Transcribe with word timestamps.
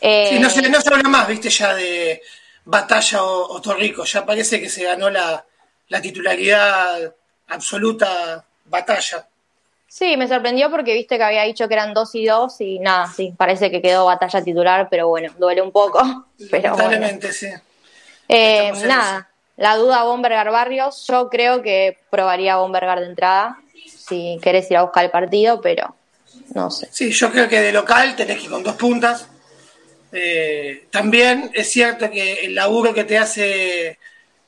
sí, 0.00 0.38
no 0.38 0.50
se, 0.50 0.68
no 0.68 0.80
se 0.80 0.94
habla 0.94 1.08
más, 1.08 1.28
viste, 1.28 1.50
ya 1.50 1.74
de 1.74 2.22
Batalla 2.64 3.22
o, 3.22 3.52
o 3.54 3.60
Torrico, 3.60 4.04
ya 4.04 4.24
parece 4.24 4.60
que 4.60 4.68
se 4.68 4.84
ganó 4.84 5.10
la, 5.10 5.44
la 5.88 6.00
titularidad 6.00 7.14
absoluta 7.48 8.44
Batalla. 8.64 9.26
Sí, 9.88 10.16
me 10.16 10.28
sorprendió 10.28 10.70
porque 10.70 10.94
viste 10.94 11.16
que 11.16 11.24
había 11.24 11.42
dicho 11.42 11.66
que 11.66 11.74
eran 11.74 11.92
dos 11.92 12.14
y 12.14 12.24
dos 12.24 12.60
y 12.60 12.78
nada, 12.78 13.08
sí, 13.08 13.34
parece 13.36 13.72
que 13.72 13.82
quedó 13.82 14.06
batalla 14.06 14.40
titular, 14.42 14.86
pero 14.88 15.08
bueno, 15.08 15.32
duele 15.36 15.62
un 15.62 15.72
poco. 15.72 16.00
Pero 16.50 16.76
Lamentablemente, 16.76 17.32
sí. 17.32 17.48
Eh, 18.28 18.72
nada, 18.86 19.28
la 19.56 19.74
duda 19.74 20.04
Bombergar 20.04 20.48
Barrios, 20.52 21.04
yo 21.08 21.28
creo 21.28 21.60
que 21.60 21.98
probaría 22.08 22.56
Bombergar 22.56 23.00
de 23.00 23.06
entrada, 23.06 23.58
si 23.84 24.38
querés 24.40 24.70
ir 24.70 24.76
a 24.76 24.82
buscar 24.82 25.04
el 25.04 25.10
partido, 25.10 25.60
pero 25.60 25.96
no 26.54 26.70
sé. 26.70 26.88
Sí, 26.92 27.10
yo 27.10 27.32
creo 27.32 27.48
que 27.48 27.60
de 27.60 27.72
local 27.72 28.14
tenés 28.14 28.38
que 28.38 28.44
ir 28.44 28.50
con 28.50 28.62
dos 28.62 28.76
puntas. 28.76 29.26
Eh, 30.12 30.86
también 30.90 31.50
es 31.54 31.70
cierto 31.70 32.10
que 32.10 32.44
el 32.44 32.54
laburo 32.54 32.92
que 32.92 33.04
te 33.04 33.18
hace 33.18 33.98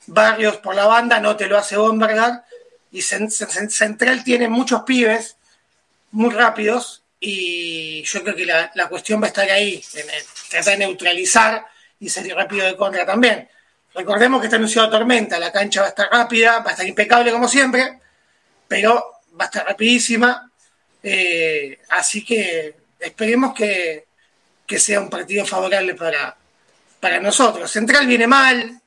Barrios 0.06 0.56
por 0.56 0.74
la 0.74 0.86
banda 0.86 1.20
no 1.20 1.36
te 1.36 1.46
lo 1.46 1.56
hace 1.56 1.76
Bombergar 1.76 2.44
y 2.90 3.00
Central 3.02 4.24
tiene 4.24 4.48
muchos 4.48 4.82
pibes 4.82 5.36
muy 6.10 6.30
rápidos 6.30 7.02
y 7.20 8.02
yo 8.02 8.22
creo 8.22 8.34
que 8.34 8.44
la, 8.44 8.88
cuestión 8.88 9.20
va 9.20 9.26
a 9.26 9.28
estar 9.28 9.48
ahí, 9.48 9.82
en 9.94 10.06
tratar 10.50 10.72
de 10.72 10.78
neutralizar 10.78 11.64
y 12.00 12.08
salir 12.08 12.34
rápido 12.34 12.66
de 12.66 12.76
contra 12.76 13.06
también. 13.06 13.48
Recordemos 13.94 14.40
que 14.40 14.46
está 14.48 14.56
anunciado 14.56 14.90
tormenta, 14.90 15.38
la 15.38 15.52
cancha 15.52 15.82
va 15.82 15.86
a 15.86 15.90
estar 15.90 16.08
rápida, 16.10 16.58
va 16.58 16.70
a 16.70 16.72
estar 16.72 16.86
impecable 16.86 17.30
como 17.30 17.46
siempre, 17.46 18.00
pero 18.66 19.20
va 19.38 19.44
a 19.44 19.46
estar 19.46 19.64
rapidísima, 19.64 20.50
eh, 21.02 21.78
así 21.90 22.24
que 22.24 22.74
esperemos 22.98 23.54
que, 23.54 24.06
sea 24.78 25.00
un 25.00 25.10
partido 25.10 25.44
favorable 25.44 25.94
para, 25.94 26.36
para 27.00 27.20
nosotros. 27.20 27.70
Central 27.70 28.06
viene 28.06 28.26
mal, 28.26 28.80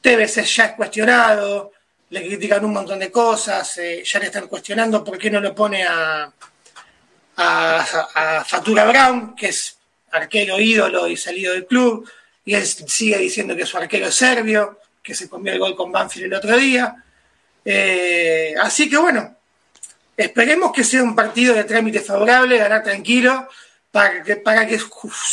TBC 0.00 0.44
ya 0.44 0.64
es 0.66 0.72
cuestionado, 0.72 1.72
le 2.10 2.26
critican 2.26 2.64
un 2.64 2.72
montón 2.72 2.98
de 2.98 3.10
cosas, 3.10 3.78
eh, 3.78 4.02
ya 4.04 4.18
le 4.18 4.26
están 4.26 4.48
cuestionando 4.48 5.04
por 5.04 5.16
qué 5.18 5.30
no 5.30 5.40
lo 5.40 5.54
pone 5.54 5.84
a, 5.84 6.30
a, 7.36 8.44
Fatura 8.46 8.84
Brown, 8.86 9.34
que 9.34 9.48
es 9.48 9.76
arquero 10.10 10.58
ídolo 10.58 11.06
y 11.06 11.16
salido 11.16 11.52
del 11.52 11.66
club, 11.66 12.08
y 12.44 12.54
él 12.54 12.66
sigue 12.66 13.18
diciendo 13.18 13.54
que 13.54 13.66
su 13.66 13.76
arquero 13.76 14.08
es 14.08 14.14
serbio, 14.14 14.80
que 15.02 15.14
se 15.14 15.28
comió 15.28 15.52
el 15.52 15.58
gol 15.58 15.76
con 15.76 15.92
Banfield 15.92 16.26
el 16.26 16.34
otro 16.34 16.56
día. 16.56 16.94
Eh, 17.64 18.54
así 18.60 18.90
que 18.90 18.96
bueno, 18.96 19.36
esperemos 20.16 20.72
que 20.72 20.84
sea 20.84 21.02
un 21.02 21.14
partido 21.14 21.54
de 21.54 21.64
trámite 21.64 22.00
favorable, 22.00 22.58
ganar 22.58 22.82
tranquilo, 22.82 23.48
para 23.90 24.22
que, 24.22 24.36
para 24.36 24.66
que 24.66 24.78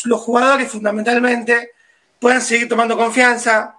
los 0.06 0.22
jugadores 0.22 0.72
fundamentalmente 0.72 1.72
puedan 2.20 2.42
seguir 2.42 2.68
tomando 2.68 2.98
confianza. 2.98 3.76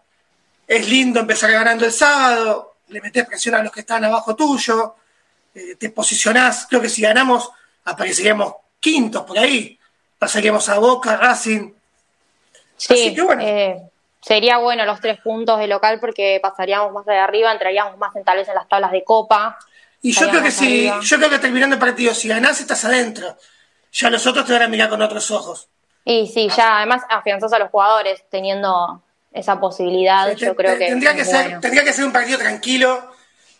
Es 0.66 0.88
lindo 0.88 1.20
empezar 1.20 1.50
ganando 1.50 1.84
el 1.84 1.92
sábado, 1.92 2.76
le 2.88 3.00
metés 3.00 3.26
presión 3.26 3.54
a 3.54 3.62
los 3.62 3.72
que 3.72 3.80
están 3.80 4.04
abajo 4.04 4.36
tuyo, 4.36 4.96
eh, 5.54 5.76
te 5.76 5.90
posicionás, 5.90 6.66
creo 6.68 6.80
que 6.80 6.88
si 6.88 7.02
ganamos 7.02 7.50
apareceríamos 7.84 8.54
quintos 8.78 9.22
por 9.24 9.38
ahí, 9.38 9.78
pasaríamos 10.18 10.68
a 10.68 10.78
Boca, 10.78 11.16
Racing. 11.16 11.72
Sí, 12.76 13.16
eh, 13.40 13.76
sería 14.20 14.58
bueno 14.58 14.84
los 14.84 15.00
tres 15.00 15.18
puntos 15.20 15.58
de 15.58 15.66
local 15.66 15.98
porque 16.00 16.38
pasaríamos 16.40 16.92
más 16.92 17.06
de 17.06 17.16
arriba, 17.16 17.50
entraríamos 17.50 17.96
más 17.98 18.14
en, 18.14 18.24
tal 18.24 18.36
vez 18.36 18.48
en 18.48 18.54
las 18.54 18.68
tablas 18.68 18.92
de 18.92 19.04
copa. 19.04 19.58
Y 20.02 20.12
yo 20.12 20.28
creo 20.28 20.42
que 20.42 20.50
si, 20.50 20.84
yo 21.02 21.16
creo 21.16 21.30
que 21.30 21.38
terminando 21.38 21.74
el 21.74 21.80
partido, 21.80 22.14
si 22.14 22.28
ganás 22.28 22.60
estás 22.60 22.84
adentro, 22.84 23.36
ya 23.92 24.10
los 24.10 24.26
otros 24.26 24.46
te 24.46 24.52
van 24.52 24.62
a 24.62 24.68
mirar 24.68 24.88
con 24.88 25.02
otros 25.02 25.30
ojos. 25.30 25.68
Y 26.04 26.26
sí, 26.26 26.48
ya 26.56 26.78
además 26.78 27.02
afianzás 27.08 27.52
a 27.52 27.58
los 27.58 27.70
jugadores 27.70 28.24
teniendo 28.30 29.02
esa 29.32 29.60
posibilidad, 29.60 30.34
yo 30.36 30.56
creo 30.56 30.78
que. 30.78 30.86
Tendría 30.86 31.14
que, 31.14 31.24
ser, 31.24 31.60
tendría 31.60 31.84
que 31.84 31.92
ser 31.92 32.04
un 32.04 32.12
partido 32.12 32.38
tranquilo, 32.38 33.10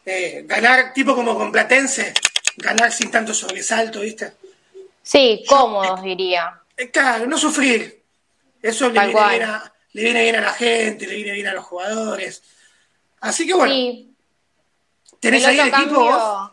eh, 0.04 0.44
ganar 0.46 0.92
tipo 0.92 1.14
como 1.14 1.36
con 1.36 1.52
Platense, 1.52 2.14
ganar 2.56 2.90
sin 2.92 3.10
tanto 3.10 3.34
sobresalto, 3.34 4.00
¿viste? 4.00 4.32
Sí, 5.02 5.44
cómodos, 5.46 6.02
diría. 6.02 6.60
Eh, 6.76 6.90
claro, 6.90 7.26
no 7.26 7.36
sufrir. 7.36 8.02
Eso 8.62 8.88
le 8.88 8.92
viene, 9.06 9.28
bien 9.28 9.42
a, 9.42 9.72
le 9.92 10.02
viene, 10.02 10.22
bien 10.22 10.36
a, 10.36 10.40
la 10.40 10.52
gente, 10.52 11.06
le 11.06 11.14
viene 11.16 11.32
bien 11.32 11.46
a 11.46 11.54
los 11.54 11.64
jugadores. 11.64 12.42
Así 13.20 13.46
que 13.46 13.54
bueno. 13.54 13.74
¿Tenés 15.20 15.44
ahí 15.46 15.58
el 15.58 15.68
equipo 15.68 16.04
vos? 16.04 16.50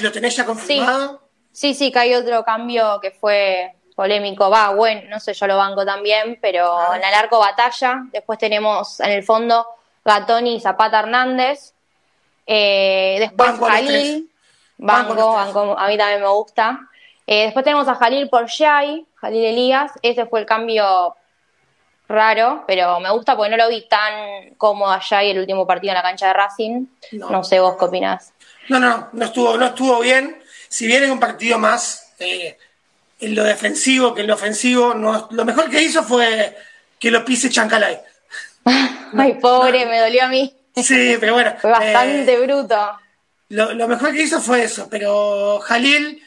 ¿Lo 0.00 0.12
tenés 0.12 0.36
ya 0.36 0.44
confirmado? 0.44 1.18
Sí. 1.18 1.27
Sí, 1.58 1.74
sí, 1.74 1.90
que 1.90 1.98
hay 1.98 2.14
otro 2.14 2.44
cambio 2.44 3.00
que 3.00 3.10
fue 3.10 3.74
polémico, 3.96 4.48
va, 4.48 4.70
bueno, 4.70 5.02
no 5.10 5.18
sé, 5.18 5.34
yo 5.34 5.48
lo 5.48 5.56
banco 5.56 5.84
también, 5.84 6.38
pero 6.40 6.94
en 6.94 7.02
el 7.02 7.14
arco 7.14 7.40
batalla, 7.40 8.04
después 8.12 8.38
tenemos 8.38 9.00
en 9.00 9.10
el 9.10 9.24
fondo 9.24 9.66
Gatoni 10.04 10.54
y 10.54 10.60
Zapata 10.60 11.00
Hernández, 11.00 11.72
eh, 12.46 13.16
después 13.18 13.58
Jalil, 13.58 14.30
banco, 14.76 15.32
banco, 15.32 15.76
a 15.76 15.88
mí 15.88 15.98
también 15.98 16.20
me 16.20 16.28
gusta. 16.28 16.88
Eh, 17.26 17.46
después 17.46 17.64
tenemos 17.64 17.88
a 17.88 17.96
Jalil 17.96 18.28
por 18.28 18.48
Jai, 18.48 19.04
Jalil 19.16 19.44
Elías, 19.44 19.90
ese 20.02 20.26
fue 20.26 20.38
el 20.38 20.46
cambio 20.46 21.16
raro, 22.08 22.62
pero 22.68 23.00
me 23.00 23.10
gusta 23.10 23.36
porque 23.36 23.50
no 23.50 23.56
lo 23.56 23.68
vi 23.68 23.82
tan 23.88 24.54
cómodo 24.56 24.92
allá 24.92 25.24
y 25.24 25.30
el 25.30 25.40
último 25.40 25.66
partido 25.66 25.90
en 25.90 25.96
la 25.96 26.02
cancha 26.02 26.28
de 26.28 26.34
Racing. 26.34 26.86
No, 27.12 27.42
sé 27.42 27.58
vos 27.58 27.74
qué 27.76 27.84
opinás. 27.84 28.32
No, 28.68 28.78
no, 28.78 29.08
no 29.12 29.24
estuvo, 29.24 29.56
no 29.56 29.66
estuvo 29.66 29.98
bien. 29.98 30.40
Si 30.68 30.86
bien 30.86 31.02
es 31.02 31.10
un 31.10 31.20
partido 31.20 31.58
más 31.58 32.12
eh, 32.18 32.56
en 33.20 33.34
lo 33.34 33.44
defensivo 33.44 34.14
que 34.14 34.22
en 34.22 34.26
lo 34.26 34.34
ofensivo. 34.34 34.94
No, 34.94 35.28
lo 35.30 35.44
mejor 35.44 35.70
que 35.70 35.82
hizo 35.82 36.02
fue 36.02 36.56
que 36.98 37.10
lo 37.10 37.24
pise 37.24 37.50
Chancalay. 37.50 37.98
Ay, 39.16 39.34
pobre, 39.34 39.86
me 39.86 40.00
dolió 40.00 40.24
a 40.24 40.28
mí. 40.28 40.54
Sí, 40.76 41.16
pero 41.18 41.34
bueno. 41.34 41.54
Fue 41.60 41.70
bastante 41.70 42.32
eh, 42.32 42.40
bruto. 42.40 42.76
Lo, 43.48 43.88
mejor 43.88 44.12
que 44.12 44.22
hizo 44.22 44.40
fue 44.40 44.64
eso, 44.64 44.88
pero 44.90 45.58
Jalil 45.60 46.22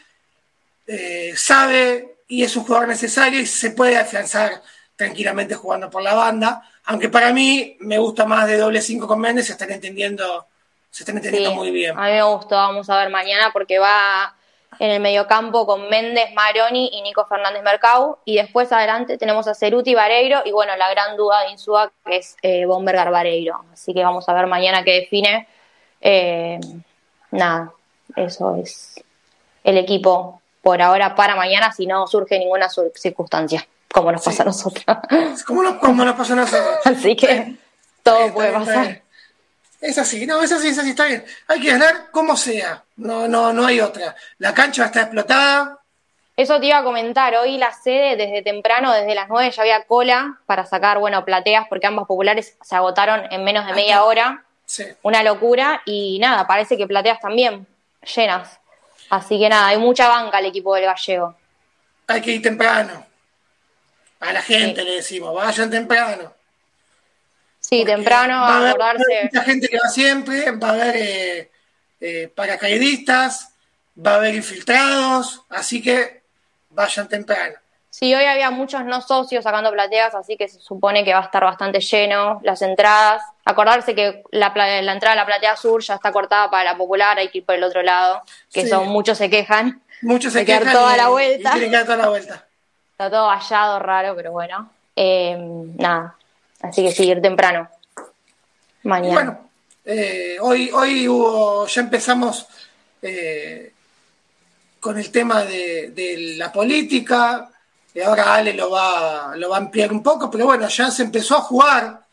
eh, 0.87 1.33
sabe 1.37 2.15
y 2.27 2.43
es 2.43 2.55
un 2.55 2.63
jugador 2.63 2.87
necesario 2.87 3.39
y 3.39 3.45
se 3.45 3.71
puede 3.71 3.97
afianzar 3.97 4.63
tranquilamente 4.95 5.55
jugando 5.55 5.89
por 5.89 6.01
la 6.01 6.15
banda. 6.15 6.67
Aunque 6.85 7.09
para 7.09 7.31
mí 7.31 7.77
me 7.81 7.99
gusta 7.99 8.25
más 8.25 8.47
de 8.47 8.57
doble 8.57 8.81
5 8.81 9.07
con 9.07 9.19
Méndez, 9.19 9.51
están 9.51 9.71
entendiendo, 9.71 10.47
se 10.91 11.03
están 11.03 11.17
entendiendo 11.17 11.55
muy 11.55 11.71
bien. 11.71 11.97
A 11.97 12.03
mí 12.03 12.11
me 12.11 12.23
gustó, 12.23 12.55
vamos 12.55 12.89
a 12.89 12.97
ver 12.97 13.09
mañana 13.09 13.51
porque 13.51 13.79
va 13.79 14.35
en 14.77 14.91
el 14.91 14.99
mediocampo 14.99 15.65
con 15.65 15.89
Méndez, 15.89 16.33
Maroni 16.33 16.89
y 16.93 17.01
Nico 17.01 17.25
Fernández 17.25 17.63
Mercau. 17.63 18.17
Y 18.25 18.35
después 18.35 18.71
adelante 18.71 19.17
tenemos 19.17 19.47
a 19.47 19.55
Ceruti 19.55 19.95
Vareiro 19.95 20.41
y 20.45 20.51
bueno, 20.51 20.75
la 20.75 20.89
gran 20.89 21.15
duda 21.15 21.41
de 21.41 21.51
Insúa 21.51 21.91
que 22.05 22.17
es 22.17 22.35
eh, 22.41 22.65
Bombergar 22.65 23.09
Vareiro. 23.09 23.63
Así 23.71 23.93
que 23.93 24.03
vamos 24.03 24.27
a 24.27 24.33
ver 24.33 24.47
mañana 24.47 24.83
qué 24.83 25.01
define. 25.01 25.47
Eh, 26.01 26.59
nada, 27.31 27.71
eso 28.15 28.55
es 28.55 29.01
el 29.63 29.77
equipo 29.77 30.41
por 30.61 30.81
ahora 30.81 31.15
para 31.15 31.35
mañana 31.35 31.71
si 31.71 31.87
no 31.87 32.05
surge 32.07 32.37
ninguna 32.37 32.67
circunstancia, 32.95 33.65
como 33.93 34.11
nos 34.11 34.23
pasa 34.23 34.43
a 34.43 34.47
nosotros. 34.47 34.83
como, 35.45 35.63
nos 35.63 36.15
pasa 36.15 36.33
a 36.33 36.37
nosotros. 36.37 36.79
Así 36.85 37.15
que 37.15 37.55
todo 38.03 38.33
puede 38.33 38.51
pasar. 38.51 39.00
Es 39.81 39.97
así, 39.97 40.27
no, 40.27 40.43
es 40.43 40.51
así, 40.51 40.67
es 40.67 40.77
así, 40.77 40.91
está 40.91 41.05
bien. 41.05 41.25
Hay 41.47 41.59
que 41.59 41.71
ganar 41.71 42.11
como 42.11 42.37
sea, 42.37 42.83
no, 42.97 43.27
no, 43.27 43.51
no 43.51 43.65
hay 43.65 43.81
otra. 43.81 44.15
La 44.37 44.53
cancha 44.53 44.85
está 44.85 45.01
explotada. 45.01 45.79
Eso 46.37 46.59
te 46.59 46.67
iba 46.67 46.77
a 46.77 46.83
comentar, 46.83 47.35
hoy 47.35 47.57
la 47.57 47.73
sede 47.73 48.15
desde 48.15 48.43
temprano, 48.43 48.93
desde 48.93 49.15
las 49.15 49.27
9 49.27 49.51
ya 49.51 49.61
había 49.63 49.83
cola 49.83 50.39
para 50.45 50.65
sacar, 50.65 50.99
bueno, 50.99 51.25
plateas, 51.25 51.65
porque 51.67 51.87
ambas 51.87 52.05
populares 52.05 52.57
se 52.61 52.75
agotaron 52.75 53.27
en 53.31 53.43
menos 53.43 53.65
de 53.65 53.73
media 53.73 54.03
hora. 54.03 54.43
Sí. 54.65 54.85
Una 55.01 55.23
locura, 55.23 55.81
y 55.85 56.19
nada, 56.19 56.47
parece 56.47 56.77
que 56.77 56.87
plateas 56.87 57.19
también 57.19 57.67
llenas. 58.15 58.59
Así 59.09 59.37
que 59.37 59.49
nada, 59.49 59.67
hay 59.67 59.77
mucha 59.77 60.07
banca 60.07 60.37
al 60.37 60.45
equipo 60.45 60.75
del 60.75 60.85
gallego. 60.85 61.35
Hay 62.07 62.21
que 62.21 62.31
ir 62.31 62.41
temprano. 62.41 63.05
A 64.19 64.31
la 64.31 64.41
gente 64.41 64.83
le 64.83 64.95
decimos, 64.95 65.33
vayan 65.33 65.69
temprano. 65.69 66.33
Sí, 67.71 67.85
temprano 67.85 68.41
va 68.41 68.57
a 68.57 68.69
acordarse. 68.69 69.23
Mucha 69.23 69.43
gente 69.43 69.69
que 69.69 69.77
va 69.77 69.87
siempre, 69.87 70.51
va 70.51 70.69
a 70.69 70.73
haber 70.73 70.95
eh, 70.97 71.51
eh, 72.01 72.31
paracaidistas, 72.35 73.53
va 73.95 74.11
a 74.11 74.15
haber 74.15 74.35
infiltrados, 74.35 75.43
así 75.49 75.81
que 75.81 76.21
vayan 76.69 77.07
temprano. 77.07 77.55
Sí, 77.89 78.13
hoy 78.13 78.25
había 78.25 78.51
muchos 78.51 78.83
no 78.83 79.01
socios 79.01 79.45
sacando 79.45 79.71
plateas, 79.71 80.13
así 80.15 80.35
que 80.35 80.49
se 80.49 80.59
supone 80.59 81.05
que 81.05 81.13
va 81.13 81.19
a 81.19 81.23
estar 81.23 81.45
bastante 81.45 81.79
lleno 81.79 82.41
las 82.43 82.61
entradas. 82.61 83.21
Acordarse 83.45 83.95
que 83.95 84.21
la, 84.31 84.47
entrada 84.47 85.13
a 85.13 85.15
la 85.15 85.25
platea 85.25 85.55
sur 85.55 85.81
ya 85.81 85.95
está 85.95 86.11
cortada 86.11 86.49
para 86.51 86.71
la 86.71 86.77
popular, 86.77 87.19
hay 87.19 87.29
que 87.29 87.37
ir 87.37 87.45
por 87.45 87.55
el 87.55 87.63
otro 87.63 87.83
lado, 87.83 88.21
que 88.51 88.67
son 88.67 88.89
muchos 88.89 89.17
se 89.17 89.29
quejan. 89.29 89.81
Muchos 90.01 90.33
se 90.33 90.43
quejan. 90.43 90.73
toda 90.73 90.97
la 90.97 91.07
vuelta. 91.07 91.53
toda 91.85 91.97
la 91.97 92.09
vuelta. 92.09 92.45
Está 92.91 93.09
todo 93.09 93.27
vallado, 93.27 93.79
raro, 93.79 94.13
pero 94.15 94.33
bueno. 94.33 94.69
Eh, 94.95 95.37
nada, 95.77 96.15
Así 96.61 96.83
que 96.83 96.91
seguir 96.91 97.21
temprano. 97.21 97.69
Mañana. 98.83 99.13
bueno, 99.13 99.51
eh, 99.85 100.37
hoy, 100.39 100.69
hoy 100.71 101.07
ya 101.67 101.81
empezamos 101.81 102.47
eh, 103.01 103.73
con 104.79 104.97
el 104.97 105.11
tema 105.11 105.43
de, 105.43 106.35
la 106.37 106.51
política. 106.51 107.49
y 107.93 108.01
ahora 108.01 108.35
Ale 108.35 108.53
lo 108.53 108.69
va, 108.69 109.33
lo 109.35 109.49
va 109.49 109.57
a 109.57 109.59
ampliar 109.59 109.91
un 109.91 110.03
poco, 110.03 110.29
pero 110.29 110.45
bueno, 110.45 110.67
ya 110.67 110.89
se 110.91 111.03
empezó 111.03 111.37
a 111.37 111.41
jugar, 111.41 112.05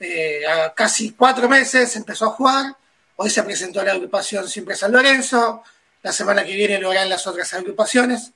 eh, 0.00 0.46
a 0.46 0.74
casi 0.74 1.12
cuatro 1.12 1.48
meses 1.48 1.92
se 1.92 1.98
empezó 1.98 2.26
a 2.26 2.30
jugar, 2.30 2.74
hoy 3.16 3.30
se 3.30 3.42
presentó 3.42 3.82
la 3.82 3.92
agrupación 3.92 4.48
Siempre 4.48 4.76
San 4.76 4.92
Lorenzo, 4.92 5.62
la 6.02 6.12
semana 6.12 6.44
que 6.44 6.54
viene 6.54 6.78
lo 6.78 6.90
harán 6.90 7.08
las 7.08 7.26
otras 7.26 7.52
agrupaciones. 7.54 8.32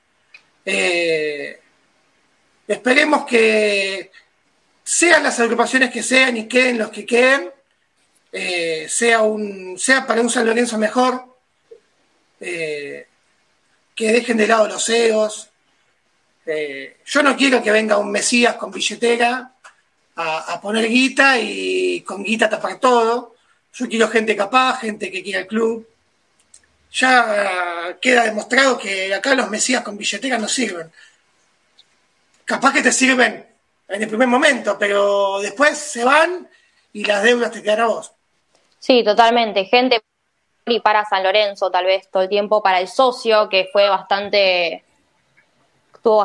Esperemos 2.66 3.24
que 3.24 4.10
sean 4.90 5.23
las 5.23 5.38
agrupaciones 5.38 5.90
que 5.90 6.02
sean 6.02 6.38
y 6.38 6.49
queden 6.49 6.79
los 6.79 6.88
que 6.88 7.05
queden, 7.05 7.50
eh, 8.32 8.87
sea, 8.88 9.20
un, 9.20 9.79
sea 9.79 10.06
para 10.06 10.23
un 10.23 10.31
San 10.31 10.46
Lorenzo 10.46 10.79
mejor, 10.79 11.26
que 12.38 13.06
dejen 13.99 14.38
de 14.38 14.46
lado 14.46 14.67
los 14.67 14.88
egos, 14.88 15.50
eh, 16.46 16.96
yo 17.05 17.23
no 17.23 17.37
quiero 17.37 17.62
que 17.62 17.70
venga 17.70 17.99
un 17.99 18.11
Mesías 18.11 18.55
con 18.55 18.70
billetera 18.70 19.52
a, 20.17 20.58
poner 20.62 20.88
guita 20.88 21.38
y 21.38 22.00
con 22.00 22.25
guita 22.25 22.49
tapar 22.49 22.81
todo. 22.81 23.35
Yo 23.75 23.87
quiero 23.87 24.08
gente 24.08 24.35
capaz, 24.35 24.81
gente 24.81 25.11
que 25.11 25.23
quiera 25.23 25.40
el 25.40 25.46
club. 25.46 25.87
Ya 26.93 27.99
queda 28.00 28.25
demostrado 28.25 28.79
que 28.79 29.12
acá 29.12 29.35
los 29.35 29.50
Mesías 29.50 29.82
con 29.82 29.99
billetera 29.99 30.38
no 30.38 30.49
sirven. 30.49 30.90
Capaz 32.46 32.73
que 32.73 32.82
te 32.82 32.93
sirven 32.93 33.47
en 33.88 34.02
el 34.02 34.08
primer 34.08 34.29
momento, 34.29 34.76
pero 34.79 35.40
después 35.40 35.76
se 35.79 36.05
van 36.05 36.49
y 36.93 37.05
las 37.05 37.23
deudas 37.23 37.50
te 37.50 37.62
quedan 37.62 37.81
a 37.81 37.87
vos. 37.87 38.12
Sí, 38.79 39.02
totalmente. 39.02 39.64
Gente 39.64 40.00
y 40.67 40.81
para 40.81 41.05
San 41.05 41.23
Lorenzo, 41.23 41.70
tal 41.70 41.87
vez 41.87 42.08
todo 42.11 42.23
el 42.23 42.29
tiempo, 42.29 42.62
para 42.62 42.81
el 42.81 42.88
socio, 42.88 43.49
que 43.49 43.69
fue 43.73 43.88
bastante 43.88 44.85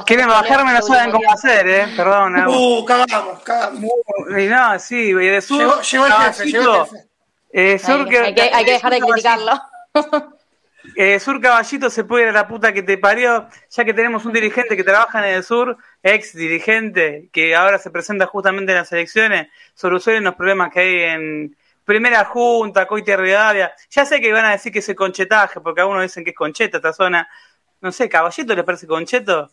Quieren 0.05 0.27
bajarme, 0.27 0.73
no 0.73 0.81
saben 0.81 1.11
cómo 1.11 1.31
hacer, 1.31 1.67
¿eh? 1.67 1.87
Perdón. 1.95 2.47
Uh, 2.47 2.85
cagamos, 2.85 3.41
cagamos. 3.43 3.91
no, 4.27 4.79
sí, 4.79 5.09
y 5.09 5.13
de 5.13 5.41
sur. 5.41 5.59
Llegó, 5.59 5.81
llegó 5.81 6.05
el 6.05 6.13
jefe, 6.13 6.45
llegó 6.45 6.75
el 6.75 6.85
jefe. 6.85 7.07
Eh, 7.51 7.79
sur 7.79 8.07
que, 8.07 8.17
hay, 8.19 8.33
que, 8.33 8.41
hay, 8.41 8.65
que, 8.65 8.71
dejar 8.71 8.93
de 8.93 8.99
criticarlo. 8.99 9.61
Eh, 10.95 11.19
sur 11.19 11.39
Caballito 11.39 11.89
se 11.89 12.03
puede 12.03 12.23
ir 12.23 12.29
a 12.29 12.33
la 12.33 12.47
puta 12.47 12.73
que 12.73 12.83
te 12.83 12.97
parió, 12.97 13.47
ya 13.69 13.85
que 13.85 13.93
tenemos 13.93 14.25
un 14.25 14.33
dirigente 14.33 14.75
que 14.75 14.83
trabaja 14.83 15.19
en 15.19 15.35
el 15.35 15.43
sur, 15.43 15.77
ex 16.01 16.33
dirigente, 16.35 17.29
que 17.31 17.55
ahora 17.55 17.79
se 17.79 17.89
presenta 17.89 18.25
justamente 18.25 18.71
en 18.73 18.79
las 18.79 18.91
elecciones, 18.91 19.47
solucionen 19.73 20.23
los 20.23 20.35
problemas 20.35 20.71
que 20.73 20.79
hay 20.81 21.01
en 21.03 21.57
primera 21.85 22.25
junta, 22.25 22.85
Coite 22.85 23.15
Rivadavia. 23.15 23.73
Ya 23.89 24.05
sé 24.05 24.19
que 24.19 24.31
van 24.31 24.45
a 24.45 24.51
decir 24.51 24.71
que 24.71 24.79
es 24.79 24.95
conchetaje, 24.95 25.61
porque 25.61 25.81
algunos 25.81 26.03
dicen 26.03 26.23
que 26.23 26.31
es 26.31 26.35
concheta 26.35 26.77
esta 26.77 26.93
zona. 26.93 27.27
No 27.81 27.91
sé, 27.91 28.09
Caballito 28.09 28.55
le 28.55 28.63
parece 28.63 28.87
concheto. 28.87 29.51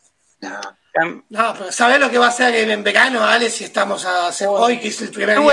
No, 1.29 1.55
pero 1.55 1.71
¿sabés 1.71 2.01
lo 2.01 2.11
que 2.11 2.19
va 2.19 2.29
a 2.29 2.33
ser 2.33 2.55
en 2.55 2.83
verano, 2.83 3.25
Ale, 3.25 3.49
si 3.49 3.65
estamos 3.65 4.05
a 4.05 4.29
hacer 4.29 4.49
hoy, 4.49 4.79
que 4.79 4.89
es 4.89 5.01
el 5.03 5.11
primer 5.11 5.39
día? 5.39 5.45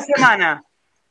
semana. 0.00 0.64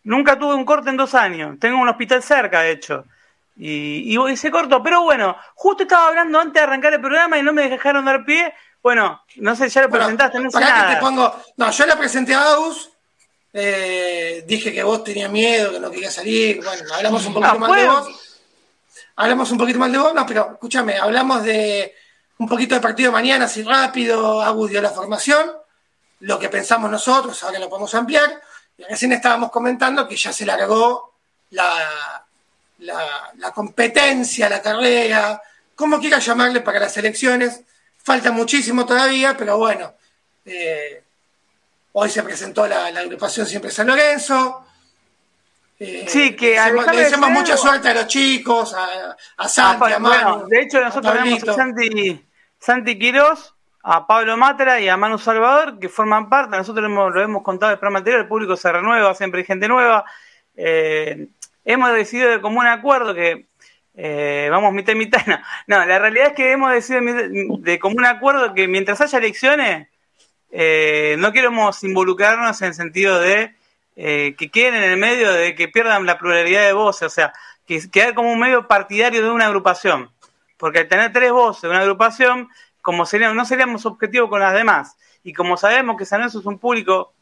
Nunca 0.04 0.38
tuve 0.38 0.54
un 0.54 0.66
corte 0.66 0.90
en 0.90 0.98
dos 0.98 1.14
años. 1.14 1.58
Tengo 1.60 1.78
un 1.78 1.88
hospital 1.88 2.22
cerca, 2.22 2.62
de 2.62 2.72
hecho. 2.72 3.06
Y, 3.56 4.18
y, 4.18 4.38
se 4.38 4.52
cortó. 4.52 4.82
Pero 4.82 5.04
bueno, 5.04 5.36
justo 5.56 5.84
estaba 5.84 6.08
hablando 6.08 6.40
antes 6.40 6.54
de 6.54 6.62
arrancar 6.62 6.94
el 6.94 7.02
programa 7.02 7.38
y 7.38 7.44
no 7.44 7.54
me 7.54 7.70
dejaron 7.70 8.06
dar 8.06 8.26
pie. 8.26 8.54
Bueno, 8.82 9.24
no 9.38 9.56
sé, 9.56 9.70
ya 9.70 9.84
lo 9.84 9.90
presentaste, 9.90 10.40
no 10.40 10.52
sé 10.52 10.60
nada. 10.60 10.96
te 10.96 11.00
pongo... 11.00 11.34
No, 11.58 11.72
yo 11.72 11.86
la 11.86 11.98
presenté 11.98 12.34
a 12.34 12.54
Agus. 12.54 12.90
Eh, 13.54 14.44
dije 14.48 14.74
que 14.74 14.82
vos 14.82 15.04
tenías 15.04 15.30
miedo, 15.30 15.72
que 15.72 15.80
no 15.80 15.92
querías 15.92 16.14
salir. 16.14 16.64
Bueno, 16.64 16.84
hablamos 16.94 17.26
un 17.26 17.34
poquito 17.34 17.60
más 17.60 17.76
de 17.76 17.88
vos. 17.88 18.08
Hablamos 19.16 19.52
un 19.52 19.58
poquito 19.60 19.80
más 19.80 19.92
de 19.92 19.98
vos, 20.00 20.14
no, 20.14 20.26
pero 20.26 20.50
escúchame, 20.54 20.98
hablamos 20.98 21.44
de 21.44 21.94
un 22.40 22.48
poquito 22.48 22.74
de 22.74 22.82
partido 22.82 23.12
mañana, 23.12 23.46
así 23.46 23.62
rápido, 23.62 24.42
Agus 24.42 24.72
dio 24.72 24.82
la 24.82 24.90
formación, 24.90 25.52
lo 26.22 26.40
que 26.40 26.50
pensamos 26.50 26.90
nosotros, 26.90 27.44
ahora 27.44 27.60
lo 27.60 27.70
podemos 27.70 27.94
ampliar, 27.94 28.42
y 28.76 28.84
recién 28.84 29.12
estábamos 29.12 29.52
comentando 29.52 30.08
que 30.08 30.16
ya 30.16 30.34
se 30.34 30.48
largó 30.48 31.14
la, 31.52 32.23
la, 32.80 33.52
competencia, 33.54 34.50
la 34.50 34.62
carrera, 34.62 35.42
como 35.76 36.00
quiera 36.00 36.20
llamarle 36.20 36.62
para 36.62 36.80
las 36.80 36.96
elecciones, 36.98 37.62
falta 37.98 38.32
muchísimo 38.32 38.86
todavía, 38.86 39.36
pero 39.38 39.58
bueno, 39.58 39.94
eh, 40.46 41.04
hoy 41.94 42.10
se 42.10 42.24
presentó 42.24 42.68
la, 42.68 42.88
agrupación 42.88 43.46
Siempre 43.46 43.72
San 43.72 43.88
Lorenzo, 43.88 44.66
eh, 45.80 46.06
sí, 46.08 46.36
que 46.36 46.58
le 46.92 46.98
deseamos, 46.98 47.30
mucha 47.32 47.58
suerte 47.58 47.90
a 47.90 47.94
los 47.94 48.08
chicos, 48.08 48.74
a, 48.74 49.16
a 49.38 49.48
Santi, 49.50 49.92
a, 49.92 50.00
Manu. 50.00 50.48
de 50.48 50.62
hecho, 50.62 50.80
nosotros 50.80 51.14
tenemos 51.14 51.48
a 51.48 51.54
Santi, 51.54 52.26
Santi 52.60 52.98
Quirós, 52.98 53.54
a 53.84 54.08
Pablo 54.08 54.38
Matra 54.38 54.80
y 54.80 54.88
a 54.88 54.96
Manu 54.96 55.18
Salvador, 55.18 55.80
que 55.80 55.90
forman 55.90 56.30
parte. 56.30 56.56
Nosotros 56.56 56.90
lo 56.90 57.22
hemos 57.22 57.44
contado 57.44 57.72
en 57.72 57.74
el 57.74 57.80
programa 57.80 58.00
anterior, 58.00 58.22
el 58.22 58.28
público 58.28 58.56
se 58.56 58.72
renueva, 58.72 59.14
siempre 59.14 59.42
hay 59.42 59.46
gente 59.46 59.68
nueva. 59.68 60.06
Eh, 60.56 61.28
hemos 61.66 61.94
decidido 61.94 62.30
de 62.30 62.42
común 62.42 62.66
acuerdo 62.68 63.14
que 63.14 63.48
eh, 63.96 64.48
vamos 64.52 64.74
mitad 64.74 64.94
y 64.94 64.98
mitad. 64.98 65.22
No, 65.68 65.86
la 65.86 66.00
realidad 66.00 66.28
es 66.28 66.34
que 66.34 66.52
hemos 66.52 66.72
decidido 66.72 67.58
de 67.60 67.80
común 67.80 68.06
acuerdo 68.06 68.54
que 68.54 68.68
mientras 68.68 69.02
haya 69.02 69.18
elecciones, 69.18 69.88
no 70.52 71.34
queremos 71.34 71.84
involucrarnos 71.84 72.62
en 72.62 72.68
el 72.70 72.74
sentido 72.74 73.20
de 73.20 73.56
eh, 73.96 74.34
que 74.38 74.50
queden 74.50 74.76
en 74.76 74.84
el 74.84 74.98
medio 74.98 75.32
de 75.32 75.54
que 75.54 75.68
pierdan 75.68 76.06
la 76.08 76.18
pluralidad 76.18 76.66
de 76.66 76.74
voces, 76.74 77.08
o 77.08 77.10
sea, 77.10 77.32
que 77.68 77.80
quedar 77.92 78.16
como 78.16 78.32
un 78.32 78.40
medio 78.40 78.68
partidario 78.68 79.22
de 79.22 79.30
una 79.30 79.46
agrupación. 79.46 80.10
Porque 80.58 80.80
al 80.80 80.88
tener 80.88 81.14
tres 81.14 81.32
voces 81.32 81.64
de 81.64 81.70
una 81.70 81.82
agrupación, 81.82 82.50
como 82.82 83.06
seríamos, 83.06 83.36
no 83.36 83.46
seríamos 83.46 83.86
objetivos 83.86 84.30
con 84.30 84.40
las 84.40 84.54
demás. 84.54 84.98
Y 85.24 85.34
como 85.34 85.58
sabemos 85.58 85.98
que 85.98 86.06
San 86.06 86.20
Lorenzo 86.20 86.40
es 86.40 86.46
un 86.46 86.58
público 86.58 87.14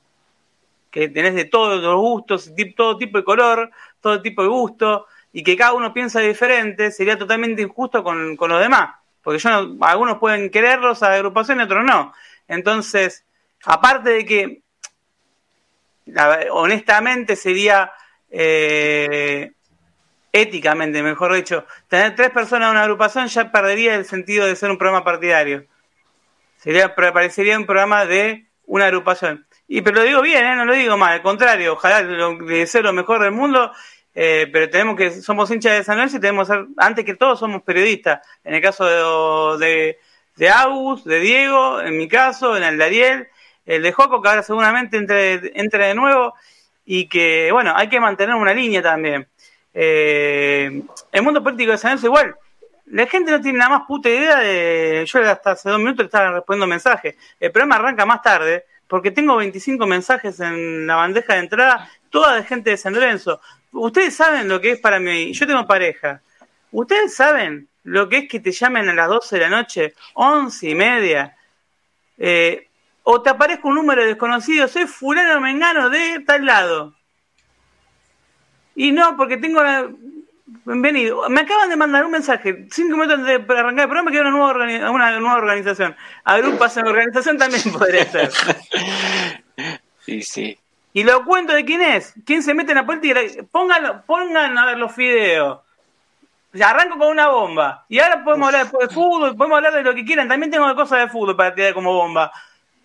que 0.91 1.09
tenés 1.09 1.35
de 1.35 1.45
todos 1.45 1.81
los 1.81 1.95
gustos, 1.97 2.51
todo 2.75 2.97
tipo 2.97 3.17
de 3.17 3.23
color, 3.23 3.71
todo 4.01 4.21
tipo 4.21 4.41
de 4.41 4.49
gusto, 4.49 5.05
y 5.31 5.43
que 5.43 5.55
cada 5.55 5.73
uno 5.73 5.93
piensa 5.93 6.19
diferente, 6.19 6.91
sería 6.91 7.17
totalmente 7.17 7.61
injusto 7.61 8.03
con, 8.03 8.35
con 8.35 8.49
los 8.49 8.59
demás. 8.59 8.95
Porque 9.23 9.39
yo 9.39 9.49
algunos 9.81 10.17
pueden 10.17 10.49
quererlos 10.49 11.03
a 11.03 11.13
agrupación 11.13 11.59
y 11.59 11.63
otros 11.63 11.85
no. 11.85 12.13
Entonces, 12.47 13.23
aparte 13.63 14.09
de 14.09 14.25
que 14.25 14.61
honestamente 16.51 17.35
sería 17.35 17.91
eh, 18.29 19.51
éticamente, 20.31 21.03
mejor 21.03 21.33
dicho, 21.33 21.65
tener 21.87 22.15
tres 22.15 22.31
personas 22.31 22.67
en 22.67 22.71
una 22.71 22.83
agrupación 22.83 23.27
ya 23.27 23.51
perdería 23.51 23.95
el 23.95 24.05
sentido 24.05 24.47
de 24.47 24.55
ser 24.55 24.71
un 24.71 24.77
programa 24.77 25.03
partidario. 25.03 25.65
Sería, 26.57 26.95
parecería 26.95 27.57
un 27.57 27.65
programa 27.65 28.05
de 28.05 28.45
una 28.65 28.85
agrupación. 28.85 29.45
Y 29.73 29.81
pero 29.81 30.01
lo 30.01 30.03
digo 30.03 30.21
bien, 30.21 30.45
¿eh? 30.45 30.53
no 30.57 30.65
lo 30.65 30.73
digo 30.73 30.97
mal, 30.97 31.13
al 31.13 31.21
contrario, 31.21 31.71
ojalá 31.71 32.01
lo, 32.01 32.35
deseo 32.39 32.81
lo 32.81 32.91
mejor 32.91 33.21
del 33.21 33.31
mundo, 33.31 33.71
eh, 34.13 34.49
pero 34.51 34.69
tenemos 34.69 34.97
que, 34.97 35.11
somos 35.21 35.49
hinchas 35.49 35.77
de 35.77 35.83
San 35.85 35.95
Lorenzo 35.95 36.17
y 36.17 36.19
tenemos 36.19 36.45
que 36.45 36.55
ser, 36.55 36.65
antes 36.75 37.05
que 37.05 37.15
todos 37.15 37.39
somos 37.39 37.61
periodistas. 37.61 38.19
En 38.43 38.53
el 38.53 38.61
caso 38.61 39.57
de, 39.57 39.65
de, 39.65 39.99
de 40.35 41.01
de 41.05 41.19
Diego, 41.21 41.79
en 41.79 41.95
mi 41.95 42.09
caso, 42.09 42.57
en 42.57 42.63
el 42.63 42.77
de 42.77 42.83
Ariel, 42.83 43.27
el 43.65 43.81
de 43.81 43.93
Joco, 43.93 44.21
que 44.21 44.27
ahora 44.27 44.43
seguramente 44.43 44.97
entre, 44.97 45.57
entre 45.57 45.87
de 45.87 45.95
nuevo, 45.95 46.33
y 46.83 47.07
que, 47.07 47.49
bueno, 47.53 47.71
hay 47.73 47.87
que 47.87 48.01
mantener 48.01 48.35
una 48.35 48.53
línea 48.53 48.81
también. 48.81 49.25
Eh, 49.73 50.81
el 51.13 51.21
mundo 51.21 51.41
político 51.41 51.71
de 51.71 51.77
San 51.77 51.91
Lorenzo 51.91 52.07
igual. 52.07 52.35
La 52.87 53.07
gente 53.07 53.31
no 53.31 53.39
tiene 53.39 53.59
nada 53.59 53.77
más 53.77 53.87
puta 53.87 54.09
idea 54.09 54.35
de... 54.35 55.05
Yo 55.07 55.21
hasta 55.21 55.51
hace 55.51 55.69
dos 55.69 55.79
minutos 55.79 55.99
le 55.99 56.05
estaba 56.07 56.31
respondiendo 56.31 56.67
mensajes. 56.67 57.15
El 57.39 57.53
programa 57.53 57.75
arranca 57.75 58.05
más 58.05 58.21
tarde, 58.21 58.65
porque 58.91 59.09
tengo 59.09 59.37
25 59.37 59.87
mensajes 59.87 60.37
en 60.41 60.85
la 60.85 60.97
bandeja 60.97 61.35
de 61.35 61.39
entrada, 61.39 61.89
toda 62.09 62.35
de 62.35 62.43
gente 62.43 62.71
de 62.71 62.75
San 62.75 62.93
Lorenzo. 62.93 63.39
Ustedes 63.71 64.13
saben 64.13 64.49
lo 64.49 64.59
que 64.59 64.71
es 64.71 64.81
para 64.81 64.99
mí. 64.99 65.31
Yo 65.31 65.47
tengo 65.47 65.65
pareja. 65.65 66.21
Ustedes 66.73 67.15
saben 67.15 67.69
lo 67.85 68.09
que 68.09 68.17
es 68.17 68.27
que 68.27 68.41
te 68.41 68.51
llamen 68.51 68.89
a 68.89 68.93
las 68.93 69.07
12 69.07 69.37
de 69.37 69.41
la 69.43 69.49
noche, 69.49 69.93
11 70.15 70.69
y 70.69 70.75
media. 70.75 71.37
Eh, 72.17 72.67
o 73.03 73.21
te 73.21 73.29
aparezca 73.29 73.65
un 73.69 73.75
número 73.75 74.05
desconocido, 74.05 74.67
soy 74.67 74.85
fulano 74.87 75.39
mengano 75.39 75.89
de 75.89 76.19
tal 76.27 76.45
lado. 76.45 76.93
Y 78.75 78.91
no, 78.91 79.15
porque 79.15 79.37
tengo. 79.37 79.61
Bienvenido. 80.65 81.29
Me 81.29 81.41
acaban 81.41 81.69
de 81.69 81.77
mandar 81.77 82.05
un 82.05 82.11
mensaje, 82.11 82.67
cinco 82.71 82.97
minutos 82.97 83.19
antes 83.19 83.47
de 83.47 83.53
arrancar 83.57 83.83
el 83.83 83.89
programa, 83.89 84.11
que 84.11 84.17
hay 84.17 84.21
una 84.21 84.31
nueva, 84.31 84.91
una 84.91 85.19
nueva 85.19 85.37
organización. 85.37 85.95
Agrupas 86.25 86.75
en 86.75 86.87
organización 86.87 87.37
también 87.37 87.63
podría 87.73 88.05
ser. 88.05 88.31
Sí, 89.99 90.21
sí. 90.21 90.59
Y 90.93 91.03
lo 91.03 91.23
cuento 91.23 91.53
de 91.53 91.63
quién 91.63 91.81
es. 91.81 92.13
¿Quién 92.25 92.43
se 92.43 92.53
mete 92.53 92.73
en 92.73 92.79
la 92.79 92.85
política? 92.85 93.21
Pongan, 93.49 94.03
pongan 94.05 94.57
a 94.57 94.65
ver 94.65 94.77
los 94.77 94.93
videos. 94.93 95.59
arranco 96.61 96.97
con 96.97 97.07
una 97.07 97.29
bomba. 97.29 97.85
Y 97.87 97.99
ahora 97.99 98.21
podemos 98.21 98.47
hablar 98.47 98.69
de 98.69 98.89
fútbol, 98.89 99.37
podemos 99.37 99.55
hablar 99.55 99.73
de 99.73 99.83
lo 99.83 99.95
que 99.95 100.03
quieran. 100.03 100.27
También 100.27 100.51
tengo 100.51 100.75
cosas 100.75 100.99
de 100.99 101.07
fútbol 101.07 101.37
para 101.37 101.55
tirar 101.55 101.73
como 101.73 101.93
bomba. 101.93 102.29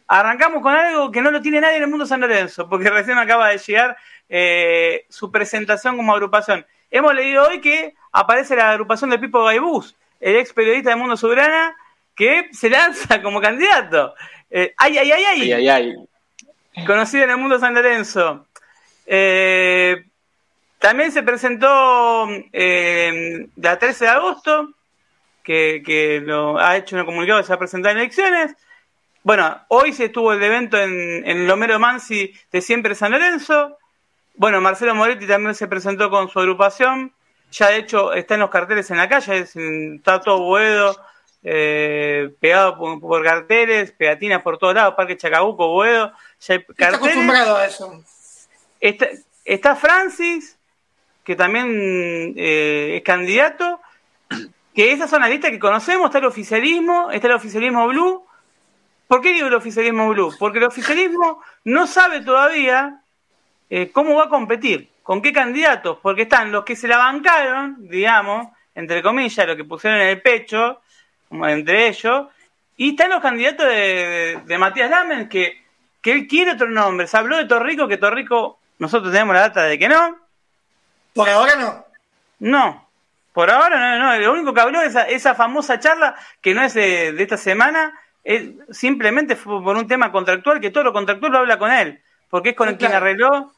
Arrancamos 0.07 0.63
con 0.63 0.73
algo 0.73 1.11
que 1.11 1.21
no 1.21 1.33
lo 1.33 1.43
tiene 1.43 1.61
nadie 1.61 1.79
en 1.79 1.83
el 1.83 1.91
mundo 1.91 2.07
San 2.07 2.21
Lorenzo, 2.21 2.69
porque 2.69 2.91
recién 2.91 3.19
acaba 3.19 3.49
de 3.49 3.59
llegar 3.59 3.97
eh, 4.29 5.05
su 5.09 5.33
presentación 5.33 5.97
como 5.97 6.15
agrupación. 6.15 6.65
Hemos 6.91 7.15
leído 7.15 7.47
hoy 7.47 7.61
que 7.61 7.95
aparece 8.13 8.57
la 8.57 8.71
agrupación 8.71 9.11
de 9.11 9.19
Pipo 9.19 9.45
Gaibús, 9.45 9.97
el 10.21 10.37
ex 10.37 10.53
periodista 10.53 10.91
de 10.91 10.97
Mundo 10.97 11.17
Soberana, 11.17 11.77
que 12.15 12.49
se 12.53 12.71
lanza 12.71 13.21
como 13.23 13.41
candidato. 13.41 14.15
Eh, 14.51 14.75
ay, 14.77 14.99
ay, 14.99 15.13
ay, 15.13 15.25
ay. 15.25 15.53
Ay, 15.53 15.69
ay, 15.69 15.95
ay. 16.77 16.87
Conocido 16.87 17.25
en 17.25 17.31
el 17.31 17.37
mundo 17.39 17.59
San 17.59 17.75
Lorenzo. 17.75 18.47
Eh, 19.07 20.05
también 20.79 21.11
se 21.11 21.23
presentó 21.23 22.29
eh, 22.53 23.49
la 23.57 23.79
13 23.79 24.05
de 24.05 24.11
agosto, 24.11 24.71
que, 25.43 25.83
que 25.85 26.21
lo 26.21 26.59
ha 26.59 26.77
hecho 26.77 26.97
un 26.97 27.05
comunicado 27.05 27.41
que 27.41 27.45
se 27.45 27.51
va 27.51 27.57
a 27.57 27.61
presentar 27.61 27.93
en 27.93 27.99
elecciones. 27.99 28.55
Bueno, 29.23 29.61
hoy 29.69 29.93
se 29.93 30.07
estuvo 30.07 30.33
el 30.33 30.43
evento 30.43 30.79
en, 30.79 31.27
en 31.27 31.47
Lomero 31.47 31.79
Mansi 31.79 32.33
de 32.53 32.61
Siempre 32.61 32.95
San 32.95 33.13
Lorenzo. 33.13 33.79
Bueno, 34.37 34.61
Marcelo 34.61 34.95
Moretti 34.95 35.27
también 35.27 35.55
se 35.55 35.67
presentó 35.67 36.11
con 36.11 36.29
su 36.29 36.39
agrupación. 36.39 37.13
Ya 37.53 37.69
de 37.71 37.79
hecho 37.79 38.13
está 38.13 38.35
en 38.35 38.41
los 38.41 38.51
carteles 38.51 38.91
en 38.91 38.97
la 38.99 39.09
calle, 39.09 39.39
es, 39.39 39.57
en- 39.57 39.97
está 39.97 40.21
todo 40.21 40.41
Boedo, 40.41 40.97
eh, 41.43 42.35
pegado 42.41 42.77
por, 42.77 43.01
por 43.01 43.23
carteles, 43.25 43.93
pegatinas 43.93 44.43
por 44.43 44.59
todos 44.59 44.75
lados, 44.75 44.95
Parque 44.95 45.17
Chacabuco, 45.17 45.69
Boedo. 45.69 46.13
Ya 46.41 46.55
hay 46.55 46.61
Está 46.61 46.75
carteles. 46.75 46.99
acostumbrado 47.01 47.57
a 47.57 47.67
eso. 47.67 48.03
Está, 48.81 49.07
está 49.45 49.77
Francis, 49.77 50.59
que 51.25 51.37
también 51.37 52.35
eh, 52.37 52.97
es 52.97 53.03
candidato, 53.03 53.81
que 54.75 54.93
esas 54.93 55.09
son 55.09 55.21
las 55.23 55.31
listas 55.31 55.51
que 55.51 55.59
conocemos, 55.59 56.07
está 56.07 56.19
el 56.19 56.27
oficialismo, 56.27 57.11
está 57.11 57.29
el 57.29 57.35
oficialismo 57.35 57.87
blue. 57.89 58.27
¿Por 59.09 59.21
qué 59.23 59.33
digo 59.33 59.47
el 59.47 59.55
oficialismo 59.55 60.09
blue? 60.11 60.35
Porque 60.39 60.59
el 60.59 60.65
oficialismo 60.65 61.41
no 61.65 61.87
sabe 61.87 62.21
todavía 62.21 63.01
eh, 63.71 63.91
cómo 63.93 64.17
va 64.17 64.25
a 64.25 64.29
competir, 64.29 64.91
con 65.03 65.23
qué 65.23 65.33
candidatos, 65.33 65.99
porque 66.03 66.23
están 66.23 66.53
los 66.53 66.65
que 66.65 66.77
se 66.77 66.89
la 66.89 66.99
bancaron, 66.99 67.77
digamos, 67.89 68.49
entre 68.75 69.03
comillas, 69.03 69.47
los 69.47 69.57
que 69.57 69.65
pusieron 69.65 70.01
en 70.01 70.09
el 70.09 70.21
pecho, 70.21 70.81
entre 71.31 71.89
ellos, 71.89 72.27
y 72.77 72.91
están 72.91 73.11
los 73.11 73.23
candidatos 73.23 73.67
de, 73.67 74.41
de 74.45 74.59
Matías 74.59 74.91
Lamen, 74.91 75.29
que, 75.29 75.63
que 76.03 76.13
él 76.13 76.27
quiere 76.27 76.53
otro 76.53 76.69
nombre. 76.69 77.07
Se 77.07 77.17
habló 77.17 77.37
de 77.37 77.47
Torrico, 77.47 77.89
que 77.89 77.97
Torrico, 77.97 78.59
nosotros 78.79 79.13
tenemos 79.13 79.35
la 79.35 79.41
data 79.43 79.63
de 79.63 79.79
que 79.79 79.89
no. 79.89 80.19
Por 81.15 81.29
ahora 81.29 81.57
no. 81.57 81.85
No, 82.39 82.89
por 83.33 83.51
ahora 83.51 83.97
no, 83.97 84.05
no. 84.05 84.19
Lo 84.19 84.33
único 84.33 84.53
que 84.53 84.61
habló 84.61 84.83
esa, 84.83 85.05
esa 85.05 85.35
famosa 85.35 85.81
charla, 85.81 86.15
que 86.43 86.53
no 86.53 86.63
es 86.63 86.75
de, 86.75 87.13
de 87.13 87.23
esta 87.23 87.39
semana, 87.39 87.99
es, 88.23 88.51
simplemente 88.71 89.37
fue 89.37 89.63
por 89.63 89.77
un 89.77 89.89
tema 89.89 90.13
contractual, 90.13 90.61
que 90.61 90.71
todo 90.71 90.85
lo 90.85 90.93
contractual 90.93 91.33
lo 91.33 91.39
habla 91.39 91.59
con 91.59 91.73
él, 91.73 92.03
porque 92.29 92.51
es 92.51 92.57
con 92.57 92.69
el 92.69 92.77
quien 92.77 92.93
arregló 92.93 93.55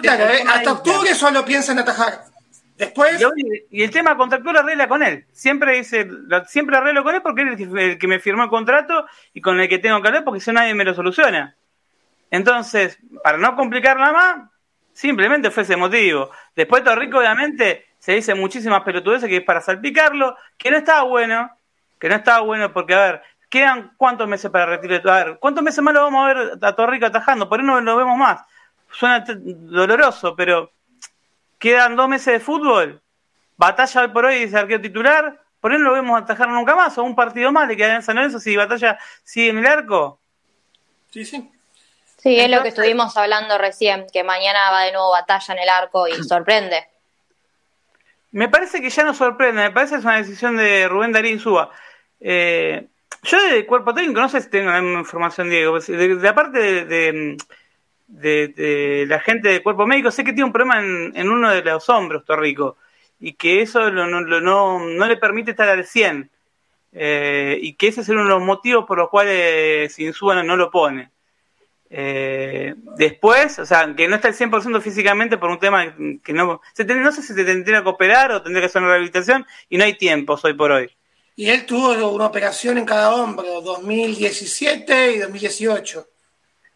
claro, 0.00 0.24
¿eh? 0.24 0.44
hasta 0.48 0.72
octubre 0.72 1.14
solo 1.14 1.44
piensan 1.44 1.78
atajar. 1.78 2.24
Después, 2.76 3.24
Y, 3.70 3.82
el 3.84 3.90
tema 3.90 4.16
contractual 4.16 4.56
arregla 4.56 4.88
con 4.88 5.02
él. 5.02 5.26
Siempre 5.32 5.76
dice, 5.76 6.08
siempre 6.48 6.76
arreglo 6.76 7.04
con 7.04 7.14
él 7.14 7.22
porque 7.22 7.42
él 7.42 7.48
es 7.52 7.60
el 7.60 7.98
que- 7.98 8.08
me 8.08 8.18
firmó 8.18 8.44
el 8.44 8.50
contrato 8.50 9.06
y 9.32 9.40
con 9.40 9.60
el 9.60 9.68
que 9.68 9.78
tengo 9.78 10.02
que 10.02 10.08
hablar 10.08 10.24
porque 10.24 10.40
si 10.40 10.50
nadie 10.52 10.74
me 10.74 10.84
lo 10.84 10.92
soluciona. 10.92 11.54
Entonces, 12.30 12.98
para 13.22 13.38
no 13.38 13.54
complicarla 13.54 14.12
más, 14.12 14.50
simplemente 14.92 15.52
fue 15.52 15.62
ese 15.62 15.76
motivo. 15.76 16.30
Después 16.56 16.82
Torrico, 16.82 17.18
obviamente, 17.18 17.86
se 17.98 18.12
dice 18.12 18.34
muchísimas 18.34 18.82
pelotudeces 18.82 19.28
que 19.28 19.36
es 19.36 19.44
para 19.44 19.60
salpicarlo, 19.60 20.36
que 20.58 20.70
no 20.72 20.76
estaba 20.76 21.02
bueno, 21.02 21.50
que 22.00 22.08
no 22.08 22.16
estaba 22.16 22.40
bueno 22.40 22.72
porque, 22.72 22.94
a 22.94 23.00
ver, 23.00 23.22
quedan 23.48 23.92
cuántos 23.96 24.26
meses 24.26 24.50
para 24.50 24.66
retirar. 24.66 25.08
A 25.08 25.24
ver, 25.24 25.38
¿cuántos 25.38 25.62
meses 25.62 25.82
más 25.82 25.94
lo 25.94 26.02
vamos 26.02 26.24
a 26.24 26.34
ver 26.34 26.58
a 26.60 26.74
Torrico 26.74 27.06
atajando? 27.06 27.48
Por 27.48 27.60
ahí 27.60 27.66
no 27.66 27.80
lo 27.80 27.96
vemos 27.96 28.18
más. 28.18 28.40
Suena 28.94 29.24
doloroso, 29.26 30.36
pero 30.36 30.70
quedan 31.58 31.96
dos 31.96 32.08
meses 32.08 32.34
de 32.34 32.40
fútbol. 32.40 33.02
Batalla 33.56 34.02
hoy 34.02 34.08
por 34.08 34.24
hoy 34.24 34.46
de 34.46 34.58
arquero 34.58 34.80
titular. 34.80 35.40
Por 35.60 35.72
ahí 35.72 35.78
no 35.78 35.84
lo 35.84 35.94
vemos 35.94 36.20
atajar 36.20 36.48
nunca 36.48 36.76
más. 36.76 36.96
O 36.98 37.02
un 37.02 37.16
partido 37.16 37.50
más 37.50 37.66
le 37.66 37.76
queda 37.76 37.96
en 37.96 38.02
San 38.02 38.16
Lorenzo 38.16 38.38
si 38.38 38.56
Batalla 38.56 38.98
sigue 39.22 39.48
en 39.48 39.58
el 39.58 39.66
arco. 39.66 40.20
sí, 41.10 41.24
sí. 41.24 41.50
Sí, 42.24 42.40
es 42.40 42.48
lo 42.48 42.62
que 42.62 42.68
estuvimos 42.68 43.14
hablando 43.18 43.58
recién, 43.58 44.06
que 44.10 44.24
mañana 44.24 44.70
va 44.70 44.84
de 44.84 44.92
nuevo 44.92 45.10
batalla 45.10 45.52
en 45.52 45.60
el 45.60 45.68
arco 45.68 46.08
y 46.08 46.14
sorprende. 46.24 46.86
Me 48.30 48.48
parece 48.48 48.80
que 48.80 48.88
ya 48.88 49.04
no 49.04 49.12
sorprende, 49.12 49.62
me 49.62 49.70
parece 49.70 49.96
que 49.96 49.98
es 49.98 50.04
una 50.06 50.16
decisión 50.16 50.56
de 50.56 50.88
Rubén 50.88 51.12
Darín 51.12 51.38
Suba. 51.38 51.70
Eh, 52.20 52.86
yo 53.24 53.42
de 53.42 53.66
cuerpo 53.66 53.92
técnico, 53.92 54.20
no 54.20 54.30
sé 54.30 54.40
si 54.40 54.48
tengo 54.48 54.70
la 54.70 54.80
misma 54.80 55.00
información, 55.00 55.50
Diego, 55.50 55.72
pues, 55.72 55.86
de, 55.86 56.16
de 56.16 56.28
aparte 56.28 56.58
de, 56.58 56.84
de, 56.86 57.36
de- 58.06 59.04
la 59.08 59.20
gente 59.20 59.48
de 59.48 59.62
cuerpo 59.62 59.86
médico, 59.86 60.10
sé 60.10 60.24
que 60.24 60.32
tiene 60.32 60.44
un 60.44 60.52
problema 60.52 60.80
en, 60.80 61.28
uno 61.28 61.50
de 61.50 61.62
los 61.62 61.88
hombros, 61.88 62.24
Torrico, 62.24 62.76
y 63.20 63.32
que 63.34 63.62
eso 63.62 63.90
lo- 63.90 64.06
no, 64.06 64.20
lo- 64.20 64.40
no, 64.40 64.78
no 64.80 65.06
le 65.06 65.16
permite 65.16 65.52
estar 65.52 65.68
al 65.68 65.84
100, 65.84 66.30
eh, 66.92 67.58
y 67.60 67.74
que 67.74 67.88
ese 67.88 68.02
es 68.02 68.08
uno 68.08 68.22
de 68.22 68.28
los 68.28 68.42
motivos 68.42 68.84
por 68.86 68.98
los 68.98 69.08
cuales 69.08 69.98
Insúa 69.98 70.34
no, 70.36 70.42
no 70.44 70.56
lo 70.56 70.70
pone. 70.70 71.10
Eh, 71.96 72.74
después, 72.96 73.58
o 73.60 73.66
sea, 73.66 73.94
que 73.94 74.08
no 74.08 74.16
está 74.16 74.28
al 74.28 74.34
100% 74.34 74.80
físicamente 74.80 75.38
por 75.38 75.50
un 75.50 75.60
tema 75.60 75.94
que 76.24 76.32
no... 76.32 76.60
Se 76.72 76.84
ten- 76.84 77.02
no 77.02 77.12
sé 77.12 77.22
si 77.22 77.34
te 77.34 77.44
tendría 77.44 77.82
que 77.82 77.88
operar 77.88 78.32
o 78.32 78.42
tendría 78.42 78.62
que 78.62 78.66
hacer 78.66 78.82
una 78.82 78.90
rehabilitación 78.90 79.46
y 79.68 79.76
no 79.78 79.84
hay 79.84 79.94
tiempo 79.94 80.36
hoy 80.42 80.54
por 80.54 80.72
hoy. 80.72 80.90
Y 81.36 81.48
él 81.50 81.66
tuvo 81.66 82.10
una 82.10 82.26
operación 82.26 82.78
en 82.78 82.84
cada 82.84 83.14
hombro, 83.14 83.60
2017 83.60 85.12
y 85.12 85.18
2018. 85.18 86.06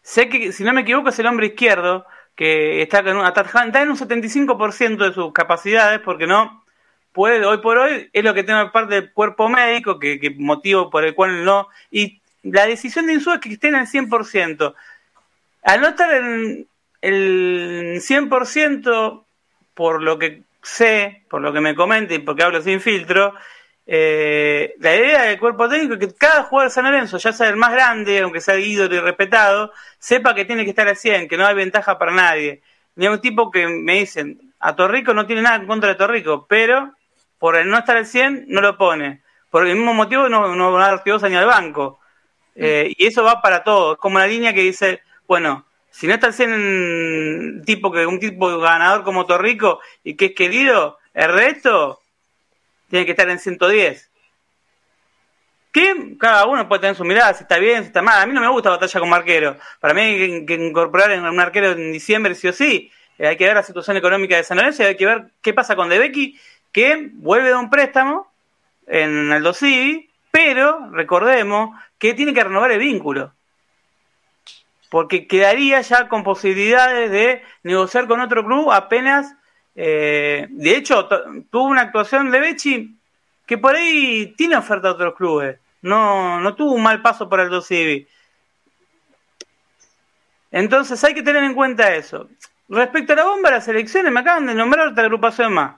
Sé 0.09 0.27
que, 0.27 0.51
si 0.53 0.63
no 0.63 0.73
me 0.73 0.81
equivoco, 0.81 1.09
es 1.09 1.19
el 1.19 1.27
hombre 1.27 1.45
izquierdo 1.45 2.03
que 2.35 2.81
está, 2.81 3.03
con 3.03 3.17
un, 3.17 3.27
está 3.27 3.43
en 3.83 3.91
un 3.91 3.95
75% 3.95 4.97
de 4.97 5.13
sus 5.13 5.31
capacidades 5.31 5.99
porque 5.99 6.25
no 6.25 6.65
puede, 7.11 7.45
hoy 7.45 7.59
por 7.59 7.77
hoy, 7.77 8.09
es 8.11 8.23
lo 8.23 8.33
que 8.33 8.43
tiene 8.43 8.65
parte 8.69 8.95
del 8.95 9.13
cuerpo 9.13 9.49
médico, 9.49 9.99
que, 9.99 10.35
motivo 10.39 10.89
por 10.89 11.05
el 11.05 11.13
cual 11.13 11.45
no... 11.45 11.67
Y 11.91 12.21
la 12.41 12.65
decisión 12.65 13.05
de 13.05 13.13
Insúa 13.13 13.35
es 13.35 13.39
que 13.39 13.53
esté 13.53 13.67
en 13.67 13.75
el 13.75 13.85
100%. 13.85 14.73
Al 15.61 15.81
no 15.81 15.89
estar 15.89 16.11
en 16.11 16.67
el 17.01 18.01
100%, 18.01 19.23
por 19.75 20.01
lo 20.01 20.17
que 20.17 20.41
sé, 20.63 21.21
por 21.29 21.41
lo 21.41 21.53
que 21.53 21.61
me 21.61 21.75
comenta 21.75 22.15
y 22.15 22.19
porque 22.19 22.41
hablo 22.41 22.63
sin 22.63 22.81
filtro, 22.81 23.35
eh, 23.91 24.75
la 24.81 24.95
idea 24.95 25.23
del 25.23 25.39
cuerpo 25.39 25.67
técnico 25.67 25.95
es 25.95 25.99
que 25.99 26.13
cada 26.13 26.43
jugador 26.43 26.69
de 26.69 26.75
San 26.75 26.85
Lorenzo, 26.85 27.17
ya 27.17 27.33
sea 27.33 27.49
el 27.49 27.55
más 27.55 27.71
grande, 27.71 28.19
aunque 28.19 28.39
sea 28.39 28.59
ídolo 28.59 28.93
y 28.93 28.99
respetado, 28.99 29.73
sepa 29.97 30.35
que 30.35 30.45
tiene 30.45 30.63
que 30.63 30.69
estar 30.69 30.87
al 30.87 30.95
100, 30.95 31.27
que 31.27 31.37
no 31.37 31.47
hay 31.47 31.55
ventaja 31.55 31.97
para 31.97 32.11
nadie. 32.11 32.61
Ni 32.95 33.07
un 33.07 33.19
tipo 33.19 33.49
que 33.49 33.67
me 33.67 33.95
dicen, 33.95 34.53
a 34.59 34.75
Torrico 34.75 35.15
no 35.15 35.25
tiene 35.25 35.41
nada 35.41 35.55
en 35.55 35.65
contra 35.65 35.89
de 35.89 35.95
Torrico, 35.95 36.45
pero 36.47 36.93
por 37.39 37.55
el 37.55 37.67
no 37.67 37.79
estar 37.79 37.97
al 37.97 38.05
100 38.05 38.45
no 38.49 38.61
lo 38.61 38.77
pone. 38.77 39.23
Por 39.49 39.65
el 39.65 39.75
mismo 39.75 39.95
motivo 39.95 40.29
no, 40.29 40.55
no 40.55 40.71
va 40.71 40.85
a 40.85 40.91
dar 40.91 41.03
ni 41.27 41.35
al 41.35 41.47
banco. 41.47 41.99
Eh, 42.53 42.93
y 42.95 43.07
eso 43.07 43.23
va 43.23 43.41
para 43.41 43.63
todo. 43.63 43.93
Es 43.93 43.97
como 43.97 44.17
una 44.17 44.27
línea 44.27 44.53
que 44.53 44.61
dice, 44.61 45.01
bueno, 45.27 45.65
si 45.89 46.05
no 46.05 46.13
está 46.13 46.27
al 46.27 46.33
100 46.35 46.53
un 46.53 47.63
tipo, 47.65 47.91
que, 47.91 48.05
un 48.05 48.19
tipo 48.19 48.59
ganador 48.59 49.03
como 49.03 49.25
Torrico 49.25 49.79
y 50.03 50.15
que 50.15 50.25
es 50.25 50.35
querido, 50.35 50.99
el 51.15 51.33
resto 51.33 52.01
tiene 52.89 53.05
que 53.05 53.11
estar 53.11 53.29
en 53.29 53.39
110. 53.39 54.09
Que 55.71 56.17
cada 56.19 56.45
uno 56.47 56.67
puede 56.67 56.81
tener 56.81 56.95
su 56.95 57.05
mirada, 57.05 57.33
si 57.33 57.43
está 57.43 57.59
bien, 57.59 57.83
si 57.83 57.87
está 57.87 58.01
mal. 58.01 58.21
A 58.21 58.25
mí 58.25 58.33
no 58.33 58.41
me 58.41 58.49
gusta 58.49 58.71
batalla 58.71 58.99
como 58.99 59.15
arquero. 59.15 59.57
Para 59.79 59.93
mí 59.93 60.01
hay 60.01 60.45
que, 60.45 60.55
incorporar 60.55 61.11
en 61.11 61.23
un 61.23 61.39
arquero 61.39 61.71
en 61.71 61.91
diciembre 61.91 62.33
sí 62.35 62.47
o 62.47 62.53
sí. 62.53 62.91
Eh, 63.17 63.27
hay 63.27 63.37
que 63.37 63.45
ver 63.45 63.55
la 63.55 63.63
situación 63.63 63.97
económica 63.97 64.35
de 64.35 64.43
San 64.43 64.57
Lorenzo 64.57 64.83
y 64.83 64.87
hay 64.87 64.97
que 64.97 65.05
ver 65.05 65.25
qué 65.41 65.53
pasa 65.53 65.75
con 65.75 65.89
De 65.89 65.99
Becky, 65.99 66.39
que 66.71 67.09
vuelve 67.13 67.49
de 67.49 67.55
un 67.55 67.69
préstamo 67.69 68.31
en 68.87 69.31
Aldo 69.31 69.53
Civi, 69.53 70.09
pero 70.31 70.89
recordemos 70.91 71.79
que 71.99 72.13
tiene 72.13 72.33
que 72.33 72.43
renovar 72.43 72.71
el 72.71 72.79
vínculo. 72.79 73.33
Porque 74.89 75.27
quedaría 75.27 75.81
ya 75.81 76.07
con 76.07 76.23
posibilidades 76.23 77.11
de 77.11 77.43
negociar 77.61 78.07
con 78.07 78.21
otro 78.21 78.43
club 78.43 78.71
apenas. 78.71 79.35
Eh, 79.81 80.45
de 80.49 80.75
hecho, 80.75 81.07
tuvo 81.49 81.63
una 81.63 81.83
actuación 81.83 82.29
de 82.31 82.41
Becci 82.41 82.99
que 83.45 83.57
por 83.57 83.77
ahí 83.77 84.33
tiene 84.35 84.57
oferta 84.57 84.89
a 84.89 84.91
otros 84.91 85.15
clubes. 85.15 85.57
No, 85.81 86.41
no 86.41 86.53
tuvo 86.53 86.73
un 86.73 86.83
mal 86.83 87.01
paso 87.01 87.29
por 87.29 87.39
Aldo 87.39 87.61
Civi. 87.61 88.05
Entonces 90.51 91.01
hay 91.05 91.13
que 91.13 91.23
tener 91.23 91.45
en 91.45 91.53
cuenta 91.53 91.95
eso. 91.95 92.27
Respecto 92.67 93.13
a 93.13 93.15
la 93.15 93.23
bomba 93.23 93.51
de 93.51 93.55
las 93.55 93.69
elecciones, 93.69 94.11
me 94.11 94.19
acaban 94.19 94.47
de 94.47 94.53
nombrar 94.53 94.89
otra 94.89 95.03
agrupación 95.03 95.53
más. 95.53 95.77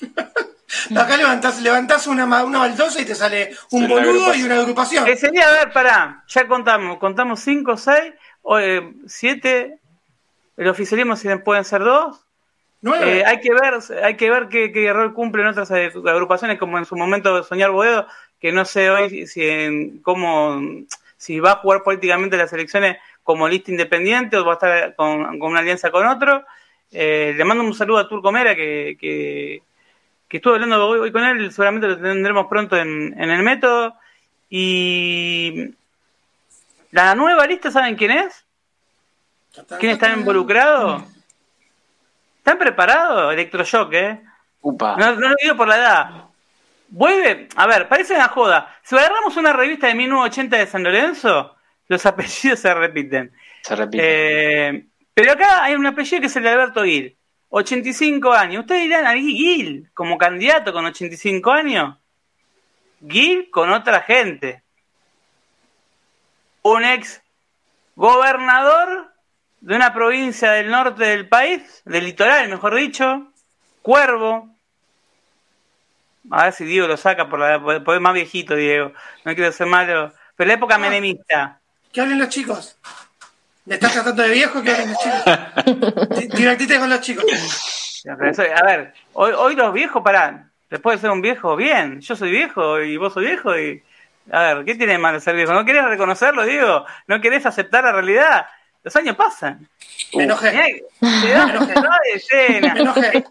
Acá 0.96 1.16
levantás, 1.16 1.62
levantás 1.62 2.08
una, 2.08 2.24
una 2.42 2.58
baldosa 2.58 3.00
y 3.00 3.04
te 3.04 3.14
sale 3.14 3.54
un 3.70 3.82
Sí, 3.82 3.86
boludo 3.86 4.34
y 4.34 4.42
una 4.42 4.56
agrupación. 4.56 5.04
Que 5.04 5.16
sería, 5.16 5.48
a 5.48 5.52
ver, 5.52 5.72
pará, 5.72 6.24
ya 6.26 6.48
contamos, 6.48 6.98
contamos 6.98 7.38
cinco, 7.38 7.76
seis, 7.76 8.12
o, 8.42 8.58
eh, 8.58 8.92
siete, 9.06 9.78
el 10.56 10.66
oficialismo 10.66 11.14
si 11.14 11.28
pueden 11.36 11.64
ser 11.64 11.84
dos. 11.84 12.25
Eh, 13.02 13.24
hay 13.26 13.40
que 13.40 13.52
ver, 13.52 13.74
hay 14.04 14.16
que 14.16 14.30
ver 14.30 14.48
qué, 14.48 14.70
qué 14.70 14.92
rol 14.92 15.14
cumplen 15.14 15.46
otras 15.46 15.70
agrupaciones, 15.70 16.58
como 16.58 16.78
en 16.78 16.84
su 16.84 16.94
momento 16.96 17.42
Soñar 17.42 17.70
Boedo, 17.70 18.06
que 18.40 18.52
no 18.52 18.64
sé 18.64 18.90
hoy 18.90 19.10
si, 19.10 19.26
si 19.26 19.48
en- 19.48 19.98
cómo, 20.02 20.60
si 21.16 21.40
va 21.40 21.52
a 21.52 21.56
jugar 21.56 21.82
políticamente 21.82 22.36
las 22.36 22.52
elecciones 22.52 22.98
como 23.22 23.48
lista 23.48 23.70
independiente 23.70 24.36
o 24.36 24.44
va 24.44 24.52
a 24.52 24.54
estar 24.54 24.94
con, 24.94 25.38
con 25.38 25.50
una 25.50 25.60
alianza 25.60 25.90
con 25.90 26.06
otro. 26.06 26.44
Eh, 26.92 27.34
le 27.36 27.44
mando 27.44 27.64
un 27.64 27.74
saludo 27.74 27.98
a 27.98 28.08
Turco 28.08 28.30
Mera, 28.30 28.54
que, 28.54 28.96
que, 29.00 29.62
que 30.28 30.36
estuve 30.36 30.54
hablando 30.54 30.86
hoy, 30.86 31.00
hoy 31.00 31.10
con 31.10 31.24
él, 31.24 31.50
seguramente 31.50 31.88
lo 31.88 31.98
tendremos 31.98 32.46
pronto 32.46 32.76
en, 32.76 33.14
en 33.20 33.30
el 33.30 33.42
método. 33.42 33.94
Y 34.48 35.70
la 36.92 37.14
nueva 37.16 37.46
lista, 37.46 37.70
¿saben 37.72 37.96
quién 37.96 38.12
es? 38.12 38.44
¿Quién 39.80 39.92
está 39.92 40.12
involucrado? 40.12 41.04
¿Están 42.46 42.60
preparados? 42.60 43.32
Electroshock, 43.32 43.92
¿eh? 43.94 44.20
Upa. 44.60 44.94
No, 44.96 45.16
no 45.16 45.30
lo 45.30 45.34
digo 45.42 45.56
por 45.56 45.66
la 45.66 45.78
edad. 45.78 46.10
Vuelve, 46.86 47.48
a 47.56 47.66
ver, 47.66 47.88
parece 47.88 48.14
una 48.14 48.28
joda. 48.28 48.72
Si 48.84 48.94
agarramos 48.94 49.36
una 49.36 49.52
revista 49.52 49.88
de 49.88 49.96
1980 49.96 50.56
de 50.56 50.66
San 50.68 50.84
Lorenzo, 50.84 51.56
los 51.88 52.06
apellidos 52.06 52.60
se 52.60 52.72
repiten. 52.72 53.32
Se 53.62 53.74
repite. 53.74 53.98
Eh, 54.68 54.86
pero 55.12 55.32
acá 55.32 55.64
hay 55.64 55.74
un 55.74 55.86
apellido 55.86 56.20
que 56.20 56.28
es 56.28 56.36
el 56.36 56.44
de 56.44 56.50
Alberto 56.50 56.84
Gil. 56.84 57.16
85 57.48 58.32
años. 58.32 58.60
Ustedes 58.60 58.82
dirán, 58.82 59.06
¿a 59.06 59.14
Gil 59.14 59.90
como 59.92 60.16
candidato 60.16 60.72
con 60.72 60.86
85 60.86 61.50
años? 61.50 61.98
Gil 63.08 63.50
con 63.50 63.72
otra 63.72 64.02
gente. 64.02 64.62
Un 66.62 66.84
ex 66.84 67.20
gobernador 67.96 69.15
de 69.66 69.74
una 69.74 69.92
provincia 69.92 70.52
del 70.52 70.70
norte 70.70 71.02
del 71.02 71.28
país, 71.28 71.82
del 71.84 72.04
litoral, 72.04 72.48
mejor 72.48 72.76
dicho, 72.76 73.32
Cuervo. 73.82 74.48
A 76.30 76.44
ver 76.44 76.52
si 76.52 76.64
Diego 76.64 76.86
lo 76.86 76.96
saca 76.96 77.28
por 77.28 77.40
la 77.40 77.60
por 77.82 77.98
más 77.98 78.14
viejito, 78.14 78.54
Diego. 78.54 78.92
No 79.24 79.34
quiero 79.34 79.50
ser 79.50 79.66
malo. 79.66 80.12
Pero 80.36 80.46
la 80.48 80.54
época 80.54 80.78
menemista. 80.78 81.58
Que 81.92 82.00
hablen 82.00 82.20
los 82.20 82.28
chicos. 82.28 82.78
¿Me 83.64 83.74
estás 83.74 83.92
tratando 83.92 84.22
de 84.22 84.30
viejo? 84.30 84.62
Que 84.62 84.70
hablen 84.70 84.90
los 84.92 84.98
chicos. 85.00 86.16
Di- 86.16 86.28
Divertite 86.28 86.78
con 86.78 86.88
los 86.88 87.00
chicos. 87.00 87.24
A 88.08 88.66
ver, 88.66 88.94
hoy, 89.14 89.32
hoy 89.36 89.56
los 89.56 89.72
viejos, 89.72 90.00
pará, 90.04 90.48
después 90.70 90.96
de 90.96 91.00
ser 91.00 91.10
un 91.10 91.22
viejo, 91.22 91.56
bien, 91.56 92.00
yo 92.00 92.14
soy 92.14 92.30
viejo 92.30 92.80
y 92.80 92.96
vos 92.98 93.12
sos 93.12 93.24
viejo 93.24 93.58
y... 93.58 93.82
A 94.30 94.54
ver, 94.54 94.64
¿qué 94.64 94.76
tiene 94.76 94.92
de 94.92 94.98
malo 94.98 95.18
ser 95.18 95.34
viejo? 95.34 95.52
¿No 95.52 95.64
querés 95.64 95.84
reconocerlo, 95.84 96.44
Diego? 96.44 96.84
¿No 97.08 97.20
querés 97.20 97.46
aceptar 97.46 97.82
la 97.82 97.92
realidad? 97.92 98.46
Los 98.86 98.94
años 98.94 99.16
pasan. 99.16 99.68
Me 100.14 100.22
enojé. 100.22 100.84
Te 101.00 101.28
da- 101.30 101.98
de 102.04 102.12
escena. 102.14 102.72
Me 102.74 102.80
enojé. 102.82 103.24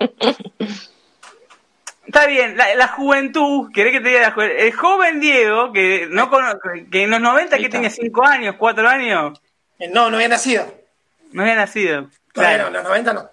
Está 2.05 2.25
bien, 2.27 2.57
la, 2.57 2.75
la 2.75 2.89
juventud, 2.89 3.71
querés 3.73 3.93
que 3.93 4.01
te 4.01 4.09
diga 4.09 4.19
la 4.19 4.31
juventud. 4.31 4.57
El 4.59 4.73
joven 4.73 5.21
Diego, 5.21 5.71
que 5.71 6.07
no 6.11 6.29
que 6.91 7.03
en 7.03 7.09
los 7.09 7.21
90 7.21 7.55
Ahí 7.55 7.61
que 7.61 7.69
tenía 7.69 7.89
5 7.89 8.25
años, 8.27 8.55
4 8.59 8.85
años, 8.89 9.39
Eh, 9.79 9.87
No, 9.93 10.09
no 10.09 10.17
había 10.17 10.27
nacido. 10.27 10.67
no 11.31 11.43
había 11.43 11.55
nacido. 11.55 12.09
Claro. 12.33 12.65
no, 12.65 12.71
los 12.71 12.83
90 12.83 13.13
no. 13.13 13.29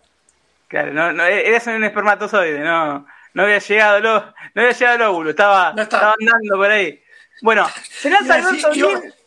Claro, 0.69 0.93
no, 0.93 1.13
no, 1.13 1.25
eras 1.27 1.67
un 1.67 1.83
espermatozoide, 1.83 2.61
no, 2.61 3.05
no 3.35 3.43
había 3.43 3.59
llegado 3.59 3.99
lo, 3.99 4.21
no 4.55 4.63
había 4.63 4.71
llegado 4.73 4.95
el 4.97 5.03
óvulo, 5.03 5.31
estaba, 5.31 5.73
No 5.73 5.83
estaba. 5.83 6.13
estaba 6.13 6.15
andando 6.21 6.57
por 6.57 6.71
ahí. 6.71 7.03
Bueno, 7.43 7.69
se 7.91 8.09
lanza 8.11 8.39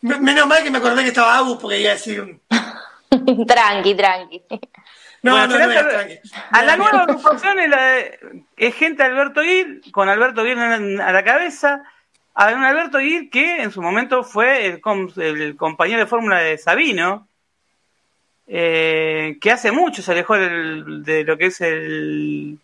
menos 0.02 0.48
mal 0.48 0.64
que 0.64 0.72
me 0.72 0.78
acordé 0.78 1.02
que 1.04 1.10
estaba 1.10 1.36
Agus 1.38 1.58
porque 1.62 1.82
iba 1.82 1.92
a 1.92 1.96
decir. 1.96 2.40
tranqui, 3.48 3.96
tranqui. 3.96 4.42
No, 5.24 5.32
Bueno, 5.32 5.58
no, 5.58 5.68
no, 5.68 5.90
tranqui. 5.90 6.20
a 6.52 6.64
la 6.64 6.76
No, 6.78 6.84
nueva 6.84 6.98
no. 6.98 7.04
agrupación 7.14 7.60
es, 7.60 7.70
la 7.70 7.82
de- 7.82 8.20
es 8.58 8.76
gente 8.76 9.04
de 9.04 9.10
Alberto 9.10 9.42
Gil, 9.42 9.82
con 9.92 10.08
Alberto 10.10 10.44
Gil 10.46 10.58
a 10.60 11.12
la 11.12 11.24
cabeza, 11.24 11.84
a 12.36 12.48
un 12.54 12.64
Alberto 12.64 13.00
Gil 13.00 13.30
que 13.32 13.62
en 13.64 13.72
su 13.72 13.82
momento 13.82 14.24
fue 14.24 14.66
el, 14.68 14.82
com- 14.82 15.10
el 15.18 15.56
compañero 15.56 16.00
de 16.02 16.06
fórmula 16.08 16.40
de 16.40 16.58
Sabino, 16.58 17.28
eh, 18.48 19.38
que 19.42 19.52
hace 19.52 19.72
mucho 19.72 20.02
se 20.02 20.12
alejó 20.12 20.36
del- 20.38 21.04
de 21.04 21.24
lo 21.24 21.38
que 21.38 21.48
es 21.48 21.62
el. 21.62 22.60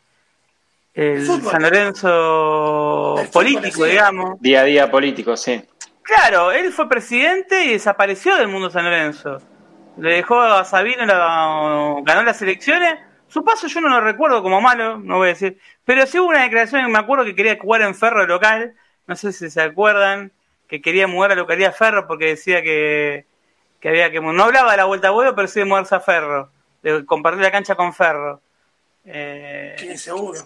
San 0.93 1.61
Lorenzo 1.63 3.15
El 3.17 3.27
fútbol, 3.27 3.31
político, 3.31 3.85
sí. 3.85 3.91
digamos. 3.91 4.41
Día 4.41 4.59
a 4.61 4.63
día 4.65 4.91
político, 4.91 5.37
sí. 5.37 5.63
Claro, 6.03 6.51
él 6.51 6.71
fue 6.73 6.89
presidente 6.89 7.63
y 7.63 7.69
desapareció 7.71 8.35
del 8.35 8.49
mundo 8.49 8.69
San 8.69 8.83
Lorenzo. 8.83 9.41
Le 9.97 10.13
dejó 10.15 10.39
a 10.41 10.63
Sabino, 10.65 11.05
la- 11.05 11.95
ganó 12.03 12.23
las 12.23 12.41
elecciones. 12.41 12.99
Su 13.27 13.43
paso 13.43 13.67
yo 13.67 13.81
no 13.81 13.89
lo 13.89 14.01
recuerdo 14.01 14.41
como 14.43 14.59
malo, 14.61 14.97
no 14.97 15.17
voy 15.17 15.27
a 15.27 15.33
decir. 15.33 15.59
Pero 15.85 16.05
sí 16.05 16.19
hubo 16.19 16.29
una 16.29 16.41
declaración 16.43 16.91
me 16.91 16.99
acuerdo 16.99 17.23
que 17.25 17.35
quería 17.35 17.57
jugar 17.59 17.81
en 17.81 17.95
Ferro 17.95 18.25
local. 18.25 18.73
No 19.07 19.15
sé 19.15 19.31
si 19.31 19.49
se 19.49 19.61
acuerdan. 19.61 20.31
Que 20.67 20.81
quería 20.81 21.05
mudar 21.07 21.31
a 21.33 21.35
la 21.35 21.41
localidad 21.41 21.75
Ferro 21.75 22.07
porque 22.07 22.27
decía 22.27 22.61
que, 22.63 23.25
que 23.81 23.89
había 23.89 24.09
que. 24.11 24.21
No 24.21 24.43
hablaba 24.43 24.71
de 24.71 24.77
la 24.77 24.85
vuelta 24.85 25.09
a 25.09 25.11
vuelo, 25.11 25.35
pero 25.35 25.47
sí 25.49 25.59
de 25.59 25.65
mudarse 25.65 25.95
a 25.95 25.99
Ferro. 25.99 26.49
De 26.81 27.05
compartir 27.05 27.41
la 27.43 27.51
cancha 27.51 27.75
con 27.75 27.93
Ferro. 27.93 28.39
Eh, 29.05 29.75
Sí, 29.77 29.97
seguro. 29.97 30.39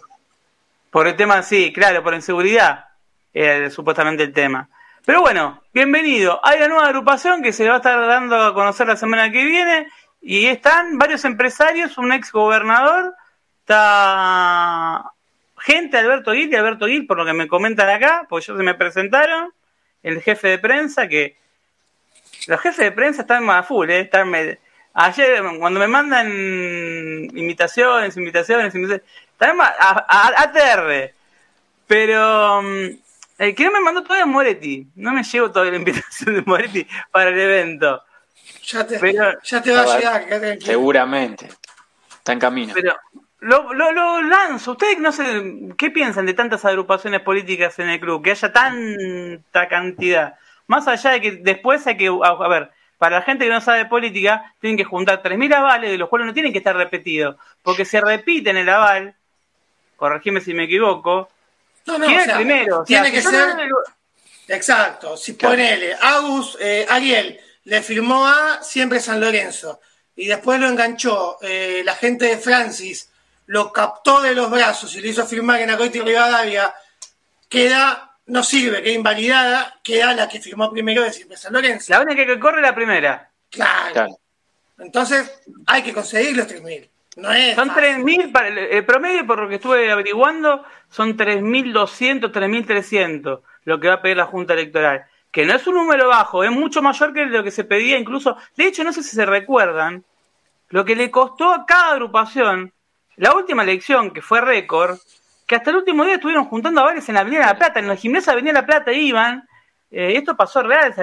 por 0.89 1.07
el 1.07 1.15
tema, 1.15 1.43
sí, 1.43 1.71
claro, 1.73 2.01
por 2.03 2.13
inseguridad, 2.15 2.85
era 3.33 3.69
supuestamente 3.69 4.23
el 4.23 4.33
tema. 4.33 4.67
Pero 5.05 5.21
bueno, 5.21 5.61
bienvenido. 5.73 6.39
Hay 6.43 6.57
una 6.57 6.67
nueva 6.67 6.87
agrupación 6.87 7.43
que 7.43 7.53
se 7.53 7.67
va 7.67 7.75
a 7.75 7.77
estar 7.77 8.07
dando 8.07 8.41
a 8.41 8.53
conocer 8.53 8.87
la 8.87 8.95
semana 8.97 9.31
que 9.31 9.43
viene. 9.43 9.87
Y 10.21 10.47
están 10.47 10.97
varios 10.97 11.23
empresarios, 11.25 11.97
un 11.99 12.11
ex 12.11 12.31
gobernador, 12.31 13.13
está 13.59 15.11
gente 15.59 15.97
Alberto 15.97 16.33
Gil 16.33 16.51
y 16.51 16.55
Alberto 16.55 16.87
Gil, 16.87 17.05
por 17.05 17.17
lo 17.17 17.25
que 17.25 17.33
me 17.33 17.47
comentan 17.47 17.89
acá, 17.89 18.25
porque 18.27 18.45
ellos 18.45 18.57
se 18.57 18.63
me 18.63 18.73
presentaron, 18.73 19.51
el 20.01 20.21
jefe 20.21 20.47
de 20.47 20.57
prensa, 20.59 21.07
que 21.07 21.37
los 22.47 22.59
jefes 22.59 22.85
de 22.85 22.91
prensa 22.91 23.21
están 23.21 23.47
a 23.51 23.61
full, 23.63 23.89
¿eh? 23.89 24.01
Están 24.01 24.33
Ayer, 24.97 25.43
cuando 25.59 25.79
me 25.79 25.87
mandan 25.87 26.27
invitaciones, 26.31 28.15
invitaciones, 28.17 28.73
invitaciones, 28.73 29.03
están 29.31 29.59
a, 29.61 29.65
a- 29.65 30.05
a- 30.07 30.41
ATR. 30.43 31.13
Pero 31.85 32.61
mm, 32.63 32.87
el 33.37 33.55
que 33.55 33.65
no 33.65 33.71
me 33.71 33.81
mandó 33.81 34.03
todavía 34.03 34.25
es 34.25 34.31
Moretti. 34.31 34.87
No 34.95 35.11
me 35.13 35.23
llevo 35.23 35.51
todavía 35.51 35.71
la 35.71 35.77
invitación 35.79 36.35
de 36.35 36.41
Moretti 36.41 36.87
para 37.11 37.29
el 37.29 37.39
evento. 37.39 38.01
Ya 38.63 38.85
te, 38.85 38.99
Pero- 38.99 39.33
ya 39.43 39.61
te 39.61 39.71
va 39.71 39.81
A 39.81 39.97
llegar. 39.97 40.57
Seguramente. 40.61 41.49
Está 42.17 42.33
en 42.33 42.39
camino. 42.39 42.73
Pero 42.73 42.95
lo, 43.39 43.73
lo, 43.73 43.91
lo 43.91 44.21
lanzo. 44.23 44.71
¿Ustedes 44.71 44.99
no 44.99 45.11
sé 45.11 45.23
qué 45.77 45.91
piensan 45.91 46.25
de 46.25 46.33
tantas 46.33 46.65
agrupaciones 46.65 47.21
políticas 47.21 47.77
en 47.79 47.89
el 47.89 47.99
club? 47.99 48.23
Que 48.23 48.31
haya 48.31 48.51
tanta 48.51 49.67
cantidad. 49.67 50.35
Más 50.67 50.87
allá 50.87 51.11
de 51.11 51.21
que 51.21 51.31
después 51.33 51.85
hay 51.85 51.97
que. 51.97 52.07
A, 52.07 52.27
a 52.29 52.47
ver, 52.47 52.71
para 52.97 53.17
la 53.17 53.21
gente 53.21 53.45
que 53.45 53.51
no 53.51 53.61
sabe 53.61 53.79
de 53.79 53.85
política, 53.85 54.53
tienen 54.59 54.77
que 54.77 54.83
juntar 54.83 55.21
3.000 55.21 55.53
avales, 55.53 55.91
de 55.91 55.97
los 55.97 56.09
cuales 56.09 56.25
no 56.25 56.33
tienen 56.33 56.51
que 56.51 56.57
estar 56.59 56.75
repetidos. 56.75 57.35
Porque 57.61 57.85
se 57.85 58.01
repiten 58.01 58.57
el 58.57 58.69
aval, 58.69 59.15
corregime 59.97 60.41
si 60.41 60.53
me 60.55 60.63
equivoco, 60.63 61.29
No, 61.85 61.97
no, 61.97 62.05
¿quién 62.05 62.17
o 62.17 62.19
es 62.21 62.25
sea, 62.25 62.35
primero? 62.37 62.81
O 62.81 62.85
sea, 62.85 63.03
tiene 63.03 63.07
si 63.07 63.13
que 63.13 63.21
ser. 63.31 63.69
Exacto. 64.47 65.17
Si 65.17 65.35
Claro. 65.35 65.53
ponele, 65.55 65.93
Agus, 65.99 66.57
eh, 66.59 66.85
Ariel 66.89 67.39
le 67.63 67.81
firmó 67.81 68.27
a 68.27 68.61
siempre 68.63 68.99
San 68.99 69.19
Lorenzo 69.19 69.79
y 70.15 70.27
después 70.27 70.59
lo 70.59 70.67
enganchó 70.67 71.37
eh, 71.41 71.81
la 71.83 71.95
gente 71.95 72.25
de 72.25 72.37
Francis, 72.37 73.09
lo 73.47 73.71
captó 73.73 74.21
de 74.21 74.33
los 74.35 74.49
brazos 74.49 74.95
y 74.95 75.01
le 75.01 75.09
hizo 75.09 75.25
firmar 75.25 75.61
en 75.61 75.71
Acoiti 75.71 75.99
Rivadavia, 75.99 76.73
queda, 77.49 78.17
no 78.27 78.43
sirve, 78.43 78.81
queda 78.81 78.93
invalidada, 78.93 79.79
queda 79.83 80.13
la 80.13 80.27
que 80.29 80.39
firmó 80.41 80.71
primero 80.71 81.03
de 81.03 81.11
siempre 81.13 81.37
San 81.37 81.53
Lorenzo. 81.53 81.93
La 81.93 82.01
única 82.01 82.25
que 82.25 82.39
corre 82.39 82.57
es 82.57 82.63
la 82.63 82.75
primera. 82.75 83.29
Claro. 83.49 83.93
Claro. 83.93 84.19
Entonces, 84.79 85.31
hay 85.67 85.81
que 85.83 85.93
conseguir 85.93 86.35
los 86.35 86.47
3.000. 86.47 86.89
No 87.15 87.31
es 87.31 87.55
Son 87.55 87.69
fácil. 87.69 88.03
3.000, 88.03 88.31
para 88.31 88.47
el, 88.49 88.85
promedio, 88.85 89.25
por 89.25 89.39
lo 89.39 89.47
que 89.47 89.55
estuve 89.55 89.91
averiguando, 89.91 90.63
son 90.89 91.15
3.200, 91.17 92.31
3.300 92.31 93.41
lo 93.63 93.79
que 93.79 93.87
va 93.87 93.95
a 93.95 94.01
pedir 94.01 94.17
la 94.17 94.25
Junta 94.25 94.53
Electoral. 94.53 95.05
Que 95.31 95.45
no 95.45 95.53
es 95.53 95.67
un 95.67 95.75
número 95.75 96.07
bajo, 96.07 96.43
es 96.43 96.51
mucho 96.51 96.81
mayor 96.81 97.13
que 97.13 97.25
lo 97.25 97.43
que 97.43 97.51
se 97.51 97.63
pedía 97.63 97.97
incluso. 97.97 98.37
De 98.55 98.67
hecho, 98.67 98.83
no 98.83 98.93
sé 98.93 99.03
si 99.03 99.15
se 99.15 99.25
recuerdan, 99.25 100.03
lo 100.69 100.85
que 100.85 100.95
le 100.95 101.11
costó 101.11 101.53
a 101.53 101.65
cada 101.65 101.93
agrupación, 101.93 102.71
la 103.17 103.33
última 103.33 103.63
elección, 103.63 104.11
que 104.11 104.21
fue 104.21 104.41
récord, 104.41 104.97
que 105.47 105.55
hasta 105.55 105.69
el 105.69 105.77
último 105.77 106.05
día 106.05 106.15
estuvieron 106.15 106.45
juntando 106.45 106.81
avales 106.81 107.07
en 107.09 107.15
la 107.15 107.21
Avenida 107.21 107.45
La 107.45 107.57
Plata, 107.57 107.79
en 107.79 107.87
los 107.87 107.99
gimnasios 107.99 108.27
de 108.27 108.31
Avenida 108.33 108.53
La 108.53 108.65
Plata 108.65 108.91
iban, 108.91 109.47
eh, 109.91 110.13
esto 110.15 110.35
pasó 110.35 110.63
real, 110.63 110.93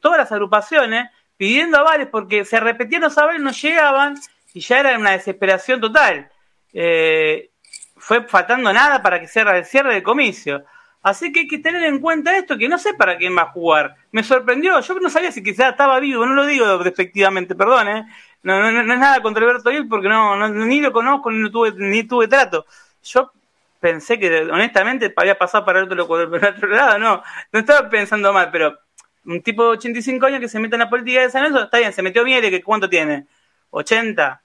todas 0.00 0.18
las 0.18 0.32
agrupaciones 0.32 1.10
pidiendo 1.36 1.78
avales 1.78 2.08
porque 2.10 2.44
se 2.44 2.60
repetían 2.60 3.02
los 3.02 3.16
avales, 3.18 3.40
no 3.40 3.50
llegaban 3.50 4.14
y 4.54 4.60
ya 4.60 4.80
era 4.80 4.98
una 4.98 5.12
desesperación 5.12 5.80
total. 5.80 6.30
Eh, 6.72 7.50
fue 7.96 8.22
faltando 8.24 8.72
nada 8.72 9.02
para 9.02 9.20
que 9.20 9.28
cierre 9.28 9.58
el 9.58 9.64
cierre 9.64 9.94
del 9.94 10.02
comicio. 10.02 10.64
Así 11.02 11.32
que 11.32 11.40
hay 11.40 11.48
que 11.48 11.58
tener 11.58 11.82
en 11.84 11.98
cuenta 11.98 12.36
esto, 12.36 12.58
que 12.58 12.68
no 12.68 12.78
sé 12.78 12.92
para 12.94 13.16
quién 13.16 13.36
va 13.36 13.42
a 13.42 13.52
jugar. 13.52 13.96
Me 14.12 14.22
sorprendió, 14.22 14.78
yo 14.80 14.94
no 15.00 15.08
sabía 15.08 15.32
si 15.32 15.42
quizás 15.42 15.70
estaba 15.70 15.98
vivo, 15.98 16.26
no 16.26 16.34
lo 16.34 16.44
digo 16.46 16.78
despectivamente, 16.78 17.54
perdón, 17.54 17.88
¿eh? 17.88 18.06
No, 18.42 18.60
no, 18.60 18.70
no 18.70 18.92
es 18.92 18.98
nada 18.98 19.20
contra 19.22 19.44
Alberto 19.44 19.70
Gil 19.70 19.88
porque 19.88 20.08
no, 20.08 20.48
ni 20.48 20.80
lo 20.80 20.92
conozco 20.92 21.30
ni, 21.30 21.50
tuve, 21.50 21.72
ni 21.76 22.04
tuve 22.04 22.28
trato. 22.28 22.66
Yo 23.02 23.32
pensé 23.80 24.18
que 24.18 24.42
honestamente 24.50 25.12
había 25.16 25.38
pasado 25.38 25.64
para 25.64 25.80
el 25.80 25.86
otro, 25.86 26.06
para 26.08 26.48
el 26.48 26.54
otro 26.56 26.68
lado, 26.68 26.98
no, 26.98 27.22
no 27.52 27.60
estaba 27.60 27.88
pensando 27.88 28.32
mal, 28.32 28.50
pero 28.50 28.78
un 29.24 29.42
tipo 29.42 29.64
de 29.64 29.70
85 29.70 30.26
años 30.26 30.40
que 30.40 30.48
se 30.48 30.58
mete 30.58 30.76
en 30.76 30.80
la 30.80 30.90
política 30.90 31.22
de 31.22 31.30
San 31.30 31.42
Lorenzo, 31.42 31.64
está 31.64 31.78
bien, 31.78 31.92
se 31.92 32.02
metió 32.02 32.24
Miele, 32.24 32.50
que 32.50 32.62
¿cuánto 32.62 32.88
tiene? 32.88 33.26
¿80? 33.70 34.40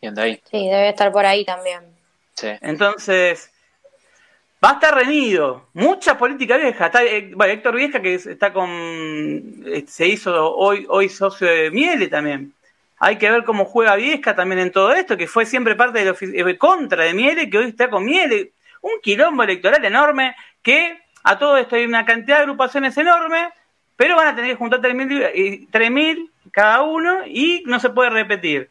Y 0.00 0.06
anda 0.06 0.22
ahí. 0.22 0.40
Sí, 0.50 0.68
debe 0.68 0.88
estar 0.90 1.10
por 1.12 1.24
ahí 1.24 1.44
también. 1.44 1.80
Sí. 2.34 2.48
Entonces, 2.60 3.50
va 4.64 4.70
a 4.70 4.72
estar 4.74 4.94
reñido. 4.94 5.68
Mucha 5.74 6.18
política 6.18 6.56
vieja. 6.56 6.86
Está, 6.86 7.02
eh, 7.04 7.30
bueno, 7.34 7.52
Héctor 7.52 7.76
Vieja, 7.76 8.00
que 8.02 8.14
es- 8.14 8.26
está 8.26 8.52
con. 8.52 8.68
eh, 9.66 9.84
Se 9.86 10.06
hizo 10.06 10.54
hoy, 10.56 10.86
hoy 10.88 11.08
socio 11.08 11.46
de 11.46 11.70
Miele 11.70 12.08
también. 12.08 12.52
Hay 12.98 13.16
que 13.18 13.30
ver 13.30 13.44
cómo 13.44 13.64
juega 13.64 13.96
Viesca 13.96 14.34
también 14.34 14.60
en 14.60 14.72
todo 14.72 14.92
esto, 14.92 15.16
que 15.16 15.26
fue 15.26 15.46
siempre 15.46 15.74
parte 15.74 16.02
de 16.02 16.04
la 16.06 16.50
eh, 16.50 16.58
contra 16.58 17.04
de 17.04 17.12
Miele, 17.14 17.50
que 17.50 17.58
hoy 17.58 17.68
está 17.68 17.90
con 17.90 18.04
Miele. 18.04 18.52
Un 18.82 18.92
quilombo 19.02 19.42
electoral 19.42 19.84
enorme, 19.84 20.34
que 20.62 20.98
a 21.22 21.38
todo 21.38 21.56
esto 21.56 21.76
hay 21.76 21.84
una 21.86 22.04
cantidad 22.04 22.36
de 22.36 22.42
agrupaciones 22.42 22.96
enorme, 22.98 23.50
pero 23.96 24.16
van 24.16 24.28
a 24.28 24.34
tener 24.36 24.50
que 24.52 24.56
juntar 24.56 24.80
3.000 24.80 25.30
y- 25.34 25.66
3.000 25.66 26.30
cada 26.54 26.82
uno 26.82 27.26
y 27.26 27.62
no 27.66 27.80
se 27.80 27.90
puede 27.90 28.10
repetir. 28.10 28.70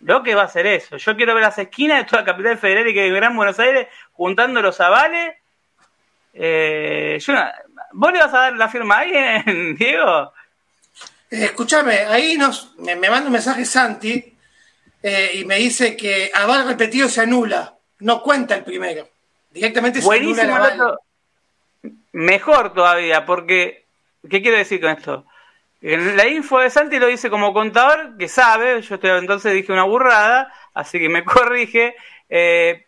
Lo 0.00 0.22
que 0.24 0.34
va 0.34 0.42
a 0.42 0.48
ser 0.48 0.66
eso. 0.66 0.96
Yo 0.96 1.16
quiero 1.16 1.32
ver 1.34 1.44
las 1.44 1.58
esquinas 1.58 1.98
de 1.98 2.04
toda 2.04 2.22
la 2.22 2.26
capital 2.26 2.58
federal 2.58 2.88
y 2.88 2.94
que 2.94 3.02
de 3.02 3.10
Gran 3.10 3.36
Buenos 3.36 3.58
Aires 3.60 3.86
juntando 4.12 4.60
los 4.60 4.80
avales. 4.80 5.36
Eh, 6.34 7.18
yo 7.20 7.32
no- 7.34 7.44
¿Vos 7.92 8.12
le 8.12 8.18
vas 8.18 8.34
a 8.34 8.38
dar 8.40 8.56
la 8.56 8.68
firma 8.68 8.96
a 8.96 9.00
alguien, 9.00 9.74
Diego? 9.78 10.32
Eh, 11.30 11.44
escúchame, 11.44 11.98
ahí 12.00 12.36
nos, 12.36 12.74
me, 12.78 12.96
me 12.96 13.10
manda 13.10 13.26
un 13.26 13.32
mensaje 13.32 13.64
Santi 13.64 14.34
eh, 15.02 15.30
y 15.34 15.44
me 15.44 15.56
dice 15.56 15.96
que 15.96 16.30
aval 16.34 16.66
repetido 16.66 17.08
se 17.08 17.20
anula, 17.20 17.74
no 18.00 18.22
cuenta 18.22 18.56
el 18.56 18.64
primero. 18.64 19.08
Directamente 19.50 20.00
se 20.00 20.06
Buenísimo 20.06 20.54
anula 20.54 20.68
el 20.74 20.80
aval. 20.80 20.98
Mejor 22.12 22.72
todavía, 22.74 23.24
porque. 23.24 23.84
¿Qué 24.28 24.40
quiero 24.40 24.56
decir 24.56 24.80
con 24.80 24.90
esto? 24.90 25.26
En 25.82 26.16
la 26.16 26.28
info 26.28 26.60
de 26.60 26.70
Santi 26.70 26.98
lo 27.00 27.08
dice 27.08 27.28
como 27.28 27.52
contador 27.52 28.16
que 28.16 28.28
sabe, 28.28 28.80
yo 28.82 28.94
estoy, 28.94 29.10
entonces 29.10 29.52
dije 29.52 29.72
una 29.72 29.82
burrada, 29.82 30.52
así 30.74 31.00
que 31.00 31.08
me 31.08 31.24
corrige. 31.24 31.96
Eh, 32.30 32.86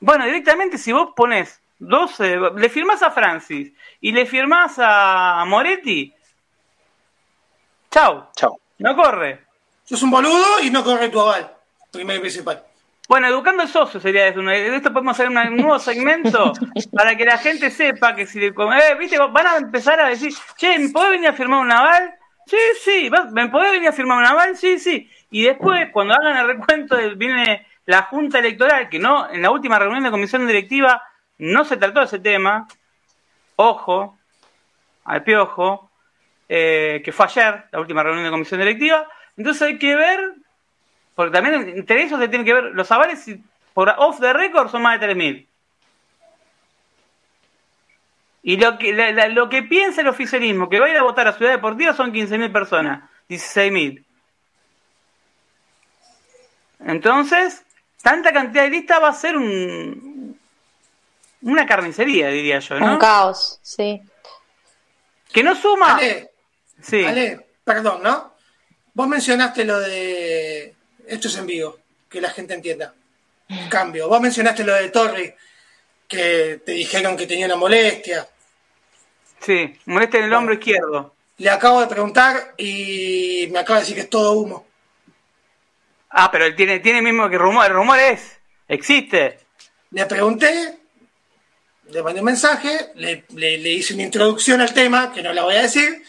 bueno, 0.00 0.26
directamente 0.26 0.76
si 0.76 0.92
vos 0.92 1.10
pones 1.16 1.62
12, 1.78 2.36
le 2.56 2.68
firmás 2.68 3.02
a 3.02 3.10
Francis 3.10 3.72
y 4.02 4.12
le 4.12 4.26
firmás 4.26 4.74
a 4.78 5.42
Moretti, 5.46 6.14
chau, 7.90 8.26
Chao. 8.36 8.60
no 8.78 8.94
corre. 8.94 9.46
Sos 9.84 10.02
un 10.02 10.10
boludo 10.10 10.60
y 10.62 10.70
no 10.70 10.84
corre 10.84 11.08
tu 11.08 11.20
aval, 11.20 11.50
primero 11.90 12.18
y 12.18 12.20
principal. 12.20 12.64
Bueno, 13.10 13.26
educando 13.26 13.62
al 13.64 13.68
socio 13.68 13.98
sería 13.98 14.28
eso. 14.28 14.40
De 14.40 14.76
esto 14.76 14.92
podemos 14.92 15.18
hacer 15.18 15.26
un 15.30 15.56
nuevo 15.56 15.80
segmento 15.80 16.52
para 16.96 17.16
que 17.16 17.24
la 17.24 17.38
gente 17.38 17.68
sepa 17.68 18.14
que 18.14 18.24
si 18.24 18.38
le. 18.38 18.46
Eh, 18.46 18.94
¿viste? 19.00 19.18
Van 19.18 19.46
a 19.48 19.56
empezar 19.56 19.98
a 20.00 20.06
decir, 20.08 20.32
che, 20.56 20.78
¿me 20.78 20.90
podés 20.90 21.10
venir 21.10 21.28
a 21.28 21.32
firmar 21.32 21.58
un 21.60 21.72
aval? 21.72 22.14
Sí, 22.46 22.56
sí, 22.80 23.10
¿me 23.32 23.48
podés 23.48 23.72
venir 23.72 23.88
a 23.88 23.92
firmar 23.92 24.18
un 24.18 24.26
aval? 24.26 24.56
Sí, 24.56 24.78
sí. 24.78 25.10
Y 25.28 25.42
después, 25.42 25.88
cuando 25.92 26.14
hagan 26.14 26.36
el 26.36 26.46
recuento, 26.56 26.94
del- 26.94 27.16
viene 27.16 27.66
la 27.86 28.02
Junta 28.02 28.38
Electoral, 28.38 28.88
que 28.88 29.00
no, 29.00 29.28
en 29.28 29.42
la 29.42 29.50
última 29.50 29.76
reunión 29.80 30.04
de 30.04 30.12
comisión 30.12 30.46
directiva 30.46 31.02
no 31.38 31.64
se 31.64 31.78
trató 31.78 32.02
ese 32.02 32.20
tema. 32.20 32.68
Ojo, 33.56 34.16
al 35.04 35.24
piojo, 35.24 35.90
eh, 36.48 37.02
que 37.04 37.10
fue 37.10 37.26
ayer, 37.26 37.64
la 37.72 37.80
última 37.80 38.04
reunión 38.04 38.24
de 38.24 38.30
comisión 38.30 38.60
directiva. 38.60 39.08
Entonces 39.36 39.62
hay 39.62 39.78
que 39.80 39.96
ver 39.96 40.20
porque 41.20 41.32
también 41.32 41.68
entre 41.76 42.02
ellos 42.02 42.18
se 42.18 42.28
tienen 42.28 42.46
que 42.46 42.54
ver 42.54 42.64
los 42.72 42.90
avales 42.90 43.24
por 43.74 43.90
off 43.98 44.20
the 44.20 44.32
record 44.32 44.70
son 44.70 44.80
más 44.82 44.98
de 44.98 45.06
3.000. 45.14 45.46
Y 48.42 48.56
lo 48.56 48.78
que, 48.78 48.94
la- 48.94 49.12
la- 49.12 49.28
lo 49.28 49.50
que 49.50 49.62
piensa 49.62 50.00
el 50.00 50.08
oficialismo 50.08 50.70
que 50.70 50.80
va 50.80 50.86
a 50.86 50.90
ir 50.90 50.96
a 50.96 51.02
votar 51.02 51.28
a 51.28 51.34
Ciudad 51.34 51.52
Deportiva 51.52 51.92
son 51.92 52.10
15.000 52.12 52.50
personas, 52.50 53.08
16.000. 53.28 54.02
Entonces, 56.80 57.62
tanta 58.02 58.32
cantidad 58.32 58.62
de 58.64 58.70
lista 58.70 58.98
va 58.98 59.08
a 59.08 59.12
ser 59.14 59.36
un, 59.36 60.38
una 61.42 61.66
carnicería, 61.66 62.28
diría 62.28 62.60
yo, 62.60 62.80
¿no? 62.80 62.92
Un 62.94 62.98
caos, 62.98 63.58
sí. 63.62 64.00
Que 65.32 65.42
no 65.42 65.54
suma. 65.54 65.96
Ale, 65.96 66.30
sí. 66.80 67.04
Ale, 67.04 67.46
perdón, 67.62 68.02
¿no? 68.02 68.32
Vos 68.94 69.06
mencionaste 69.06 69.64
lo 69.64 69.78
de. 69.78 70.74
Esto 71.10 71.28
es 71.28 71.36
en 71.36 71.46
vivo, 71.46 71.78
que 72.08 72.20
la 72.20 72.30
gente 72.30 72.54
entienda. 72.54 72.94
Cambio. 73.68 74.08
Vos 74.08 74.20
mencionaste 74.20 74.62
lo 74.64 74.74
de 74.74 74.90
Torri, 74.90 75.34
que 76.06 76.60
te 76.64 76.72
dijeron 76.72 77.16
que 77.16 77.26
tenía 77.26 77.46
una 77.46 77.56
molestia. 77.56 78.28
Sí, 79.40 79.76
molesta 79.86 80.18
en 80.18 80.24
el 80.24 80.32
hombro 80.34 80.54
izquierdo. 80.54 81.14
Le 81.38 81.50
acabo 81.50 81.80
de 81.80 81.86
preguntar 81.88 82.54
y 82.58 83.48
me 83.50 83.58
acaba 83.58 83.78
de 83.78 83.82
decir 83.82 83.96
que 83.96 84.02
es 84.02 84.10
todo 84.10 84.32
humo. 84.32 84.66
Ah, 86.10 86.30
pero 86.30 86.44
él 86.44 86.54
tiene, 86.54 86.78
tiene 86.80 87.02
mismo 87.02 87.28
que 87.28 87.38
rumor. 87.38 87.66
El 87.66 87.72
rumor 87.74 87.98
es. 87.98 88.38
Existe. 88.68 89.38
Le 89.90 90.06
pregunté, 90.06 90.78
le 91.90 92.02
mandé 92.02 92.20
un 92.20 92.26
mensaje, 92.26 92.92
le, 92.94 93.24
le- 93.34 93.58
le 93.58 93.70
hice 93.70 93.94
una 93.94 94.04
introducción 94.04 94.60
al 94.60 94.72
tema, 94.72 95.12
que 95.12 95.22
no 95.22 95.32
la 95.32 95.42
voy 95.42 95.56
a 95.56 95.62
decir, 95.62 96.04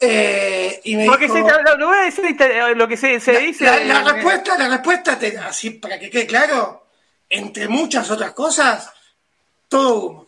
eh, 0.00 0.80
y 0.84 0.96
me 0.96 1.06
Porque 1.06 1.24
dijo... 1.26 1.34
se, 1.36 1.40
lo, 1.42 1.76
lo 1.76 1.86
voy 1.88 1.96
a 1.98 2.02
decir 2.02 2.24
eh, 2.40 2.74
lo 2.74 2.86
que 2.88 2.96
se, 2.96 3.20
se 3.20 3.32
la, 3.32 3.38
dice. 3.38 3.64
la- 3.64 4.02
la 4.02 4.12
respuesta, 4.12 4.58
la 4.58 4.68
respuesta, 4.68 5.18
te- 5.18 5.38
así 5.38 5.70
para 5.70 5.98
que 5.98 6.10
quede 6.10 6.26
claro, 6.26 6.86
entre 7.30 7.68
muchas 7.68 8.10
otras 8.10 8.32
cosas, 8.32 8.90
todo 9.68 9.94
humo. 10.00 10.26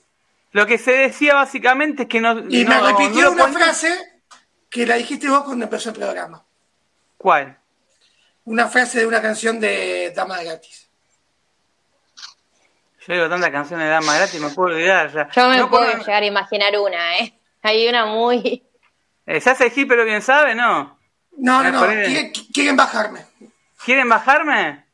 Lo 0.53 0.67
que 0.67 0.79
se 0.79 0.93
decía 0.93 1.35
básicamente 1.35 2.05
es 2.05 2.09
que 2.09 2.21
no. 2.21 2.39
Y 2.49 2.65
no- 2.65 2.71
me 2.71 2.81
repitió 2.93 3.25
no 3.25 3.33
una 3.33 3.49
frase 3.49 4.23
que 4.71 4.87
la 4.87 4.95
dijiste 4.97 5.29
vos 5.29 5.43
cuando 5.45 5.65
empezó 5.65 5.91
el 5.91 5.97
programa. 5.97 6.43
¿Cuál? 7.19 7.59
Una 8.45 8.69
frase 8.69 9.01
de 9.01 9.07
una 9.07 9.21
canción 9.21 9.59
de 9.61 10.13
Dama 10.15 10.43
Gratis. 10.43 10.89
Yo 13.07 13.15
digo 13.15 13.29
tantas 13.29 13.51
canciones 13.51 13.87
de 13.87 13.91
dama 13.93 14.17
gratis, 14.17 14.41
me 14.41 14.49
puedo 14.51 14.75
olvidar 14.75 15.13
ya. 15.13 15.29
Yo 15.31 15.49
me 15.49 15.59
No 15.59 15.71
puedo 15.71 15.85
puedo- 15.85 15.99
llegar 16.05 16.25
a 16.25 16.27
imaginar 16.27 16.77
una, 16.77 17.19
¿eh? 17.19 17.39
Hay 17.63 17.87
una 17.89 18.07
muy... 18.07 18.65
Eh, 19.27 19.41
¿Se 19.41 19.51
hace 19.51 19.73
hip 19.75 19.89
pero 19.89 20.05
bien 20.05 20.23
sabe? 20.23 20.55
No. 20.55 20.99
No, 21.39 21.63
no, 21.63 21.65
Me 21.65 21.71
no, 21.73 21.81
quieren, 21.81 22.33
quieren 22.53 22.77
bajarme. 22.77 23.21
¿Quieren 23.85 24.09
bajarme? 24.09 24.85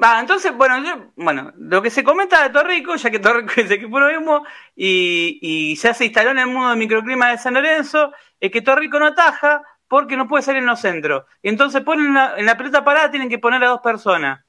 Va, 0.00 0.20
entonces, 0.20 0.54
bueno, 0.54 0.78
yo, 0.84 1.10
bueno, 1.16 1.52
lo 1.56 1.82
que 1.82 1.90
se 1.90 2.04
comenta 2.04 2.42
de 2.44 2.50
Torrico, 2.50 2.94
ya 2.94 3.10
que 3.10 3.18
Torrico 3.18 3.52
es 3.56 3.70
equipo 3.70 3.98
de 4.00 4.16
humo, 4.16 4.44
y, 4.76 5.38
y 5.42 5.74
ya 5.74 5.92
se 5.92 6.04
instaló 6.04 6.30
en 6.30 6.38
el 6.38 6.46
mundo 6.46 6.68
del 6.68 6.78
microclima 6.78 7.30
de 7.30 7.38
San 7.38 7.54
Lorenzo, 7.54 8.12
es 8.38 8.52
que 8.52 8.62
Torrico 8.62 9.00
no 9.00 9.06
ataja 9.06 9.62
porque 9.88 10.16
no 10.16 10.28
puede 10.28 10.44
salir 10.44 10.60
en 10.60 10.66
los 10.66 10.80
centros. 10.80 11.24
Y 11.42 11.48
entonces 11.48 11.82
ponen 11.82 12.14
la- 12.14 12.34
en 12.36 12.46
la 12.46 12.56
pelota 12.56 12.84
parada 12.84 13.10
tienen 13.10 13.28
que 13.28 13.38
poner 13.40 13.64
a 13.64 13.68
dos 13.68 13.80
personas. 13.80 14.44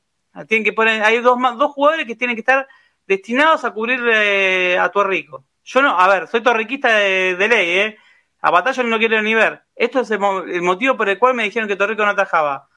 Tienen 0.48 0.64
que 0.64 0.74
poner, 0.74 1.02
hay 1.04 1.20
dos, 1.22 1.40
dos 1.58 1.72
jugadores 1.72 2.06
que 2.06 2.16
tienen 2.16 2.36
que 2.36 2.42
estar 2.42 2.68
destinados 3.08 3.66
a 3.66 3.72
cubrir 3.72 4.02
eh, 4.14 4.78
a 4.80 4.90
Torrico. 4.90 5.46
Yo 5.64 5.82
no, 5.82 5.98
a 6.00 6.08
ver, 6.08 6.28
soy 6.28 6.42
torriquista 6.44 6.90
de, 6.90 7.36
de 7.36 7.48
ley, 7.48 7.70
¿eh? 7.70 7.98
A 8.42 8.52
batalla 8.52 8.84
no 8.84 8.90
lo 8.90 8.98
quiero 8.98 9.22
ni 9.22 9.34
ver. 9.34 9.64
Esto 9.76 10.00
es 10.02 10.12
el, 10.12 10.20
mo- 10.20 10.40
el 10.42 10.62
motivo 10.62 10.96
por 10.96 11.10
el 11.10 11.20
cual 11.20 11.34
me 11.34 11.44
dijeron 11.44 11.68
que 11.68 11.76
Torrico 11.76 12.04
no 12.06 12.12
atajaba. 12.12 12.68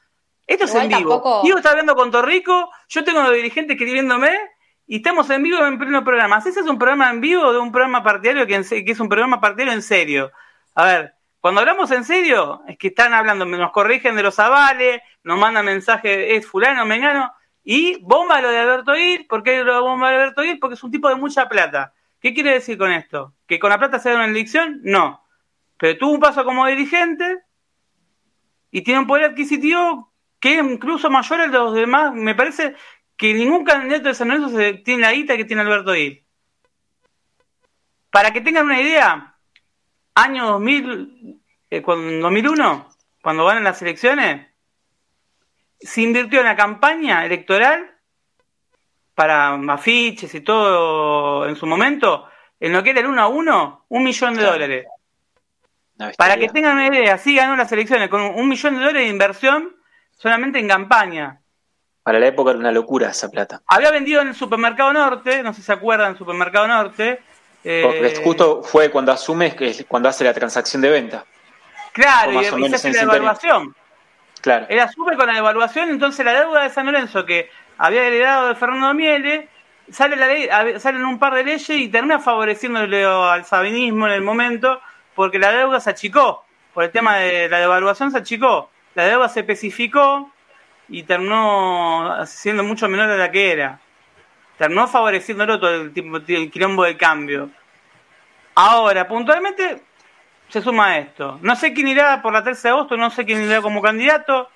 Esto 0.46 0.64
es 0.64 0.74
en 0.74 0.88
vivo. 0.88 1.10
tampoco- 1.10 1.42
Diego 1.42 1.58
está 1.58 1.70
hablando 1.70 1.94
con 1.94 2.10
Torrico, 2.10 2.70
yo 2.88 3.04
tengo 3.04 3.22
los 3.22 3.32
dirigentes 3.32 3.74
escribiéndome 3.76 4.30
y 4.86 4.96
estamos 4.96 5.30
en 5.30 5.42
vivo 5.42 5.64
en 5.64 5.78
pleno 5.78 6.02
programa. 6.04 6.38
¿Ese 6.38 6.50
es 6.60 6.66
un 6.66 6.78
programa 6.78 7.10
en 7.10 7.20
vivo 7.20 7.52
de 7.52 7.58
un 7.60 7.70
programa 7.70 8.02
partidario 8.02 8.46
que, 8.46 8.56
en 8.56 8.64
que 8.64 8.90
es 8.92 9.00
un 9.00 9.08
programa 9.08 9.40
partidario 9.40 9.72
en 9.72 9.82
serio? 9.82 10.32
A 10.74 10.84
ver, 10.84 11.14
cuando 11.40 11.60
hablamos 11.60 11.90
en 11.92 12.04
serio, 12.04 12.62
es 12.66 12.76
que 12.76 12.88
están 12.88 13.14
hablando, 13.14 13.44
nos 13.44 13.70
corrigen 13.72 14.16
de 14.16 14.22
los 14.24 14.38
avales, 14.40 15.00
nos 15.22 15.38
mandan 15.38 15.64
mensajes, 15.64 16.32
es 16.32 16.46
fulano, 16.46 16.84
mengano, 16.86 17.32
y 17.64 17.98
bomba 18.02 18.40
lo 18.40 18.50
de 18.50 18.58
Alberto 18.58 18.96
Ir, 18.96 19.28
¿por 19.28 19.42
qué 19.44 19.62
lo 19.62 19.80
bomba 19.82 20.10
de 20.10 20.16
Alberto 20.16 20.42
Ir? 20.42 20.58
Porque 20.58 20.74
es 20.74 20.82
un 20.82 20.90
tipo 20.90 21.08
de 21.08 21.14
mucha 21.14 21.48
plata. 21.48 21.94
¿Qué 22.20 22.34
quiere 22.34 22.52
decir 22.52 22.76
con 22.76 22.90
esto? 22.92 23.34
¿Que 23.46 23.58
con 23.60 23.70
la 23.70 23.78
plata 23.78 23.98
se 24.00 24.10
da 24.10 24.16
una 24.16 24.26
elección? 24.26 24.80
No. 24.82 25.21
Pero 25.82 25.98
tuvo 25.98 26.12
un 26.12 26.20
paso 26.20 26.44
como 26.44 26.64
dirigente 26.68 27.40
y 28.70 28.82
tiene 28.82 29.00
un 29.00 29.06
poder 29.08 29.24
adquisitivo 29.24 30.12
que 30.38 30.60
es 30.60 30.64
incluso 30.64 31.10
mayor 31.10 31.40
al 31.40 31.50
de 31.50 31.58
los 31.58 31.74
demás. 31.74 32.14
Me 32.14 32.36
parece 32.36 32.76
que 33.16 33.34
ningún 33.34 33.64
candidato 33.64 34.06
de 34.06 34.14
San 34.14 34.28
Lorenzo 34.28 34.50
se- 34.56 34.74
tiene 34.74 35.02
la 35.02 35.12
guita 35.12 35.36
que 35.36 35.44
tiene 35.44 35.62
Alberto 35.62 35.92
Ir. 35.96 36.24
Para 38.12 38.30
que 38.32 38.40
tengan 38.42 38.66
una 38.66 38.80
idea, 38.80 39.34
año 40.14 40.46
2000, 40.52 41.40
eh, 41.68 41.82
cuando- 41.82 42.28
2001, 42.28 42.88
cuando 43.20 43.44
van 43.44 43.64
las 43.64 43.82
elecciones, 43.82 44.46
se 45.80 46.02
invirtió 46.02 46.38
en 46.42 46.46
la 46.46 46.54
campaña 46.54 47.26
electoral 47.26 47.90
para 49.16 49.54
afiches 49.54 50.32
y 50.32 50.42
todo 50.42 51.48
en 51.48 51.56
su 51.56 51.66
momento, 51.66 52.28
en 52.60 52.72
lo 52.72 52.84
que 52.84 52.90
era 52.90 53.00
el 53.00 53.06
1 53.06 53.20
a 53.20 53.26
1, 53.26 53.84
un 53.88 54.04
millón 54.04 54.34
de 54.34 54.44
dólares. 54.44 54.86
Para 56.16 56.36
que 56.36 56.48
tengan 56.48 56.74
una 56.74 56.86
idea, 56.88 57.14
así 57.14 57.34
ganó 57.36 57.56
las 57.56 57.70
elecciones 57.72 58.08
con 58.08 58.20
un 58.20 58.48
millón 58.48 58.74
de 58.74 58.80
dólares 58.80 59.02
de 59.02 59.08
inversión 59.08 59.76
solamente 60.16 60.58
en 60.58 60.68
campaña. 60.68 61.40
Para 62.02 62.18
la 62.18 62.26
época 62.26 62.50
era 62.50 62.58
una 62.58 62.72
locura 62.72 63.10
esa 63.10 63.28
plata. 63.30 63.62
Había 63.66 63.90
vendido 63.90 64.22
en 64.22 64.28
el 64.28 64.34
supermercado 64.34 64.92
norte, 64.92 65.42
no 65.42 65.52
sé 65.52 65.60
si 65.60 65.66
se 65.66 65.72
acuerdan, 65.72 66.16
supermercado 66.16 66.66
norte. 66.66 67.20
eh, 67.62 67.82
Porque 67.84 68.20
justo 68.22 68.62
fue 68.62 68.90
cuando 68.90 69.12
asume, 69.12 69.54
que 69.54 69.68
es 69.68 69.84
cuando 69.86 70.08
hace 70.08 70.24
la 70.24 70.34
transacción 70.34 70.82
de 70.82 70.90
venta. 70.90 71.24
Claro, 71.92 72.32
y, 72.32 72.64
y 72.64 72.68
se 72.70 72.74
hace 72.74 72.92
la 72.92 73.02
evaluación. 73.02 73.74
Claro. 74.40 74.66
Él 74.68 74.80
asume 74.80 75.16
con 75.16 75.26
la 75.26 75.38
evaluación, 75.38 75.90
entonces 75.90 76.24
la 76.24 76.32
deuda 76.32 76.64
de 76.64 76.70
San 76.70 76.86
Lorenzo 76.86 77.24
que 77.24 77.48
había 77.78 78.04
heredado 78.04 78.48
de 78.48 78.56
Fernando 78.56 78.92
Miele 78.94 79.48
sale 79.90 80.16
la 80.16 80.26
ley, 80.26 80.48
salen 80.80 81.04
un 81.04 81.18
par 81.18 81.34
de 81.34 81.44
leyes 81.44 81.70
y 81.70 81.88
termina 81.88 82.18
favoreciéndole 82.18 83.04
al 83.04 83.44
sabinismo 83.44 84.06
en 84.08 84.14
el 84.14 84.22
momento 84.22 84.80
porque 85.14 85.38
la 85.38 85.52
deuda 85.52 85.80
se 85.80 85.90
achicó, 85.90 86.44
por 86.74 86.84
el 86.84 86.90
tema 86.90 87.16
de 87.16 87.48
la 87.48 87.58
devaluación 87.58 88.10
se 88.10 88.18
achicó, 88.18 88.70
la 88.94 89.04
deuda 89.04 89.28
se 89.28 89.40
especificó 89.40 90.30
y 90.88 91.02
terminó 91.04 92.14
siendo 92.26 92.64
mucho 92.64 92.88
menor 92.88 93.08
de 93.08 93.18
la 93.18 93.30
que 93.30 93.52
era. 93.52 93.80
Terminó 94.58 94.86
favoreciéndolo 94.86 95.58
todo 95.58 95.74
el, 95.74 95.92
el 96.28 96.50
quilombo 96.50 96.84
del 96.84 96.96
cambio. 96.96 97.50
Ahora, 98.54 99.08
puntualmente, 99.08 99.82
se 100.48 100.60
suma 100.60 100.98
esto. 100.98 101.38
No 101.42 101.56
sé 101.56 101.72
quién 101.72 101.88
irá 101.88 102.20
por 102.20 102.32
la 102.32 102.44
13 102.44 102.62
de 102.62 102.68
agosto, 102.68 102.96
no 102.96 103.10
sé 103.10 103.24
quién 103.24 103.42
irá 103.42 103.62
como 103.62 103.80
candidato. 103.80 104.50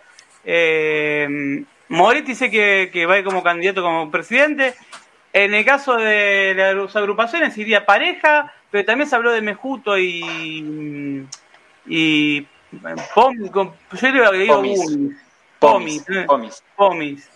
Eh, 0.45 1.65
Moretti 1.89 2.29
dice 2.29 2.51
que, 2.51 2.91
que 2.93 3.07
va 3.07 3.15
a 3.15 3.19
ir 3.19 3.25
como 3.25 3.43
candidato 3.43 3.83
como 3.83 4.11
presidente. 4.11 4.75
En 5.39 5.53
el 5.53 5.67
caso 5.67 5.97
de 5.97 6.55
las 6.57 6.97
agrupaciones 6.97 7.59
iría 7.59 7.85
pareja, 7.85 8.55
pero 8.71 8.87
también 8.87 9.07
se 9.07 9.17
habló 9.17 9.33
de 9.33 9.43
Mejuto 9.43 9.99
y. 9.99 11.29
y 11.85 12.47
Pomis, 13.15 13.51
yo 13.53 13.75
que 14.33 14.39
digo 14.39 14.55
Pomis. 15.59 16.05
Pomis. 16.27 16.65
Pomis. 16.75 17.31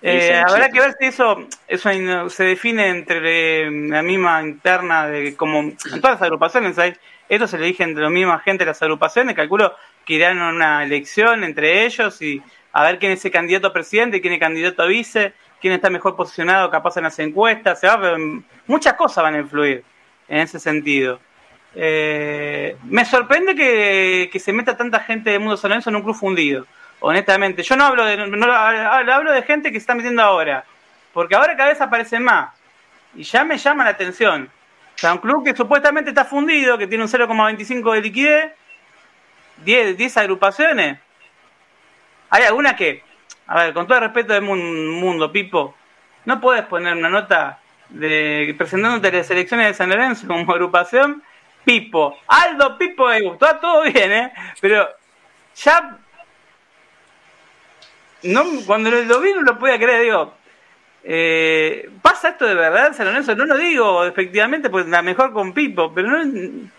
Eh, 0.00 0.42
habrá 0.42 0.70
que 0.70 0.80
ver 0.80 0.94
si 0.98 1.04
eso, 1.04 1.46
eso 1.68 2.30
se 2.30 2.44
define 2.44 2.88
entre 2.88 3.70
la 3.90 4.00
misma 4.00 4.42
interna 4.42 5.06
de 5.06 5.36
como 5.36 5.58
en 5.60 5.76
todas 5.76 6.20
las 6.20 6.22
agrupaciones 6.22 6.78
hay 6.78 6.94
esto 7.28 7.46
se 7.46 7.58
le 7.58 7.66
dije 7.66 7.84
entre 7.84 8.02
la 8.02 8.10
misma 8.10 8.38
gente 8.38 8.64
de 8.64 8.70
las 8.70 8.82
agrupaciones 8.82 9.34
calculo 9.34 9.74
que 10.04 10.14
irán 10.14 10.40
a 10.40 10.50
una 10.50 10.84
elección 10.84 11.42
entre 11.42 11.86
ellos 11.86 12.20
y 12.20 12.42
a 12.72 12.84
ver 12.84 12.98
quién 12.98 13.12
es 13.12 13.24
el 13.24 13.30
candidato 13.30 13.68
a 13.68 13.72
presidente 13.72 14.20
quién 14.20 14.34
es 14.34 14.36
el 14.36 14.40
candidato 14.40 14.82
a 14.82 14.86
vice 14.86 15.32
quién 15.64 15.74
está 15.74 15.88
mejor 15.88 16.14
posicionado 16.14 16.70
capaz 16.70 16.98
en 16.98 17.04
las 17.04 17.18
encuestas 17.18 17.80
se 17.80 17.88
muchas 18.66 18.92
cosas 18.94 19.24
van 19.24 19.34
a 19.34 19.38
influir 19.38 19.82
en 20.28 20.38
ese 20.40 20.60
sentido 20.60 21.18
eh, 21.74 22.76
me 22.84 23.04
sorprende 23.04 23.54
que, 23.54 24.28
que, 24.30 24.38
se 24.38 24.52
meta 24.52 24.76
tanta 24.76 25.00
gente 25.00 25.30
del 25.30 25.40
mundo 25.40 25.56
San 25.56 25.72
en 25.72 25.96
un 25.96 26.02
club 26.02 26.14
fundido 26.14 26.66
honestamente. 27.06 27.62
Yo 27.62 27.76
no 27.76 27.84
hablo 27.84 28.04
de, 28.04 28.16
no, 28.16 28.52
hablo 28.52 29.32
de 29.32 29.42
gente 29.42 29.70
que 29.70 29.78
se 29.78 29.82
está 29.82 29.94
metiendo 29.94 30.22
ahora, 30.22 30.64
porque 31.12 31.34
ahora 31.34 31.56
cada 31.56 31.68
vez 31.68 31.80
aparecen 31.80 32.22
más. 32.22 32.50
Y 33.14 33.22
ya 33.22 33.44
me 33.44 33.58
llama 33.58 33.84
la 33.84 33.90
atención. 33.90 34.50
O 34.94 34.98
sea, 34.98 35.12
un 35.12 35.18
club 35.18 35.44
que 35.44 35.54
supuestamente 35.54 36.10
está 36.10 36.24
fundido, 36.24 36.78
que 36.78 36.86
tiene 36.86 37.04
un 37.04 37.10
0,25 37.10 37.92
de 37.92 38.00
liquidez, 38.00 38.52
10, 39.64 39.96
10 39.96 40.16
agrupaciones. 40.16 40.98
Hay 42.30 42.44
algunas 42.44 42.74
que, 42.74 43.02
a 43.46 43.64
ver, 43.64 43.74
con 43.74 43.86
todo 43.86 43.98
el 43.98 44.04
respeto 44.04 44.32
del 44.32 44.42
mundo, 44.42 45.30
Pipo, 45.30 45.74
no 46.24 46.40
puedes 46.40 46.64
poner 46.64 46.96
una 46.96 47.08
nota 47.08 47.60
de 47.88 48.54
presentándote 48.56 49.12
las 49.12 49.30
elecciones 49.30 49.68
de 49.68 49.74
San 49.74 49.90
Lorenzo 49.90 50.26
como 50.26 50.52
agrupación, 50.52 51.22
Pipo, 51.64 52.18
Aldo 52.26 52.76
Pipo, 52.78 53.10
está 53.10 53.60
todo 53.60 53.82
bien, 53.82 54.12
¿eh? 54.12 54.32
Pero 54.60 54.88
ya 55.56 55.98
no, 58.22 58.44
cuando 58.66 58.90
lo 58.90 59.20
vi 59.20 59.32
no 59.34 59.42
lo 59.42 59.58
podía 59.58 59.78
creer, 59.78 60.02
digo, 60.02 60.34
eh, 61.02 61.90
¿pasa 62.00 62.30
esto 62.30 62.46
de 62.46 62.54
verdad, 62.54 62.94
San 62.94 63.06
Lorenzo? 63.06 63.36
No 63.36 63.44
lo 63.44 63.58
digo 63.58 64.04
efectivamente, 64.04 64.70
pues 64.70 64.86
la 64.86 65.02
mejor 65.02 65.32
con 65.32 65.52
Pipo, 65.52 65.92
pero 65.94 66.08
no... 66.08 66.70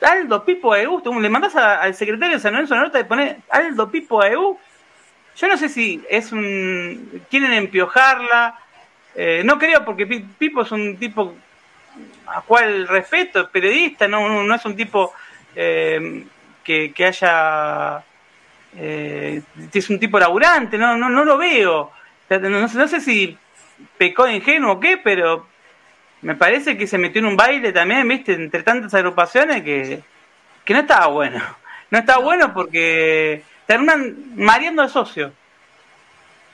Aldo 0.00 0.44
Pipo 0.44 0.74
EU, 0.74 1.02
le 1.20 1.28
mandas 1.28 1.54
al 1.56 1.94
secretario 1.94 2.36
de 2.36 2.40
San 2.40 2.52
Lorenzo 2.52 2.74
una 2.74 2.84
nota 2.84 2.98
de 2.98 3.04
poner 3.04 3.36
Aldo 3.50 3.90
Pipo 3.90 4.24
EU. 4.24 4.58
Yo 5.36 5.48
no 5.48 5.56
sé 5.56 5.68
si 5.68 6.02
es 6.08 6.32
un... 6.32 7.22
quieren 7.30 7.52
empiojarla, 7.52 8.58
eh, 9.14 9.42
no 9.44 9.58
creo 9.58 9.84
porque 9.84 10.06
Pipo 10.06 10.62
es 10.62 10.72
un 10.72 10.96
tipo 10.96 11.34
a 12.26 12.40
cual 12.42 12.88
respeto, 12.88 13.42
es 13.42 13.48
periodista, 13.48 14.08
no, 14.08 14.42
no 14.42 14.54
es 14.54 14.64
un 14.64 14.76
tipo 14.76 15.12
eh, 15.54 16.24
que, 16.62 16.92
que 16.92 17.04
haya 17.04 18.02
eh, 18.76 19.42
es 19.72 19.90
un 19.90 19.98
tipo 19.98 20.18
laburante, 20.18 20.78
no, 20.78 20.96
no, 20.96 21.08
no 21.08 21.24
lo 21.24 21.38
veo. 21.38 21.92
No, 22.28 22.88
sé 22.88 23.00
si 23.00 23.36
pecó 23.98 24.24
de 24.24 24.36
ingenuo 24.36 24.72
o 24.72 24.80
qué, 24.80 24.96
pero 24.96 25.46
me 26.22 26.34
parece 26.34 26.76
que 26.76 26.86
se 26.86 26.98
metió 26.98 27.20
en 27.20 27.26
un 27.26 27.36
baile 27.36 27.72
también, 27.72 28.08
viste, 28.08 28.32
entre 28.32 28.62
tantas 28.62 28.94
agrupaciones 28.94 29.62
que, 29.62 30.02
que 30.64 30.74
no 30.74 30.80
estaba 30.80 31.06
bueno. 31.08 31.40
No 31.90 31.98
estaba 31.98 32.24
bueno 32.24 32.52
porque 32.52 33.44
terminan 33.66 34.34
mareando 34.36 34.82
al 34.82 34.90
socio. 34.90 35.32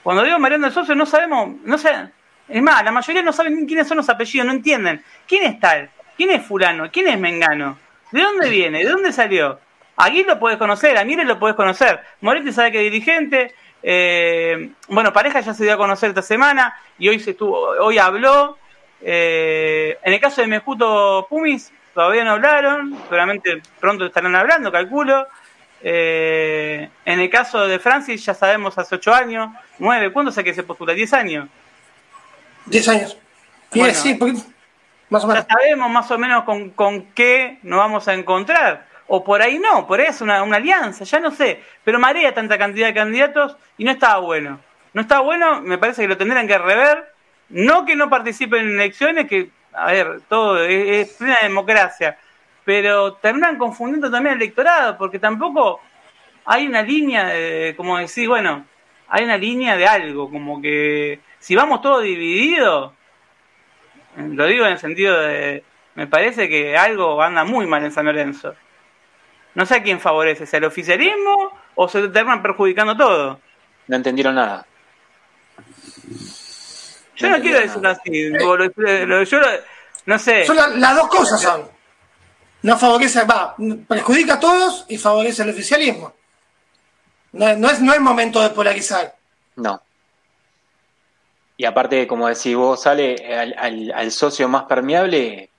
Cuando 0.02 0.22
digo 0.22 0.38
mareando 0.38 0.66
al 0.66 0.72
socio, 0.72 0.94
no 0.94 1.06
sabemos, 1.06 1.56
no 1.64 1.78
sé, 1.78 1.90
es 2.50 2.62
más, 2.62 2.84
la 2.84 2.90
mayoría 2.90 3.22
no 3.22 3.32
saben 3.32 3.66
quiénes 3.66 3.86
son 3.86 3.98
los 3.98 4.08
apellidos, 4.08 4.46
no 4.46 4.52
entienden. 4.52 5.04
¿Quién 5.26 5.44
es 5.44 5.60
tal? 5.60 5.88
¿Quién 6.16 6.30
es 6.30 6.44
fulano? 6.44 6.90
¿Quién 6.90 7.06
es 7.08 7.18
mengano? 7.18 7.78
¿De 8.10 8.20
dónde 8.20 8.50
viene? 8.50 8.80
¿De 8.80 8.90
dónde 8.90 9.12
salió? 9.12 9.60
Aquí 9.96 10.24
lo 10.24 10.38
puedes 10.38 10.58
conocer, 10.58 10.98
a 10.98 11.04
Mire 11.04 11.24
lo 11.24 11.38
puedes 11.38 11.56
conocer. 11.56 12.00
Moretti 12.22 12.52
sabe 12.52 12.72
que 12.72 12.78
es 12.78 12.92
dirigente. 12.92 13.54
Eh, 13.82 14.72
bueno, 14.88 15.12
pareja 15.12 15.40
ya 15.40 15.54
se 15.54 15.64
dio 15.64 15.74
a 15.74 15.76
conocer 15.76 16.08
esta 16.08 16.22
semana 16.22 16.74
y 16.98 17.08
hoy 17.08 17.20
se 17.20 17.30
estuvo, 17.30 17.56
hoy 17.58 17.98
habló. 17.98 18.58
Eh, 19.00 19.98
en 20.02 20.12
el 20.12 20.20
caso 20.20 20.40
de 20.40 20.48
Mejuto 20.48 21.26
Pumis, 21.30 21.72
todavía 21.94 22.24
no 22.24 22.32
hablaron, 22.32 22.98
seguramente 23.04 23.62
pronto 23.78 24.06
estarán 24.06 24.34
hablando, 24.34 24.72
calculo. 24.72 25.26
Eh, 25.82 26.88
en 27.04 27.20
el 27.20 27.30
caso 27.30 27.66
de 27.66 27.78
Francis, 27.78 28.24
ya 28.24 28.34
sabemos 28.34 28.76
hace 28.78 28.94
ocho 28.94 29.14
años, 29.14 29.50
nueve, 29.78 30.12
¿cuándo 30.12 30.30
sé 30.30 30.44
que 30.44 30.54
se 30.54 30.62
postula? 30.62 30.92
¿Diez 30.92 31.12
años? 31.12 31.48
Diez 32.66 32.88
años. 32.88 33.16
sí, 33.94 34.18
más 35.08 35.24
o 35.24 35.26
menos. 35.26 35.46
Ya 35.46 35.54
sabemos 35.54 35.90
más 35.90 36.10
o 36.10 36.18
menos 36.18 36.44
con, 36.44 36.70
con 36.70 37.02
qué 37.14 37.58
nos 37.62 37.78
vamos 37.78 38.06
a 38.08 38.14
encontrar 38.14 38.90
o 39.12 39.24
por 39.24 39.42
ahí 39.42 39.58
no, 39.58 39.88
por 39.88 39.98
ahí 39.98 40.06
es 40.06 40.20
una, 40.20 40.38
alianza, 40.38 41.02
ya 41.02 41.18
no 41.18 41.32
sé, 41.32 41.60
pero 41.82 41.98
marea 41.98 42.32
tanta 42.32 42.56
cantidad 42.56 42.86
de 42.86 42.94
candidatos 42.94 43.56
y 43.76 43.82
no 43.82 43.90
estaba 43.90 44.20
bueno. 44.20 44.60
No 44.92 45.02
está 45.02 45.18
bueno, 45.18 45.60
me 45.62 45.78
parece 45.78 46.02
que 46.02 46.08
lo 46.08 46.16
tendrán 46.16 46.46
que 46.46 46.56
rever, 46.56 47.12
no 47.48 47.84
que 47.84 47.96
no 47.96 48.08
participen 48.08 48.60
en 48.60 48.74
elecciones, 48.80 49.26
que, 49.26 49.50
a 49.72 49.86
ver, 49.86 50.20
todo 50.28 50.62
es, 50.62 51.08
plena 51.14 51.38
democracia, 51.42 52.18
pero 52.70 53.14
terminan 53.14 53.58
confundiendo 53.58 54.08
también 54.12 54.36
el 54.36 54.42
electorado, 54.42 54.96
porque 54.96 55.18
tampoco 55.18 55.80
hay 56.44 56.68
una 56.68 56.82
línea, 56.82 57.26
de, 57.26 57.74
como 57.76 57.98
decir, 57.98 58.28
bueno, 58.28 58.64
hay 59.08 59.24
una 59.24 59.36
línea 59.36 59.76
de 59.76 59.88
algo, 59.88 60.30
como 60.30 60.62
que 60.62 61.18
si 61.40 61.56
vamos 61.56 61.82
todos 61.82 62.04
divididos, 62.04 62.92
lo 64.18 64.46
digo 64.46 64.66
en 64.66 64.70
el 64.74 64.78
sentido 64.78 65.20
de, 65.20 65.64
me 65.96 66.06
parece 66.06 66.48
que 66.48 66.76
algo 66.76 67.20
anda 67.20 67.42
muy 67.42 67.66
mal 67.66 67.82
en 67.82 67.90
San 67.90 68.06
Lorenzo. 68.06 68.54
No 69.56 69.66
sé 69.66 69.74
a 69.74 69.82
quién 69.82 69.98
favorece, 69.98 70.44
¿es 70.44 70.54
el 70.54 70.62
oficialismo 70.62 71.50
o 71.74 71.88
se 71.88 72.06
terminan 72.06 72.40
perjudicando 72.40 72.96
todo? 72.96 73.40
No 73.88 73.96
entendieron 73.96 74.36
nada. 74.36 74.64
Yo 77.16 77.30
no, 77.30 77.40
quiero 77.40 77.58
decirlo 77.58 77.88
así. 77.88 78.30
yo 79.28 79.40
no 80.06 80.18
sé. 80.20 80.44
Son 80.44 80.56
las 80.56 80.94
dos 80.94 81.08
cosas 81.08 81.42
son. 81.42 81.79
No 82.62 82.76
favorece, 82.78 83.24
va, 83.24 83.54
perjudica 83.88 84.34
a 84.34 84.40
todos 84.40 84.84
y 84.88 84.98
favorece 84.98 85.42
al 85.42 85.50
oficialismo. 85.50 86.12
No, 87.32 87.48
es, 87.48 87.80
no 87.80 87.92
es 87.92 88.00
momento 88.00 88.42
de 88.42 88.50
polarizar. 88.50 89.14
No. 89.56 89.82
Y 91.56 91.64
aparte, 91.64 92.06
como 92.06 92.28
decís 92.28 92.56
vos, 92.56 92.82
sale 92.82 93.34
al, 93.34 93.92
al 93.94 94.10
socio 94.10 94.48
más 94.48 94.64
permeable, 94.64 95.50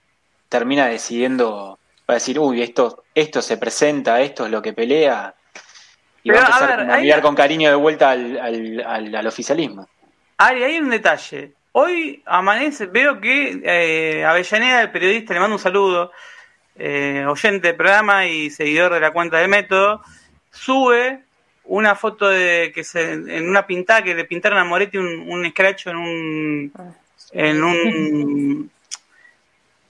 termina 0.50 0.88
decidiendo 0.88 1.80
va 2.12 2.16
a 2.16 2.20
decir, 2.20 2.38
uy, 2.40 2.62
esto, 2.62 3.06
esto 3.16 3.42
se 3.42 3.56
presenta, 3.56 4.20
esto 4.20 4.46
es 4.46 4.52
lo 4.52 4.62
que 4.62 4.74
pelea, 4.74 5.34
y 6.24 6.30
va 6.30 6.40
a 6.40 6.42
empezar 6.42 6.92
a, 6.92 6.98
mirar 6.98 7.22
con 7.22 7.36
cariño 7.36 7.70
de 7.70 7.76
vuelta 7.76 8.12
al, 8.12 8.38
al, 8.86 9.16
al, 9.16 9.28
oficialismo. 9.28 9.88
Ari, 10.38 10.64
hay 10.64 10.78
un 10.80 10.90
detalle. 10.90 11.54
Hoy 11.72 12.22
amanece, 12.26 12.88
veo 12.88 13.22
que 13.22 13.62
eh, 13.64 14.26
Avellaneda, 14.26 14.82
el 14.82 14.92
periodista, 14.92 15.34
le 15.34 15.40
mando 15.40 15.56
un 15.56 15.62
saludo, 15.62 16.12
eh, 16.76 17.26
oyente 17.28 17.68
del 17.68 17.76
programa 17.76 18.28
y 18.28 18.50
seguidor 18.50 18.94
de 18.94 19.00
la 19.00 19.12
cuenta 19.12 19.38
de 19.38 19.48
Método, 19.48 20.02
sube 20.52 21.24
una 21.66 21.96
foto 21.96 22.28
de 22.28 22.72
que 22.74 22.84
se, 22.84 23.14
en 23.14 23.50
una 23.50 23.66
pintada 23.66 24.04
que 24.04 24.16
le 24.16 24.26
pintaron 24.26 24.60
a 24.60 24.64
Moretti 24.64 24.98
un, 24.98 25.32
un 25.32 25.50
scratch 25.50 25.88
en 25.88 25.96
un 25.96 26.74
en 27.32 27.64
un, 27.64 28.72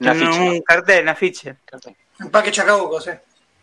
en 0.00 0.28
un 0.28 0.60
cartel, 0.62 1.02
un 1.02 1.08
afiche. 1.08 1.56
Empaque 2.20 2.52
Chacabuco, 2.52 3.00
sí. 3.00 3.10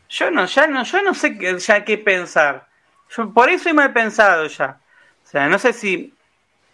Yo 0.10 0.32
no, 0.32 0.46
ya 0.46 0.68
no, 0.68 0.84
yo 0.84 1.02
no 1.04 1.14
sé 1.14 1.38
ya 1.60 1.86
qué 1.86 1.98
pensar. 1.98 2.68
Yo, 3.16 3.32
por 3.32 3.50
eso 3.50 3.74
me 3.74 3.86
he 3.86 3.90
pensado 3.90 4.48
ya. 4.48 4.80
O 5.24 5.28
sea, 5.30 5.48
no 5.48 5.60
sé 5.60 5.72
si 5.74 6.14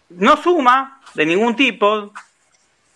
no 0.08 0.36
suma 0.36 1.00
de 1.14 1.26
ningún 1.26 1.54
tipo, 1.54 2.12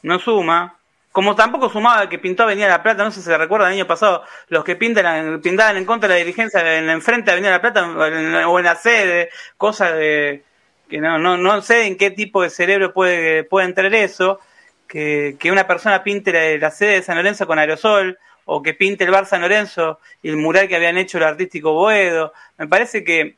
no 0.03 0.19
suma. 0.19 0.77
Como 1.12 1.35
tampoco 1.35 1.68
sumaba 1.68 2.09
que 2.09 2.18
pintó 2.18 2.44
Avenida 2.44 2.68
La 2.68 2.83
Plata, 2.83 3.03
no 3.03 3.11
sé 3.11 3.20
si 3.20 3.27
se 3.27 3.37
recuerda 3.37 3.66
el 3.66 3.75
año 3.75 3.87
pasado, 3.87 4.23
los 4.49 4.62
que 4.64 4.77
pintan, 4.77 5.40
pintaban 5.40 5.77
en 5.77 5.85
contra 5.85 6.09
de 6.09 6.14
la 6.14 6.18
dirigencia 6.18 6.79
en 6.79 6.88
enfrente 6.88 7.27
de 7.27 7.33
Avenida 7.33 7.51
La 7.51 7.61
Plata 7.61 7.87
o 8.49 8.59
en 8.59 8.64
la 8.64 8.77
sede, 8.77 9.31
cosas 9.57 9.94
de 9.94 10.44
que 10.88 11.01
no, 11.01 11.18
no, 11.18 11.37
no 11.37 11.62
sé 11.62 11.87
en 11.87 11.96
qué 11.96 12.11
tipo 12.11 12.42
de 12.42 12.51
cerebro 12.51 12.92
puede, 12.92 13.44
puede 13.44 13.66
entrar 13.66 13.94
eso. 13.94 14.40
que, 14.88 15.37
que 15.38 15.53
una 15.53 15.66
persona 15.66 16.03
pinte 16.03 16.33
la, 16.33 16.59
la 16.59 16.70
sede 16.70 16.94
de 16.94 17.03
San 17.03 17.16
Lorenzo 17.16 17.46
con 17.46 17.59
aerosol, 17.59 18.18
o 18.44 18.62
que 18.62 18.75
pinte 18.75 19.05
el 19.05 19.12
bar 19.12 19.27
San 19.27 19.42
Lorenzo 19.42 20.01
y 20.23 20.29
el 20.31 20.37
mural 20.37 20.66
que 20.66 20.75
habían 20.75 20.99
hecho 20.99 21.18
el 21.18 21.25
artístico 21.25 21.73
Boedo. 21.73 22.33
Me 22.59 22.66
parece 22.66 23.05
que 23.05 23.37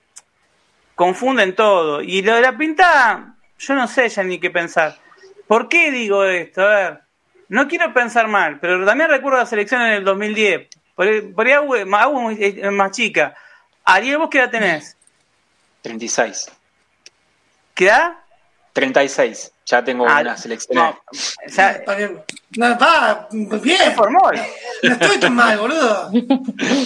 confunden 0.94 1.54
todo. 1.54 2.00
Y 2.00 2.22
lo 2.22 2.34
de 2.34 2.40
la 2.40 2.56
pintada, 2.56 3.34
yo 3.58 3.74
no 3.74 3.86
sé 3.86 4.08
ya 4.08 4.22
ni 4.22 4.38
qué 4.38 4.48
pensar. 4.50 4.96
¿Por 5.46 5.68
qué 5.68 5.90
digo 5.90 6.24
esto? 6.24 6.62
A 6.62 6.74
ver, 6.74 7.00
no 7.52 7.68
quiero 7.68 7.92
pensar 7.92 8.28
mal, 8.28 8.58
pero 8.60 8.84
también 8.86 9.10
recuerdo 9.10 9.38
la 9.38 9.46
selección 9.46 9.82
en 9.82 9.92
el 9.92 10.04
2010. 10.04 10.68
Por, 10.94 11.06
ahí- 11.06 11.20
por 11.20 11.46
ahí 11.46 11.52
hago, 11.52 11.74
hago 11.74 12.30
es 12.30 12.72
más 12.72 12.90
chica. 12.92 13.34
Ariel, 13.84 14.18
¿vos 14.18 14.28
qué 14.30 14.38
edad 14.38 14.50
tenés? 14.50 14.96
36. 15.82 16.50
¿Qué 17.74 17.86
edad? 17.86 18.12
36. 18.72 19.52
Ya 19.66 19.84
tengo 19.84 20.06
Ah, 20.08 20.20
una 20.22 20.36
selección. 20.36 20.76
no, 20.76 20.90
o 20.90 21.48
sea, 21.48 21.72
Está 21.72 21.94
bien. 21.94 22.20
No, 22.56 22.78
va, 22.78 23.28
bien. 23.30 23.92
formol. 23.94 24.36
No 24.82 24.92
estoy 24.92 25.18
tan 25.18 25.34
mal, 25.34 25.58
boludo. 25.58 26.10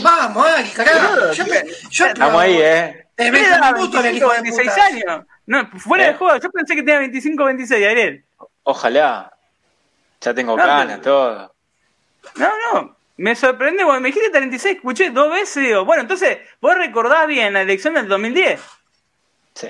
Vamos, 0.02 0.46
Ari, 0.50 0.68
carajo. 0.70 1.32
Yo, 1.32 1.46
me- 1.46 1.64
yo 1.90 2.06
Estamos 2.06 2.42
ahí, 2.42 2.56
¿eh? 2.60 3.06
Te 3.14 3.24
¿Qué 3.24 3.30
ves 3.30 3.48
un 3.50 3.74
puto 3.76 4.00
en 4.00 4.06
el 4.06 4.12
25, 4.12 4.16
hijo 4.16 4.28
de 4.34 4.42
26 4.42 4.70
puta. 4.70 4.84
años. 4.86 5.26
No, 5.46 5.70
fuera 5.78 6.04
¿Eh? 6.04 6.08
de 6.08 6.14
juego, 6.14 6.36
yo 6.38 6.50
pensé 6.50 6.74
que 6.74 6.82
tenía 6.82 6.98
25 6.98 7.44
26, 7.44 7.86
Ariel. 7.86 8.24
Ojalá. 8.64 9.32
Ya 10.20 10.34
tengo 10.34 10.56
No, 10.56 11.00
todo. 11.00 11.54
No, 12.36 12.48
no, 12.72 12.96
me 13.18 13.34
sorprende, 13.36 13.84
cuando 13.84 14.00
me 14.00 14.08
dijiste 14.08 14.30
36, 14.30 14.76
escuché 14.76 15.10
dos 15.10 15.30
veces 15.30 15.56
y 15.58 15.66
digo, 15.68 15.84
bueno, 15.84 16.02
entonces, 16.02 16.38
vos 16.60 16.76
recordás 16.76 17.26
bien 17.26 17.52
la 17.52 17.62
elección 17.62 17.94
del 17.94 18.08
2010. 18.08 18.60
Sí. 19.54 19.68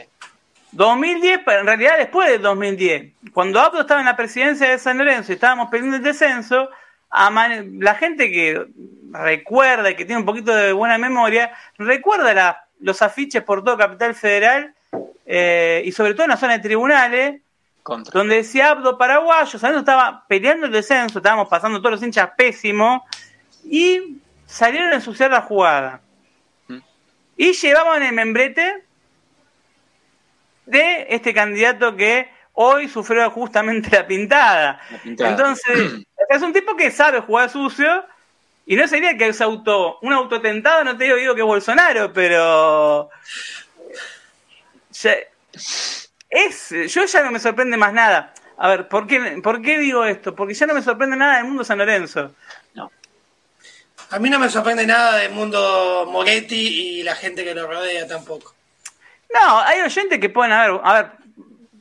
2010, 0.73 1.41
pero 1.45 1.61
en 1.61 1.67
realidad 1.67 1.99
después 1.99 2.29
del 2.31 2.43
2010, 2.43 3.13
cuando 3.33 3.61
Abdo 3.61 3.83
estaba 3.83 4.01
en 4.01 4.07
la 4.07 4.17
presidencia 4.17 4.69
de 4.71 4.79
San 4.79 4.99
Lorenzo 4.99 5.33
y 5.33 5.35
estábamos 5.37 5.69
pidiendo 5.71 5.97
el 5.97 6.03
descenso, 6.03 6.69
a 7.11 7.31
man- 7.31 7.77
la 7.81 7.95
gente 7.95 8.31
que 8.31 8.67
recuerda 9.13 9.91
y 9.91 9.95
que 9.95 10.05
tiene 10.05 10.21
un 10.21 10.27
poquito 10.27 10.55
de 10.55 10.73
buena 10.73 10.99
memoria, 10.99 11.53
recuerda 11.79 12.35
la- 12.35 12.65
los 12.81 13.01
afiches 13.01 13.43
por 13.43 13.65
todo 13.65 13.77
Capital 13.79 14.15
Federal 14.15 14.75
eh, 15.25 15.83
y 15.85 15.93
sobre 15.93 16.15
todo 16.15 16.25
en 16.25 16.31
la 16.31 16.37
zona 16.37 16.55
de 16.55 16.59
tribunales, 16.61 17.41
Contra. 17.87 18.19
donde 18.19 18.35
decía 18.39 18.71
Abdo 18.71 18.99
paraguayo, 18.99 19.61
San 19.61 19.77
estaba 19.77 20.25
peleando 20.27 20.67
el 20.67 20.73
descenso, 20.73 21.21
estábamos 21.21 21.47
pasando 21.47 21.79
todos 21.79 21.93
los 21.93 22.03
hinchas 22.03 22.31
pésimos 22.37 23.03
y 23.65 24.19
salieron 24.45 24.91
a 24.91 24.97
ensuciar 24.97 25.31
la 25.31 25.43
jugada. 25.43 26.01
Mm. 26.67 26.79
Y 27.37 27.53
llevaban 27.53 28.03
el 28.03 28.13
membrete 28.13 28.83
de 30.65 31.07
este 31.11 31.33
candidato 31.33 31.95
que 31.95 32.29
hoy 32.55 32.89
sufrió 32.89 33.31
justamente 33.31 33.89
la 33.97 34.05
pintada. 34.05 34.81
La 34.91 34.99
pintada. 34.99 35.31
Entonces, 35.31 36.05
es 36.29 36.43
un 36.43 36.53
tipo 36.53 36.75
que 36.75 36.91
sabe 36.91 37.21
jugar 37.21 37.51
sucio 37.51 38.05
y 38.67 38.75
no 38.75 38.89
sería 38.89 39.17
que 39.17 39.29
es 39.29 39.41
auto, 39.41 40.01
un 40.03 40.13
autotentado, 40.13 40.83
no 40.83 40.97
te 40.97 41.05
digo, 41.05 41.15
digo 41.19 41.35
que 41.37 41.43
es 41.43 41.47
Bolsonaro, 41.47 42.13
pero 42.13 43.11
ya- 44.91 45.19
es, 46.45 46.71
yo 46.93 47.05
ya 47.05 47.23
no 47.23 47.31
me 47.31 47.39
sorprende 47.41 47.77
más 47.77 47.93
nada. 47.93 48.33
A 48.59 48.69
ver, 48.69 48.89
¿por 48.89 49.07
qué, 49.07 49.41
¿por 49.43 49.61
qué 49.61 49.79
digo 49.79 50.05
esto? 50.05 50.35
Porque 50.35 50.55
ya 50.55 50.67
no 50.67 50.75
me 50.75 50.83
sorprende 50.83 51.17
nada 51.17 51.37
del 51.37 51.45
mundo 51.45 51.63
San 51.65 51.79
Lorenzo. 51.79 52.35
No. 52.75 52.91
A 54.11 54.19
mí 54.19 54.31
no 54.31 54.39
me 54.39 54.49
sorprende 54.49 54.87
nada 54.87 55.17
del 55.17 55.33
mundo 55.33 56.07
Moretti 56.11 56.99
y 57.01 57.03
la 57.03 57.15
gente 57.17 57.45
que 57.45 57.55
lo 57.55 57.67
rodea 57.67 58.07
tampoco. 58.07 58.55
No, 59.35 59.61
hay 59.61 59.81
oyentes 59.81 60.19
que 60.21 60.29
pueden 60.31 60.53
haber, 60.53 60.81
a 60.83 60.93
ver, 60.95 61.11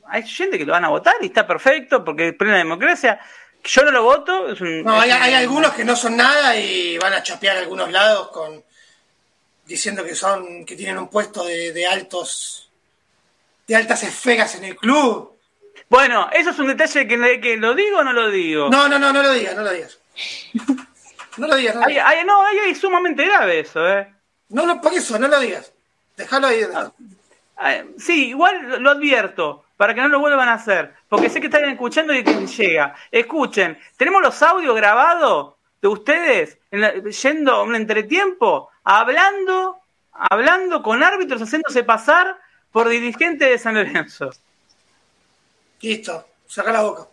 hay 0.08 0.22
oyentes 0.22 0.58
que 0.58 0.66
lo 0.66 0.72
van 0.72 0.84
a 0.84 0.88
votar 0.88 1.14
y 1.20 1.26
está 1.26 1.46
perfecto 1.46 2.04
porque 2.04 2.28
es 2.28 2.34
plena 2.34 2.56
democracia. 2.58 3.20
Yo 3.64 3.82
no 3.82 3.90
lo 3.90 4.02
voto. 4.02 4.50
Es 4.50 4.60
un, 4.60 4.82
No, 4.82 4.96
es 5.02 5.04
hay, 5.04 5.12
un- 5.12 5.22
hay 5.22 5.34
algunos 5.34 5.72
que 5.72 5.84
no 5.84 5.96
son 5.96 6.16
nada 6.16 6.56
y 6.56 6.98
van 6.98 7.12
a 7.14 7.22
chapear 7.22 7.56
a 7.56 7.60
algunos 7.60 7.90
lados 7.90 8.28
con 8.30 8.62
diciendo 9.64 10.04
que 10.04 10.14
son 10.14 10.64
que 10.64 10.76
tienen 10.76 10.98
un 10.98 11.08
puesto 11.08 11.44
de, 11.44 11.72
de 11.72 11.86
altos 11.86 12.65
de 13.66 13.76
altas 13.76 14.02
esferas 14.02 14.54
en 14.54 14.64
el 14.64 14.76
club. 14.76 15.32
Bueno, 15.88 16.28
eso 16.32 16.50
es 16.50 16.58
un 16.58 16.68
detalle 16.68 17.06
que, 17.06 17.40
que 17.40 17.56
lo 17.56 17.74
digo 17.74 17.98
o 17.98 18.04
no 18.04 18.12
lo 18.12 18.30
digo. 18.30 18.68
No, 18.70 18.88
no, 18.88 18.98
no, 18.98 19.12
no 19.12 19.22
lo 19.22 19.32
digas, 19.32 19.54
no 19.56 19.62
lo 19.62 19.72
digas. 19.72 19.98
No 21.38 21.46
lo 21.48 21.54
digas, 21.56 21.74
no 21.74 21.82
lo 21.82 21.86
digas. 21.88 22.24
no, 22.24 22.42
ahí 22.46 22.58
es 22.70 22.78
sumamente 22.80 23.22
grave 23.26 23.60
eso, 23.60 23.86
¿eh? 23.86 24.10
No, 24.48 24.64
no, 24.64 24.80
por 24.80 24.94
eso, 24.94 25.18
no 25.18 25.28
lo 25.28 25.38
digas. 25.38 25.70
Déjalo 26.16 26.46
ahí. 26.46 26.62
Ay, 26.74 26.88
Ah, 27.58 27.84
Sí, 27.98 28.28
igual 28.28 28.82
lo- 28.82 28.90
advierto, 28.92 29.64
para 29.76 29.92
que 29.94 30.00
no 30.00 30.08
lo 30.08 30.18
vuelvan 30.18 30.48
a 30.48 30.54
hacer, 30.54 30.94
porque 31.10 31.28
sé 31.28 31.40
que 31.42 31.48
están 31.48 31.66
escuchando 31.68 32.14
y 32.14 32.24
que 32.24 32.46
llega. 32.46 32.94
Escuchen, 33.10 33.78
tenemos 33.98 34.22
los 34.22 34.42
audios 34.42 34.74
grabados 34.74 35.56
de 35.82 35.88
ustedes 35.88 36.58
en 36.70 36.80
la- 36.80 36.94
yendo 36.94 37.52
a 37.56 37.62
un 37.64 37.74
entretiempo, 37.76 38.70
hablando, 38.82 39.78
hablando 40.12 40.82
con 40.82 41.02
árbitros, 41.02 41.42
haciéndose 41.42 41.84
pasar 41.84 42.38
por 42.76 42.90
dirigentes 42.90 43.48
de 43.48 43.58
San 43.58 43.74
Lorenzo. 43.74 44.28
Listo, 45.80 46.28
saca 46.46 46.70
la 46.72 46.82
boca. 46.82 47.06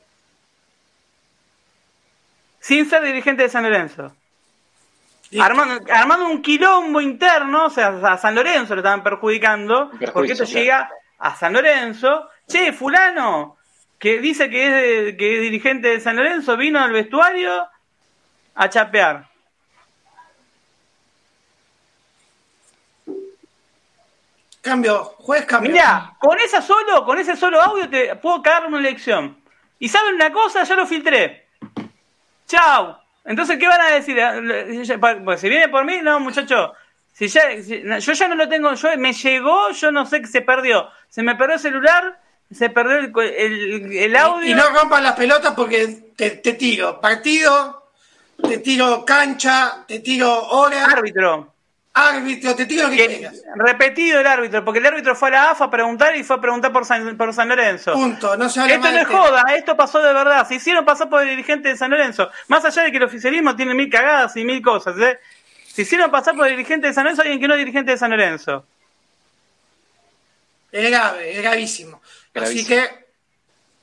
Sin 2.59 2.89
ser 2.89 3.01
dirigente 3.01 3.43
de 3.43 3.49
San 3.49 3.63
Lorenzo. 3.63 4.13
Armando, 5.39 5.81
armando 5.89 6.25
un 6.27 6.41
quilombo 6.41 6.99
interno, 6.99 7.67
o 7.67 7.69
sea, 7.69 7.97
a 8.03 8.17
San 8.17 8.35
Lorenzo 8.35 8.75
lo 8.75 8.81
estaban 8.81 9.03
perjudicando, 9.03 9.89
perjuicio, 9.91 10.13
porque 10.13 10.31
esto 10.33 10.43
claro. 10.43 10.59
llega 10.59 10.89
a 11.19 11.35
San 11.37 11.53
Lorenzo. 11.53 12.29
Che, 12.45 12.73
fulano, 12.73 13.55
que 13.97 14.19
dice 14.19 14.49
que 14.49 14.65
es, 14.67 14.73
de- 14.73 15.17
que 15.17 15.35
es 15.35 15.41
dirigente 15.43 15.87
de 15.87 16.01
San 16.01 16.17
Lorenzo, 16.17 16.57
vino 16.57 16.81
al 16.81 16.91
vestuario 16.91 17.69
a 18.55 18.69
chapear. 18.69 19.29
Cambio, 24.63 25.03
juez 25.19 25.45
cambio. 25.45 25.71
Mirá, 25.71 26.13
con 26.19 26.39
esa 26.39 26.61
solo, 26.61 27.03
con 27.03 27.19
ese 27.19 27.35
solo 27.35 27.61
audio 27.61 27.89
te 27.89 28.15
puedo 28.15 28.41
cagar 28.41 28.65
una 28.67 28.79
elección. 28.79 29.37
Y 29.77 29.89
saben 29.89 30.15
una 30.15 30.31
cosa, 30.31 30.63
ya 30.63 30.75
lo 30.75 30.87
filtré. 30.87 31.47
Chau. 32.47 32.95
Entonces, 33.25 33.57
¿qué 33.59 33.67
van 33.67 33.81
a 33.81 33.89
decir? 33.89 34.17
Eh, 34.17 34.97
Pues 35.23 35.41
si 35.41 35.49
viene 35.49 35.67
por 35.67 35.83
mí, 35.83 35.99
no, 36.01 36.19
muchacho. 36.21 36.73
Si 37.11 37.27
ya, 37.27 37.41
si- 37.61 37.83
yo 37.83 38.13
ya 38.13 38.27
no 38.29 38.35
lo 38.35 38.47
tengo, 38.47 38.73
yo 38.73 38.97
me 38.97 39.11
llegó, 39.11 39.69
yo 39.71 39.91
no 39.91 40.05
sé 40.05 40.21
qué 40.21 40.27
se 40.27 40.41
perdió. 40.41 40.89
Se 41.09 41.23
me 41.23 41.35
perdió 41.35 41.55
el 41.55 41.61
celular, 41.61 42.19
se 42.51 42.69
perdió 42.69 42.97
el, 42.99 43.13
el, 43.37 43.91
el 43.97 44.15
audio. 44.15 44.49
Y 44.49 44.53
no 44.53 44.69
rompan 44.69 45.03
las 45.03 45.13
pelotas 45.15 45.53
porque 45.55 45.87
te, 46.15 46.31
te 46.31 46.53
tiro 46.53 47.01
partido, 47.01 47.91
te 48.41 48.59
tiro 48.59 49.03
cancha, 49.05 49.83
te 49.87 49.99
tiro 49.99 50.33
hora, 50.47 50.85
árbitro. 50.85 51.52
Árbitro, 51.93 52.55
te 52.55 52.65
tiro 52.65 52.83
lo 52.83 52.89
que 52.89 53.07
quieras. 53.07 53.41
repetido 53.55 54.19
el 54.19 54.27
árbitro, 54.27 54.65
porque 54.65 54.79
el 54.79 54.85
árbitro 54.87 55.15
fue 55.15 55.29
a 55.29 55.31
la 55.31 55.51
AFA 55.51 55.65
a 55.65 55.69
preguntar 55.69 56.15
y 56.15 56.23
fue 56.23 56.37
a 56.37 56.41
preguntar 56.41 56.71
por 56.73 56.85
San, 56.85 57.15
por 57.15 57.33
San 57.33 57.49
Lorenzo. 57.49 57.93
Punto, 57.93 58.35
no 58.35 58.49
se 58.49 58.59
habla 58.59 58.73
Esto 58.75 58.91
no 58.91 58.97
es 58.97 59.01
este. 59.03 59.15
joda, 59.15 59.43
esto 59.55 59.77
pasó 59.77 60.01
de 60.01 60.11
verdad. 60.11 60.47
Se 60.47 60.55
hicieron 60.55 60.85
pasar 60.85 61.09
por 61.09 61.21
el 61.21 61.29
dirigente 61.29 61.69
de 61.69 61.77
San 61.77 61.91
Lorenzo. 61.91 62.29
Más 62.47 62.65
allá 62.65 62.83
de 62.83 62.91
que 62.91 62.97
el 62.97 63.03
oficialismo 63.03 63.55
tiene 63.55 63.75
mil 63.75 63.89
cagadas 63.89 64.35
y 64.37 64.43
mil 64.43 64.61
cosas, 64.61 64.97
¿eh? 64.97 65.19
Se 65.67 65.83
hicieron 65.83 66.09
pasar 66.09 66.35
por 66.35 66.47
el 66.47 66.53
dirigente 66.53 66.87
de 66.87 66.93
San 66.93 67.03
Lorenzo 67.03 67.21
alguien 67.21 67.39
que 67.39 67.47
no 67.47 67.53
es 67.53 67.59
dirigente 67.59 67.91
de 67.91 67.97
San 67.97 68.11
Lorenzo. 68.11 68.65
Es 70.71 70.89
grave, 70.89 71.31
es 71.31 71.41
gravísimo. 71.43 72.01
Así 72.33 72.65
que 72.65 73.02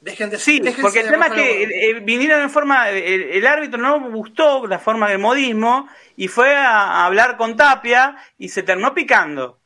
dejen 0.01 0.31
de 0.31 0.39
Sí, 0.39 0.63
porque 0.81 1.01
el 1.01 1.07
de 1.07 1.13
tema 1.13 1.27
es 1.27 1.33
que 1.33 1.67
los 1.67 1.73
eh, 1.73 1.91
eh, 1.91 2.01
vinieron 2.01 2.41
en 2.43 2.51
forma. 2.51 2.91
El, 2.91 3.23
el 3.23 3.47
árbitro 3.47 3.79
no 3.79 4.01
gustó 4.11 4.67
la 4.67 4.79
forma 4.79 5.09
del 5.09 5.19
modismo 5.19 5.89
y 6.17 6.29
fue 6.29 6.55
a, 6.55 6.71
a 6.71 7.07
hablar 7.07 7.37
con 7.37 7.57
Tapia 7.57 8.17
y 8.39 8.49
se 8.49 8.63
terminó 8.63 8.95
picando. 8.95 9.59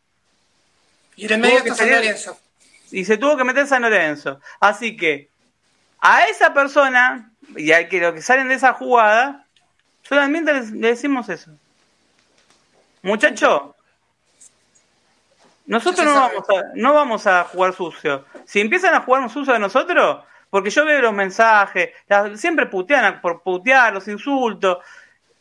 Y 1.16 1.26
en 1.26 1.32
el 1.32 1.40
medio 1.40 1.58
está 1.58 1.74
San 1.74 1.90
Lorenzo. 1.90 2.38
y 2.90 3.04
se 3.04 3.16
tuvo 3.16 3.36
que 3.36 3.44
meter 3.44 3.66
San 3.66 3.82
Lorenzo. 3.82 4.40
Así 4.60 4.96
que 4.96 5.28
a 6.00 6.24
esa 6.24 6.52
persona 6.52 7.30
y 7.56 7.72
al 7.72 7.88
que 7.88 8.00
lo 8.00 8.14
que 8.14 8.22
salen 8.22 8.48
de 8.48 8.54
esa 8.54 8.72
jugada, 8.72 9.46
solamente 10.02 10.52
le 10.52 10.88
decimos 10.88 11.28
eso. 11.28 11.50
Muchacho, 13.02 13.76
nosotros 15.66 16.04
no 16.06 16.14
vamos, 16.14 16.48
a, 16.50 16.62
no 16.74 16.92
vamos 16.94 17.26
a 17.26 17.44
jugar 17.44 17.72
sucio. 17.72 18.24
Si 18.44 18.60
empiezan 18.60 18.94
a 18.94 19.00
jugar 19.00 19.28
sucio 19.30 19.52
de 19.52 19.58
nosotros, 19.58 20.22
porque 20.50 20.70
yo 20.70 20.84
veo 20.84 21.00
los 21.00 21.12
mensajes, 21.12 21.90
siempre 22.36 22.66
putean 22.66 23.04
a- 23.04 23.20
por 23.20 23.42
putear, 23.42 23.92
los 23.92 24.06
insultos. 24.08 24.78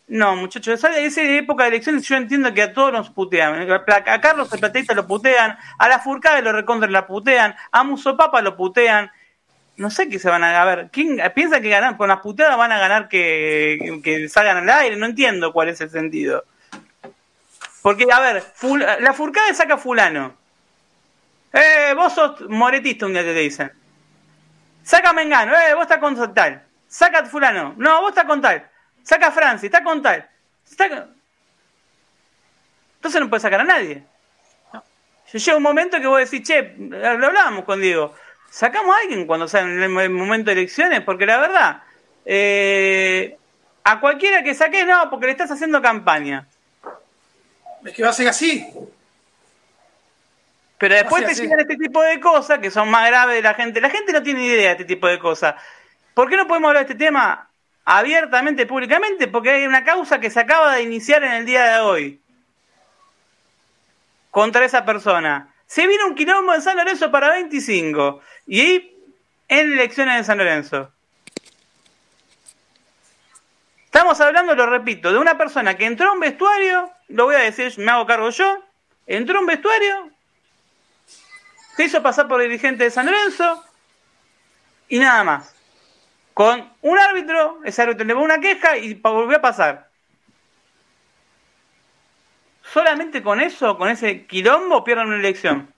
No, 0.07 0.35
muchachos, 0.35 0.73
esa, 0.73 0.97
esa 0.99 1.21
época 1.21 1.63
de 1.63 1.69
elecciones 1.69 2.03
yo 2.07 2.15
entiendo 2.15 2.53
que 2.53 2.61
a 2.61 2.73
todos 2.73 2.91
nos 2.91 3.09
putean. 3.09 3.69
A 3.71 4.21
Carlos 4.21 4.51
el 4.53 4.59
Plateísta 4.59 4.93
lo 4.93 5.07
putean, 5.07 5.57
a 5.77 5.87
la 5.87 5.99
Furcade 5.99 6.41
lo 6.41 6.51
recontra 6.51 6.89
la 6.89 7.07
putean, 7.07 7.55
a 7.71 7.83
Musopapa 7.83 8.41
lo 8.41 8.55
putean. 8.55 9.11
No 9.75 9.89
sé 9.89 10.07
qué 10.09 10.19
se 10.19 10.29
van 10.29 10.43
a... 10.43 10.61
A 10.61 10.65
ver, 10.65 10.89
¿quién 10.91 11.19
piensa 11.33 11.59
que 11.61 11.69
ganan? 11.69 11.97
Con 11.97 12.07
las 12.09 12.19
puteadas 12.19 12.57
van 12.57 12.71
a 12.71 12.77
ganar 12.79 13.07
que, 13.07 14.01
que 14.03 14.29
salgan 14.29 14.57
al 14.57 14.69
aire? 14.69 14.97
No 14.97 15.05
entiendo 15.07 15.51
cuál 15.51 15.69
es 15.69 15.81
el 15.81 15.89
sentido. 15.89 16.43
Porque, 17.83 18.07
a 18.11 18.19
ver, 18.19 18.41
ful- 18.55 18.83
la 18.99 19.13
Furcade 19.13 19.53
saca 19.53 19.77
fulano. 19.77 20.35
Eh, 21.51 21.93
vos 21.95 22.13
sos 22.13 22.41
moretista 22.49 23.05
un 23.05 23.13
día 23.13 23.21
te 23.21 23.33
dicen. 23.33 23.71
Saca 24.83 25.13
Mengano, 25.13 25.53
eh, 25.55 25.75
vos 25.75 25.83
estás 25.83 25.99
con 25.99 26.33
tal. 26.33 26.63
saca 26.87 27.23
fulano, 27.25 27.73
no, 27.77 28.01
vos 28.01 28.09
estás 28.09 28.25
con 28.25 28.41
tal, 28.41 28.67
saca 29.03 29.31
Francis, 29.31 29.65
está 29.65 29.83
con 29.83 30.01
tal. 30.01 30.27
Entonces 32.95 33.21
no 33.21 33.29
puede 33.29 33.41
sacar 33.41 33.61
a 33.61 33.63
nadie. 33.63 34.03
Llega 35.31 35.57
un 35.57 35.63
momento 35.63 35.99
que 35.99 36.07
vos 36.07 36.19
decís, 36.19 36.47
che, 36.47 36.75
lo 36.77 37.07
hablábamos 37.27 37.65
con 37.65 37.81
Diego, 37.81 38.13
sacamos 38.49 38.95
a 38.95 38.99
alguien 38.99 39.25
cuando 39.25 39.47
sea 39.47 39.61
en 39.61 39.81
el 39.81 39.89
momento 40.09 40.51
de 40.51 40.53
elecciones, 40.59 41.01
porque 41.01 41.25
la 41.25 41.37
verdad, 41.39 41.83
eh, 42.25 43.37
a 43.83 43.99
cualquiera 43.99 44.43
que 44.43 44.53
saques, 44.53 44.85
no, 44.85 45.09
porque 45.09 45.25
le 45.25 45.31
estás 45.31 45.49
haciendo 45.51 45.81
campaña. 45.81 46.47
Es 47.85 47.93
que 47.93 48.03
va 48.03 48.09
a 48.09 48.13
ser 48.13 48.27
así. 48.27 48.65
Pero 50.77 50.95
después 50.95 51.25
te 51.25 51.33
llegan 51.33 51.59
este 51.59 51.77
tipo 51.77 52.01
de 52.01 52.19
cosas 52.19 52.59
que 52.59 52.69
son 52.69 52.89
más 52.89 53.07
graves 53.07 53.35
de 53.35 53.41
la 53.41 53.53
gente. 53.53 53.79
La 53.79 53.89
gente 53.89 54.11
no 54.11 54.21
tiene 54.21 54.45
idea 54.45 54.67
de 54.67 54.71
este 54.71 54.85
tipo 54.85 55.07
de 55.07 55.19
cosas. 55.19 55.55
¿Por 56.13 56.29
qué 56.29 56.37
no 56.37 56.47
podemos 56.47 56.69
hablar 56.69 56.85
de 56.85 56.91
este 56.91 57.05
tema 57.05 57.49
abiertamente, 57.85 58.65
públicamente? 58.65 59.27
Porque 59.27 59.51
hay 59.51 59.65
una 59.65 59.83
causa 59.83 60.19
que 60.19 60.29
se 60.29 60.39
acaba 60.39 60.75
de 60.75 60.83
iniciar 60.83 61.23
en 61.23 61.31
el 61.31 61.45
día 61.45 61.63
de 61.65 61.79
hoy 61.79 62.21
contra 64.29 64.65
esa 64.65 64.83
persona. 64.85 65.53
Se 65.65 65.87
viene 65.87 66.03
un 66.03 66.15
quilombo 66.15 66.53
en 66.53 66.61
San 66.61 66.77
Lorenzo 66.77 67.11
para 67.11 67.31
25 67.31 68.21
y 68.47 68.91
en 69.47 69.73
elecciones 69.73 70.17
de 70.17 70.23
San 70.23 70.37
Lorenzo. 70.37 70.92
Estamos 73.93 74.19
hablando, 74.21 74.55
lo 74.55 74.65
repito, 74.65 75.13
de 75.13 75.19
una 75.19 75.37
persona 75.37 75.77
que 75.77 75.85
entró 75.85 76.09
a 76.09 76.13
un 76.13 76.19
vestuario, 76.19 76.91
lo 77.09 77.25
voy 77.25 77.35
a 77.35 77.41
decir, 77.41 77.71
me 77.77 77.91
hago 77.91 78.07
cargo 78.07 78.31
yo, 78.31 78.63
entró 79.05 79.37
a 79.37 79.41
un 79.41 79.45
vestuario, 79.45 80.09
se 81.75 81.83
hizo 81.83 82.01
pasar 82.01 82.27
por 82.27 82.41
dirigente 82.41 82.85
de 82.85 82.89
San 82.89 83.05
Lorenzo 83.05 83.63
y 84.89 84.97
nada 84.97 85.23
más. 85.23 85.55
Con 86.33 86.73
un 86.81 86.97
árbitro, 86.97 87.59
ese 87.65 87.83
árbitro 87.83 88.03
le 88.03 88.15
una 88.15 88.39
queja 88.39 88.77
y 88.77 88.95
volvió 88.95 89.37
a 89.37 89.41
pasar. 89.41 89.91
Solamente 92.63 93.21
con 93.21 93.41
eso, 93.41 93.77
con 93.77 93.89
ese 93.89 94.25
quilombo, 94.25 94.83
pierden 94.83 95.05
una 95.05 95.17
elección. 95.17 95.71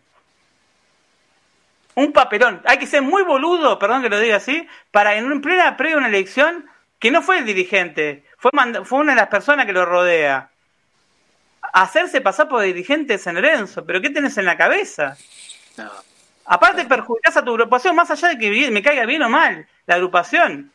Un 1.95 2.13
papelón. 2.13 2.61
Hay 2.63 2.77
que 2.77 2.87
ser 2.87 3.01
muy 3.01 3.23
boludo, 3.23 3.77
perdón 3.77 4.01
que 4.01 4.09
lo 4.09 4.21
diga 4.21 4.37
así, 4.37 4.65
para 4.91 5.15
en 5.15 5.41
plena 5.41 5.75
previa 5.75 5.97
una 5.97 6.07
elección 6.07 6.69
que 7.05 7.11
no 7.11 7.21
fue 7.21 7.37
el 7.37 7.45
dirigente, 7.45 8.23
fue, 8.35 8.49
fue 8.83 8.97
una 8.97 9.11
de 9.11 9.17
las 9.17 9.27
personas 9.27 9.67
que 9.67 9.73
lo 9.73 9.85
rodea. 9.85 10.49
Hacerse 11.71 12.19
pasar 12.19 12.49
por 12.49 12.63
dirigente 12.63 13.13
de 13.13 13.19
San 13.19 13.35
Lorenzo, 13.35 13.85
pero 13.85 14.01
¿qué 14.01 14.09
tenés 14.09 14.39
en 14.39 14.45
la 14.45 14.57
cabeza? 14.57 15.15
Aparte 16.45 16.83
perjudicas 16.85 17.37
a 17.37 17.45
tu 17.45 17.51
agrupación, 17.51 17.95
más 17.95 18.09
allá 18.09 18.29
de 18.29 18.39
que 18.39 18.71
me 18.71 18.81
caiga 18.81 19.05
bien 19.05 19.21
o 19.21 19.29
mal 19.29 19.67
la 19.85 19.95
agrupación. 19.95 20.71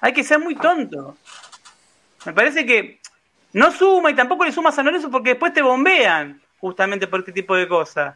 Hay 0.00 0.12
que 0.12 0.22
ser 0.22 0.38
muy 0.38 0.54
tonto. 0.54 1.16
Me 2.24 2.32
parece 2.32 2.64
que 2.64 3.00
no 3.54 3.72
suma 3.72 4.12
y 4.12 4.14
tampoco 4.14 4.44
le 4.44 4.52
sumas 4.52 4.74
a 4.74 4.76
San 4.76 4.84
Lorenzo 4.84 5.10
porque 5.10 5.30
después 5.30 5.52
te 5.52 5.60
bombean 5.60 6.40
justamente 6.60 7.08
por 7.08 7.18
este 7.18 7.32
tipo 7.32 7.56
de 7.56 7.66
cosas. 7.66 8.14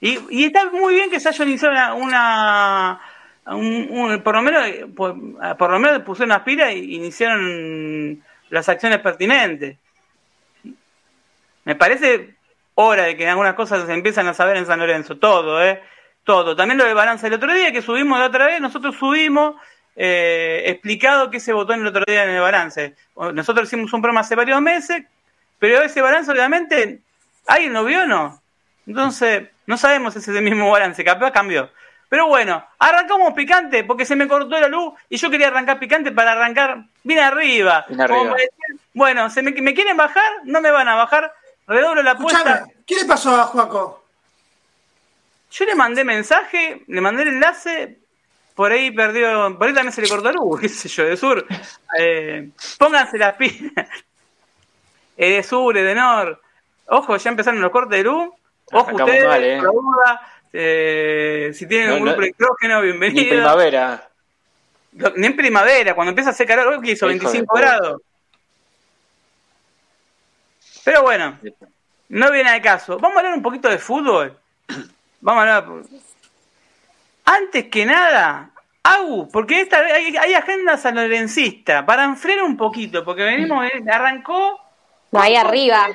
Y, 0.00 0.44
está 0.44 0.70
muy 0.70 0.94
bien 0.94 1.10
que 1.10 1.20
se 1.20 1.28
haya 1.28 1.44
iniciado 1.44 1.96
una, 1.96 2.98
por 3.44 4.34
lo 4.34 4.42
menos 4.42 4.68
por, 4.96 5.70
lo 5.70 5.78
menos 5.78 6.02
pusieron 6.02 6.30
las 6.30 6.42
pilas 6.42 6.70
e 6.70 6.78
iniciaron 6.78 8.22
las 8.50 8.68
acciones 8.68 8.98
pertinentes. 9.00 9.76
Me 11.64 11.74
parece 11.76 12.34
hora 12.74 13.04
de 13.04 13.16
que 13.16 13.28
algunas 13.28 13.54
cosas 13.54 13.86
se 13.86 13.92
empiezan 13.92 14.26
a 14.28 14.34
saber 14.34 14.56
en 14.56 14.66
San 14.66 14.80
Lorenzo, 14.80 15.18
todo, 15.18 15.62
¿eh? 15.62 15.82
Todo. 16.24 16.56
También 16.56 16.78
lo 16.78 16.84
de 16.84 16.94
balance 16.94 17.26
el 17.26 17.34
otro 17.34 17.52
día, 17.52 17.72
que 17.72 17.82
subimos 17.82 18.18
la 18.18 18.26
otra 18.26 18.46
vez, 18.46 18.60
nosotros 18.60 18.96
subimos 18.96 19.56
eh, 19.96 20.62
explicado 20.66 21.30
qué 21.30 21.38
se 21.38 21.52
votó 21.52 21.74
en 21.74 21.80
el 21.80 21.86
otro 21.86 22.04
día 22.06 22.24
en 22.24 22.30
el 22.30 22.40
balance. 22.40 22.94
Nosotros 23.34 23.68
hicimos 23.68 23.92
un 23.92 24.00
programa 24.00 24.20
hace 24.20 24.34
varios 24.34 24.60
meses, 24.60 25.04
pero 25.58 25.82
ese 25.82 26.00
balance 26.00 26.30
obviamente, 26.30 27.00
¿alguien 27.46 27.72
lo 27.72 27.84
vio 27.84 28.02
o 28.02 28.06
no? 28.06 28.42
Entonces, 28.86 29.48
no 29.66 29.76
sabemos 29.76 30.14
si 30.14 30.18
es 30.18 30.28
el 30.28 30.42
mismo 30.42 30.70
balance, 30.70 31.04
capaz 31.04 31.30
cambió. 31.30 31.70
Pero 32.14 32.28
bueno, 32.28 32.64
arrancamos 32.78 33.32
picante 33.32 33.82
porque 33.82 34.04
se 34.04 34.14
me 34.14 34.28
cortó 34.28 34.60
la 34.60 34.68
luz 34.68 34.94
y 35.08 35.16
yo 35.16 35.28
quería 35.30 35.48
arrancar 35.48 35.80
picante 35.80 36.12
para 36.12 36.30
arrancar 36.30 36.84
bien 37.02 37.18
arriba. 37.18 37.84
bueno, 38.92 39.28
se 39.30 39.42
me, 39.42 39.50
me, 39.50 39.74
quieren 39.74 39.96
bajar, 39.96 40.32
no 40.44 40.60
me 40.60 40.70
van 40.70 40.86
a 40.86 40.94
bajar. 40.94 41.34
Redoblo 41.66 42.04
la 42.04 42.12
apuesta. 42.12 42.66
¿Qué 42.86 42.94
le 42.94 43.04
pasó 43.04 43.34
a 43.34 43.46
Juaco? 43.46 44.04
Yo 45.50 45.64
le 45.64 45.74
mandé 45.74 46.04
mensaje, 46.04 46.84
le 46.86 47.00
mandé 47.00 47.22
el 47.22 47.30
enlace, 47.30 47.98
por 48.54 48.70
ahí 48.70 48.92
perdió, 48.92 49.58
por 49.58 49.66
ahí 49.66 49.74
también 49.74 49.92
se 49.92 50.02
le 50.02 50.08
cortó 50.08 50.30
luz, 50.30 50.60
qué 50.60 50.68
sé 50.68 50.88
yo, 50.88 51.06
de 51.06 51.16
sur. 51.16 51.44
Eh, 51.98 52.48
pónganse 52.78 53.18
las 53.18 53.34
pilas. 53.34 53.88
de 55.16 55.42
sur, 55.42 55.74
de 55.74 55.94
nor. 55.96 56.40
Ojo, 56.86 57.16
ya 57.16 57.30
empezaron 57.30 57.60
los 57.60 57.72
cortes 57.72 57.98
de 57.98 58.04
luz. 58.04 58.28
Ojo 58.70 58.94
ustedes, 58.94 59.24
eh. 59.42 59.60
Eh, 60.56 61.50
si 61.52 61.66
tienen 61.66 61.90
un 61.90 62.02
grupo 62.02 62.20
de 62.20 62.28
hidrógeno, 62.28 62.80
bienvenido. 62.80 63.24
Ni 63.24 63.28
primavera. 63.28 64.08
Ni 65.16 65.26
en 65.26 65.34
primavera, 65.34 65.94
cuando 65.96 66.10
empieza 66.10 66.30
a 66.30 66.32
hacer 66.32 66.46
calor, 66.46 66.68
hoy 66.68 66.90
hizo 66.92 67.08
25 67.08 67.56
grados. 67.56 68.00
Pero 70.84 71.02
bueno, 71.02 71.36
no 72.08 72.30
viene 72.30 72.52
de 72.52 72.60
caso. 72.60 72.98
Vamos 72.98 73.16
a 73.16 73.20
hablar 73.20 73.34
un 73.34 73.42
poquito 73.42 73.68
de 73.68 73.78
fútbol. 73.78 74.38
Vamos 75.20 75.44
a 75.44 75.56
hablar. 75.56 75.82
Antes 77.24 77.64
que 77.64 77.84
nada, 77.84 78.50
Agu, 78.84 79.28
porque 79.32 79.60
esta 79.60 79.78
hay, 79.78 80.16
hay 80.16 80.34
agenda 80.34 80.76
sanlorencista, 80.76 81.84
para 81.84 82.04
enfriar 82.04 82.44
un 82.44 82.56
poquito, 82.56 83.04
porque 83.04 83.24
venimos, 83.24 83.64
eh, 83.64 83.82
arrancó. 83.90 84.60
Ahí 85.10 85.34
arriba. 85.34 85.88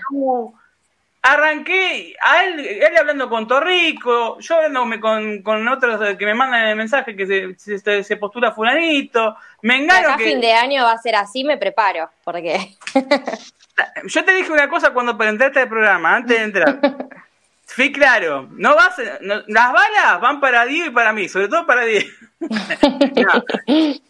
Arranqué, 1.22 2.16
a 2.22 2.46
él, 2.46 2.60
él 2.60 2.98
hablando 2.98 3.28
con 3.28 3.46
Torrico, 3.46 4.40
yo 4.40 4.56
hablándome 4.56 5.02
con, 5.02 5.42
con 5.42 5.68
otros 5.68 6.16
que 6.18 6.26
me 6.26 6.34
mandan 6.34 6.68
el 6.68 6.78
mensaje 6.78 7.14
que 7.14 7.56
se, 7.58 8.04
se, 8.04 8.16
postula 8.16 8.54
fulanito, 8.54 9.36
me 9.62 9.76
engaño 9.76 10.16
que... 10.16 10.24
fin 10.24 10.40
de 10.40 10.54
año 10.54 10.86
va 10.86 10.94
a 10.94 10.98
ser 10.98 11.18
así, 11.18 11.44
me 11.44 11.58
preparo, 11.58 12.10
porque... 12.24 12.78
yo 14.06 14.24
te 14.24 14.34
dije 14.34 14.50
una 14.50 14.70
cosa 14.70 14.92
cuando 14.92 15.22
entraste 15.22 15.60
al 15.60 15.68
programa, 15.68 16.16
antes 16.16 16.38
de 16.38 16.44
entrar. 16.44 16.80
Fui 17.66 17.92
claro, 17.92 18.48
no 18.52 18.76
vas, 18.76 18.96
las 19.20 19.74
balas 19.74 20.22
van 20.22 20.40
para 20.40 20.66
Diego 20.66 20.88
y 20.88 20.92
para 20.92 21.14
mí, 21.14 21.30
sobre 21.30 21.50
todo 21.50 21.66
para 21.68 21.84
Diego. 21.84 22.10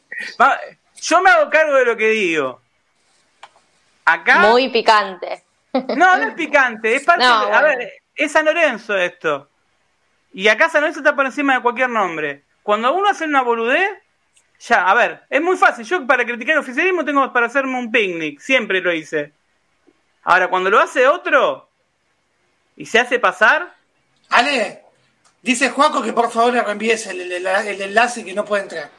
yo 1.01 1.21
me 1.21 1.29
hago 1.29 1.49
cargo 1.49 1.73
de 1.73 1.85
lo 1.85 1.97
que 1.97 2.09
digo. 2.09 2.61
Acá. 4.05 4.39
Muy 4.39 4.69
picante. 4.69 5.43
No, 5.73 6.17
no 6.17 6.23
es 6.23 6.33
picante, 6.33 6.95
es 6.95 7.03
parte 7.03 7.25
A 7.25 7.61
ver, 7.61 7.93
es 8.15 8.31
San 8.31 8.45
Lorenzo 8.45 8.95
esto. 8.97 9.49
Y 10.33 10.47
acá 10.47 10.69
San 10.69 10.81
Lorenzo 10.81 10.99
está 10.99 11.15
por 11.15 11.25
encima 11.25 11.55
de 11.55 11.61
cualquier 11.61 11.89
nombre. 11.89 12.43
Cuando 12.63 12.93
uno 12.93 13.09
hace 13.09 13.25
una 13.25 13.41
boludez, 13.41 13.89
ya, 14.59 14.89
a 14.89 14.93
ver, 14.93 15.23
es 15.29 15.41
muy 15.41 15.57
fácil. 15.57 15.85
Yo 15.85 16.05
para 16.05 16.25
criticar 16.25 16.53
el 16.53 16.59
oficialismo 16.59 17.05
tengo 17.05 17.31
para 17.31 17.47
hacerme 17.47 17.77
un 17.77 17.91
picnic, 17.91 18.39
siempre 18.39 18.81
lo 18.81 18.93
hice. 18.93 19.33
Ahora, 20.23 20.49
cuando 20.49 20.69
lo 20.69 20.79
hace 20.79 21.07
otro, 21.07 21.69
y 22.79 22.85
se 22.85 22.97
hace 22.97 23.19
pasar. 23.19 23.75
Ale, 24.29 24.83
dice 25.41 25.69
Juaco 25.69 26.01
que 26.01 26.13
por 26.13 26.31
favor 26.31 26.53
le 26.53 26.63
reenvíes 26.63 27.05
el, 27.07 27.19
enlace 27.81 28.23
que 28.23 28.33
no 28.33 28.45
puede 28.45 28.63
entrar. 28.63 28.89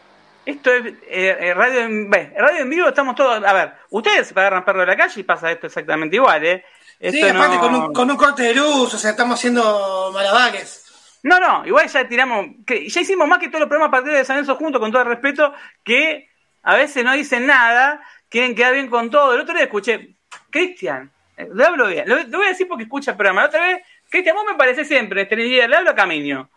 Esto 0.50 0.74
es 0.74 0.84
eh, 1.08 1.36
eh, 1.40 1.54
radio, 1.54 1.80
en, 1.82 2.10
radio 2.10 2.58
en 2.58 2.70
vivo, 2.70 2.88
estamos 2.88 3.14
todos. 3.14 3.42
A 3.44 3.52
ver, 3.52 3.72
ustedes 3.90 4.26
se 4.26 4.38
agarran 4.38 4.64
perro 4.64 4.80
de 4.80 4.86
la 4.86 4.96
calle 4.96 5.20
y 5.20 5.22
pasa 5.22 5.50
esto 5.52 5.68
exactamente 5.68 6.16
igual, 6.16 6.44
¿eh? 6.44 6.64
sí, 7.00 7.22
aparte 7.22 7.58
con, 7.58 7.74
un, 7.74 7.92
con 7.92 8.10
un 8.10 8.16
corte 8.16 8.42
de 8.42 8.54
luz, 8.54 8.92
o 8.92 8.98
sea, 8.98 9.12
estamos 9.12 9.38
haciendo 9.38 10.10
malabares. 10.12 10.84
No, 11.22 11.38
no, 11.38 11.64
igual 11.66 11.86
ya 11.86 12.08
tiramos. 12.08 12.46
Que, 12.66 12.88
ya 12.88 13.00
hicimos 13.00 13.28
más 13.28 13.38
que 13.38 13.46
todos 13.46 13.60
los 13.60 13.68
programas 13.68 13.92
partidos 13.92 14.18
de 14.18 14.24
San 14.24 14.38
Enzo 14.38 14.56
juntos, 14.56 14.80
con 14.80 14.90
todo 14.90 15.02
el 15.02 15.08
respeto, 15.08 15.54
que 15.84 16.28
a 16.62 16.74
veces 16.74 17.04
no 17.04 17.12
dicen 17.12 17.46
nada, 17.46 18.02
quieren 18.28 18.56
quedar 18.56 18.74
bien 18.74 18.88
con 18.88 19.08
todo. 19.08 19.34
El 19.34 19.42
otro 19.42 19.54
día 19.54 19.64
escuché, 19.64 20.16
Cristian, 20.50 21.12
le 21.36 21.64
hablo 21.64 21.86
bien. 21.86 22.08
Lo, 22.08 22.16
voy 22.26 22.46
a 22.46 22.50
decir 22.50 22.66
porque 22.66 22.84
escucha 22.84 23.12
el 23.12 23.16
programa. 23.16 23.42
La 23.42 23.48
otra 23.48 23.66
vez, 23.66 23.82
Cristian, 24.08 24.34
vos 24.34 24.44
me 24.50 24.56
parece 24.56 24.84
siempre, 24.84 25.22
este 25.22 25.36
día, 25.36 25.68
le 25.68 25.76
hablo 25.76 25.90
a 25.90 25.94
Camino. 25.94 26.50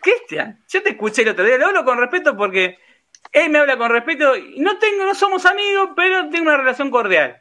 Cristian, 0.00 0.64
yo 0.68 0.82
te 0.82 0.90
escuché 0.90 1.22
el 1.22 1.28
otro 1.28 1.44
día, 1.44 1.58
le 1.58 1.64
hablo 1.64 1.84
con 1.84 1.98
respeto 1.98 2.34
porque 2.34 2.78
él 3.32 3.50
me 3.50 3.58
habla 3.58 3.76
con 3.76 3.90
respeto. 3.90 4.32
No 4.56 4.78
tengo, 4.78 5.04
no 5.04 5.14
somos 5.14 5.46
amigos, 5.46 5.90
pero 5.96 6.28
tengo 6.30 6.44
una 6.44 6.56
relación 6.56 6.90
cordial. 6.90 7.40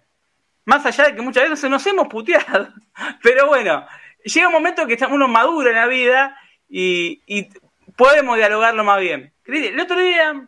Más 0.66 0.86
allá 0.86 1.06
de 1.06 1.16
que 1.16 1.22
muchas 1.22 1.50
veces 1.50 1.70
nos 1.70 1.86
hemos 1.88 2.08
puteado. 2.08 2.70
Pero 3.24 3.48
bueno, 3.48 3.88
llega 4.24 4.48
un 4.48 4.54
momento 4.54 4.86
que 4.86 4.98
uno 5.10 5.28
madura 5.28 5.72
en 5.72 5.76
la 5.78 5.88
vida 5.88 6.38
y, 6.70 7.24
y 7.26 7.50
podemos 7.96 8.38
dialogarlo 8.38 8.84
más 8.84 9.00
bien. 9.00 9.34
El 9.46 9.80
otro 9.80 10.00
día 10.00 10.48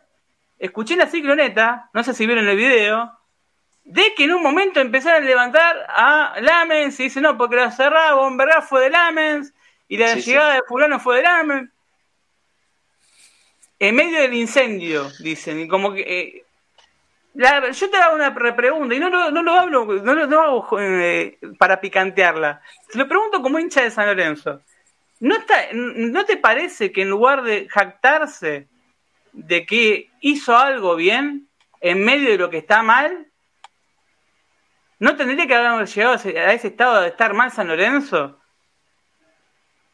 escuché 0.58 0.94
la 0.94 1.08
cicloneta, 1.08 1.90
no 1.92 2.04
sé 2.04 2.14
si 2.14 2.26
vieron 2.26 2.46
el 2.46 2.56
video, 2.56 3.10
de 3.84 4.14
que 4.16 4.24
en 4.24 4.34
un 4.34 4.42
momento 4.42 4.80
empezaron 4.80 5.24
a 5.24 5.26
levantar 5.26 5.76
a 5.88 6.34
Lamens 6.40 7.00
y 7.00 7.04
dice 7.04 7.20
no, 7.20 7.36
porque 7.36 7.56
la 7.56 7.72
cerrada 7.72 8.14
en 8.26 8.36
verdad 8.36 8.62
fue 8.62 8.82
de 8.82 8.90
Lamens 8.90 9.52
y 9.88 9.96
la 9.96 10.14
llegada 10.14 10.54
de 10.54 10.62
fulano 10.68 11.00
fue 11.00 11.16
de 11.16 11.22
Lamens. 11.22 11.70
En 13.82 13.96
medio 13.96 14.20
del 14.20 14.34
incendio, 14.34 15.10
dicen, 15.18 15.58
y 15.58 15.66
como 15.66 15.92
que... 15.92 16.02
Eh, 16.02 16.44
yo 17.34 17.90
te 17.90 17.96
hago 17.96 18.14
una 18.14 18.32
pregunta 18.32 18.94
y 18.94 19.00
no, 19.00 19.10
no, 19.10 19.32
no 19.32 19.42
lo 19.42 19.52
hablo, 19.54 19.84
no 19.86 20.14
lo 20.14 20.40
hago 20.40 20.78
eh, 20.78 21.36
para 21.58 21.80
picantearla. 21.80 22.62
Te 22.92 22.98
lo 22.98 23.08
pregunto 23.08 23.42
como 23.42 23.58
hincha 23.58 23.82
de 23.82 23.90
San 23.90 24.06
Lorenzo. 24.06 24.60
¿No, 25.18 25.34
está, 25.34 25.66
¿No 25.72 26.24
te 26.24 26.36
parece 26.36 26.92
que 26.92 27.02
en 27.02 27.10
lugar 27.10 27.42
de 27.42 27.68
jactarse 27.68 28.68
de 29.32 29.66
que 29.66 30.10
hizo 30.20 30.56
algo 30.56 30.94
bien 30.94 31.48
en 31.80 32.04
medio 32.04 32.30
de 32.30 32.38
lo 32.38 32.50
que 32.50 32.58
está 32.58 32.84
mal, 32.84 33.26
¿no 35.00 35.16
tendría 35.16 35.48
que 35.48 35.54
haber 35.56 35.88
llegado 35.88 36.12
a 36.12 36.52
ese 36.52 36.68
estado 36.68 37.00
de 37.00 37.08
estar 37.08 37.34
mal 37.34 37.50
San 37.50 37.66
Lorenzo? 37.66 38.41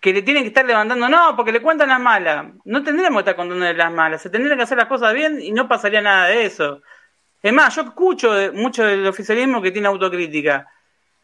Que 0.01 0.13
le 0.13 0.23
tienen 0.23 0.45
que 0.45 0.49
estar 0.49 0.65
levantando, 0.65 1.09
no, 1.09 1.35
porque 1.35 1.53
le 1.53 1.61
cuentan 1.61 1.89
las 1.89 2.01
malas. 2.01 2.47
No 2.65 2.83
tendríamos 2.83 3.19
que 3.19 3.31
estar 3.31 3.37
contando 3.37 3.73
las 3.73 3.93
malas, 3.93 4.23
se 4.23 4.31
tendrían 4.31 4.57
que 4.57 4.65
hacer 4.65 4.79
las 4.79 4.87
cosas 4.87 5.13
bien 5.13 5.41
y 5.43 5.53
no 5.53 5.69
pasaría 5.69 6.01
nada 6.01 6.27
de 6.29 6.45
eso. 6.45 6.83
Es 7.43 7.53
más, 7.53 7.75
yo 7.75 7.83
escucho 7.83 8.33
mucho 8.55 8.85
del 8.85 9.07
oficialismo 9.07 9.63
que 9.63 9.71
tiene 9.71 9.89
autocrítica. 9.89 10.69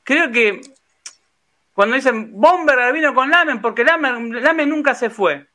Creo 0.03 0.31
que 0.31 0.61
cuando 1.73 1.97
dicen 1.97 2.31
Bomber 2.33 2.93
vino 2.93 3.15
con 3.15 3.31
Lamen, 3.31 3.61
porque 3.61 3.85
Lamen, 3.85 4.43
Lamen 4.43 4.69
nunca 4.69 4.95
se 4.95 5.11
fue. 5.11 5.47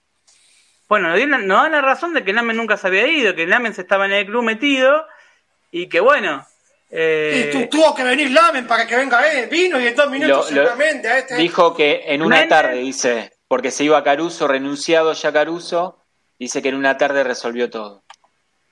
Bueno, 0.90 1.10
nos 1.10 1.48
dan 1.48 1.72
la 1.72 1.82
razón 1.82 2.14
de 2.14 2.24
que 2.24 2.34
Lamen 2.34 2.58
nunca 2.58 2.76
se 2.76 2.88
había 2.88 3.08
ido, 3.08 3.36
que 3.36 3.48
Lamen 3.48 3.74
se 3.74 3.82
estaba 3.82 4.06
en 4.06 4.12
el 4.12 4.26
club 4.26 4.44
metido 4.44 5.06
y 5.72 5.88
que 5.88 6.00
bueno, 6.00 6.46
eh, 6.90 7.52
y 7.54 7.68
tuvo 7.68 7.94
que 7.94 8.04
venir 8.04 8.32
Lamen 8.32 8.66
para 8.66 8.88
que 8.88 8.96
venga 8.96 9.22
él, 9.32 9.48
vino 9.48 9.80
y 9.80 9.88
en 9.88 9.96
dos 9.96 10.10
minutos 10.10 10.48
seguramente. 10.48 11.20
Este... 11.20 11.36
Dijo 11.36 11.76
que 11.76 12.04
en 12.08 12.22
una 12.22 12.48
tarde, 12.48 12.78
dice, 12.78 13.32
porque 13.48 13.72
se 13.72 13.84
iba 13.84 13.98
a 13.98 14.04
Caruso, 14.04 14.48
renunciado 14.48 15.14
ya 15.14 15.32
Caruso, 15.32 16.04
dice 16.40 16.62
que 16.62 16.70
en 16.70 16.76
una 16.76 16.98
tarde 16.98 17.24
resolvió 17.24 17.70
todo. 17.70 18.04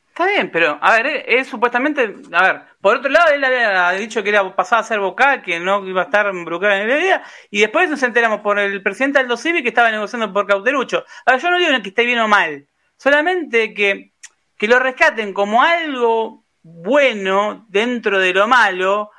Está 0.10 0.26
bien, 0.26 0.50
pero, 0.50 0.80
a 0.82 0.94
ver, 0.94 1.26
es, 1.28 1.48
supuestamente, 1.48 2.16
a 2.32 2.44
ver, 2.44 2.62
por 2.82 2.98
otro 2.98 3.12
lado, 3.12 3.32
él 3.32 3.44
había 3.44 3.92
dicho 3.92 4.24
que 4.24 4.30
era 4.30 4.56
pasado 4.56 4.82
a 4.82 4.84
ser 4.84 5.00
vocal, 5.00 5.44
que 5.44 5.60
no 5.60 5.88
iba 5.88 6.02
a 6.02 6.06
estar 6.06 6.26
embrucado 6.26 6.74
en 6.74 6.90
el 6.90 7.00
día, 7.00 7.24
y 7.52 7.60
después 7.60 7.88
nos 7.88 8.02
enteramos 8.02 8.42
por 8.42 8.58
el 8.58 8.82
presidente 8.82 9.20
Aldo 9.20 9.38
Civi 9.38 9.62
que 9.62 9.70
estaba 9.70 9.92
negociando 9.92 10.34
por 10.34 10.48
Cauterucho. 10.48 11.06
A 11.24 11.34
ver, 11.34 11.40
yo 11.40 11.52
no 11.52 11.60
digo 11.60 11.72
que 11.84 11.90
esté 11.90 12.04
bien 12.04 12.18
o 12.18 12.28
mal, 12.28 12.68
solamente 12.98 13.76
que, 13.76 14.14
que 14.58 14.68
lo 14.68 14.80
rescaten 14.80 15.34
como 15.34 15.62
algo 15.62 16.47
bueno 16.68 17.66
dentro 17.70 18.20
de 18.20 18.34
lo 18.34 18.48
malo, 18.48 19.12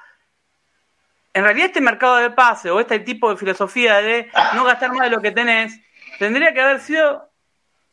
en 1.33 1.45
realidad 1.45 1.67
este 1.67 1.81
mercado 1.81 2.17
de 2.17 2.31
pase 2.31 2.71
o 2.71 2.81
este 2.81 3.01
tipo 3.01 3.31
de 3.31 3.37
filosofía 3.37 4.03
de 4.03 4.31
no 4.55 4.65
gastar 4.65 4.93
más 4.93 5.05
de 5.05 5.11
lo 5.11 5.21
que 5.21 5.31
tenés, 5.31 5.81
tendría 6.19 6.53
que 6.53 6.61
haber 6.61 6.81
sido 6.81 7.31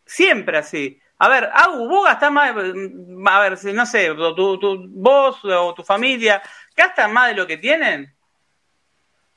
siempre 0.06 0.58
así. 0.58 1.00
A 1.18 1.30
ver, 1.30 1.50
Agu, 1.54 1.88
vos 1.88 2.06
gastás 2.06 2.32
más, 2.32 2.50
a 2.52 3.40
ver, 3.40 3.58
no 3.74 3.86
sé, 3.86 4.14
tu, 4.14 4.86
vos 4.90 5.40
o 5.46 5.74
tu 5.74 5.84
familia, 5.84 6.42
¿gastan 6.76 7.14
más 7.14 7.30
de 7.30 7.36
lo 7.36 7.48
que 7.48 7.58
tienen? 7.58 8.14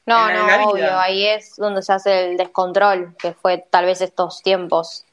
No, 0.06 0.32
no, 0.32 0.70
obvio, 0.70 0.98
ahí 0.98 1.26
es 1.26 1.54
donde 1.56 1.82
se 1.82 1.92
hace 1.92 2.30
el 2.30 2.36
descontrol, 2.38 3.14
que 3.18 3.34
fue 3.34 3.64
tal 3.70 3.84
vez 3.84 4.00
estos 4.00 4.42
tiempos. 4.42 5.04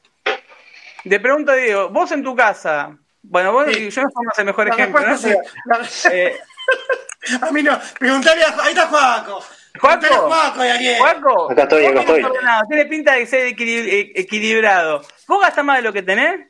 De 1.04 1.20
pregunta, 1.20 1.52
Diego, 1.52 1.90
vos 1.90 2.10
en 2.12 2.24
tu 2.24 2.34
casa, 2.34 2.96
bueno, 3.28 3.52
vos 3.52 3.68
y 3.76 3.90
yo 3.90 4.02
no 4.02 4.08
somos 4.10 4.38
el 4.38 4.44
mejor 4.44 4.68
ejemplo. 4.68 5.00
¿no? 5.00 5.76
Eh, 6.12 6.40
a 7.42 7.50
mí 7.50 7.62
no. 7.62 7.78
Preguntarle 7.98 8.44
a. 8.44 8.62
Ahí 8.62 8.72
está 8.72 8.86
Juaco. 8.86 9.44
Juaco. 9.80 10.06
Juaco 10.06 10.64
y 10.64 10.94
Juaco. 10.96 11.52
Acá 11.52 11.62
estoy, 11.64 11.86
acá 11.86 12.00
estoy. 12.00 12.24
Tiene 12.68 12.86
pinta 12.86 13.14
de 13.14 13.26
ser 13.26 13.46
eh, 13.46 14.12
equilibrado. 14.14 15.02
¿Vos 15.26 15.40
gastás 15.42 15.64
más 15.64 15.78
de 15.78 15.82
lo 15.82 15.92
que 15.92 16.02
tenés? 16.02 16.48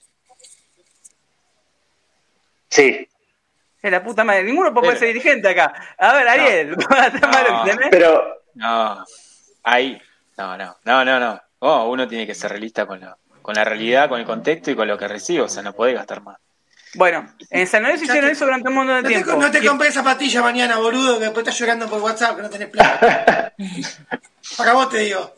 Sí. 2.68 3.08
Es 3.82 3.90
la 3.90 4.02
puta 4.02 4.22
madre. 4.22 4.44
Ninguno 4.44 4.74
puede 4.74 4.98
ser 4.98 5.08
dirigente 5.08 5.48
acá. 5.48 5.72
A 5.96 6.12
ver, 6.12 6.28
Ariel, 6.28 6.74
¿vos 6.76 6.86
gastás 6.88 7.22
más 7.22 7.44
de 7.44 7.50
lo 7.50 7.64
que 7.64 7.70
tenés? 7.70 7.88
Pero. 7.90 8.42
No. 8.54 9.04
Ahí. 9.62 10.00
No, 10.36 10.56
no. 10.58 10.76
No, 10.84 11.04
no, 11.04 11.20
no. 11.20 11.40
Oh, 11.60 11.88
uno 11.88 12.06
tiene 12.06 12.26
que 12.26 12.34
ser 12.34 12.50
realista 12.50 12.84
con, 12.86 13.00
lo, 13.00 13.16
con 13.40 13.54
la 13.54 13.64
realidad, 13.64 14.10
con 14.10 14.20
el 14.20 14.26
contexto 14.26 14.70
y 14.70 14.76
con 14.76 14.86
lo 14.86 14.98
que 14.98 15.08
recibe. 15.08 15.42
O 15.42 15.48
sea, 15.48 15.62
no 15.62 15.72
puede 15.72 15.94
gastar 15.94 16.20
más. 16.20 16.36
Bueno, 16.96 17.28
en 17.50 17.66
San 17.66 17.82
Lorenzo 17.82 18.04
hicieron 18.04 18.30
eso 18.30 18.44
durante 18.46 18.68
un 18.68 18.74
montón 18.74 18.96
de 18.96 19.02
no 19.02 19.08
tiempo. 19.08 19.30
Te, 19.32 19.38
no 19.38 19.50
te 19.50 19.66
compré 19.66 19.92
zapatilla 19.92 20.42
mañana, 20.42 20.78
boludo, 20.78 21.18
que 21.18 21.24
después 21.24 21.44
estás 21.44 21.58
llorando 21.58 21.88
por 21.88 22.00
WhatsApp 22.00 22.36
que 22.36 22.42
no 22.42 22.50
tenés 22.50 22.68
plata. 22.68 23.52
Para 24.56 24.72
vos 24.72 24.88
te 24.88 24.98
digo. 24.98 25.34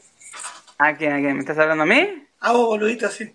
¿A 0.78 0.94
quién? 0.94 1.12
¿A 1.12 1.18
quién? 1.18 1.34
¿Me 1.34 1.40
estás 1.40 1.58
hablando 1.58 1.82
a 1.82 1.86
mí? 1.86 2.26
A 2.40 2.52
vos, 2.52 2.66
boludito, 2.66 3.08
sí. 3.10 3.34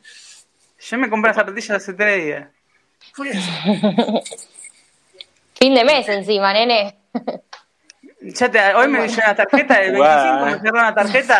Yo 0.80 0.97
me 0.97 1.09
compré 1.09 1.30
las 1.30 1.36
zapatillas 1.36 1.71
hace 1.71 1.93
tres 1.93 2.24
días. 2.24 2.47
Fue 3.13 3.30
eso. 3.30 3.41
fin 5.59 5.76
de 5.76 5.84
mes 5.84 6.07
encima, 6.07 6.53
nene. 6.53 6.97
Ya 8.26 8.49
te, 8.49 8.74
hoy 8.74 8.88
me 8.88 9.05
llegó 9.05 9.21
una 9.21 9.36
tarjeta 9.36 9.80
del 9.82 9.91
25, 9.91 10.45
me 10.45 10.59
cerró 10.61 10.80
una 10.80 10.95
tarjeta. 10.95 11.39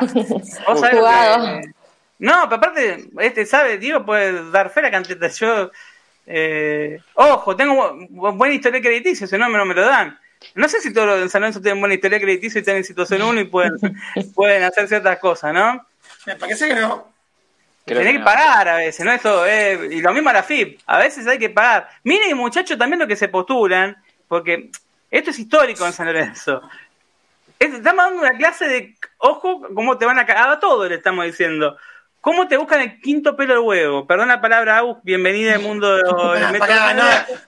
¿Vos 0.68 0.80
sabés 0.82 1.00
que, 1.00 1.72
No, 2.20 2.44
pero 2.44 2.56
aparte, 2.58 3.10
este 3.20 3.46
sabe, 3.46 3.78
Diego 3.78 4.06
puede 4.06 4.52
dar 4.52 4.70
fe 4.70 4.82
la 4.82 4.92
cantidad. 4.92 5.32
Yo 5.32 5.72
eh, 6.26 7.00
ojo, 7.16 7.56
tengo 7.56 7.98
buena 8.10 8.54
historia 8.54 8.82
crediticia, 8.82 9.28
si 9.28 9.38
no, 9.38 9.50
no 9.50 9.66
me 9.66 9.74
lo 9.74 9.82
dan. 9.82 10.18
No 10.56 10.68
sé 10.68 10.82
si 10.82 10.94
todos 10.94 11.20
los 11.20 11.32
San 11.32 11.42
Lorenzo 11.42 11.62
tienen 11.62 11.80
buena 11.80 11.96
historia 11.96 12.20
crediticia 12.20 12.60
y 12.60 12.62
están 12.62 12.78
en 12.78 12.84
situación 12.84 13.22
1 13.22 13.42
y 13.42 13.46
pueden, 13.46 13.78
pueden 14.36 14.64
hacer 14.64 14.88
ciertas 14.88 15.20
cosas, 15.20 15.54
¿no? 15.54 15.86
Me 16.26 16.36
parece 16.36 16.68
que 16.68 16.76
no. 16.76 17.12
Tenés 17.86 18.14
que, 18.14 18.20
pagar 18.20 18.68
a 18.70 18.76
veces, 18.78 19.06
¿no? 19.06 19.12
Eso, 19.12 19.46
eh, 19.46 19.90
y 19.92 20.02
lo 20.02 20.14
mismo 20.14 20.30
a 20.30 20.34
la 20.34 20.44
FIP, 20.44 20.80
a 20.86 21.00
veces 21.00 21.28
hay 21.28 21.38
que 21.38 21.50
pagar. 21.50 21.90
Miren, 22.04 22.38
muchachos, 22.38 22.78
también 22.78 23.00
lo 23.00 23.08
que 23.08 23.18
se 23.18 23.28
postulan, 23.28 23.98
porque 24.30 24.70
esto 25.12 25.32
es 25.32 25.40
histórico 25.40 25.86
en 25.86 25.92
San 25.92 26.06
Lorenzo. 26.06 26.62
Estamos 27.60 28.06
dando 28.06 28.22
una 28.22 28.38
clase 28.38 28.68
de, 28.68 28.96
ojo, 29.18 29.68
cómo 29.74 29.98
te 29.98 30.06
van 30.06 30.18
a 30.18 30.26
cagar 30.26 30.50
a 30.50 30.60
todo, 30.60 30.88
le 30.88 30.96
estamos 30.96 31.26
diciendo. 31.26 31.78
¿Cómo 32.24 32.48
te 32.48 32.56
buscan 32.56 32.80
el 32.80 33.02
quinto 33.02 33.36
pelo 33.36 33.56
del 33.56 33.64
huevo? 33.64 34.08
Perdón 34.08 34.30
la 34.30 34.40
palabra, 34.40 34.78
Agus, 34.78 34.96
bienvenida 35.04 35.56
al 35.56 35.62
mundo 35.62 35.98
del 35.98 36.04
no, 36.96 37.04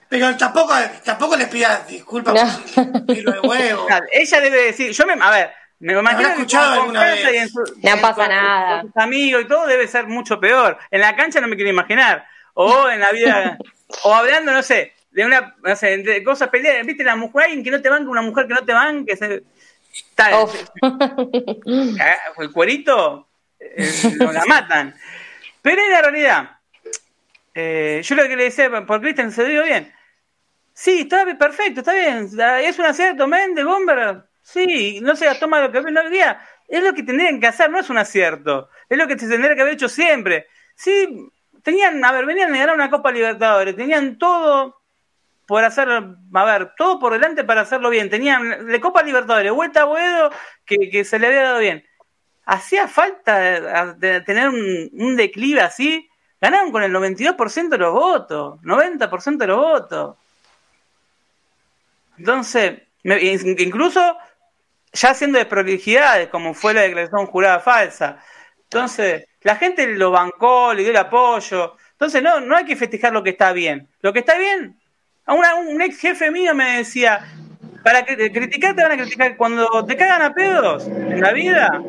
pero 0.06 0.36
tampoco, 0.36 0.74
tampoco 1.02 1.34
les 1.34 1.48
pidas 1.48 1.88
disculpas 1.88 2.34
por 2.74 2.84
el 2.84 3.06
pelo 3.06 3.32
de 3.32 3.40
huevo. 3.40 3.86
Ella 4.12 4.40
debe 4.42 4.64
decir, 4.64 4.92
yo 4.92 5.06
me, 5.06 5.14
a 5.18 5.30
ver, 5.30 5.50
me 5.78 5.94
imagino 5.94 6.28
que 6.28 6.34
escuchado 6.34 6.74
alguna 6.74 7.04
vez. 7.04 7.54
no 7.54 8.00
pasa 8.02 8.28
nada. 8.28 8.82
Con 8.82 8.92
sus 8.92 9.02
amigos 9.02 9.42
y 9.44 9.48
todo 9.48 9.66
debe 9.66 9.88
ser 9.88 10.08
mucho 10.08 10.38
peor. 10.38 10.76
En 10.90 11.00
la 11.00 11.16
cancha 11.16 11.40
no 11.40 11.48
me 11.48 11.56
quiero 11.56 11.70
imaginar. 11.70 12.26
O 12.52 12.90
en 12.90 13.00
la 13.00 13.12
vida, 13.12 13.56
o 14.02 14.14
hablando, 14.14 14.52
no 14.52 14.62
sé, 14.62 14.92
de 15.10 15.24
una, 15.24 15.56
no 15.64 15.74
sé, 15.74 15.96
de 15.96 16.22
cosas 16.22 16.50
peleadas. 16.50 16.84
¿Viste 16.84 17.02
la 17.02 17.16
mujer, 17.16 17.44
alguien 17.44 17.64
que 17.64 17.70
no 17.70 17.80
te 17.80 17.88
banque, 17.88 18.10
una 18.10 18.20
mujer 18.20 18.46
que 18.46 18.52
no 18.52 18.62
te 18.62 18.74
banque? 18.74 19.16
Se, 19.16 19.42
tal, 20.14 20.48
el 22.42 22.52
cuerito 22.52 23.22
eh, 23.22 23.25
no 24.18 24.32
la 24.32 24.44
matan. 24.46 24.94
Pero 25.62 25.82
en 25.82 25.90
la 25.90 26.02
realidad, 26.02 26.50
eh, 27.54 28.00
yo 28.04 28.14
lo 28.14 28.22
que 28.24 28.36
le 28.36 28.44
decía 28.44 28.70
por 28.86 29.00
Cristian 29.00 29.32
se 29.32 29.44
dio 29.44 29.64
bien. 29.64 29.92
Sí, 30.72 31.00
está 31.00 31.24
perfecto, 31.36 31.80
está 31.80 31.94
bien. 31.94 32.28
Es 32.62 32.78
un 32.78 32.84
acierto, 32.84 33.26
de 33.26 33.64
Bomber. 33.64 34.24
Sí, 34.42 35.00
no 35.00 35.16
se 35.16 35.34
toma 35.36 35.60
lo 35.60 35.72
que 35.72 35.80
no 35.80 36.10
día. 36.10 36.40
Es 36.68 36.82
lo 36.82 36.92
que 36.92 37.02
tendrían 37.02 37.40
que 37.40 37.46
hacer, 37.46 37.70
no 37.70 37.78
es 37.78 37.88
un 37.88 37.98
acierto. 37.98 38.68
Es 38.88 38.98
lo 38.98 39.06
que 39.06 39.18
se 39.18 39.28
tendría 39.28 39.54
que 39.54 39.62
haber 39.62 39.74
hecho 39.74 39.88
siempre. 39.88 40.46
Sí, 40.74 41.30
tenían, 41.62 42.04
a 42.04 42.12
ver, 42.12 42.26
venían 42.26 42.54
a 42.54 42.58
ganar 42.58 42.74
una 42.74 42.90
Copa 42.90 43.10
Libertadores, 43.10 43.74
tenían 43.74 44.18
todo 44.18 44.82
por 45.46 45.64
hacer, 45.64 45.88
a 45.88 46.44
ver, 46.44 46.74
todo 46.76 46.98
por 46.98 47.12
delante 47.12 47.42
para 47.42 47.62
hacerlo 47.62 47.88
bien. 47.88 48.10
Tenían 48.10 48.66
de 48.66 48.80
Copa 48.80 49.02
Libertadores, 49.02 49.52
vuelta 49.52 49.82
a 49.82 49.84
Boedo, 49.84 50.30
que 50.64 51.04
se 51.04 51.18
le 51.18 51.28
había 51.28 51.42
dado 51.42 51.58
bien 51.58 51.84
hacía 52.46 52.88
falta 52.88 53.96
tener 53.98 54.48
un, 54.48 55.16
declive 55.16 55.60
así. 55.60 56.08
Ganaron 56.40 56.70
con 56.70 56.82
el 56.82 56.92
92% 56.92 57.68
de 57.68 57.78
los 57.78 57.92
votos, 57.92 58.60
90% 58.62 59.36
de 59.36 59.46
los 59.46 59.56
votos. 59.56 60.16
Entonces, 62.18 62.82
incluso 63.02 64.16
ya 64.92 65.10
haciendo 65.10 65.38
desprolijidades, 65.38 66.28
como 66.28 66.54
fue 66.54 66.72
la 66.72 66.82
declaración 66.82 67.26
jurada 67.26 67.60
falsa. 67.60 68.22
Entonces, 68.64 69.26
la 69.42 69.56
gente 69.56 69.86
lo 69.94 70.10
bancó, 70.10 70.72
le 70.72 70.82
dio 70.82 70.90
el 70.90 70.96
apoyo. 70.96 71.76
Entonces, 71.92 72.22
no, 72.22 72.40
no 72.40 72.56
hay 72.56 72.64
que 72.64 72.76
festejar 72.76 73.12
lo 73.12 73.22
que 73.22 73.30
está 73.30 73.52
bien. 73.52 73.88
Lo 74.00 74.12
que 74.12 74.20
está 74.20 74.38
bien, 74.38 74.78
a 75.26 75.34
un 75.34 75.82
ex 75.82 75.98
jefe 75.98 76.30
mío 76.30 76.54
me 76.54 76.78
decía, 76.78 77.26
para 77.82 78.04
criticar 78.04 78.74
te 78.74 78.82
van 78.82 78.92
a 78.92 78.96
criticar 78.96 79.36
cuando 79.36 79.84
te 79.84 79.96
cagan 79.96 80.22
a 80.22 80.34
pedos 80.34 80.86
en 80.86 81.20
la 81.20 81.32
vida, 81.32 81.82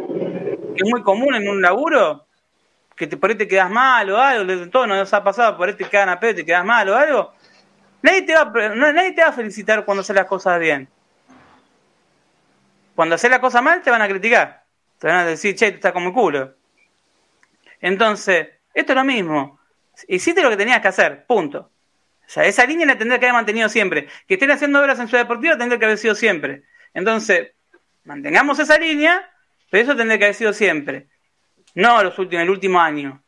que 0.77 0.83
es 0.83 0.89
muy 0.89 1.03
común 1.03 1.35
en 1.35 1.49
un 1.49 1.61
laburo, 1.61 2.25
que 2.95 3.07
te, 3.07 3.17
por 3.17 3.29
ahí 3.29 3.35
te 3.35 3.47
quedas 3.47 3.69
mal 3.69 4.09
o 4.09 4.17
algo, 4.19 4.69
todo 4.69 4.87
nos 4.87 5.13
ha 5.13 5.23
pasado, 5.23 5.57
por 5.57 5.67
ahí 5.67 5.75
te 5.75 5.85
cagan 5.85 6.09
a 6.09 6.19
pedos, 6.19 6.37
te 6.37 6.45
quedas 6.45 6.65
mal 6.65 6.87
o 6.89 6.95
algo. 6.95 7.33
Nadie 8.01 8.21
te, 8.21 8.33
va, 8.33 8.45
nadie 8.75 9.11
te 9.11 9.21
va 9.21 9.29
a 9.29 9.33
felicitar 9.33 9.83
cuando 9.83 10.01
haces 10.01 10.15
las 10.15 10.25
cosas 10.25 10.59
bien. 10.59 10.87
Cuando 12.95 13.15
haces 13.15 13.29
las 13.29 13.39
cosas 13.39 13.61
mal, 13.61 13.81
te 13.81 13.91
van 13.91 14.01
a 14.01 14.07
criticar. 14.07 14.63
Te 14.97 15.07
van 15.07 15.17
a 15.17 15.25
decir, 15.25 15.55
che, 15.55 15.69
te 15.71 15.75
está 15.75 15.91
como 15.93 16.07
el 16.07 16.13
culo. 16.13 16.55
Entonces, 17.79 18.47
esto 18.73 18.93
es 18.93 18.95
lo 18.95 19.03
mismo. 19.03 19.59
hiciste 20.07 20.41
lo 20.41 20.49
que 20.49 20.57
tenías 20.57 20.81
que 20.81 20.87
hacer, 20.87 21.25
punto. 21.25 21.71
O 22.27 22.29
sea, 22.29 22.45
esa 22.45 22.65
línea 22.65 22.85
la 22.85 22.97
tendría 22.97 23.19
que 23.19 23.25
haber 23.25 23.35
mantenido 23.35 23.69
siempre. 23.69 24.07
Que 24.27 24.33
estén 24.33 24.51
haciendo 24.51 24.81
obras 24.81 24.99
en 24.99 25.07
Ciudad 25.07 25.23
Deportiva 25.23 25.57
tendría 25.57 25.79
que 25.79 25.85
haber 25.85 25.97
sido 25.97 26.15
siempre. 26.15 26.63
Entonces, 26.93 27.51
mantengamos 28.03 28.59
esa 28.59 28.77
línea, 28.77 29.29
pero 29.69 29.83
eso 29.83 29.95
tendría 29.95 30.17
que 30.17 30.25
haber 30.25 30.35
sido 30.35 30.53
siempre. 30.53 31.07
No 31.75 32.01
los 32.03 32.17
últimos, 32.19 32.43
el 32.43 32.49
último 32.49 32.79
año. 32.79 33.21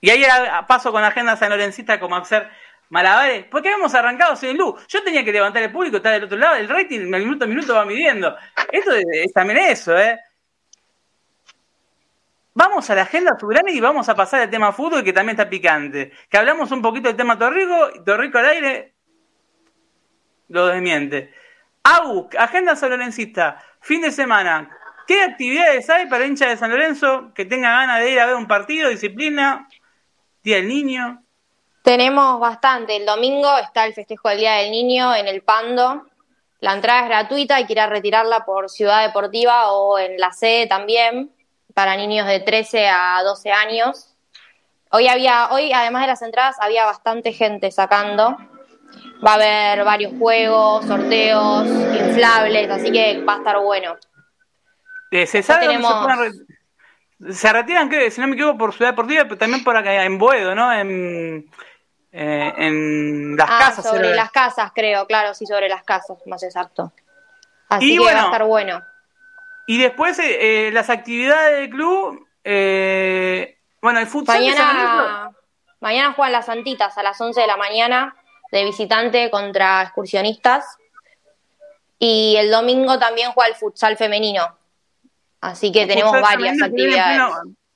Y 0.00 0.10
ahí 0.10 0.24
paso 0.66 0.92
con 0.92 1.02
la 1.02 1.08
agenda 1.08 1.36
San 1.36 1.50
Lorencista 1.50 1.98
como 1.98 2.16
hacer 2.16 2.48
malabares. 2.88 3.44
Porque 3.50 3.68
habíamos 3.68 3.94
arrancado 3.94 4.36
sin 4.36 4.56
luz. 4.56 4.86
Yo 4.88 5.02
tenía 5.02 5.24
que 5.24 5.32
levantar 5.32 5.62
el 5.62 5.72
público, 5.72 5.96
estar 5.96 6.12
del 6.12 6.24
otro 6.24 6.38
lado. 6.38 6.56
El 6.56 6.68
rating, 6.68 7.00
el 7.00 7.08
minuto 7.08 7.44
a 7.44 7.48
minuto 7.48 7.74
va 7.74 7.84
midiendo. 7.84 8.36
Esto 8.70 8.92
es, 8.94 9.32
también 9.32 9.58
eso, 9.58 9.96
¿eh? 9.98 10.18
Vamos 12.54 12.90
a 12.90 12.94
la 12.94 13.02
agenda 13.02 13.38
soberana 13.38 13.70
y 13.70 13.80
vamos 13.80 14.08
a 14.08 14.16
pasar 14.16 14.40
al 14.40 14.50
tema 14.50 14.72
fútbol 14.72 15.04
que 15.04 15.12
también 15.12 15.38
está 15.38 15.48
picante. 15.48 16.12
Que 16.28 16.38
hablamos 16.38 16.70
un 16.72 16.82
poquito 16.82 17.08
del 17.08 17.16
tema 17.16 17.38
Torrico, 17.38 18.02
Torrico 18.04 18.38
al 18.38 18.46
aire 18.46 18.94
lo 20.48 20.66
desmiente. 20.66 21.32
Agenda 22.38 22.74
Lorencista, 22.74 23.62
fin 23.80 24.02
de 24.02 24.10
semana. 24.10 24.70
¿Qué 25.06 25.22
actividades 25.22 25.88
hay 25.88 26.06
para 26.06 26.26
hincha 26.26 26.46
de 26.46 26.56
San 26.56 26.70
Lorenzo 26.70 27.32
que 27.34 27.46
tenga 27.46 27.70
ganas 27.70 28.00
de 28.00 28.12
ir 28.12 28.20
a 28.20 28.26
ver 28.26 28.34
un 28.34 28.46
partido, 28.46 28.90
disciplina, 28.90 29.66
Día 30.42 30.56
del 30.56 30.68
Niño? 30.68 31.22
Tenemos 31.82 32.38
bastante. 32.40 32.96
El 32.96 33.06
domingo 33.06 33.48
está 33.58 33.86
el 33.86 33.94
festejo 33.94 34.28
del 34.28 34.38
Día 34.38 34.54
del 34.56 34.70
Niño 34.70 35.14
en 35.14 35.28
el 35.28 35.42
Pando. 35.42 36.06
La 36.60 36.74
entrada 36.74 37.00
es 37.02 37.08
gratuita, 37.08 37.56
hay 37.56 37.66
que 37.66 37.72
ir 37.72 37.80
a 37.80 37.86
retirarla 37.86 38.44
por 38.44 38.68
Ciudad 38.68 39.06
Deportiva 39.06 39.72
o 39.72 39.98
en 39.98 40.18
la 40.18 40.32
sede 40.32 40.66
también, 40.66 41.30
para 41.72 41.96
niños 41.96 42.26
de 42.26 42.40
13 42.40 42.88
a 42.88 43.22
12 43.22 43.50
años. 43.50 44.14
Hoy 44.90 45.08
había, 45.08 45.48
hoy 45.52 45.72
además 45.72 46.02
de 46.02 46.08
las 46.08 46.22
entradas, 46.22 46.56
había 46.60 46.84
bastante 46.84 47.32
gente 47.32 47.70
sacando. 47.70 48.36
Va 49.24 49.32
a 49.32 49.34
haber 49.34 49.84
varios 49.84 50.12
juegos, 50.18 50.84
sorteos, 50.84 51.66
inflables, 51.66 52.70
así 52.70 52.92
que 52.92 53.24
va 53.24 53.34
a 53.34 53.38
estar 53.38 53.58
bueno. 53.58 53.96
Eh, 55.10 55.26
¿Se 55.26 55.42
sabe 55.42 55.66
se, 57.30 57.52
retiran, 57.52 57.90
si 58.12 58.20
no 58.20 58.28
me 58.28 58.34
equivoco, 58.34 58.58
por 58.58 58.72
Ciudad 58.72 58.92
Deportiva, 58.92 59.24
pero 59.24 59.36
también 59.36 59.64
por 59.64 59.76
acá 59.76 60.04
en 60.04 60.18
Boedo, 60.18 60.54
¿no? 60.54 60.72
En, 60.72 61.50
eh, 62.12 62.54
en 62.56 63.36
las 63.36 63.50
ah, 63.50 63.58
casas. 63.58 63.86
Sobre 63.86 64.14
las 64.14 64.30
casas, 64.30 64.70
creo, 64.72 65.04
claro, 65.08 65.34
sí, 65.34 65.44
sobre 65.44 65.68
las 65.68 65.82
casas, 65.82 66.18
más 66.26 66.44
exacto. 66.44 66.92
Así 67.68 67.98
que 67.98 68.04
va 68.04 68.22
a 68.22 68.24
estar 68.26 68.44
bueno. 68.44 68.80
Y 69.66 69.78
después 69.78 70.16
eh, 70.20 70.70
las 70.72 70.90
actividades 70.90 71.58
del 71.58 71.70
club, 71.70 72.24
bueno, 73.82 73.98
el 73.98 74.06
futsal. 74.06 74.38
Mañana, 74.38 75.30
mañana 75.80 76.12
juegan 76.12 76.32
las 76.32 76.46
Santitas 76.46 76.96
a 76.96 77.02
las 77.02 77.20
11 77.20 77.40
de 77.40 77.46
la 77.48 77.56
mañana 77.56 78.14
de 78.50 78.64
visitante 78.64 79.30
contra 79.30 79.82
excursionistas. 79.82 80.64
Y 81.98 82.36
el 82.36 82.50
domingo 82.50 82.98
también 82.98 83.32
juega 83.32 83.48
el 83.48 83.56
futsal 83.56 83.96
femenino. 83.96 84.56
Así 85.40 85.72
que 85.72 85.86
tenemos 85.86 86.20
varias 86.20 86.60
actividades. 86.62 87.20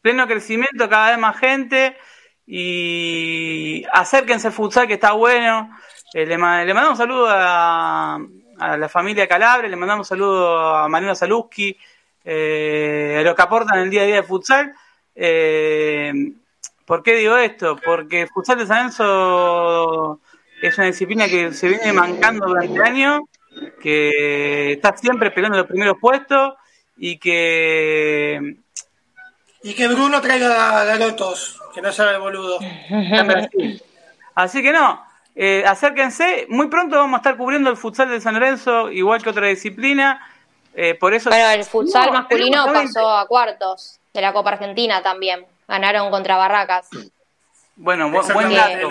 Pleno, 0.01 0.27
crecimiento, 0.27 0.89
cada 0.89 1.11
vez 1.11 1.19
más 1.19 1.39
gente. 1.39 1.97
Y 2.47 3.85
acérquense 3.93 4.49
al 4.49 4.53
futsal 4.53 4.87
que 4.87 4.95
está 4.95 5.13
bueno. 5.13 5.71
Eh, 6.15 6.27
le, 6.27 6.37
mandamos 6.39 6.91
un 6.91 6.97
saludo 6.97 7.27
a, 7.29 8.19
la 8.59 8.89
familia 8.89 9.27
Calabre, 9.27 9.69
le 9.69 9.77
mandamos 9.77 10.07
un 10.07 10.09
saludo 10.09 10.75
a 10.77 10.89
Mariana 10.89 11.15
Saluski, 11.15 11.77
eh, 12.25 13.17
a 13.19 13.23
los 13.23 13.35
que 13.35 13.43
aportan 13.43 13.81
el 13.81 13.91
día 13.91 14.03
a 14.03 14.07
día 14.07 14.17
de 14.17 14.23
futsal. 14.23 14.75
Eh, 15.15 16.13
¿Por 16.85 17.03
qué 17.03 17.15
digo 17.15 17.37
esto? 17.37 17.77
Porque 17.83 18.27
futsal 18.27 18.59
de 18.59 18.67
San 18.67 18.87
Enzo 18.87 20.21
es 20.69 20.79
una 20.79 20.87
disciplina 20.87 21.27
que 21.27 21.53
se 21.53 21.69
viene 21.69 21.93
mancando 21.93 22.47
durante 22.47 22.75
el 22.75 22.83
año, 22.83 23.29
que 23.81 24.73
está 24.73 24.97
siempre 24.97 25.31
peleando 25.31 25.59
los 25.59 25.67
primeros 25.67 25.97
puestos 26.01 26.55
y 26.97 27.19
que. 27.19 28.57
Y 29.65 29.75
que 29.75 29.89
Bruno 29.89 30.21
traiga 30.21 30.85
garotos, 30.85 31.61
que 31.75 31.83
no 31.83 31.93
sabe 31.93 32.13
el 32.15 32.21
boludo. 32.21 32.59
Así 34.35 34.63
que 34.63 34.73
no, 34.73 35.05
eh, 35.35 35.65
acérquense. 35.67 36.47
Muy 36.49 36.69
pronto 36.69 36.97
vamos 36.97 37.15
a 37.15 37.19
estar 37.19 37.37
cubriendo 37.37 37.71
el 37.71 37.77
futsal 37.77 38.09
de 38.09 38.21
San 38.21 38.35
Lorenzo, 38.35 38.91
igual 38.91 39.23
que 39.23 39.31
otra 39.31 39.47
disciplina. 39.47 40.27
Eh, 40.75 40.95
por 40.95 41.13
eso. 41.15 41.31
Pero 41.31 41.51
el 41.51 41.65
futsal 41.65 42.13
masculino 42.13 42.65
pasó 42.73 43.11
a 43.11 43.27
cuartos 43.27 44.01
de 44.13 44.21
la 44.21 44.33
Copa 44.33 44.51
Argentina 44.51 45.03
también. 45.03 45.45
Ganaron 45.69 46.11
contra 46.11 46.37
Barracas. 46.37 46.89
Bueno, 47.77 48.11
buen 48.11 48.55
dato. 48.55 48.89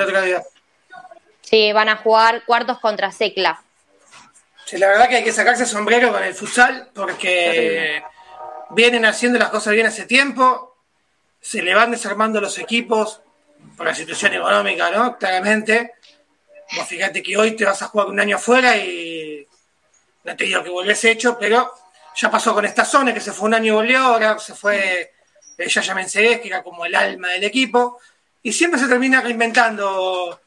Sí, 1.52 1.74
van 1.74 1.90
a 1.90 1.98
jugar 1.98 2.46
cuartos 2.46 2.80
contra 2.80 3.12
Secla. 3.12 3.62
Sí, 4.66 4.78
la 4.78 4.88
verdad 4.88 5.10
que 5.10 5.18
hay 5.18 5.24
que 5.26 5.34
sacarse 5.34 5.66
sombrero 5.66 6.14
con 6.14 6.24
el 6.24 6.34
futsal 6.34 6.90
porque 6.96 8.02
vienen 8.70 9.06
haciendo 9.06 9.38
las 9.38 9.50
cosas 9.50 9.74
bien 9.74 9.86
hace 9.86 10.06
tiempo, 10.06 10.78
se 11.42 11.62
le 11.62 11.76
van 11.76 11.92
desarmando 11.92 12.40
los 12.40 12.58
equipos 12.58 13.20
por 13.76 13.86
la 13.86 13.94
situación 13.94 14.34
económica, 14.34 14.90
¿no? 14.92 15.18
Claramente. 15.18 15.96
Vos 16.78 16.88
fíjate 16.88 17.22
que 17.22 17.36
hoy 17.36 17.58
te 17.58 17.66
vas 17.66 17.82
a 17.82 17.88
jugar 17.88 18.08
un 18.08 18.22
año 18.22 18.38
afuera 18.38 18.78
y 18.78 19.46
no 20.24 20.36
te 20.38 20.46
digo 20.46 20.64
que 20.64 20.70
volvés 20.70 21.04
hecho, 21.04 21.38
pero 21.38 21.70
ya 22.16 22.32
pasó 22.32 22.54
con 22.54 22.64
esta 22.64 22.86
zona 22.86 23.14
que 23.14 23.20
se 23.20 23.34
fue 23.34 23.50
un 23.50 23.56
año 23.56 23.74
y 23.74 23.76
volvió, 23.76 24.00
ahora 24.00 24.40
se 24.40 24.54
fue 24.56 25.12
ya 25.68 25.82
que 25.82 26.42
era 26.48 26.64
como 26.64 26.86
el 26.86 26.96
alma 26.96 27.28
del 27.30 27.44
equipo, 27.44 28.00
y 28.42 28.54
siempre 28.54 28.80
se 28.80 28.88
termina 28.88 29.22
reinventando 29.22 30.40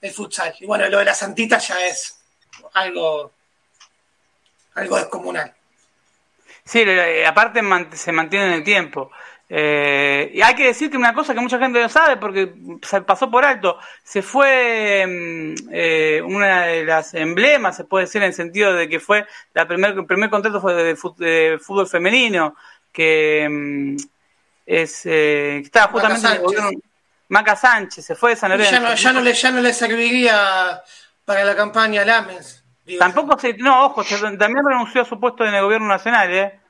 el 0.00 0.10
futsal. 0.10 0.54
Y 0.60 0.66
bueno, 0.66 0.88
lo 0.88 0.98
de 0.98 1.04
la 1.04 1.14
Santita 1.14 1.58
ya 1.58 1.86
es 1.86 2.20
algo, 2.74 3.32
algo 4.74 4.96
descomunal. 4.96 5.54
Sí, 6.64 6.84
aparte 7.26 7.60
se 7.92 8.12
mantiene 8.12 8.46
en 8.46 8.52
el 8.52 8.64
tiempo. 8.64 9.10
Eh, 9.52 10.30
y 10.32 10.42
hay 10.42 10.54
que 10.54 10.66
decir 10.66 10.88
que 10.88 10.96
una 10.96 11.12
cosa 11.12 11.34
que 11.34 11.40
mucha 11.40 11.58
gente 11.58 11.80
no 11.80 11.88
sabe 11.88 12.16
porque 12.18 12.54
se 12.82 13.02
pasó 13.02 13.28
por 13.28 13.44
alto, 13.44 13.78
se 14.04 14.22
fue 14.22 15.04
mm, 15.04 15.68
eh, 15.72 16.22
una 16.24 16.66
de 16.66 16.84
las 16.84 17.14
emblemas, 17.14 17.76
se 17.76 17.82
puede 17.82 18.04
decir 18.04 18.22
en 18.22 18.28
el 18.28 18.34
sentido 18.34 18.72
de 18.72 18.88
que 18.88 19.00
fue 19.00 19.26
la 19.52 19.66
primer, 19.66 19.98
el 19.98 20.06
primer 20.06 20.30
contrato 20.30 20.60
fue 20.60 20.74
de, 20.74 21.58
fútbol 21.58 21.88
femenino, 21.88 22.54
que 22.92 23.48
mm, 23.50 23.96
es 24.66 25.04
eh, 25.06 25.58
estaba 25.64 25.90
justamente 25.90 26.28
Maca 27.30 27.54
Sánchez, 27.54 28.04
se 28.04 28.14
fue 28.14 28.30
de 28.30 28.36
San 28.36 28.50
Lorenzo. 28.50 28.72
Ya 28.72 28.80
no, 28.80 28.94
ya 28.94 29.12
no, 29.12 29.20
le, 29.20 29.32
ya 29.32 29.50
no 29.52 29.60
le 29.60 29.72
serviría 29.72 30.82
para 31.24 31.44
la 31.44 31.54
campaña 31.54 32.04
Lames. 32.04 32.64
Tampoco 32.98 33.38
se, 33.38 33.54
no, 33.54 33.86
ojo, 33.86 34.02
también 34.04 34.64
renunció 34.66 35.02
a 35.02 35.04
su 35.04 35.18
puesto 35.20 35.44
en 35.44 35.54
el 35.54 35.62
gobierno 35.62 35.86
nacional, 35.86 36.32
¿eh? 36.32 36.60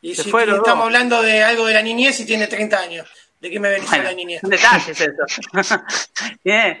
Y 0.00 0.14
si 0.14 0.30
estamos 0.30 0.84
hablando 0.84 1.20
de 1.22 1.42
algo 1.42 1.66
de 1.66 1.74
la 1.74 1.82
niñez 1.82 2.20
y 2.20 2.24
tiene 2.24 2.46
30 2.46 2.78
años. 2.78 3.08
¿De 3.40 3.50
qué 3.50 3.58
me 3.58 3.70
venís 3.70 3.88
bueno, 3.88 4.04
la 4.04 4.12
niñez? 4.12 4.42
Detalles 4.42 5.00
eso. 5.00 5.82
Bien. 6.44 6.80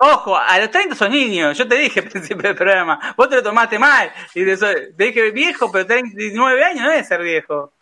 Ojo, 0.00 0.36
a 0.36 0.58
los 0.58 0.70
30 0.70 0.96
son 0.96 1.12
niños. 1.12 1.56
Yo 1.56 1.68
te 1.68 1.76
dije 1.76 2.00
al 2.00 2.08
principio 2.08 2.42
del 2.42 2.56
programa. 2.56 3.14
Vos 3.16 3.28
te 3.28 3.36
lo 3.36 3.42
tomaste 3.42 3.78
mal. 3.78 4.10
Y 4.34 4.44
te, 4.44 4.92
dije 4.96 5.30
viejo, 5.30 5.70
pero 5.70 5.86
39 5.86 6.64
años 6.64 6.82
no 6.82 6.90
debe 6.90 7.04
ser 7.04 7.22
viejo. 7.22 7.74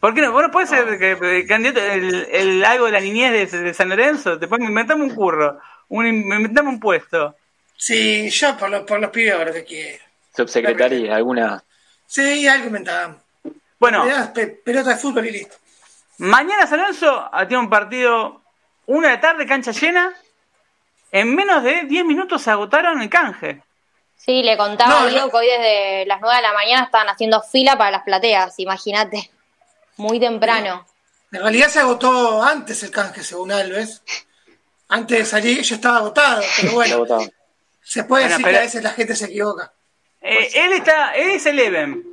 ¿Por 0.00 0.14
qué 0.14 0.22
no? 0.22 0.32
¿Vos 0.32 0.42
no 0.42 0.50
puedes 0.50 0.70
ser 0.70 0.98
que, 0.98 1.46
candidato 1.46 1.80
el, 1.80 2.26
el, 2.32 2.64
algo 2.64 2.86
de 2.86 2.92
la 2.92 3.00
niñez 3.00 3.52
de, 3.52 3.74
San 3.74 3.90
Lorenzo? 3.90 4.38
Te 4.38 4.48
pongo, 4.48 4.64
inventame 4.64 5.04
un 5.04 5.14
curro, 5.14 5.60
un, 5.90 6.06
inventame 6.06 6.70
un 6.70 6.80
puesto. 6.80 7.36
Sí, 7.76 8.30
yo 8.30 8.56
por, 8.56 8.70
los 8.70 8.82
por 8.84 8.98
los 8.98 9.10
pibes 9.10 9.34
ahora 9.34 9.52
que 9.52 9.64
quiero. 9.64 10.02
Subsecretaría, 10.34 11.16
alguna. 11.16 11.62
Sí, 12.06 12.48
algo 12.48 12.68
inventamos. 12.68 13.18
Bueno. 13.78 14.06
Pelota 14.64 14.90
de 14.90 14.96
fútbol 14.96 15.26
y 15.26 15.32
listo. 15.32 15.56
Mañana 16.18 16.66
San 16.66 16.80
Lorenzo 16.80 17.30
tiene 17.48 17.62
un 17.62 17.70
partido, 17.70 18.40
una 18.86 19.10
de 19.10 19.18
tarde, 19.18 19.46
cancha 19.46 19.72
llena. 19.72 20.14
En 21.12 21.34
menos 21.34 21.62
de 21.62 21.84
10 21.84 22.04
minutos 22.04 22.42
se 22.42 22.50
agotaron 22.50 23.02
el 23.02 23.10
canje. 23.10 23.62
Sí, 24.16 24.42
le 24.42 24.56
contaba 24.56 25.02
a 25.02 25.06
Diego 25.08 25.30
que 25.30 25.36
hoy 25.36 25.46
desde 25.46 26.06
las 26.06 26.20
9 26.20 26.36
de 26.36 26.42
la 26.42 26.52
mañana 26.52 26.84
estaban 26.84 27.08
haciendo 27.08 27.42
fila 27.42 27.76
para 27.76 27.90
las 27.90 28.02
plateas, 28.02 28.58
imagínate 28.58 29.30
muy 30.00 30.18
temprano. 30.18 30.86
En 31.32 31.40
realidad 31.40 31.68
se 31.68 31.78
agotó 31.78 32.42
antes 32.42 32.82
el 32.82 32.90
canje, 32.90 33.22
según 33.22 33.52
Alves. 33.52 34.02
Antes 34.88 35.18
de 35.18 35.24
salir 35.24 35.62
ya 35.62 35.76
estaba 35.76 35.98
agotado, 35.98 36.42
pero 36.60 36.72
bueno. 36.72 37.06
Se 37.82 38.04
puede 38.04 38.28
decir 38.28 38.44
que 38.44 38.56
a 38.56 38.60
veces 38.60 38.82
la 38.84 38.90
gente 38.90 39.16
se 39.16 39.24
equivoca. 39.24 39.72
Eh, 40.20 40.50
él 40.54 40.74
está, 40.74 41.12
él 41.12 41.30
es 41.30 41.46
Eleven. 41.46 42.04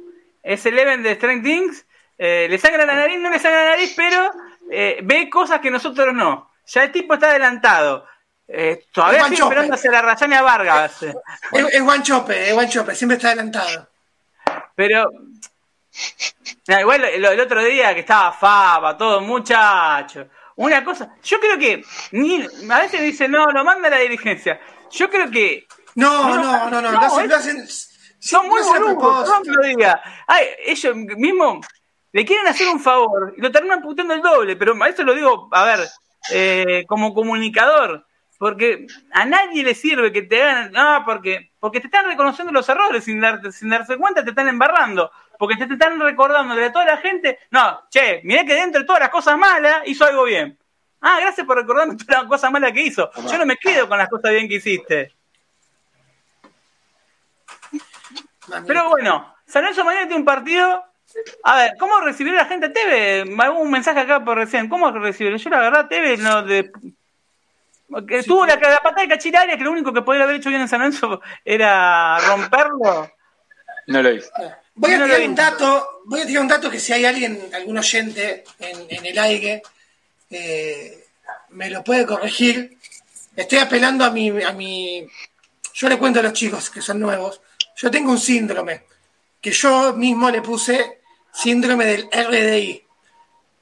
Es 0.41 0.65
Eleven 0.65 1.03
de 1.03 1.13
Strength 1.13 1.43
Things. 1.43 1.85
Eh, 2.17 2.47
le 2.49 2.57
sangra 2.57 2.85
la 2.85 2.95
nariz, 2.95 3.19
no 3.19 3.29
le 3.29 3.37
sangra 3.37 3.63
la 3.63 3.69
nariz, 3.71 3.93
pero 3.95 4.31
eh, 4.71 4.99
ve 5.03 5.29
cosas 5.29 5.59
que 5.59 5.69
nosotros 5.69 6.15
no. 6.15 6.49
Ya 6.65 6.83
el 6.83 6.91
tipo 6.91 7.13
está 7.13 7.29
adelantado. 7.29 8.07
todavía 8.91 9.21
estoy 9.21 9.37
esperando 9.37 9.75
hacer 9.75 9.91
la 9.91 10.01
Rayania 10.01 10.41
Vargas. 10.41 11.03
Es, 11.03 11.15
es 11.73 11.81
Juan 11.81 12.01
Chope, 12.01 12.47
es 12.47 12.53
Juan 12.53 12.69
Chope, 12.69 12.95
siempre 12.95 13.17
está 13.17 13.27
adelantado. 13.27 13.87
Pero 14.73 15.11
igual 16.79 17.03
el, 17.05 17.39
otro 17.39 17.63
día 17.63 17.93
que 17.93 18.01
estaba 18.01 18.31
Faba, 18.31 18.97
todo, 18.97 19.21
muchacho. 19.21 20.27
Una 20.55 20.83
cosa, 20.83 21.15
yo 21.23 21.39
creo 21.39 21.57
que 21.57 21.83
ni, 22.11 22.45
a 22.69 22.79
veces 22.79 23.01
dicen, 23.01 23.31
no, 23.31 23.45
lo 23.47 23.63
manda 23.63 23.89
la 23.89 23.99
dirigencia. 23.99 24.59
Yo 24.91 25.09
creo 25.09 25.29
que. 25.29 25.67
No, 25.95 26.35
no, 26.35 26.69
no, 26.69 26.81
no, 26.81 26.91
no, 26.91 26.99
hacen, 26.99 27.67
son 28.19 28.47
muy 28.47 28.61
boludos, 28.61 29.29
no 29.45 29.53
lo 29.53 29.67
diga. 29.67 30.01
Ay, 30.27 30.45
ellos 30.65 30.95
mismos 30.95 31.65
le 32.11 32.25
quieren 32.25 32.47
hacer 32.47 32.67
un 32.67 32.79
favor 32.79 33.33
y 33.37 33.41
lo 33.41 33.51
terminan 33.51 33.81
putando 33.81 34.13
el 34.13 34.21
doble, 34.21 34.55
pero 34.55 34.75
a 34.81 34.89
eso 34.89 35.03
lo 35.03 35.13
digo, 35.13 35.49
a 35.51 35.65
ver, 35.65 35.87
eh, 36.31 36.83
como 36.87 37.13
comunicador, 37.13 38.05
porque 38.37 38.87
a 39.11 39.25
nadie 39.25 39.63
le 39.63 39.75
sirve 39.75 40.11
que 40.11 40.23
te 40.23 40.41
hagan, 40.41 40.71
no, 40.71 41.03
porque, 41.05 41.51
porque 41.59 41.79
te 41.79 41.87
están 41.87 42.05
reconociendo 42.05 42.51
los 42.51 42.67
errores 42.69 43.03
sin, 43.03 43.19
darte, 43.19 43.51
sin 43.51 43.69
darse 43.69 43.97
cuenta, 43.97 44.23
te 44.23 44.31
están 44.31 44.47
embarrando, 44.47 45.11
porque 45.37 45.55
te, 45.55 45.65
están 45.71 45.99
recordando 45.99 46.55
de 46.55 46.69
toda 46.69 46.85
la 46.85 46.97
gente, 46.97 47.39
no, 47.51 47.83
che, 47.89 48.21
mirá 48.23 48.43
que 48.43 48.53
dentro 48.53 48.81
de 48.81 48.87
todas 48.87 49.01
las 49.01 49.09
cosas 49.09 49.37
malas 49.37 49.81
hizo 49.85 50.05
algo 50.05 50.23
bien. 50.23 50.57
Ah, 51.01 51.19
gracias 51.21 51.45
por 51.45 51.57
recordarme 51.57 51.95
todas 51.95 52.23
las 52.23 52.29
cosas 52.29 52.51
malas 52.51 52.71
que 52.71 52.81
hizo. 52.81 53.11
Yo 53.29 53.37
no 53.37 53.45
me 53.45 53.57
quedo 53.57 53.87
con 53.87 53.97
las 53.97 54.09
cosas 54.09 54.31
bien 54.31 54.47
que 54.47 54.55
hiciste. 54.55 55.13
Pero 58.65 58.89
bueno, 58.89 59.35
San 59.45 59.61
Lorenzo 59.61 59.83
mañana 59.83 60.07
tiene 60.07 60.19
un 60.19 60.25
partido. 60.25 60.83
A 61.43 61.57
ver, 61.57 61.71
¿cómo 61.79 61.99
recibir 62.01 62.33
a 62.33 62.43
la 62.43 62.45
gente 62.45 62.69
TV? 62.69 63.23
Un 63.23 63.71
mensaje 63.71 63.99
acá 63.99 64.23
por 64.23 64.37
recién. 64.37 64.69
¿Cómo 64.69 64.91
recibir? 64.91 65.35
Yo 65.35 65.49
la 65.49 65.59
verdad, 65.59 65.87
TV 65.87 66.17
no 66.17 66.43
de 66.43 66.71
que 68.07 68.21
tuvo 68.23 68.45
la, 68.45 68.55
la, 68.55 68.79
patada 68.79 69.03
de 69.03 69.07
Cachiraria, 69.07 69.57
que 69.57 69.63
lo 69.63 69.71
único 69.71 69.93
que 69.93 70.01
podría 70.01 70.25
haber 70.25 70.35
hecho 70.35 70.49
bien 70.49 70.61
en 70.61 70.67
San 70.67 70.79
Lorenzo 70.79 71.21
era 71.45 72.19
romperlo. 72.19 73.09
No 73.87 74.01
lo 74.01 74.11
hizo. 74.11 74.29
Voy 74.77 74.93
a 74.93 75.03
tirar 75.03 75.21
un 75.21 75.35
dato, 75.35 76.01
voy 76.05 76.21
a 76.21 76.25
tirar 76.25 76.43
un 76.43 76.47
dato 76.47 76.69
que 76.69 76.79
si 76.79 76.93
hay 76.93 77.03
alguien, 77.03 77.49
algún 77.53 77.79
oyente 77.79 78.43
en, 78.59 79.05
el 79.05 79.17
aire, 79.17 79.63
eh, 80.29 81.03
me 81.49 81.69
lo 81.71 81.83
puede 81.83 82.05
corregir. 82.05 82.77
Estoy 83.35 83.57
apelando 83.57 84.05
a 84.05 84.11
mi, 84.11 84.29
a 84.43 84.51
mi. 84.51 85.07
Yo 85.73 85.89
le 85.89 85.97
cuento 85.97 86.19
a 86.19 86.23
los 86.23 86.33
chicos 86.33 86.69
que 86.69 86.81
son 86.81 86.99
nuevos. 86.99 87.41
Yo 87.75 87.89
tengo 87.89 88.11
un 88.11 88.19
síndrome 88.19 88.83
que 89.41 89.51
yo 89.51 89.93
mismo 89.93 90.29
le 90.29 90.41
puse 90.43 90.99
síndrome 91.33 91.85
del 91.85 92.09
RDI, 92.11 92.83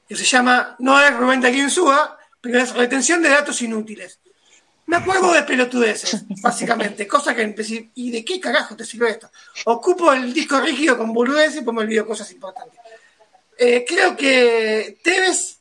que 0.08 0.16
se 0.16 0.24
llama, 0.24 0.76
no 0.78 1.00
es 1.00 1.14
Rubén 1.14 1.40
de 1.40 1.50
Insúa, 1.50 2.18
pero 2.40 2.58
es 2.58 2.74
retención 2.74 3.22
de 3.22 3.30
datos 3.30 3.60
inútiles. 3.62 4.18
Me 4.86 4.96
acuerdo 4.96 5.32
de 5.32 5.42
pelotudeces, 5.42 6.24
básicamente, 6.40 7.08
cosa 7.08 7.34
que 7.34 7.42
empecé, 7.42 7.90
¿y 7.96 8.10
de 8.12 8.24
qué 8.24 8.38
carajo 8.38 8.76
te 8.76 8.84
sirve 8.84 9.10
esto? 9.10 9.28
Ocupo 9.64 10.12
el 10.12 10.32
disco 10.32 10.60
rígido 10.60 10.96
con 10.96 11.12
boludeces 11.12 11.56
y 11.56 11.64
pues 11.64 11.74
me 11.74 11.82
olvido 11.82 12.06
cosas 12.06 12.30
importantes. 12.30 12.78
Eh, 13.58 13.84
creo 13.86 14.16
que 14.16 14.98
Tevez 15.02 15.58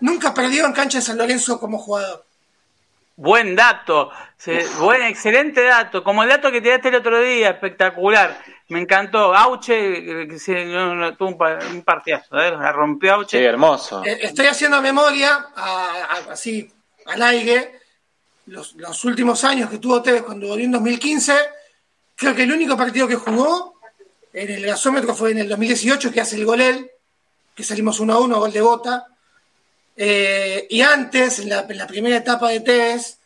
nunca 0.00 0.32
perdió 0.32 0.64
en 0.64 0.72
cancha 0.72 0.98
de 0.98 1.04
San 1.04 1.18
Lorenzo 1.18 1.58
como 1.58 1.78
jugador. 1.78 2.24
Buen 3.16 3.56
dato, 3.56 4.10
buen, 4.78 5.02
excelente 5.02 5.62
dato, 5.62 6.02
como 6.02 6.22
el 6.22 6.28
dato 6.28 6.50
que 6.50 6.60
te 6.60 6.70
daste 6.70 6.88
el 6.88 6.94
otro 6.96 7.20
día, 7.20 7.50
espectacular, 7.50 8.42
me 8.68 8.80
encantó. 8.80 9.34
Auche, 9.34 10.28
que 10.28 11.14
tuvo 11.18 11.28
un, 11.28 11.82
partidazo, 11.84 12.38
¿eh? 12.38 12.50
la 12.52 12.72
rompió 12.72 13.14
Auche. 13.14 13.38
Sí, 13.38 13.44
hermoso. 13.44 14.04
Eh, 14.04 14.18
estoy 14.22 14.46
haciendo 14.46 14.80
memoria, 14.80 15.48
así, 16.30 16.72
al 17.06 17.22
aire, 17.22 17.81
los, 18.52 18.74
los, 18.74 19.04
últimos 19.04 19.44
años 19.44 19.70
que 19.70 19.78
tuvo 19.78 20.02
Tevez 20.02 20.22
cuando 20.22 20.48
volvió 20.48 20.64
en 20.64 20.72
2015, 20.72 21.34
creo 22.14 22.34
que 22.34 22.42
el 22.42 22.52
único 22.52 22.76
partido 22.76 23.08
que 23.08 23.16
jugó 23.16 23.80
en 24.32 24.50
el 24.50 24.64
gasómetro 24.64 25.14
fue 25.14 25.32
en 25.32 25.38
el 25.38 25.48
2018, 25.48 26.12
que 26.12 26.20
hace 26.20 26.36
el 26.36 26.44
gol 26.44 26.60
él, 26.60 26.90
que 27.54 27.64
salimos 27.64 28.00
1 28.00 28.12
a 28.12 28.20
1, 28.20 28.38
gol 28.38 28.52
de 28.52 28.60
bota. 28.60 29.06
Eh, 29.96 30.66
y 30.70 30.80
antes, 30.80 31.40
en 31.40 31.50
la, 31.50 31.66
primera 31.86 32.16
etapa 32.16 32.48
de 32.50 32.60
Tevez, 32.60 33.18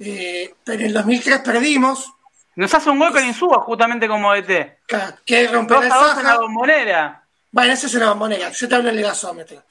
eh, 0.00 0.54
pero 0.64 0.80
en 0.80 0.86
el 0.86 0.92
2003 0.92 1.40
perdimos. 1.40 2.12
Nos 2.56 2.74
hace 2.74 2.90
un 2.90 2.98
gol 2.98 3.12
con 3.12 3.24
Insúa, 3.24 3.60
justamente 3.60 4.08
como 4.08 4.34
ET. 4.34 4.78
Que 5.24 5.46
romper 5.48 5.84
el 5.84 5.90
faja. 5.90 6.22
la 6.22 6.38
bombonera. 6.38 7.24
Bueno, 7.52 7.72
esa 7.72 7.86
es 7.86 7.94
una 7.94 8.10
bombonera. 8.10 8.50
Yo 8.50 8.68
te 8.68 8.74
hablo 8.74 8.88
en 8.88 8.96
el 8.96 9.04
gasómetro. 9.04 9.62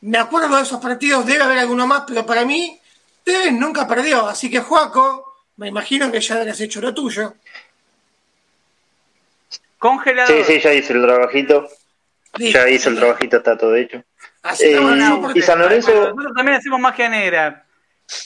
Me 0.00 0.18
acuerdo 0.18 0.56
de 0.56 0.62
esos 0.62 0.80
partidos, 0.80 1.24
debe 1.24 1.44
haber 1.44 1.58
alguno 1.58 1.86
más, 1.86 2.02
pero 2.08 2.26
para 2.26 2.44
mí, 2.44 2.80
Tevez 3.24 3.52
nunca 3.52 3.86
perdió. 3.86 4.26
Así 4.26 4.50
que, 4.50 4.60
Juaco, 4.60 5.46
me 5.56 5.68
imagino 5.68 6.10
que 6.10 6.20
ya 6.20 6.42
has 6.42 6.60
hecho 6.60 6.80
lo 6.80 6.92
tuyo. 6.94 7.34
Congelador. 9.78 10.44
Sí, 10.44 10.44
sí, 10.44 10.60
ya 10.60 10.72
hice 10.72 10.92
el 10.92 11.02
trabajito. 11.02 11.68
ya 12.38 12.68
hice 12.68 12.88
el 12.88 12.96
trabajito, 12.96 13.38
está 13.38 13.56
todo 13.56 13.74
hecho. 13.76 14.02
Eh, 14.60 14.78
y 15.34 15.42
San 15.42 15.58
Lorenzo. 15.58 15.92
Nosotros 15.92 16.32
también 16.34 16.58
hacemos 16.58 16.80
magia 16.80 17.08
negra. 17.08 17.64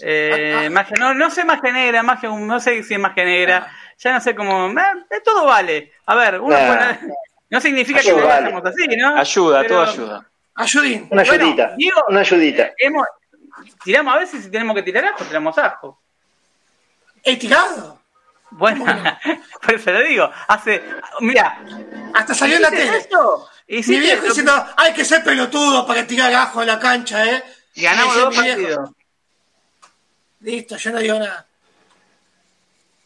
Eh, 0.01 0.55
ah, 0.55 0.63
ah. 0.67 0.71
magia, 0.71 0.97
no, 0.99 1.15
no 1.15 1.31
sé 1.31 1.45
magia 1.45 1.73
negra, 1.73 2.03
magia, 2.03 2.31
no 2.31 2.61
sé 2.61 2.83
si 2.83 2.95
es 2.95 3.01
magia 3.01 3.25
negra. 3.25 3.73
Ya 3.99 4.13
no 4.13 4.21
sé 4.21 4.35
cómo. 4.35 4.71
Eh, 4.71 5.21
todo 5.25 5.47
vale. 5.47 5.93
A 6.07 6.15
ver, 6.15 6.41
uno 6.41 6.57
no 7.49 7.61
significa 7.61 8.01
que 8.01 8.13
lo 8.13 8.31
hacemos 8.31 8.65
así, 8.65 8.87
¿no? 8.97 9.17
Ayuda, 9.17 9.67
todo 9.67 9.83
ayuda. 9.83 10.31
Ayudín. 10.55 11.07
Una 11.11 11.23
ayudita. 11.23 11.77
una 12.09 12.21
ayudita. 12.21 12.73
Hemos, 12.79 13.07
tiramos 13.87 14.13
a 14.13 14.19
veces 14.19 14.43
si 14.43 14.51
tenemos 14.51 14.75
que 14.75 14.83
tirar 14.83 15.05
ajo, 15.05 15.25
tiramos 15.25 15.57
ajo. 15.59 16.03
¿He 17.23 17.37
tirado? 17.37 18.01
Bueno, 18.51 18.85
por 19.63 19.75
eso 19.75 19.93
lo 19.93 20.01
digo. 20.01 20.29
Hace. 20.49 20.83
Mira. 21.21 21.65
Hasta 22.13 22.35
salió 22.35 22.57
en 22.57 22.63
la 22.63 22.71
tele. 22.71 22.99
Esto? 22.99 23.49
Y 23.69 23.83
Mi 23.89 24.01
viejo 24.01 24.25
diciendo, 24.25 24.53
hay 24.77 24.93
que 24.93 25.05
ser 25.05 25.23
pelotudo 25.23 25.87
para 25.87 26.05
tirar 26.05 26.35
ajo 26.35 26.63
en 26.63 26.69
la 26.69 26.81
cancha, 26.81 27.25
¿eh? 27.27 27.45
Y 27.75 27.83
ganamos 27.83 28.17
dos 28.17 28.35
partidos. 28.35 28.91
Listo, 30.41 30.77
yo 30.77 30.91
no 30.91 30.99
digo 30.99 31.19
nada. 31.21 31.47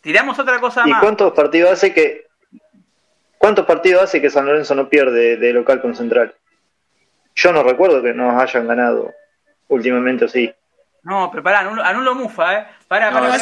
Tiramos 0.00 0.38
otra 0.38 0.60
cosa 0.60 0.86
más. 0.86 0.98
¿Y 0.98 1.00
cuántos 1.00 1.32
partidos 1.34 1.72
hace 1.72 1.92
que 1.92 2.26
cuántos 3.36 3.66
partidos 3.66 4.04
hace 4.04 4.22
que 4.22 4.30
San 4.30 4.46
Lorenzo 4.46 4.74
no 4.74 4.88
pierde 4.88 5.36
de 5.36 5.52
local 5.52 5.82
con 5.82 5.94
Central? 5.94 6.34
Yo 7.34 7.52
no 7.52 7.62
recuerdo 7.62 8.02
que 8.02 8.14
nos 8.14 8.40
hayan 8.40 8.66
ganado 8.66 9.12
últimamente 9.68 10.26
sí. 10.28 10.54
No, 11.02 11.30
pero 11.30 11.42
pará, 11.42 11.60
anulo, 11.60 12.14
mufa, 12.14 12.58
¿eh? 12.58 12.66
Pará, 12.86 13.10
pará, 13.10 13.38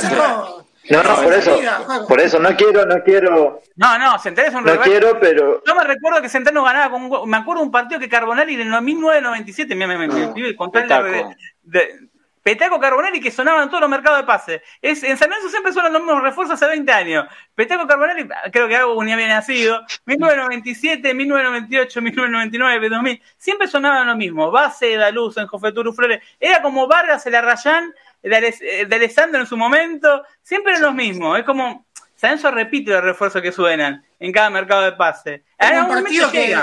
no, 0.91 1.03
no, 1.03 1.23
por 1.23 1.35
eso, 1.35 1.61
por 2.09 2.21
eso 2.21 2.39
no 2.39 2.57
quiero, 2.57 2.87
no 2.87 3.03
quiero. 3.03 3.61
No, 3.77 3.99
no, 3.99 4.19
Central 4.19 4.47
es 4.47 4.55
un 4.55 4.65
No 4.65 4.81
quiero, 4.81 5.21
pero. 5.21 5.63
Yo 5.67 5.75
me 5.75 5.85
recuerdo 5.85 6.23
que 6.23 6.31
Central 6.31 6.55
no 6.55 6.65
ganaba 6.65 6.91
con 6.91 7.03
un 7.03 7.31
Me 7.31 7.37
acuerdo 7.37 7.61
de 7.61 7.67
un 7.67 7.73
partido 7.73 8.01
que 8.01 8.09
Carbonari 8.09 8.55
en 8.55 8.73
el 8.73 8.83
1997, 8.83 9.75
me, 9.75 9.87
me, 9.87 9.99
me, 9.99 10.09
me 10.09 10.15
de, 10.15 11.37
de, 11.63 12.08
Petaco 12.49 12.81
Carbonari 12.81 13.21
que 13.21 13.31
sonaban 13.31 13.65
en 13.65 13.69
todos 13.69 13.83
los 13.83 13.91
mercados 13.91 14.21
de 14.21 14.25
pase. 14.25 14.63
Es, 14.81 15.03
en 15.03 15.19
San 15.19 15.29
Lorenzo 15.29 15.51
siempre 15.51 15.71
suenan 15.71 15.93
los 15.93 16.01
mismos 16.01 16.23
refuerzos 16.23 16.55
hace 16.55 16.67
20 16.67 16.91
años. 16.91 17.27
Petaco 17.55 17.87
Carbonari, 17.87 18.27
creo 18.51 18.67
que 18.67 18.75
algo 18.75 19.05
ni 19.05 19.13
había 19.13 19.29
nacido. 19.29 19.83
1997, 20.07 21.13
1998, 21.13 22.01
1999, 22.01 22.89
2000. 22.89 23.23
Siempre 23.37 23.69
sonaban 23.69 24.07
lo 24.07 24.17
mismo. 24.17 24.51
Base, 24.51 24.97
Daluz, 24.97 25.37
en 25.37 25.47
Jofeturu 25.47 25.93
Flores. 25.93 26.23
Era 26.41 26.63
como 26.63 26.87
Vargas, 26.87 27.27
el 27.27 27.35
Arrayán 27.35 27.93
de, 28.23 28.87
Alessandro 28.91 29.41
en 29.43 29.47
su 29.47 29.59
momento, 29.59 30.23
siempre 30.41 30.73
es 30.73 30.81
lo 30.81 30.95
mismo. 30.95 31.37
Es 31.37 31.45
como, 31.45 31.85
San 32.17 32.41
repite 32.55 32.93
los 32.93 33.05
refuerzos 33.05 33.43
que 33.43 33.53
suenan 33.53 34.03
en 34.19 34.33
cada 34.33 34.49
mercado 34.49 34.85
de 34.85 34.93
pase. 34.93 35.45
Hubo 35.61 35.81
un, 35.81 36.03
partido 36.03 36.31
que, 36.33 36.57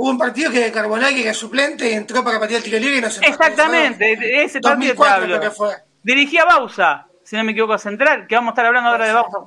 hubo 0.00 0.10
un 0.10 0.18
partido 0.18 0.50
que 0.50 0.72
Carbonari, 0.72 1.22
que 1.22 1.28
es 1.28 1.36
suplente, 1.36 1.94
entró 1.94 2.24
para 2.24 2.38
partir 2.38 2.56
el 2.56 2.62
tiro 2.62 2.78
libre 2.78 2.98
y 2.98 3.00
no 3.02 3.10
se 3.10 3.24
Exactamente, 3.24 4.12
ese 4.42 4.60
partido 4.60 4.94
2004, 4.94 5.40
que 5.40 5.50
fue. 5.50 5.76
Dirigía 6.02 6.46
Bausa, 6.46 7.06
si 7.22 7.36
no 7.36 7.44
me 7.44 7.52
equivoco, 7.52 7.74
a 7.74 7.78
Central, 7.78 8.26
que 8.26 8.34
vamos 8.34 8.48
a 8.48 8.52
estar 8.52 8.66
hablando 8.66 8.88
ahora 8.88 9.06
de 9.06 9.12
Bausa 9.12 9.38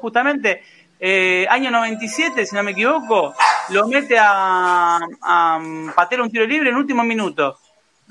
justamente. 0.00 0.62
Eh, 1.00 1.46
año 1.50 1.70
97, 1.70 2.46
si 2.46 2.54
no 2.54 2.62
me 2.62 2.70
equivoco, 2.72 3.34
lo 3.70 3.88
mete 3.88 4.16
a, 4.18 5.00
a 5.22 5.60
patear 5.94 6.20
un 6.20 6.30
tiro 6.30 6.46
libre 6.46 6.70
en 6.70 6.76
último 6.76 7.02
minuto. 7.02 7.58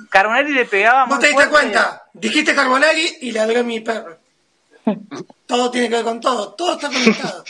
Carbonari 0.10 0.52
le 0.52 0.66
pegaba 0.66 1.06
¿Vos 1.06 1.20
te 1.20 1.28
diste 1.28 1.48
cuenta? 1.48 2.04
Dijiste 2.14 2.56
Carbonari 2.56 3.18
y 3.22 3.32
le 3.32 3.40
a 3.40 3.64
mi 3.64 3.80
perro. 3.80 4.18
todo 5.46 5.72
tiene 5.72 5.90
que 5.90 5.96
ver 5.96 6.04
con 6.04 6.20
todo, 6.20 6.54
todo 6.54 6.74
está 6.74 6.88
conectado. 6.88 7.44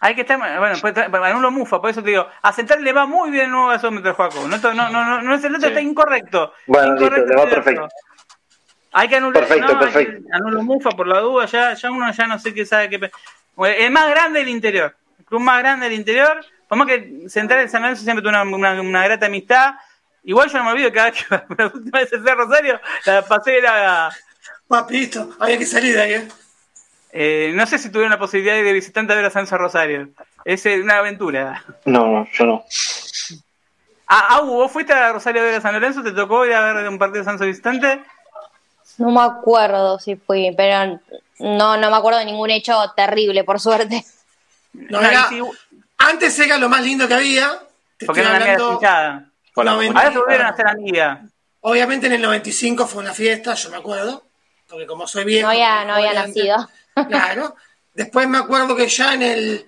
Hay 0.00 0.14
que 0.14 0.20
estar, 0.20 0.38
bueno, 0.38 0.76
pues, 0.80 1.52
mufa, 1.52 1.80
por 1.80 1.90
eso 1.90 2.02
te 2.02 2.10
digo, 2.10 2.26
a 2.42 2.52
Central 2.52 2.84
le 2.84 2.92
va 2.92 3.06
muy 3.06 3.30
bien 3.30 3.46
el 3.46 3.50
nuevo 3.50 3.68
gasómetro 3.68 4.14
Juaco. 4.14 4.46
No, 4.46 4.56
no, 4.58 4.74
no, 4.74 4.90
no, 4.90 5.22
no 5.22 5.34
es 5.34 5.44
el 5.44 5.56
otro, 5.56 5.68
está 5.68 5.80
incorrecto. 5.80 6.52
Bueno, 6.66 6.94
listo, 6.94 7.10
le 7.10 7.36
va 7.36 7.46
perfecto. 7.46 7.88
Hay 8.92 9.08
que 9.08 9.16
anular, 9.16 9.46
perfecto, 9.46 9.74
no, 9.74 9.80
perfecto. 9.80 10.28
anulo 10.32 10.62
mufa 10.62 10.90
por 10.90 11.06
la 11.06 11.20
duda, 11.20 11.46
ya, 11.46 11.74
ya 11.74 11.90
uno 11.90 12.10
ya 12.12 12.26
no 12.26 12.38
sé 12.38 12.54
qué 12.54 12.64
sabe 12.64 12.88
qué. 12.88 13.10
El 13.76 13.90
más 13.90 14.08
grande 14.08 14.38
del 14.38 14.48
interior, 14.48 14.96
el 15.18 15.24
club 15.24 15.40
más 15.40 15.58
grande 15.58 15.88
del 15.88 15.98
interior, 15.98 16.44
como 16.68 16.86
que 16.86 17.24
Central 17.28 17.60
de 17.60 17.68
San 17.68 17.82
Lorenzo 17.82 18.04
siempre 18.04 18.22
tuvo 18.22 18.30
una, 18.30 18.42
una, 18.42 18.80
una 18.80 19.04
grata 19.04 19.26
amistad 19.26 19.74
Igual 20.28 20.50
yo 20.50 20.58
no 20.58 20.64
me 20.64 20.72
olvido 20.72 20.92
cada 20.92 21.10
vez 21.10 21.24
que 21.24 21.34
la 21.56 21.66
última 21.72 21.98
vez 22.00 22.10
fui 22.10 22.30
a 22.30 22.34
Rosario, 22.34 22.80
la 23.06 23.22
pasé 23.22 23.56
era. 23.56 24.10
Papito, 24.66 25.34
había 25.38 25.56
que 25.56 25.64
salir 25.64 25.94
de 25.94 26.02
ahí, 26.02 26.12
¿eh? 26.12 26.28
¿Eh? 27.12 27.52
no 27.54 27.66
sé 27.66 27.78
si 27.78 27.90
tuvieron 27.90 28.10
la 28.10 28.18
posibilidad 28.18 28.54
de 28.54 28.72
visitante 28.72 29.12
a 29.12 29.16
ver 29.16 29.24
a 29.26 29.30
Sanso 29.30 29.56
Rosario. 29.58 30.08
Es 30.44 30.64
una 30.66 30.98
aventura. 30.98 31.64
No, 31.84 32.06
no, 32.06 32.28
yo 32.32 32.46
no. 32.46 32.64
Ah, 34.06 34.26
ah, 34.30 34.40
¿vos 34.40 34.70
fuiste 34.72 34.92
a 34.92 35.12
Rosario 35.12 35.42
de 35.42 35.60
San 35.60 35.74
Lorenzo? 35.74 36.02
¿Te 36.02 36.12
tocó 36.12 36.46
ir 36.46 36.54
a 36.54 36.72
ver 36.72 36.88
un 36.88 36.98
partido 36.98 37.24
de 37.24 37.24
San 37.24 37.38
Vicente? 37.38 38.02
No 38.96 39.10
me 39.10 39.20
acuerdo 39.20 39.98
si 39.98 40.16
fui, 40.16 40.52
pero 40.56 40.98
no, 41.38 41.76
no 41.76 41.90
me 41.90 41.96
acuerdo 41.96 42.18
de 42.18 42.24
ningún 42.24 42.50
hecho 42.50 42.74
terrible, 42.96 43.44
por 43.44 43.60
suerte. 43.60 44.04
No, 44.72 45.00
era- 45.00 45.28
antes 45.98 46.38
era 46.38 46.56
lo 46.58 46.68
más 46.68 46.82
lindo 46.82 47.06
que 47.06 47.14
había. 47.14 47.58
Te 47.96 48.06
Porque 48.06 48.20
estoy 48.22 48.32
no 48.34 48.38
la 48.38 48.52
hablando- 48.52 48.80
Ahora 49.98 50.12
se 50.12 50.18
volvieron 50.18 50.46
a 50.46 50.50
hacer 50.50 50.68
amigas. 50.68 51.18
Obviamente 51.60 52.06
en 52.06 52.12
el 52.14 52.22
95 52.22 52.86
fue 52.86 53.02
una 53.02 53.12
fiesta, 53.12 53.54
yo 53.54 53.70
me 53.70 53.76
acuerdo. 53.76 54.22
Porque 54.68 54.86
como 54.86 55.06
soy 55.06 55.24
viejo. 55.24 55.46
No 55.46 55.50
había, 55.50 55.84
no 55.84 55.94
había 55.94 56.12
nacido. 56.14 56.68
Claro. 57.06 57.54
Después 57.94 58.28
me 58.28 58.38
acuerdo 58.38 58.74
que 58.76 58.88
ya 58.88 59.14
en 59.14 59.22
el, 59.22 59.66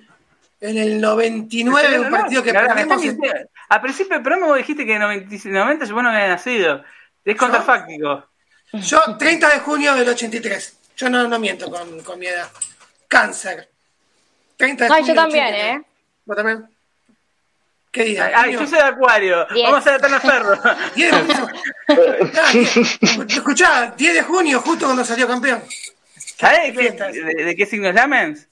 en 0.60 0.78
el 0.78 1.00
99, 1.00 2.00
un 2.00 2.10
partido 2.10 2.42
que 2.42 2.52
La 2.52 2.60
verdad, 2.62 2.74
perdimos. 2.76 2.96
me 2.98 3.02
dijiste- 3.02 3.48
Al 3.68 3.80
principio 3.80 4.14
del 4.14 4.22
programa 4.22 4.46
vos 4.48 4.56
dijiste 4.58 4.86
que 4.86 4.94
en 4.94 5.00
90, 5.00 5.48
90 5.48 5.84
yo 5.86 6.02
no 6.02 6.08
había 6.10 6.28
nacido. 6.28 6.82
Es 7.24 7.36
contrafáctico. 7.36 8.24
Yo, 8.72 9.00
30 9.18 9.48
de 9.48 9.58
junio 9.60 9.94
del 9.94 10.08
83. 10.08 10.76
Yo 10.96 11.10
no, 11.10 11.26
no 11.26 11.38
miento 11.38 11.70
con, 11.70 12.00
con 12.02 12.18
mi 12.18 12.26
edad. 12.26 12.48
Cáncer. 13.08 13.68
30 14.56 14.84
de 14.84 14.90
Ay, 14.92 15.00
junio 15.00 15.14
yo 15.14 15.20
también, 15.20 15.44
83. 15.46 15.76
¿eh? 15.76 15.82
¿Vos 16.24 16.36
también? 16.36 16.66
¿Qué 17.90 18.04
día? 18.04 18.26
Ay, 18.36 18.54
Junio. 18.54 18.60
yo 18.60 18.66
soy 18.68 18.78
de 18.78 18.84
Acuario. 18.84 19.46
Diez. 19.52 19.68
Vamos 19.68 19.86
a 19.86 19.96
Eterno 19.96 20.20
Ferro. 20.20 20.60
10 20.94 21.10
de 21.10 21.34
junio. 21.34 21.48
Diez- 22.52 23.28
Escuchá, 23.36 23.92
10 23.96 24.14
de 24.14 24.22
junio, 24.22 24.60
justo 24.60 24.84
cuando 24.84 25.04
salió 25.04 25.26
campeón. 25.26 25.60
¿Sabés 26.40 26.62
de, 26.62 26.72
qué- 26.72 26.78
Fiestas. 26.80 27.12
de, 27.14 27.22
de 27.44 27.56
qué 27.56 27.66
signo 27.66 27.88
es 27.88 27.94
Lamens? 27.94 28.48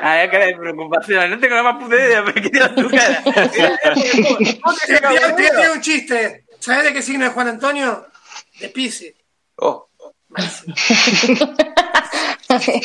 Ah, 0.00 0.16
la 0.16 0.30
cara 0.30 0.46
de 0.46 0.56
preocupación. 0.56 1.28
No 1.30 1.38
tengo 1.38 1.54
la 1.54 1.62
más 1.62 1.82
puta 1.82 1.96
idea, 1.96 2.24
pero 2.24 2.40
quería 2.42 2.74
tu 2.74 2.88
cara. 2.88 3.22
Te- 4.86 5.70
un 5.70 5.80
chiste. 5.82 6.44
¿Sabés 6.60 6.84
de 6.84 6.92
qué 6.94 7.02
signo 7.02 7.26
es 7.26 7.32
Juan 7.32 7.48
Antonio? 7.48 8.06
De 8.60 8.68
Pisces. 8.70 9.14
Oh, 9.56 9.88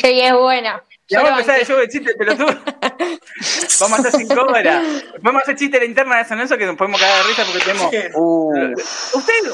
y 0.04 0.20
es 0.22 0.32
bueno. 0.34 0.82
Ya 1.12 1.22
vamos 1.22 1.30
a 1.30 1.40
empezar 1.40 1.60
el 1.60 1.66
show 1.66 1.78
de 1.78 1.88
chistes, 1.88 2.16
pelotudo. 2.16 2.46
Vamos 3.80 3.98
a 3.98 4.08
hacer 4.08 4.20
cinco 4.20 4.42
horas. 4.44 4.84
Vamos 5.20 5.40
a 5.40 5.42
hacer 5.42 5.56
chiste 5.56 5.76
de 5.78 5.84
la 5.84 5.88
interna 5.88 6.18
de 6.18 6.24
San 6.24 6.36
Lorenzo 6.38 6.56
que 6.56 6.66
nos 6.66 6.76
podemos 6.76 7.00
cagar 7.00 7.22
de 7.22 7.28
risa 7.28 7.44
porque 7.44 7.64
tenemos. 7.64 7.90
Sí. 7.90 7.98
uh, 8.14 8.72
Ustedes, 9.18 9.52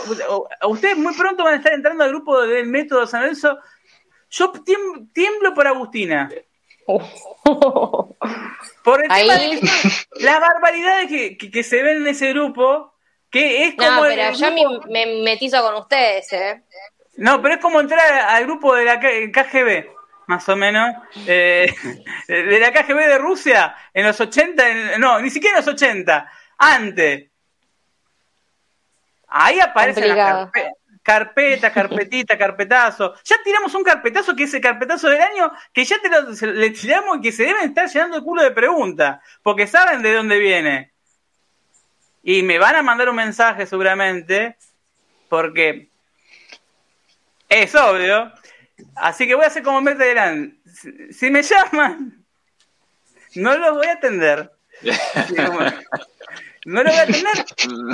ustedes 0.68 0.96
muy 0.98 1.14
pronto 1.14 1.44
van 1.44 1.54
a 1.54 1.56
estar 1.56 1.72
entrando 1.72 2.04
al 2.04 2.10
grupo 2.10 2.42
del 2.42 2.66
método 2.66 3.06
San 3.06 3.22
Lorenzo. 3.22 3.58
Yo 4.30 4.52
tiemblo, 5.14 5.54
por 5.54 5.66
Agustina. 5.66 6.28
Por 8.84 9.02
el 9.02 9.08
tema 9.08 9.34
Ahí. 9.34 9.54
de 9.56 9.60
que- 9.60 10.24
las 10.24 10.40
barbaridades 10.40 11.08
que, 11.08 11.36
que, 11.36 11.50
que 11.50 11.62
se 11.62 11.82
ven 11.82 11.98
en 11.98 12.06
ese 12.08 12.30
grupo, 12.32 12.94
que 13.30 13.66
es 13.66 13.74
como 13.74 13.90
No, 13.90 14.04
el 14.06 14.14
pero 14.16 14.32
yo 14.32 14.46
grupo- 14.50 14.86
me, 14.88 15.06
me 15.06 15.22
metizo 15.22 15.62
con 15.62 15.74
ustedes, 15.76 16.32
¿eh? 16.32 16.62
No, 17.16 17.42
pero 17.42 17.54
es 17.54 17.60
como 17.60 17.80
entrar 17.80 18.00
al 18.28 18.44
grupo 18.44 18.74
de 18.74 18.84
la 18.84 18.98
KGB, 19.00 19.86
más 20.28 20.48
o 20.48 20.54
menos. 20.56 20.94
eh, 21.26 21.74
de 22.28 22.58
la 22.60 22.72
KGB 22.72 22.96
de 23.08 23.18
Rusia 23.18 23.74
en 23.92 24.06
los 24.06 24.20
80, 24.20 24.68
en- 24.94 25.00
no, 25.00 25.18
ni 25.20 25.30
siquiera 25.30 25.58
en 25.58 25.64
los 25.64 25.74
80, 25.74 26.30
antes. 26.58 27.30
Ahí 29.28 29.58
aparecen 29.60 30.04
las 30.08 30.16
carpetas, 31.02 31.72
carpetita, 31.72 32.38
carpetazo. 32.44 33.14
Ya 33.24 33.36
tiramos 33.44 33.74
un 33.74 33.82
carpetazo 33.84 34.34
que 34.36 34.44
es 34.44 34.54
el 34.54 34.60
carpetazo 34.60 35.08
del 35.08 35.20
año, 35.20 35.50
que 35.72 35.84
ya 35.84 35.98
te 36.00 36.08
lo, 36.08 36.34
se- 36.34 36.46
le 36.46 36.70
tiramos 36.70 37.18
y 37.18 37.20
que 37.22 37.32
se 37.32 37.44
deben 37.44 37.68
estar 37.68 37.88
llenando 37.88 38.16
el 38.18 38.22
culo 38.22 38.42
de 38.42 38.50
preguntas, 38.52 39.20
porque 39.42 39.66
saben 39.66 40.02
de 40.02 40.14
dónde 40.14 40.38
viene. 40.38 40.92
Y 42.22 42.42
me 42.42 42.58
van 42.58 42.76
a 42.76 42.82
mandar 42.82 43.08
un 43.08 43.16
mensaje 43.16 43.64
seguramente, 43.66 44.56
porque 45.30 45.88
es 47.48 47.74
obvio. 47.74 48.32
Así 48.94 49.26
que 49.26 49.34
voy 49.34 49.44
a 49.44 49.48
hacer 49.48 49.62
como 49.62 49.80
Meta 49.80 50.04
dirán. 50.04 50.58
Si, 50.72 51.12
si 51.12 51.30
me 51.30 51.42
llaman, 51.42 52.24
no 53.34 53.56
los 53.56 53.72
voy 53.74 53.86
a 53.86 53.92
atender. 53.94 54.52
No 56.64 56.82
lo 56.82 56.90
voy 56.90 56.98
a 56.98 57.02
atender. 57.02 57.44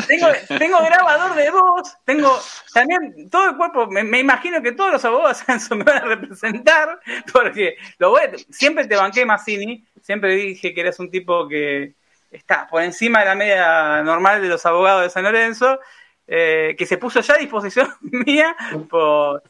Tengo, 0.09 0.27
tengo 0.59 0.79
grabador 0.83 1.35
de 1.37 1.51
voz, 1.51 1.97
tengo 2.05 2.39
también 2.73 3.31
todo 3.31 3.51
el 3.51 3.57
cuerpo. 3.57 3.87
Me, 3.87 4.19
imagino 4.19 4.61
que 4.63 4.73
todos 4.73 4.93
los 4.93 5.05
abogados 5.05 5.39
Sanso 5.47 5.77
me 5.77 5.85
van 5.85 5.99
a 5.99 6.05
representar, 6.07 7.01
porque 7.33 7.77
lo 7.99 8.11
voy 8.11 8.23
a- 8.23 8.33
siempre 8.51 8.87
te 8.87 8.97
banqué 8.97 9.25
Massini, 9.25 9.85
siempre 10.03 10.35
dije 10.35 10.75
que 10.75 10.81
eres 10.81 10.99
un 10.99 11.11
tipo 11.11 11.47
que 11.49 11.95
está 12.31 12.67
por 12.67 12.83
encima 12.83 13.21
de 13.21 13.25
la 13.27 13.35
media 13.37 14.03
normal 14.03 14.43
de 14.43 14.49
los 14.49 14.67
abogados 14.67 15.03
de 15.03 15.11
San 15.11 15.23
Lorenzo, 15.25 15.79
eh, 16.27 16.75
que 16.77 16.87
se 16.87 16.99
puso 16.99 17.21
ya 17.21 17.35
a 17.35 17.39
disposición 17.39 17.95
mía 18.01 18.57
por, 18.91 19.43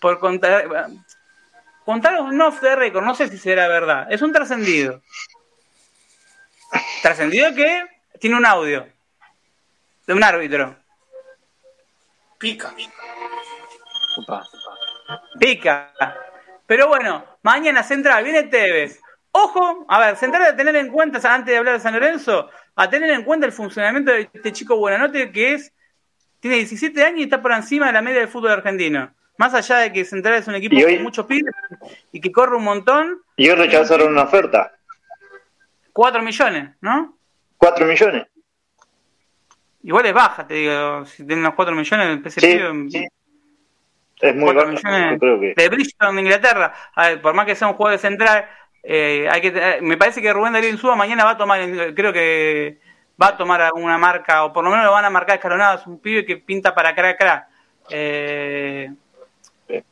por 0.00 0.18
contar, 0.18 0.68
contar 1.84 2.20
un 2.20 2.40
off 2.40 2.60
de 2.60 2.76
récord, 2.76 3.04
no 3.04 3.14
sé 3.14 3.28
si 3.28 3.38
será 3.38 3.68
verdad, 3.68 4.06
es 4.10 4.22
un 4.22 4.32
trascendido. 4.32 5.02
Trascendido 7.02 7.54
que 7.54 7.84
tiene 8.20 8.36
un 8.36 8.46
audio 8.46 8.86
de 10.06 10.14
un 10.14 10.22
árbitro. 10.22 10.76
Pica. 12.38 12.72
upa. 14.16 14.44
Pica. 15.38 15.92
Pero 16.66 16.88
bueno, 16.88 17.24
mañana 17.42 17.82
Central, 17.82 18.24
viene 18.24 18.44
Tevez. 18.44 19.00
Ojo, 19.32 19.86
a 19.88 19.98
ver, 19.98 20.16
Central 20.16 20.42
a 20.42 20.56
tener 20.56 20.76
en 20.76 20.90
cuenta, 20.90 21.18
antes 21.32 21.52
de 21.52 21.58
hablar 21.58 21.74
de 21.74 21.80
San 21.80 21.94
Lorenzo, 21.94 22.50
a 22.74 22.88
tener 22.88 23.10
en 23.10 23.24
cuenta 23.24 23.46
el 23.46 23.52
funcionamiento 23.52 24.12
de 24.12 24.30
este 24.32 24.52
chico 24.52 24.76
Buenanote 24.76 25.32
que 25.32 25.54
es, 25.54 25.72
tiene 26.40 26.56
17 26.56 27.04
años 27.04 27.20
y 27.20 27.22
está 27.24 27.42
por 27.42 27.52
encima 27.52 27.86
de 27.86 27.92
la 27.92 28.02
media 28.02 28.20
del 28.20 28.28
fútbol 28.28 28.52
argentino. 28.52 29.12
Más 29.38 29.54
allá 29.54 29.78
de 29.78 29.92
que 29.92 30.04
Central 30.04 30.34
es 30.34 30.46
un 30.48 30.56
equipo 30.56 30.76
hoy- 30.76 30.94
con 30.96 31.02
muchos 31.04 31.24
pibes 31.26 31.54
y 32.12 32.20
que 32.20 32.30
corre 32.30 32.56
un 32.56 32.64
montón, 32.64 33.22
Y 33.36 33.48
hoy 33.48 33.56
rechazaron 33.56 34.12
una 34.12 34.22
oferta. 34.24 34.72
4 35.92 36.22
millones, 36.22 36.70
¿no? 36.80 37.16
4 37.56 37.86
millones. 37.86 38.26
Igual 39.82 40.06
es 40.06 40.12
baja, 40.12 40.46
te 40.46 40.54
digo, 40.54 41.04
si 41.06 41.18
tienen 41.24 41.38
unos 41.40 41.54
4 41.54 41.74
millones 41.74 42.06
el 42.08 42.22
PSP. 42.22 42.40
Sí, 42.40 42.90
sí. 42.98 43.08
Es 44.20 44.34
muy 44.34 44.52
4 44.52 44.72
baja. 44.72 44.88
millones 44.90 45.20
creo 45.20 45.40
que. 45.40 45.54
de 45.56 45.68
Bridgestone 45.68 46.14
de 46.16 46.20
Inglaterra. 46.22 46.74
A 46.94 47.08
ver, 47.08 47.22
por 47.22 47.34
más 47.34 47.46
que 47.46 47.54
sea 47.54 47.68
un 47.68 47.74
juego 47.74 47.90
de 47.90 47.98
central, 47.98 48.48
eh, 48.82 49.28
hay 49.30 49.40
que 49.40 49.50
tener- 49.52 49.82
me 49.82 49.96
parece 49.96 50.20
que 50.20 50.32
Rubén 50.32 50.52
Darío 50.52 50.70
Insúa 50.70 50.96
mañana 50.96 51.24
va 51.24 51.30
a 51.30 51.36
tomar, 51.38 51.60
creo 51.94 52.12
que 52.12 52.80
va 53.20 53.28
a 53.28 53.36
tomar 53.36 53.60
alguna 53.60 53.98
marca, 53.98 54.44
o 54.44 54.52
por 54.52 54.64
lo 54.64 54.70
menos 54.70 54.84
lo 54.84 54.92
van 54.92 55.04
a 55.04 55.10
marcar 55.10 55.36
escalonado. 55.36 55.78
Es 55.78 55.86
un 55.86 56.00
pibe 56.00 56.24
que 56.26 56.36
pinta 56.38 56.74
para 56.74 56.94
crack 56.94 57.18
crack. 57.18 57.46
Eh, 57.90 58.90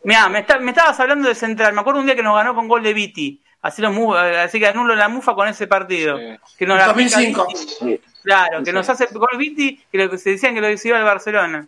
Mira, 0.05 0.29
me, 0.29 0.41
está- 0.41 0.59
me 0.59 0.71
estabas 0.71 0.99
hablando 1.01 1.29
de 1.29 1.35
central. 1.35 1.73
Me 1.75 1.81
acuerdo 1.81 2.01
un 2.01 2.07
día 2.07 2.15
que 2.17 2.23
nos 2.23 2.35
ganó 2.37 2.55
con 2.55 2.69
gol 2.69 2.83
de 2.83 2.95
Viti. 2.95 3.43
Así, 3.63 3.83
lo 3.83 3.91
mu- 3.93 4.15
así 4.15 4.59
que 4.61 4.67
anulo 4.69 4.95
la 4.95 5.09
mufa 5.09 5.35
con 5.35 5.49
ese 5.49 5.67
partido. 5.67 6.19
Sí. 6.19 6.37
Que 6.57 6.67
nos 6.67 6.79
la 6.79 6.95
pica 6.95 7.19
2005. 7.21 7.47
Viti. 7.49 7.61
Sí. 7.81 8.01
Claro, 8.23 8.63
que 8.63 8.73
nos 8.73 8.89
hace 8.89 9.07
gol 9.13 9.29
Viti, 9.37 9.83
que 9.91 9.99
lo 9.99 10.11
que 10.11 10.19
se 10.19 10.31
decían 10.31 10.55
que 10.55 10.61
lo 10.61 10.69
iba 10.71 10.99
al 10.99 11.05
Barcelona. 11.05 11.67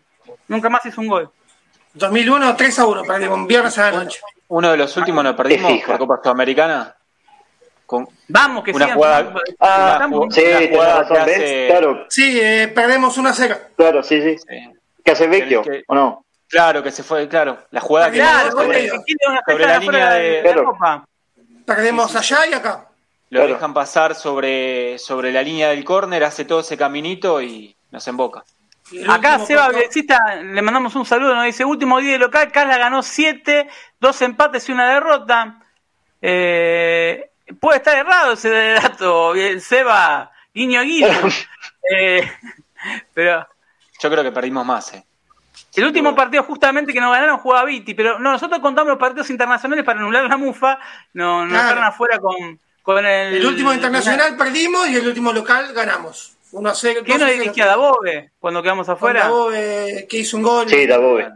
Nunca 0.48 0.68
más 0.68 0.84
hizo 0.86 1.00
un 1.00 1.08
gol. 1.08 1.30
2001, 1.94 2.54
3 2.56 2.78
a 2.78 2.86
1, 2.86 3.02
perdimos 3.04 3.36
un 3.38 3.46
viernes 3.46 3.76
a 3.78 3.90
la 3.90 4.04
noche. 4.04 4.20
Uno 4.48 4.70
de 4.70 4.76
los 4.76 4.96
últimos 4.96 5.24
nos 5.24 5.34
perdimos 5.34 5.72
por 5.82 5.98
Copa 5.98 6.20
Sudamericana. 6.22 6.94
Con 7.86 8.06
Vamos, 8.28 8.64
que 8.64 8.70
Una 8.72 8.84
sigan 8.84 8.96
jugada- 8.98 9.18
tomando- 9.24 9.40
Ah, 9.60 10.08
sí, 10.30 10.42
Una 10.44 10.68
jugada 10.68 10.98
razón, 11.00 11.16
que 11.16 11.24
¿ves? 11.24 11.36
hace- 11.36 11.66
Claro, 11.70 12.06
Sí, 12.10 12.38
eh, 12.40 12.68
perdemos 12.74 13.16
1 13.16 13.28
a 13.30 13.32
0. 13.32 13.56
claro, 13.76 14.02
sí, 14.02 14.20
sí. 14.20 14.36
eh, 14.52 14.72
¿Qué 15.02 15.12
hace 15.12 15.26
Vecchio? 15.26 15.62
que- 15.62 15.84
¿O 15.86 15.94
no? 15.94 16.24
Claro 16.48 16.82
que 16.82 16.90
se 16.90 17.02
fue, 17.02 17.28
claro. 17.28 17.58
La 17.70 17.80
jugada 17.80 18.10
que 18.10 18.18
Claro, 18.18 18.50
Sobre- 18.52 18.82
que 18.82 18.88
sobre 18.88 19.42
fecha 19.46 19.66
la 19.68 19.78
línea 19.78 20.10
de, 20.12 20.42
de- 20.42 20.54
la. 20.54 20.64
Copa. 20.64 21.06
Perdemos 21.66 22.14
allá 22.16 22.46
y 22.46 22.54
acá. 22.54 22.86
lo 23.30 23.40
Claro. 23.40 23.54
dejan 23.54 23.74
pasar 23.74 24.14
sobre, 24.14 24.98
sobre 24.98 25.30
la 25.32 25.42
línea 25.42 25.68
del 25.68 25.84
córner, 25.84 26.24
hace 26.24 26.44
todo 26.46 26.60
ese 26.60 26.76
caminito 26.78 27.42
y 27.42 27.76
nos 27.90 28.06
emboca. 28.08 28.42
Acá 29.06 29.38
Seba 29.40 29.68
Bielcita, 29.68 30.36
le 30.36 30.62
mandamos 30.62 30.94
un 30.96 31.04
saludo, 31.04 31.34
nos 31.34 31.44
dice, 31.44 31.62
último 31.62 31.98
día 32.00 32.12
de 32.12 32.18
local, 32.18 32.50
Carla 32.50 32.78
ganó 32.78 33.02
7, 33.02 33.68
dos 34.00 34.22
empates 34.22 34.66
y 34.68 34.72
una 34.72 34.88
derrota. 34.94 35.60
Eh, 36.22 37.30
puede 37.60 37.76
estar 37.78 37.98
errado 37.98 38.32
ese 38.32 38.48
dato, 38.50 39.34
Seba, 39.60 40.30
guiño 40.54 40.82
guiño. 40.82 41.08
Eh, 41.90 42.30
pero 43.14 43.46
Yo 44.02 44.10
creo 44.10 44.22
que 44.22 44.30
perdimos 44.30 44.64
más, 44.66 44.92
eh. 44.92 45.02
El 45.78 45.84
último 45.84 46.14
partido 46.14 46.42
justamente 46.42 46.92
que 46.92 47.00
nos 47.00 47.12
ganaron 47.12 47.38
jugaba 47.38 47.64
Viti, 47.64 47.94
pero 47.94 48.18
no, 48.18 48.32
nosotros 48.32 48.60
contamos 48.60 48.90
los 48.90 48.98
partidos 48.98 49.30
internacionales 49.30 49.84
para 49.84 49.98
anular 50.00 50.24
la 50.24 50.36
mufa, 50.36 50.78
no, 51.14 51.42
nos 51.44 51.50
Claro. 51.50 51.62
dejaron 51.68 51.84
afuera 51.84 52.18
con, 52.18 52.60
con 52.82 53.04
el... 53.04 53.34
El 53.34 53.46
último 53.46 53.72
internacional 53.72 54.36
perdimos 54.36 54.88
y 54.88 54.96
el 54.96 55.06
último 55.06 55.32
local 55.32 55.72
ganamos. 55.72 56.34
1 56.50 56.70
a 56.70 56.74
0. 56.74 57.00
¿Quién 57.04 57.18
nos 57.20 57.30
dirigía? 57.30 57.66
¿Dabove? 57.66 58.30
Cuando 58.38 58.62
quedamos 58.62 58.88
afuera. 58.88 59.24
Dabove, 59.24 60.06
que 60.08 60.16
hizo 60.18 60.36
un 60.38 60.42
gol. 60.42 60.68
Sí, 60.68 60.86
Dabove. 60.86 61.28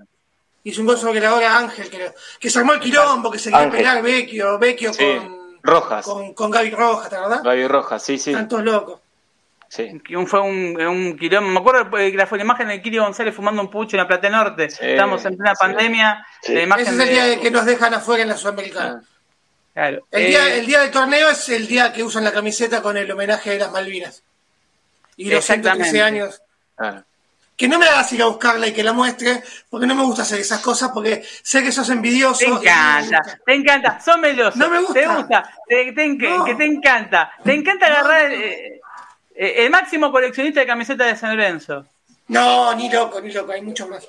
Hizo 0.65 0.81
un 0.81 0.87
gol 0.87 0.97
sobre 0.97 1.21
la 1.21 1.35
hora 1.35 1.59
Ángel, 1.59 1.91
creo. 1.91 2.15
Que 2.41 2.49
se 2.49 2.59
armó 2.59 2.73
el 2.73 2.81
quilombo, 2.81 3.31
que 3.31 3.39
se 3.39 3.51
quería 3.51 3.71
pelear 3.71 4.03
Vecchio, 4.03 4.59
Vecchio 4.59 4.93
Sí, 4.95 5.05
con, 5.19 5.59
Rojas. 5.63 6.05
con, 6.07 6.33
con 6.33 6.51
Gaby 6.51 6.71
Rojas, 6.71 7.11
¿te 7.11 7.17
verdad? 7.17 7.41
Gaby 7.45 7.69
Rojas, 7.69 8.03
sí, 8.03 8.17
sí. 8.17 8.31
Están 8.31 8.49
todos 8.49 8.65
locos. 8.65 9.01
Sí. 9.75 9.99
Que 10.07 10.19
un- 10.19 10.27
fue 10.27 10.41
un, 10.41 10.79
un 10.83 11.17
quilombo. 11.19 11.49
Me 11.51 11.59
acuerdo 11.61 11.97
de 11.97 12.13
la, 12.13 12.27
fue 12.27 12.37
la 12.37 12.45
imagen 12.45 12.69
de 12.69 12.83
Kiri 12.83 12.99
González 12.99 13.35
fumando 13.35 13.63
un 13.63 13.71
pucho 13.71 13.97
en 13.97 14.03
la 14.03 14.07
Plata 14.09 14.29
Norte. 14.29 14.69
Sí, 14.69 14.79
Estamos 14.83 15.25
en 15.25 15.35
plena 15.37 15.55
sí. 15.55 15.61
pandemia. 15.61 16.27
Sí. 16.43 16.53
La 16.53 16.63
imagen 16.65 16.87
Ese 16.87 16.95
es 16.95 17.01
el 17.01 17.09
día 17.09 17.25
de 17.25 17.41
que 17.41 17.51
nos 17.51 17.65
dejan 17.65 17.95
afuera 17.95 18.23
en 18.23 18.29
la 18.29 18.37
Sudamericana. 18.37 19.01
Ah, 19.03 19.09
Claro. 19.73 20.07
El, 20.11 20.23
Eh, 20.23 20.27
día, 20.27 20.55
el 20.57 20.67
día 20.67 20.81
del 20.81 20.91
torneo 20.91 21.31
es 21.31 21.49
el 21.49 21.67
día 21.67 21.91
que 21.95 22.05
usan 22.05 22.23
la 22.25 22.33
camiseta 22.33 22.83
con 22.83 22.99
el 22.99 23.11
homenaje 23.11 23.49
de 23.53 23.59
las 23.61 23.73
Malvinas. 23.73 24.23
Y 25.17 25.31
los 25.31 25.43
113 25.43 25.81
Exactamente. 25.81 26.03
años. 26.03 26.43
claro. 26.77 27.05
Que 27.57 27.69
no 27.69 27.79
me 27.79 27.87
hagas 27.87 28.13
ir 28.13 28.21
a 28.23 28.27
buscarla 28.27 28.67
y 28.67 28.73
que 28.73 28.83
la 28.83 28.93
muestre, 28.93 29.43
porque 29.71 29.87
no 29.87 29.95
me 29.95 30.03
gusta 30.03 30.23
hacer 30.23 30.41
esas 30.41 30.61
cosas, 30.61 30.91
porque 30.93 31.23
sé 31.43 31.63
que 31.63 31.71
sos 31.71 31.89
envidioso. 31.91 32.39
Te 32.41 32.49
no 32.49 32.59
encanta, 32.61 33.21
te 33.47 33.55
encanta, 33.55 34.01
sos 34.01 34.19
meloso. 34.19 34.59
No 34.59 34.69
me 34.69 34.79
gusta. 34.81 34.95
Te 34.95 35.07
gusta, 35.07 35.51
te- 35.69 35.93
te 35.93 36.05
enc- 36.07 36.29
No. 36.39 36.45
que 36.45 36.55
te 36.57 36.65
encanta. 36.65 37.31
Te 37.45 37.53
encanta 37.55 37.89
No, 37.89 37.95
agarrar 37.97 38.31
no. 38.31 38.35
eh, 38.37 38.67
eh, 38.67 38.81
el 39.35 39.71
máximo 39.71 40.11
coleccionista 40.13 40.61
de 40.61 40.67
camisetas 40.67 41.07
de 41.09 41.17
San 41.17 41.37
Lorenzo. 41.37 41.87
No, 42.29 42.75
ni 42.75 42.91
loco, 42.91 43.21
ni 43.21 43.33
loco, 43.33 43.53
hay 43.53 43.63
muchos 43.63 43.89
más. 43.89 44.07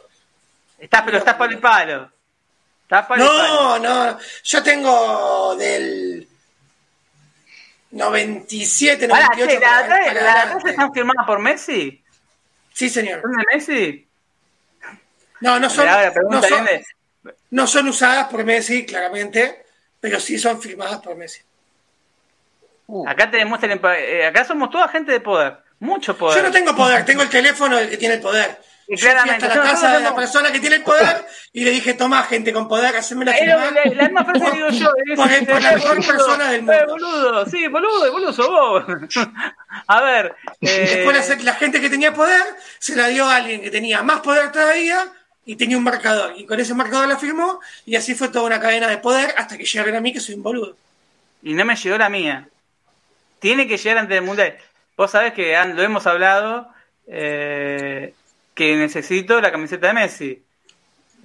Estás, 0.77 1.01
pero 1.03 1.17
estás 1.17 1.35
por 1.35 1.51
el 1.51 1.59
palo. 1.59 2.11
Estás 2.83 3.05
por 3.05 3.17
el 3.17 3.23
No, 3.23 3.29
palo. 3.29 3.79
no, 3.79 4.19
yo 4.43 4.63
tengo 4.63 5.55
del 5.55 6.27
97, 7.91 9.07
Pará, 9.07 9.27
98 9.33 9.51
che, 9.53 9.59
¿la 9.59 9.87
¿la 9.87 9.95
adelante. 10.41 10.69
están 10.71 10.93
firmadas 10.93 11.25
por 11.27 11.39
Messi? 11.39 12.03
Sí, 12.73 12.89
señor. 12.89 13.21
¿Son 13.21 13.31
de 13.31 13.43
Messi? 13.53 14.07
No, 15.41 15.59
no 15.59 15.69
son, 15.69 15.85
Mirá, 15.85 16.05
la 16.05 16.13
son, 16.47 16.67
no 17.51 17.67
son 17.67 17.87
usadas 17.89 18.27
por 18.29 18.43
Messi, 18.43 18.85
claramente, 18.85 19.65
pero 19.99 20.19
sí 20.19 20.39
son 20.39 20.61
firmadas 20.61 20.99
por 21.01 21.15
Messi. 21.15 21.41
Acá 23.07 23.29
te 23.31 23.37
demuestran, 23.37 23.79
eh, 23.97 24.25
acá 24.27 24.45
somos 24.45 24.69
toda 24.69 24.87
gente 24.89 25.11
de 25.11 25.19
poder, 25.19 25.57
mucho 25.79 26.17
poder. 26.17 26.37
Yo 26.41 26.47
no 26.47 26.51
tengo 26.51 26.75
poder, 26.75 27.05
tengo 27.05 27.21
el 27.23 27.29
teléfono 27.29 27.77
que 27.79 27.97
tiene 27.97 28.15
el 28.15 28.21
poder. 28.21 28.59
Y 28.85 28.97
Yo 28.97 29.07
fui 29.07 29.17
hasta 29.17 29.47
la 29.47 29.61
casa 29.63 29.93
de 29.97 30.01
la 30.03 30.13
persona 30.13 30.51
que 30.51 30.59
tiene 30.59 30.75
el 30.75 30.83
poder 30.83 31.25
y 31.53 31.63
le 31.63 31.71
dije, 31.71 31.93
toma 31.93 32.21
gente 32.23 32.51
con 32.51 32.67
poder, 32.67 32.93
haceme 32.97 33.23
la 33.23 33.31
Es 33.31 33.39
firma. 33.39 33.71
la, 33.71 33.91
la 33.95 34.03
misma 34.03 34.25
frase 34.25 34.45
que 34.45 34.51
digo 34.57 34.69
yo. 34.71 34.91
es- 35.05 35.15
Por, 35.15 35.45
por 35.47 35.61
la 35.61 35.71
eh, 35.71 35.75
mejor 35.75 35.95
boludo, 35.95 36.07
persona 36.11 36.51
del 36.51 36.59
eh, 36.59 36.63
mundo. 36.63 36.85
boludo, 36.89 37.45
sí, 37.45 37.67
boludo, 37.69 38.11
boludo 38.11 38.33
sos 38.33 38.47
vos. 38.49 38.83
A 39.87 40.01
ver. 40.01 40.35
eh, 40.59 41.05
Después 41.05 41.43
la 41.45 41.53
gente 41.53 41.79
que 41.79 41.89
tenía 41.89 42.13
poder 42.13 42.41
se 42.79 42.97
la 42.97 43.07
dio 43.07 43.25
a 43.25 43.37
alguien 43.37 43.61
que 43.61 43.71
tenía 43.71 44.03
más 44.03 44.19
poder 44.19 44.51
todavía 44.51 45.07
y 45.45 45.55
tenía 45.55 45.77
un 45.77 45.83
marcador. 45.85 46.33
Y 46.35 46.45
con 46.45 46.59
ese 46.59 46.73
marcador 46.73 47.07
la 47.07 47.17
firmó 47.17 47.61
y 47.85 47.95
así 47.95 48.15
fue 48.15 48.27
toda 48.27 48.45
una 48.45 48.59
cadena 48.59 48.89
de 48.89 48.97
poder 48.97 49.33
hasta 49.37 49.57
que 49.57 49.63
llegaron 49.63 49.95
a 49.95 50.01
mí 50.01 50.11
que 50.11 50.19
soy 50.19 50.35
un 50.35 50.43
boludo. 50.43 50.75
y 51.41 51.53
no 51.53 51.63
me 51.63 51.75
llegó 51.77 51.97
la 51.97 52.09
mía. 52.09 52.49
Tiene 53.43 53.67
que 53.67 53.75
llegar 53.75 53.97
antes 53.97 54.15
del 54.15 54.23
mundial. 54.23 54.55
Vos 54.95 55.11
sabés 55.11 55.33
que 55.33 55.53
han- 55.57 55.75
lo 55.75 55.81
hemos 55.83 56.07
hablado, 56.07 56.69
eh, 57.07 58.13
que 58.55 58.77
necesito 58.77 59.41
la 59.41 59.51
camiseta 59.51 59.87
de 59.87 59.93
Messi. 59.93 60.41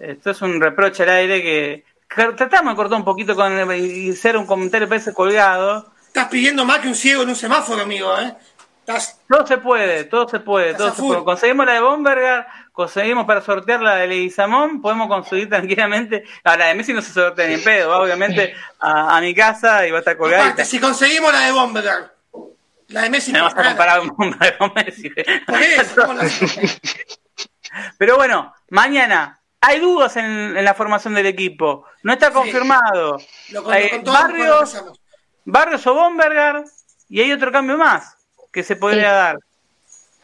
Esto 0.00 0.30
es 0.32 0.42
un 0.42 0.60
reproche 0.60 1.04
al 1.04 1.10
aire 1.10 1.40
que, 1.40 1.84
que 2.08 2.24
tratamos 2.32 2.72
de 2.72 2.76
cortar 2.76 2.98
un 2.98 3.04
poquito 3.04 3.36
con 3.36 3.52
y 3.76 4.10
hacer 4.10 4.36
un 4.36 4.46
comentario 4.46 4.88
parece 4.88 5.14
colgado. 5.14 5.92
Estás 6.08 6.26
pidiendo 6.26 6.64
más 6.64 6.80
que 6.80 6.88
un 6.88 6.96
ciego 6.96 7.22
en 7.22 7.28
un 7.28 7.36
semáforo, 7.36 7.82
amigo, 7.82 8.12
¿eh? 8.18 8.34
Estás... 8.80 9.20
Todo 9.28 9.46
se 9.46 9.58
puede, 9.58 10.02
todo 10.04 10.28
se 10.28 10.40
puede, 10.40 10.74
todo 10.74 10.92
se 10.92 11.00
puede. 11.00 11.22
Conseguimos 11.22 11.66
la 11.66 11.74
de 11.74 11.80
Bomberger, 11.82 12.46
conseguimos 12.78 13.26
para 13.26 13.40
sortear 13.40 13.80
la 13.80 13.96
de 13.96 14.06
Leguizamón, 14.06 14.80
podemos 14.80 15.08
conseguir 15.08 15.48
tranquilamente. 15.54 16.22
A 16.44 16.56
la 16.56 16.66
de 16.66 16.76
Messi 16.76 16.92
no 16.92 17.02
se 17.02 17.12
sortea 17.12 17.48
ni 17.48 17.54
en 17.54 17.64
pedo, 17.64 17.88
va 17.90 18.00
obviamente 18.00 18.54
a, 18.78 19.16
a 19.16 19.20
mi 19.20 19.34
casa 19.34 19.84
y 19.84 19.90
va 19.90 19.96
a 19.96 20.00
estar 20.00 20.16
colgada. 20.16 20.44
Aparte, 20.44 20.64
si 20.64 20.78
conseguimos 20.78 21.32
la 21.32 21.40
de 21.40 21.52
Bomberger, 21.52 22.12
la 22.86 23.02
de 23.02 23.10
Messi 23.10 23.32
Me 23.32 23.40
vas 23.40 23.52
a 23.52 23.56
nada. 23.56 23.68
comparar 23.70 24.56
con 24.56 24.72
Messi. 24.74 25.10
Por 25.44 25.60
eso, 25.60 25.94
¿cómo 26.06 26.12
la- 26.14 26.24
Pero 27.98 28.16
bueno, 28.16 28.54
mañana 28.70 29.40
hay 29.60 29.80
dudas 29.80 30.16
en, 30.16 30.56
en 30.56 30.64
la 30.64 30.74
formación 30.74 31.14
del 31.14 31.26
equipo. 31.26 31.84
No 32.04 32.12
está 32.12 32.32
confirmado. 32.32 33.18
Lo 33.50 33.72
Eh, 33.74 33.90
con 33.90 34.04
todo 34.04 34.14
lo 34.14 34.20
Barrios. 34.22 34.84
Barrios 35.44 35.86
o 35.86 35.94
Bomberger 35.94 36.62
y 37.08 37.20
hay 37.22 37.32
otro 37.32 37.50
cambio 37.50 37.76
más 37.76 38.16
que 38.52 38.62
se 38.62 38.76
podría 38.76 39.00
Sí. 39.10 39.14
dar. 39.16 39.38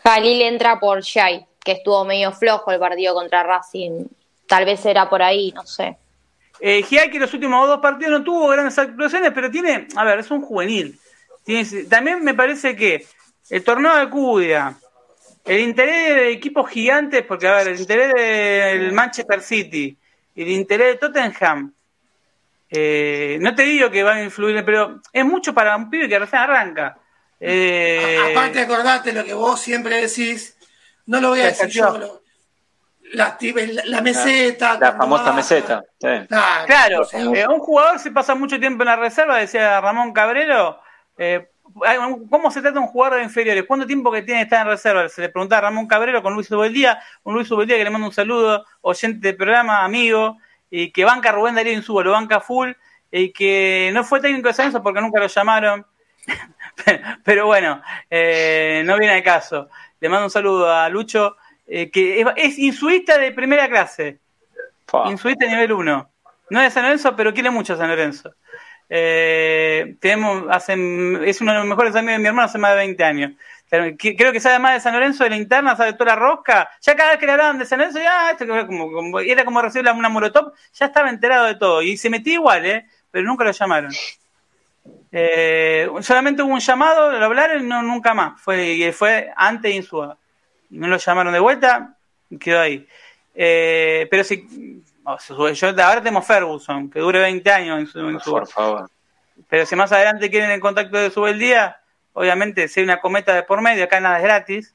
Jalil 0.05 0.43
entra 0.43 0.79
por 0.79 1.03
Jai, 1.03 1.47
que 1.65 1.73
estuvo 1.73 2.05
medio 2.05 2.31
flojo 2.33 2.71
el 2.71 2.79
partido 2.79 3.15
contra 3.15 3.43
Racing. 3.43 4.05
Tal 4.47 4.65
vez 4.65 4.85
era 4.85 5.09
por 5.09 5.23
ahí, 5.23 5.51
no 5.53 5.65
sé. 5.67 5.97
Eh, 6.61 6.83
Giai 6.83 7.11
que 7.11 7.19
los 7.19 7.33
últimos 7.35 7.67
dos 7.67 7.81
partidos 7.81 8.13
no 8.21 8.23
tuvo 8.25 8.49
grandes 8.49 8.79
actuaciones, 8.79 9.33
pero 9.35 9.51
tiene, 9.51 9.89
a 9.97 10.05
ver, 10.05 10.19
es 10.21 10.31
un 10.31 10.43
juvenil. 10.43 10.99
Tiene- 11.45 11.85
también 11.85 12.23
me 12.23 12.35
parece 12.35 12.77
que 12.77 13.07
el 13.51 13.65
torneo 13.65 13.97
de 13.97 14.09
Cudia, 14.09 14.77
el 15.45 15.61
interés 15.61 16.15
de 16.15 16.31
equipos 16.33 16.71
gigantes, 16.71 17.25
porque 17.27 17.49
a 17.49 17.57
ver, 17.57 17.69
el 17.69 17.81
interés 17.81 18.13
del 18.15 18.93
Manchester 18.93 19.41
City 19.43 19.97
y 20.35 20.43
el 20.43 20.49
interés 20.49 20.93
de 20.93 20.99
Tottenham, 20.99 21.73
eh, 22.71 23.39
no 23.41 23.55
te 23.55 23.63
digo 23.63 23.91
que 23.91 24.03
van 24.03 24.19
a 24.19 24.23
influir, 24.25 24.65
pero 24.65 25.01
es 25.13 25.25
mucho 25.25 25.53
para 25.55 25.77
un 25.77 25.91
pibe 25.91 26.09
que 26.09 26.19
recién 26.19 26.43
arranca. 26.43 26.97
Eh, 27.41 28.19
A- 28.21 28.31
Aparte, 28.31 28.61
acordate 28.61 29.13
lo 29.13 29.25
que 29.25 29.35
vos 29.35 29.61
siempre 29.61 30.01
decís, 30.01 30.54
no 31.07 31.21
lo 31.21 31.29
voy 31.31 31.41
a 31.41 31.45
La 31.45 31.49
decir 31.51 31.69
yo, 31.69 31.99
lo- 31.99 32.23
la, 33.13 33.37
meseta. 34.03 34.79
La 34.81 34.93
famosa 34.93 35.25
baja. 35.25 35.37
meseta. 35.37 35.85
sí. 36.01 36.09
Claro, 36.29 36.67
Claro, 36.67 37.01
o 37.03 37.05
sea, 37.05 37.21
eh, 37.21 37.47
un 37.49 37.61
jugador 37.61 37.99
se 37.99 38.11
pasa 38.11 38.35
mucho 38.35 38.59
tiempo 38.59 38.83
en 38.83 38.89
la 38.89 38.97
reserva, 38.97 39.37
decía 39.39 39.81
Ramón 39.81 40.13
Cabrero. 40.13 40.81
eh, 41.19 41.49
¿Cómo 42.31 42.51
se 42.51 42.61
trata 42.61 42.79
un 42.79 42.87
jugador 42.87 43.19
de 43.19 43.25
inferiores? 43.25 43.65
¿Cuánto 43.67 43.87
tiempo 43.87 44.11
que 44.13 44.23
tiene 44.23 44.41
que 44.41 44.45
estar 44.45 44.61
en 44.67 44.73
reserva? 44.73 45.09
Se 45.09 45.21
le 45.23 45.29
preguntaba 45.29 45.59
a 45.59 45.71
Ramón 45.71 45.87
Cabrero 45.89 46.23
con 46.23 46.35
Luis 46.35 46.51
Ubeldía, 46.51 47.01
un 47.25 47.35
Luis 47.35 47.51
Ubeldía 47.51 47.77
que 47.77 47.85
le 47.85 47.91
manda 47.91 48.07
un 48.07 48.13
saludo, 48.13 48.65
oyente 48.83 49.29
del 49.29 49.37
programa, 49.37 49.85
amigo, 49.85 50.39
y 50.71 50.93
que 50.93 51.05
banca 51.05 51.31
a 51.31 51.33
Rubén 51.33 51.55
Darío 51.55 51.73
Insubo, 51.73 52.03
lo 52.03 52.13
banca 52.13 52.41
full, 52.41 52.73
y 53.11 53.33
que 53.33 53.91
no 53.95 54.05
fue 54.05 54.21
técnico 54.21 54.49
de 54.49 54.55
San 54.55 54.67
Lorenzo 54.67 54.83
porque 54.83 55.01
nunca 55.01 55.21
lo 55.21 55.27
llamaron. 55.27 55.87
Pero 57.25 57.47
bueno, 57.47 57.81
eh, 58.11 58.83
no 58.85 58.99
viene 58.99 59.15
al 59.15 59.23
caso. 59.23 59.69
Le 60.05 60.11
mando 60.11 60.27
un 60.27 60.31
saludo 60.31 60.71
a 60.71 60.87
Lucho, 60.91 61.39
eh, 61.67 61.91
que 61.91 62.21
es, 62.21 62.27
es 62.37 62.59
insuista 62.59 63.17
de 63.17 63.33
primera 63.33 63.67
clase. 63.71 64.19
Fa. 64.87 65.05
Insuite 65.11 65.47
nivel 65.49 65.73
1. 65.73 66.11
No 66.51 66.61
es 66.61 66.65
de 66.67 66.71
San 66.71 66.83
Lorenzo, 66.83 67.17
pero 67.17 67.33
quiere 67.33 67.49
mucho 67.49 67.73
a 67.73 67.79
San 67.79 67.89
Lorenzo. 67.89 68.35
Eh, 68.91 69.97
tenemos, 70.01 70.45
hacen, 70.51 71.23
es 71.25 71.41
uno 71.41 71.53
de 71.53 71.59
los 71.61 71.67
mejores 71.67 71.97
amigos 71.97 72.17
de 72.17 72.19
mi 72.19 72.27
hermano 72.27 72.45
hace 72.45 72.59
más 72.59 72.73
de 72.73 72.77
20 72.77 73.03
años. 73.03 73.33
Creo 73.71 74.31
que 74.31 74.41
sabe 74.41 74.59
más 74.59 74.75
de 74.75 74.81
San 74.81 74.93
Lorenzo 74.93 75.25
de 75.25 75.31
la 75.31 75.37
interna, 75.37 75.75
sabe 75.75 75.95
toda 75.95 76.11
la 76.15 76.17
rosca. 76.17 76.69
Ya 76.83 76.95
cada 76.95 77.13
vez 77.13 77.19
que 77.19 77.25
le 77.25 77.33
hablaban 77.33 77.59
de 77.59 77.65
San 77.65 77.79
Lorenzo, 77.79 77.99
ya 77.99 78.31
esto 78.31 78.45
que 78.45 78.67
como, 78.67 78.93
como- 78.93 79.21
era 79.21 79.47
como 79.47 79.63
recibir 79.63 79.91
una 79.91 80.11
molotov, 80.11 80.53
ya 80.75 80.85
estaba 80.85 81.09
enterado 81.09 81.47
de 81.47 81.55
todo. 81.55 81.81
Y 81.81 81.97
se 81.97 82.11
metía 82.11 82.35
igual, 82.35 82.67
¿eh? 82.67 82.87
pero 83.11 83.27
nunca 83.27 83.43
lo 83.45 83.53
llamaron. 83.53 83.91
Eh, 85.17 85.89
solamente 86.01 86.43
hubo 86.43 86.53
un 86.55 86.59
llamado, 86.59 87.13
lo 87.13 87.25
hablaron 87.25 87.65
y 87.65 87.69
no, 87.69 87.83
nunca 87.83 88.15
más. 88.15 88.41
Fue, 88.41 88.73
y 88.73 88.91
fue 88.91 89.31
antes 89.37 89.71
de 89.71 89.77
Insúa. 89.77 90.19
No 90.71 90.89
lo 90.89 90.97
llamaron 90.97 91.33
de 91.33 91.39
vuelta, 91.39 91.95
quedó 92.41 92.61
ahí. 92.61 92.85
Eh, 93.33 94.09
pero 94.11 94.25
si. 94.25 94.45
yo 95.55 95.69
ahora 95.69 95.99
tenemos 96.03 96.27
Ferguson, 96.27 96.91
que 96.91 96.99
dure 96.99 97.21
20 97.21 97.49
años 97.53 97.79
en 97.79 97.87
su, 97.87 98.01
en 98.01 98.19
su- 98.19 98.33
Por 98.33 98.49
favor. 98.49 98.91
Pero 99.49 99.65
si 99.67 99.77
más 99.77 99.93
adelante 99.93 100.29
quieren 100.31 100.51
el 100.51 100.61
contacto 100.61 100.99
de 100.99 101.11
su 101.13 101.25
el 101.29 101.39
día, 101.39 101.81
obviamente, 102.13 102.67
si 102.67 102.81
hay 102.81 102.85
una 102.85 103.01
cometa 103.01 103.35
de 103.35 103.45
por 103.45 103.61
medio, 103.61 103.85
acá 103.85 104.01
nada 104.01 104.19
es 104.19 104.25
gratis. 104.25 104.75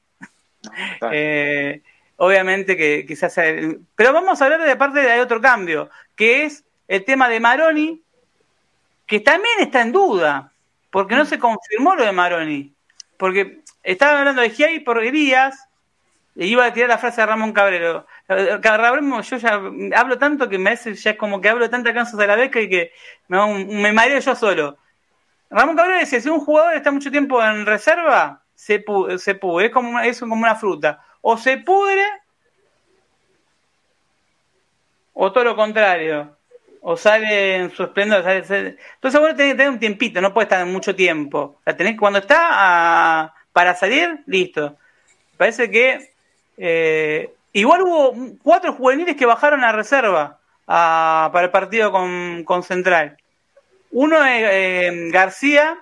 Eh, 1.12 1.80
obviamente 2.16 2.76
que 2.76 3.04
quizás. 3.06 3.34
Pero 3.34 4.12
vamos 4.12 4.40
a 4.40 4.44
hablar 4.44 4.62
de 4.62 4.72
aparte 4.72 5.00
de 5.00 5.20
otro 5.20 5.40
cambio, 5.40 5.88
que 6.16 6.44
es 6.44 6.64
el 6.86 7.04
tema 7.04 7.28
de 7.30 7.40
Maroni, 7.40 8.02
que 9.10 9.18
también 9.18 9.58
está 9.58 9.80
en 9.80 9.90
duda, 9.90 10.52
porque 10.88 11.16
no 11.16 11.24
se 11.24 11.36
confirmó 11.36 11.96
lo 11.96 12.04
de 12.04 12.12
Maroni. 12.12 12.72
Porque 13.16 13.58
estaban 13.82 14.18
hablando 14.18 14.40
de 14.40 14.50
Giai 14.50 14.78
por 14.84 15.02
Elías, 15.02 15.66
y 16.36 16.44
iba 16.44 16.64
a 16.64 16.72
tirar 16.72 16.90
la 16.90 16.96
frase 16.98 17.20
de 17.20 17.26
Ramón 17.26 17.52
Cabrero. 17.52 18.06
Cabrero, 18.28 19.20
yo 19.20 19.36
ya 19.36 19.60
hablo 19.96 20.16
tanto 20.16 20.48
que 20.48 20.58
me 20.58 20.70
hace, 20.70 20.94
ya 20.94 21.10
es 21.10 21.16
como 21.16 21.40
que 21.40 21.48
hablo 21.48 21.68
tantas 21.68 21.92
canciones 21.92 22.24
a 22.24 22.28
la 22.28 22.36
vez 22.36 22.52
que, 22.52 22.68
que 22.68 22.92
me, 23.26 23.64
me 23.64 23.92
mareo 23.92 24.20
yo 24.20 24.36
solo. 24.36 24.78
Ramón 25.50 25.74
Cabrero 25.74 25.98
decía, 25.98 26.20
si 26.20 26.28
un 26.28 26.38
jugador 26.38 26.74
está 26.74 26.92
mucho 26.92 27.10
tiempo 27.10 27.42
en 27.42 27.66
reserva, 27.66 28.44
se, 28.54 28.84
pu- 28.84 29.18
se 29.18 29.34
pudre, 29.34 29.66
es 29.66 29.72
como 29.72 29.90
una, 29.90 30.06
es 30.06 30.20
como 30.20 30.36
una 30.36 30.54
fruta. 30.54 31.02
O 31.20 31.36
se 31.36 31.58
pudre, 31.58 32.04
o 35.14 35.32
todo 35.32 35.42
lo 35.42 35.56
contrario. 35.56 36.36
O 36.82 36.96
sale 36.96 37.56
en 37.56 37.70
su 37.70 37.82
esplendor. 37.84 38.22
sale- 38.22 38.44
sale- 38.44 38.76
Entonces 38.94 39.20
vos 39.20 39.30
tenés 39.36 39.52
que 39.52 39.56
tener 39.58 39.70
un 39.70 39.78
tiempito, 39.78 40.20
no 40.20 40.32
puede 40.32 40.44
estar 40.46 40.64
mucho 40.66 40.94
tiempo. 40.94 41.56
La 41.66 41.76
tenés, 41.76 41.98
cuando 41.98 42.18
está 42.18 42.38
ah, 42.40 43.34
para 43.52 43.74
salir, 43.74 44.20
listo. 44.26 44.76
Parece 45.36 45.70
que 45.70 46.12
eh, 46.56 47.32
igual 47.52 47.82
hubo 47.82 48.14
cuatro 48.42 48.72
juveniles 48.72 49.16
que 49.16 49.26
bajaron 49.26 49.62
a 49.64 49.72
reserva 49.72 50.38
para 50.66 51.42
el 51.42 51.50
partido 51.50 51.90
con, 51.90 52.44
con 52.44 52.62
Central. 52.62 53.16
Uno 53.92 54.24
es 54.24 54.44
eh, 54.50 55.08
García, 55.10 55.78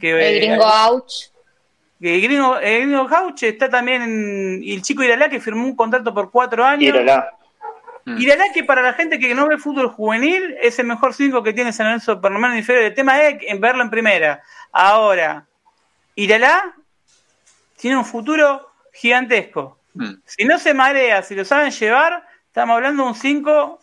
que 0.00 0.10
El 0.10 0.40
gringo 0.40 0.64
Auch. 0.64 1.30
El 2.00 2.20
gringo, 2.20 2.58
el 2.58 2.82
gringo 2.82 3.06
Gauche 3.06 3.48
está 3.48 3.70
también 3.70 4.02
en, 4.02 4.60
y 4.62 4.74
el 4.74 4.82
chico 4.82 5.02
Iralá 5.02 5.30
que 5.30 5.40
firmó 5.40 5.64
un 5.64 5.74
contrato 5.74 6.12
por 6.12 6.30
cuatro 6.30 6.62
años. 6.62 6.82
Iralá. 6.94 7.35
Mm. 8.06 8.18
Iralá 8.20 8.52
que 8.54 8.62
para 8.62 8.82
la 8.82 8.92
gente 8.92 9.18
que 9.18 9.34
no 9.34 9.48
ve 9.48 9.58
fútbol 9.58 9.88
juvenil 9.88 10.56
es 10.62 10.78
el 10.78 10.86
mejor 10.86 11.12
cinco 11.12 11.42
que 11.42 11.52
tiene 11.52 11.72
San 11.72 11.86
Lorenzo 11.86 12.20
por 12.20 12.30
lo 12.30 12.38
menos 12.38 12.54
en 12.54 12.60
inferior. 12.60 12.84
El 12.84 12.94
tema 12.94 13.20
es 13.20 13.38
en 13.42 13.60
verlo 13.60 13.82
en 13.82 13.90
primera. 13.90 14.42
Ahora, 14.70 15.44
Iralá 16.14 16.72
tiene 17.76 17.96
un 17.96 18.04
futuro 18.04 18.70
gigantesco. 18.92 19.78
Mm. 19.94 20.14
Si 20.24 20.44
no 20.44 20.58
se 20.60 20.72
marea, 20.72 21.22
si 21.22 21.34
lo 21.34 21.44
saben 21.44 21.72
llevar, 21.72 22.24
estamos 22.46 22.76
hablando 22.76 23.02
de 23.02 23.08
un 23.08 23.14
5 23.16 23.80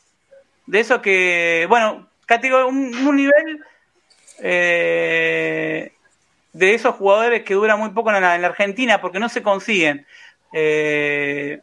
de 0.67 0.79
eso 0.79 1.01
que, 1.01 1.65
bueno, 1.67 2.07
un, 2.65 2.95
un 2.95 3.15
nivel 3.17 3.59
eh, 4.39 5.91
de 6.53 6.73
esos 6.73 6.95
jugadores 6.95 7.43
que 7.43 7.55
duran 7.55 7.77
muy 7.77 7.89
poco 7.89 8.09
en 8.09 8.21
la, 8.21 8.35
en 8.35 8.41
la 8.41 8.47
Argentina 8.47 9.01
porque 9.01 9.19
no 9.19 9.27
se 9.27 9.43
consiguen. 9.43 10.07
Eh, 10.53 11.61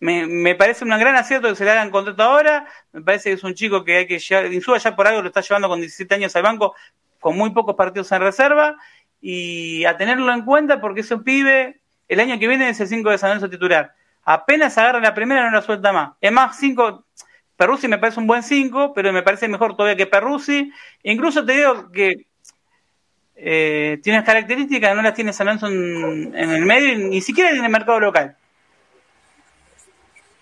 me, 0.00 0.26
me 0.26 0.54
parece 0.54 0.84
un 0.84 0.90
gran 0.90 1.16
acierto 1.16 1.48
que 1.48 1.56
se 1.56 1.64
le 1.64 1.70
hagan 1.70 1.90
contrato 1.90 2.22
ahora. 2.22 2.66
Me 2.92 3.02
parece 3.02 3.30
que 3.30 3.34
es 3.34 3.44
un 3.44 3.54
chico 3.54 3.84
que 3.84 3.98
hay 3.98 4.06
que 4.06 4.18
llevar. 4.18 4.52
Insúa 4.52 4.78
ya 4.78 4.94
por 4.94 5.06
algo 5.06 5.22
lo 5.22 5.28
está 5.28 5.40
llevando 5.40 5.68
con 5.68 5.80
17 5.80 6.14
años 6.14 6.36
al 6.36 6.42
banco, 6.42 6.74
con 7.20 7.36
muy 7.36 7.50
pocos 7.50 7.74
partidos 7.74 8.10
en 8.12 8.20
reserva. 8.20 8.76
Y 9.20 9.84
a 9.84 9.96
tenerlo 9.96 10.32
en 10.32 10.44
cuenta 10.44 10.80
porque 10.80 11.00
ese 11.00 11.18
pibe, 11.18 11.80
el 12.08 12.20
año 12.20 12.38
que 12.38 12.48
viene 12.48 12.68
es 12.68 12.80
el 12.80 12.88
5 12.88 13.10
de 13.10 13.18
San 13.18 13.30
Lorenzo 13.30 13.50
titular. 13.50 13.94
Apenas 14.24 14.76
agarra 14.76 15.00
la 15.00 15.14
primera, 15.14 15.44
no 15.44 15.50
la 15.50 15.62
suelta 15.62 15.92
más. 15.92 16.12
Es 16.20 16.32
más, 16.32 16.58
5. 16.58 17.04
Perruzzi 17.56 17.88
me 17.88 17.98
parece 17.98 18.20
un 18.20 18.26
buen 18.26 18.42
5, 18.42 18.92
pero 18.92 19.12
me 19.12 19.22
parece 19.22 19.48
mejor 19.48 19.76
todavía 19.76 19.96
que 19.96 20.06
Perruzzi. 20.06 20.70
Incluso 21.02 21.44
te 21.44 21.52
digo 21.52 21.90
que 21.90 22.26
eh, 23.36 23.98
tiene 24.02 24.24
características 24.24 24.96
no 24.96 25.02
las 25.02 25.14
tiene 25.14 25.32
San 25.32 25.46
Lorenzo 25.46 25.66
en, 25.68 26.34
el 26.34 26.64
medio, 26.64 26.96
ni 26.96 27.20
siquiera 27.20 27.50
en 27.50 27.64
el 27.64 27.70
mercado 27.70 28.00
local. 28.00 28.36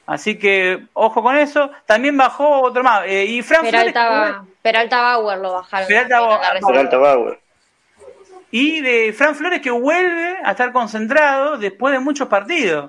Así 0.07 0.39
que 0.39 0.87
ojo 0.93 1.23
con 1.23 1.37
eso. 1.37 1.71
También 1.87 2.17
bajó 2.17 2.63
otro 2.63 2.83
más. 2.83 3.05
Eh, 3.07 3.25
y 3.25 3.43
Fran 3.43 3.63
Flores, 3.63 3.93
Peralta, 3.93 4.45
Peralta 4.63 5.01
Bauer 5.01 5.39
lo 5.39 5.53
bajaron. 5.55 5.89
Peralta 5.89 6.21
Bauer. 6.21 6.61
Peralta 6.61 7.39
y 8.57 8.81
de 8.83 9.13
Fran 9.13 9.35
Flores 9.35 9.61
que 9.61 9.71
vuelve 9.73 10.37
a 10.45 10.53
estar 10.53 10.71
concentrado 10.73 11.59
después 11.59 11.93
de 11.93 11.99
muchos 11.99 12.29
partidos. 12.29 12.89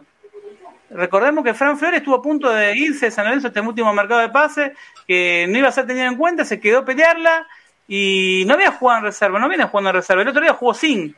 Recordemos 0.91 1.43
que 1.43 1.55
Fran 1.55 1.79
Flores 1.79 1.97
estuvo 2.01 2.13
a 2.13 2.21
punto 2.21 2.51
de 2.51 2.77
irse 2.77 3.07
de 3.07 3.11
San 3.11 3.25
Lorenzo 3.25 3.47
este 3.47 3.61
último 3.61 3.91
mercado 3.91 4.21
de 4.21 4.29
pase, 4.29 4.73
que 5.07 5.47
no 5.49 5.57
iba 5.57 5.67
a 5.69 5.71
ser 5.71 5.87
tenido 5.87 6.05
en 6.05 6.17
cuenta, 6.17 6.45
se 6.45 6.59
quedó 6.59 6.79
a 6.79 6.85
pelearla 6.85 7.47
y 7.87 8.43
no 8.45 8.53
había 8.53 8.73
jugado 8.73 8.99
en 8.99 9.05
reserva, 9.05 9.39
no 9.39 9.49
viene 9.49 9.63
jugando 9.65 9.89
en 9.89 9.95
reserva. 9.95 10.21
El 10.21 10.27
otro 10.27 10.43
día 10.43 10.53
jugó 10.53 10.75
sin. 10.75 11.15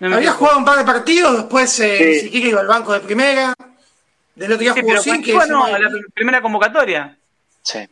No 0.00 0.16
Había 0.16 0.32
jugado 0.32 0.58
un 0.58 0.64
par 0.64 0.78
de 0.78 0.84
partidos, 0.84 1.36
después 1.36 1.78
eh, 1.78 1.96
Sí. 1.96 2.04
ni 2.04 2.14
siquiera 2.18 2.48
iba 2.48 2.60
al 2.62 2.66
banco 2.66 2.94
de 2.94 2.98
primera. 2.98 3.54
Del 4.34 4.52
otro 4.52 4.58
día 4.62 4.72
Sí, 4.74 4.80
jugó 4.80 4.92
pero 4.92 5.02
sin, 5.02 5.22
que 5.22 5.32
no, 5.48 5.66
la 5.68 5.90
primera 6.12 6.40
convocatoria. 6.42 7.16
Sí. 7.62 7.88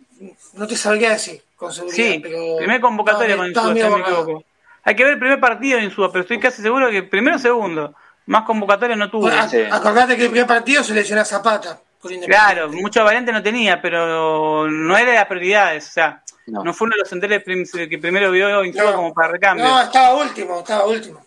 no 0.54 0.66
te 0.66 0.76
sabría 0.76 1.10
decir 1.10 1.42
con 1.56 1.72
seguridad. 1.72 1.96
Sí, 1.96 2.20
pero 2.22 2.56
primer 2.58 2.80
convocatoria 2.80 3.36
con 3.36 3.46
Insúa, 3.46 3.72
si 3.74 3.80
no 3.80 3.90
me 3.96 4.00
equivoco. 4.02 4.44
Hay 4.84 4.96
que 4.96 5.04
ver 5.04 5.12
el 5.14 5.18
primer 5.20 5.38
partido 5.40 5.78
de 5.78 5.84
Insúa, 5.84 6.10
pero 6.10 6.22
estoy 6.22 6.40
casi 6.40 6.60
seguro 6.62 6.90
que 6.90 7.02
primero 7.04 7.36
o 7.36 7.38
segundo. 7.38 7.94
Más 8.26 8.44
convocatoria 8.44 8.96
no 8.96 9.10
tuvo. 9.10 9.22
Bueno, 9.22 9.48
Sí. 9.48 9.62
Acordate 9.70 10.16
que 10.16 10.24
el 10.24 10.30
primer 10.30 10.46
partido 10.46 10.82
se 10.84 10.94
lesionó 10.94 11.22
a 11.22 11.24
Zapata. 11.24 11.78
por 12.00 12.10
Claro, 12.26 12.68
mucho 12.68 13.04
variante 13.04 13.30
no 13.32 13.42
tenía, 13.42 13.80
pero 13.80 14.68
no 14.68 14.96
era 14.96 15.10
de 15.12 15.16
las 15.16 15.26
prioridades. 15.26 15.88
O 15.88 15.92
sea, 15.92 16.22
no, 16.48 16.64
No. 16.64 16.74
fue 16.74 16.86
uno 16.86 16.94
de 16.96 17.00
los 17.00 17.08
centrales 17.08 17.44
que 17.44 17.98
primero 17.98 18.32
vio 18.32 18.64
Insúa 18.64 18.90
No. 18.90 18.96
como 18.96 19.14
para 19.14 19.28
recambio. 19.28 19.64
No, 19.64 19.80
estaba 19.80 20.14
último, 20.16 20.58
estaba 20.58 20.84
último. 20.86 21.24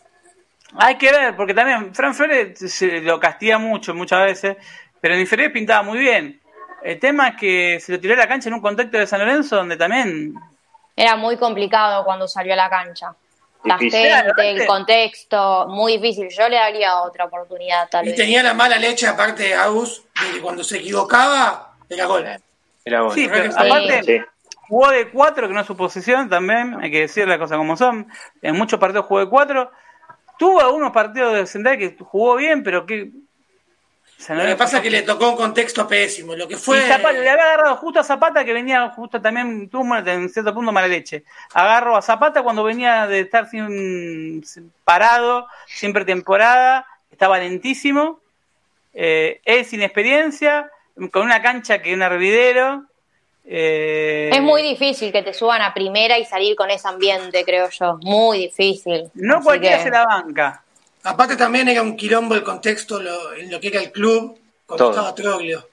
Hay 0.78 0.98
que 0.98 1.10
ver, 1.12 1.36
porque 1.38 1.54
también 1.54 1.96
Fran 1.96 2.14
Flores 2.14 2.60
se 2.60 3.00
lo 3.00 3.18
castiga 3.22 3.58
mucho 3.58 3.94
muchas 3.94 4.26
veces, 4.26 4.58
pero 5.06 5.14
en 5.14 5.22
inferior 5.22 5.52
pintaba 5.52 5.84
muy 5.84 6.00
bien. 6.00 6.42
El 6.82 7.00
tema 7.00 7.28
es 7.28 7.36
que 7.36 7.80
se 7.80 7.92
lo 7.92 8.00
tiró 8.00 8.16
a 8.16 8.18
la 8.18 8.28
cancha 8.28 8.50
en 8.50 8.56
un 8.56 8.62
contexto 8.62 8.98
de 8.98 9.06
San 9.06 9.20
Lorenzo 9.20 9.56
donde 9.58 9.78
también 9.78 10.34
Era 10.96 11.16
muy 11.16 11.38
complicado 11.38 12.04
cuando 12.04 12.28
salió 12.28 12.54
a 12.54 12.56
la 12.56 12.72
cancha. 12.72 13.14
La 13.66 13.78
Difícil. 13.78 14.02
gente, 14.10 14.50
el 14.50 14.66
contexto, 14.66 15.68
muy 15.68 15.98
difícil. 16.00 16.28
Yo 16.36 16.50
le 16.50 16.56
daría 16.56 17.02
otra 17.04 17.26
oportunidad, 17.26 17.88
tal 17.88 18.06
Y 18.06 18.10
vez. 18.10 18.18
tenía 18.18 18.42
la 18.42 18.56
mala 18.56 18.80
leche, 18.80 19.06
aparte 19.06 19.44
de 19.44 19.54
Agus, 19.54 20.04
de 20.26 20.32
que 20.38 20.42
cuando 20.42 20.64
se 20.64 20.78
equivocaba, 20.78 21.76
era 21.88 22.06
gol. 22.08 22.26
Era 22.84 23.02
gol. 23.02 23.14
Sí, 23.14 23.28
pero 23.32 23.52
Sí. 23.52 23.58
aparte 23.60 24.04
Sí. 24.04 24.22
jugó 24.68 24.90
de 24.90 25.12
cuatro, 25.12 25.48
que 25.48 25.54
no 25.54 25.60
es 25.62 25.68
su 25.68 25.78
posición 25.78 26.30
también, 26.30 26.78
hay 26.82 26.90
que 26.90 27.02
decir 27.02 27.28
las 27.28 27.38
cosas 27.38 27.60
como 27.60 27.78
son. 27.78 28.08
En 28.42 28.56
muchos 28.56 28.80
partidos 28.80 29.06
jugó 29.06 29.20
de 29.20 29.30
cuatro. 29.30 29.70
Tuvo 30.40 30.62
algunos 30.62 30.92
partidos 30.92 31.36
de 31.36 31.46
central 31.46 31.78
que 31.78 31.96
jugó 32.00 32.38
bien, 32.38 32.64
pero 32.64 32.88
que... 32.88 33.12
Lo 34.30 34.46
que 34.46 34.56
pasa 34.56 34.78
es 34.78 34.84
que 34.84 34.90
le 34.90 35.02
tocó 35.04 35.30
un 35.30 35.36
contexto 35.36 35.88
pésimo. 35.88 36.36
Lo 36.36 36.48
que 36.48 36.58
fue. 36.58 36.78
Y 36.80 36.82
Zapata, 36.82 37.12
le 37.12 37.30
había 37.30 37.44
agarrado 37.44 37.76
justo 37.78 38.00
a 38.00 38.04
Zapata 38.04 38.44
que 38.44 38.54
venía 38.54 38.90
justo 38.90 39.22
también, 39.22 39.70
tuvo 39.70 39.96
en 39.98 40.30
cierto 40.30 40.54
punto 40.54 40.72
mala 40.72 40.88
leche. 40.88 41.24
Agarró 41.54 41.96
a 41.96 42.02
Zapata 42.02 42.42
cuando 42.42 42.64
venía 42.64 43.06
de 43.08 43.20
estar 43.22 43.50
sin, 43.50 44.44
sin- 44.46 44.72
parado, 44.84 45.48
sin 45.68 45.94
pretemporada, 45.94 46.86
estaba 47.12 47.38
lentísimo, 47.40 48.20
eh, 48.94 49.42
él 49.46 49.66
sin 49.66 49.82
experiencia, 49.84 50.70
con 51.12 51.24
una 51.24 51.42
cancha 51.42 51.82
que 51.82 51.94
un 51.94 52.02
hervidero. 52.02 52.86
eh, 53.46 54.30
Es 54.34 54.42
muy 54.42 54.62
difícil 54.64 55.12
que 55.12 55.22
te 55.22 55.34
suban 55.34 55.62
a 55.62 55.74
primera 55.74 56.18
y 56.18 56.26
salir 56.26 56.56
con 56.56 56.72
ese 56.72 56.88
ambiente, 56.88 57.44
creo 57.46 57.70
yo. 57.70 58.00
Muy 58.02 58.40
difícil. 58.40 59.12
No 59.14 59.36
Así 59.38 59.44
cualquiera 59.46 59.78
que- 59.78 59.84
se 59.84 59.90
la 59.92 60.04
banca. 60.04 60.64
Aparte 61.06 61.36
también 61.36 61.68
era 61.70 61.82
un 61.82 61.96
quilombo 61.96 62.36
el 62.36 62.44
contexto 62.44 63.02
lo- 63.02 63.34
en 63.34 63.50
lo 63.52 63.60
que 63.60 63.68
era 63.70 63.80
el 63.82 63.92
club 63.92 64.38
cuando 64.66 64.86
Todo. 64.86 64.90
estaba 64.92 65.16
Troglio. 65.16 65.68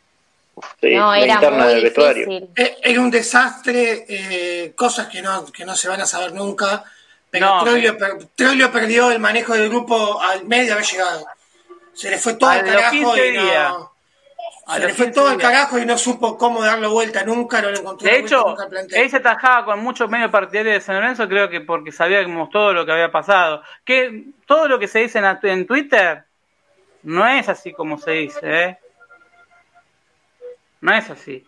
Sí, 0.80 0.95
No, 0.95 1.11
la 1.12 1.18
era 1.20 1.35
interna 1.35 1.64
muy 1.64 1.72
del 1.74 1.83
vestuario. 1.83 2.26
difícil. 2.28 2.49
Eh, 2.57 2.76
Era 2.83 3.01
un 3.01 3.11
desastre, 3.11 4.05
eh, 4.09 4.72
cosas 4.76 5.09
que 5.09 5.22
no, 5.22 5.47
que 5.47 5.64
no 5.64 5.74
se 5.74 5.89
van 5.89 6.01
a 6.03 6.07
saber 6.07 6.33
nunca. 6.35 6.85
Pero 7.30 7.47
No, 7.47 7.64
Troglio, 7.64 7.97
per- 7.97 8.18
Troglio 8.37 8.70
perdió 8.70 9.11
el 9.11 9.18
manejo 9.18 9.55
del 9.55 9.70
grupo 9.70 10.20
al 10.20 10.45
medio 10.45 10.66
de 10.66 10.72
haber 10.72 10.85
llegado. 10.85 11.26
Se 11.95 12.11
le 12.11 12.18
fue 12.18 12.35
todo 12.35 12.51
A 12.51 12.59
el 12.59 12.66
carajo 12.66 12.91
15 12.91 13.28
y 13.28 13.33
no. 13.39 13.91
Se 14.81 14.87
le 14.87 14.95
fue 14.95 15.07
15 15.07 15.20
todo 15.20 15.31
el 15.33 15.39
carajo 15.39 15.79
y 15.79 15.87
no 15.87 15.97
supo 15.99 16.37
cómo 16.39 16.62
darlo 16.62 16.91
vuelta 16.91 17.25
nunca, 17.25 17.61
no 17.62 17.70
le 17.70 17.79
encontró 17.79 18.09
De 18.09 18.18
hecho, 18.18 18.45
nunca 18.47 18.64
al 18.64 18.87
él 18.93 19.11
se 19.11 19.16
atajaba 19.16 19.64
con 19.64 19.81
muchos 19.81 20.09
medios 20.09 20.31
partidarios 20.31 20.75
de 20.75 20.81
San 20.81 20.97
Lorenzo, 20.97 21.29
creo 21.29 21.49
que 21.49 21.61
porque 21.61 21.93
sabíamos 21.93 22.51
todo 22.51 22.73
lo 22.73 22.85
que 22.87 22.93
había 22.93 23.11
pasado. 23.11 23.62
Que 23.85 24.27
todo 24.47 24.68
lo 24.68 24.79
que 24.79 24.89
se 24.89 25.01
dice 25.01 25.19
en, 25.19 25.39
en 25.43 25.66
Twitter 25.66 26.24
no 27.03 27.27
es 27.27 27.49
así 27.49 27.73
como 27.73 27.99
se 27.99 28.12
dice, 28.12 28.65
¿eh? 28.65 28.78
No 30.81 30.94
es 30.94 31.09
así. 31.11 31.47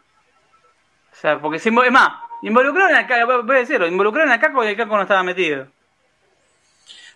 O 1.12 1.16
sea, 1.16 1.38
porque 1.40 1.58
invo- 1.58 1.84
es 1.84 1.92
más, 1.92 2.10
involucraron 2.42 2.94
a 2.96 3.06
Caco, 3.06 3.42
voy 3.42 3.56
a 3.56 3.60
decirlo, 3.60 3.86
involucraron 3.86 4.32
a 4.32 4.40
Caco 4.40 4.64
y 4.64 4.68
el 4.68 4.76
Caco 4.76 4.96
no 4.96 5.02
estaba 5.02 5.22
metido. 5.22 5.66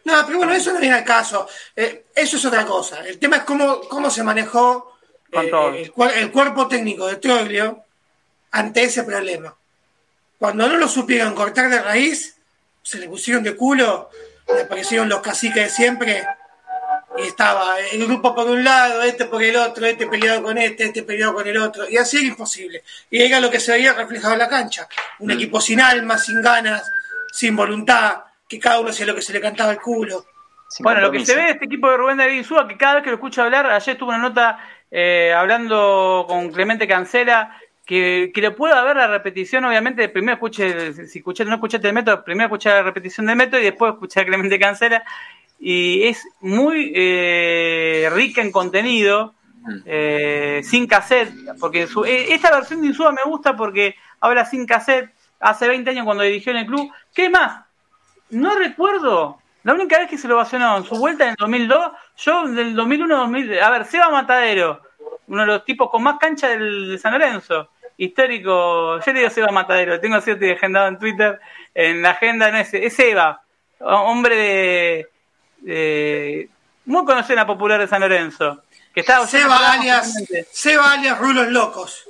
No, 0.04 0.14
pero 0.24 0.38
bueno, 0.38 0.52
eso 0.52 0.72
no 0.72 0.80
viene 0.80 0.94
al 0.96 1.04
caso. 1.04 1.46
Eh, 1.76 2.06
eso 2.14 2.36
es 2.36 2.44
otra 2.44 2.64
cosa. 2.64 3.06
El 3.06 3.18
tema 3.18 3.36
es 3.38 3.42
cómo, 3.42 3.80
cómo 3.82 4.08
se 4.08 4.22
manejó 4.22 4.97
Con 5.32 5.44
eh, 5.46 5.48
todo. 5.48 5.74
el, 5.74 5.92
cuer- 5.92 6.16
el 6.16 6.30
cuerpo 6.30 6.68
técnico 6.68 7.06
de 7.06 7.16
Troglio 7.16 7.84
ante 8.50 8.84
ese 8.84 9.02
problema. 9.04 9.54
Cuando 10.38 10.68
no 10.68 10.76
lo 10.76 10.88
supieron 10.88 11.34
cortar 11.34 11.68
de 11.68 11.82
raíz, 11.82 12.36
se 12.82 12.98
le 12.98 13.08
pusieron 13.08 13.42
de 13.42 13.56
culo, 13.56 14.08
le 14.46 14.62
aparecieron 14.62 15.08
los 15.08 15.20
caciques 15.20 15.64
de 15.64 15.68
siempre, 15.68 16.24
y 17.18 17.26
estaba 17.26 17.78
el 17.80 18.06
grupo 18.06 18.34
por 18.34 18.46
un 18.46 18.62
lado, 18.62 19.02
este 19.02 19.24
por 19.24 19.42
el 19.42 19.56
otro, 19.56 19.84
este 19.84 20.06
peleado 20.06 20.42
con 20.42 20.56
este, 20.56 20.84
este 20.84 21.02
peleado 21.02 21.34
con 21.34 21.46
el 21.46 21.56
otro, 21.58 21.88
y 21.88 21.96
así 21.96 22.18
era 22.18 22.26
imposible. 22.26 22.84
Y 23.10 23.20
era 23.20 23.40
lo 23.40 23.50
que 23.50 23.58
se 23.58 23.72
veía 23.72 23.92
reflejado 23.92 24.34
en 24.34 24.38
la 24.38 24.48
cancha. 24.48 24.88
Un 25.18 25.32
equipo 25.32 25.60
sin 25.60 25.80
alma, 25.80 26.16
sin 26.16 26.40
ganas, 26.40 26.88
sin 27.32 27.56
voluntad, 27.56 28.22
que 28.48 28.58
cada 28.60 28.80
uno 28.80 28.90
hacía 28.90 29.06
lo 29.06 29.14
que 29.14 29.22
se 29.22 29.32
le 29.32 29.40
cantaba 29.40 29.72
el 29.72 29.80
culo. 29.80 30.24
Sin 30.68 30.84
Bueno, 30.84 31.00
lo 31.00 31.10
que 31.10 31.26
se 31.26 31.34
ve 31.34 31.42
de 31.42 31.50
este 31.50 31.64
equipo 31.64 31.90
de 31.90 31.96
Rubén 31.96 32.18
David 32.18 32.38
Insúa, 32.38 32.68
que 32.68 32.76
cada 32.76 32.94
vez 32.94 33.02
que 33.02 33.10
lo 33.10 33.16
escucho 33.16 33.42
hablar, 33.42 33.66
ayer 33.66 33.98
tuve 33.98 34.10
una 34.10 34.18
nota 34.18 34.58
eh, 34.90 35.32
hablando 35.36 36.24
con 36.28 36.50
Clemente 36.50 36.86
Cancela, 36.88 37.56
que, 37.86 38.30
que 38.34 38.40
le 38.42 38.50
pueda 38.50 38.82
ver 38.84 38.96
la 38.96 39.06
repetición, 39.06 39.64
obviamente, 39.64 40.08
primero 40.08 40.34
escuche, 40.34 41.06
si 41.06 41.18
escuché, 41.18 41.44
no 41.44 41.54
escuchaste 41.54 41.88
el 41.88 41.94
método, 41.94 42.22
primero 42.24 42.46
escuché 42.46 42.68
la 42.68 42.82
repetición 42.82 43.26
del 43.26 43.36
método 43.36 43.60
y 43.60 43.64
después 43.64 43.92
escuché 43.94 44.20
a 44.20 44.26
Clemente 44.26 44.58
Cancela, 44.58 45.02
y 45.58 46.04
es 46.04 46.26
muy 46.40 46.92
eh, 46.94 48.08
rica 48.12 48.42
en 48.42 48.52
contenido, 48.52 49.34
eh, 49.84 50.60
sin 50.64 50.86
cassette, 50.86 51.32
porque 51.58 51.86
su- 51.86 52.04
eh, 52.04 52.32
esta 52.32 52.50
versión 52.50 52.80
de 52.80 52.88
Insúa 52.88 53.12
me 53.12 53.22
gusta 53.24 53.56
porque 53.56 53.96
habla 54.20 54.44
sin 54.44 54.66
cassette, 54.66 55.10
hace 55.40 55.68
20 55.68 55.90
años 55.90 56.04
cuando 56.04 56.22
dirigió 56.24 56.52
en 56.52 56.58
el 56.58 56.66
club, 56.66 56.90
¿qué 57.14 57.28
más? 57.30 57.64
No 58.30 58.54
recuerdo. 58.56 59.37
La 59.64 59.74
única 59.74 59.98
vez 59.98 60.08
que 60.08 60.18
se 60.18 60.28
lo 60.28 60.36
vacionó 60.36 60.76
en 60.78 60.84
su 60.84 60.96
vuelta 60.96 61.24
en 61.24 61.30
el 61.30 61.36
2002, 61.36 61.90
yo 62.18 62.48
del 62.48 62.74
2001 62.74 63.16
2000, 63.16 63.60
a 63.60 63.70
ver, 63.70 63.84
Seba 63.84 64.08
Matadero, 64.08 64.82
uno 65.26 65.42
de 65.42 65.46
los 65.46 65.64
tipos 65.64 65.90
con 65.90 66.02
más 66.02 66.18
cancha 66.18 66.48
del, 66.48 66.90
de 66.90 66.98
San 66.98 67.12
Lorenzo, 67.12 67.70
histórico, 67.96 68.98
yo 69.00 69.12
le 69.12 69.18
digo 69.20 69.30
Seba 69.30 69.50
Matadero, 69.50 70.00
tengo 70.00 70.20
cierto 70.20 70.46
y 70.46 70.50
agendado 70.52 70.88
en 70.88 70.98
Twitter, 70.98 71.40
en 71.74 72.00
la 72.02 72.10
agenda 72.10 72.50
no 72.50 72.58
es, 72.58 72.72
es 72.72 72.94
Seba, 72.94 73.42
hombre 73.80 74.36
de, 74.36 75.08
de- 75.58 76.48
muy 76.84 77.04
conocida 77.04 77.34
en 77.34 77.38
la 77.40 77.46
popular 77.46 77.80
de 77.80 77.86
San 77.88 78.00
Lorenzo. 78.00 78.62
Que 78.94 79.00
estaba 79.00 79.26
Seba 79.26 79.72
alias, 79.72 80.14
Seba 80.50 80.92
alias 80.92 81.18
Rulos 81.18 81.48
Locos. 81.48 82.04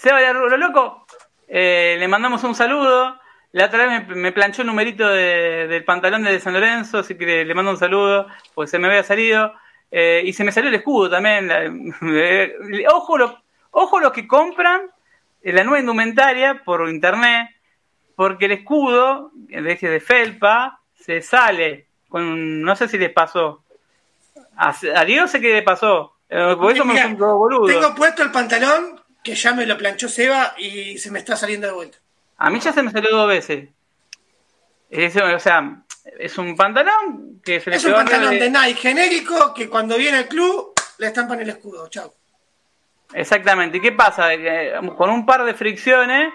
Seba 0.00 0.16
alias 0.18 0.34
Rulos 0.34 0.58
Locos, 0.58 1.02
eh, 1.48 1.96
le 1.98 2.08
mandamos 2.08 2.42
un 2.44 2.54
saludo. 2.54 3.20
La 3.54 3.66
otra 3.66 3.86
vez 3.86 4.08
me, 4.08 4.32
planchó 4.32 4.62
el 4.62 4.66
numerito 4.66 5.08
del 5.08 5.84
pantalón 5.84 6.24
de 6.24 6.40
San 6.40 6.54
Lorenzo, 6.54 6.98
así 6.98 7.14
que 7.14 7.44
le, 7.44 7.54
mando 7.54 7.70
un 7.70 7.76
saludo, 7.76 8.26
porque 8.52 8.68
se 8.68 8.80
me 8.80 8.88
había 8.88 9.04
salido. 9.04 9.52
Eh, 9.92 10.22
y 10.24 10.32
se 10.32 10.42
me 10.42 10.50
salió 10.50 10.70
el 10.70 10.74
escudo 10.74 11.08
también. 11.08 11.48
ojo, 12.90 13.16
lo, 13.16 13.40
ojo 13.70 14.00
los 14.00 14.10
que 14.10 14.26
compran 14.26 14.90
la 15.40 15.62
nueva 15.62 15.78
indumentaria 15.78 16.64
por 16.64 16.88
internet, 16.88 17.50
porque 18.16 18.46
el 18.46 18.52
escudo, 18.52 19.30
eje 19.48 19.88
de 19.88 20.00
felpa, 20.00 20.80
se 20.92 21.22
sale 21.22 21.86
con, 22.08 22.60
no 22.60 22.74
sé 22.74 22.88
si 22.88 22.98
les 22.98 23.12
pasó. 23.12 23.62
A, 24.56 25.04
Dios 25.04 25.30
sé 25.30 25.40
que 25.40 25.54
le 25.54 25.62
pasó. 25.62 26.16
Eh, 26.28 26.56
por 26.58 26.72
eso 26.72 26.84
me 26.84 27.14
boludo. 27.14 27.66
Tengo 27.66 27.94
puesto 27.94 28.24
el 28.24 28.32
pantalón 28.32 29.00
que 29.22 29.36
ya 29.36 29.54
me 29.54 29.64
lo 29.64 29.78
planchó 29.78 30.08
Seba 30.08 30.54
y 30.58 30.98
se 30.98 31.12
me 31.12 31.20
está 31.20 31.36
saliendo 31.36 31.68
de 31.68 31.72
vuelta. 31.72 31.98
A 32.44 32.50
mí 32.50 32.60
ya 32.60 32.74
se 32.74 32.82
me 32.82 32.90
salió 32.90 33.10
dos 33.10 33.26
veces. 33.26 33.70
o 34.90 35.38
sea, 35.38 35.82
es 36.18 36.36
un 36.36 36.54
pantalón 36.54 37.40
que 37.42 37.58
se 37.58 37.70
le 37.70 37.76
Es 37.76 37.84
un 37.86 37.94
pantalón 37.94 38.38
de 38.38 38.50
Nike 38.50 38.74
genérico 38.74 39.54
que 39.54 39.70
cuando 39.70 39.96
viene 39.96 40.18
el 40.18 40.28
club 40.28 40.74
le 40.98 41.06
estampan 41.06 41.40
el 41.40 41.48
escudo. 41.48 41.88
Chao. 41.88 42.12
Exactamente. 43.14 43.78
¿Y 43.78 43.80
qué 43.80 43.92
pasa? 43.92 44.28
con 44.94 45.08
un 45.08 45.24
par 45.24 45.42
de 45.46 45.54
fricciones 45.54 46.34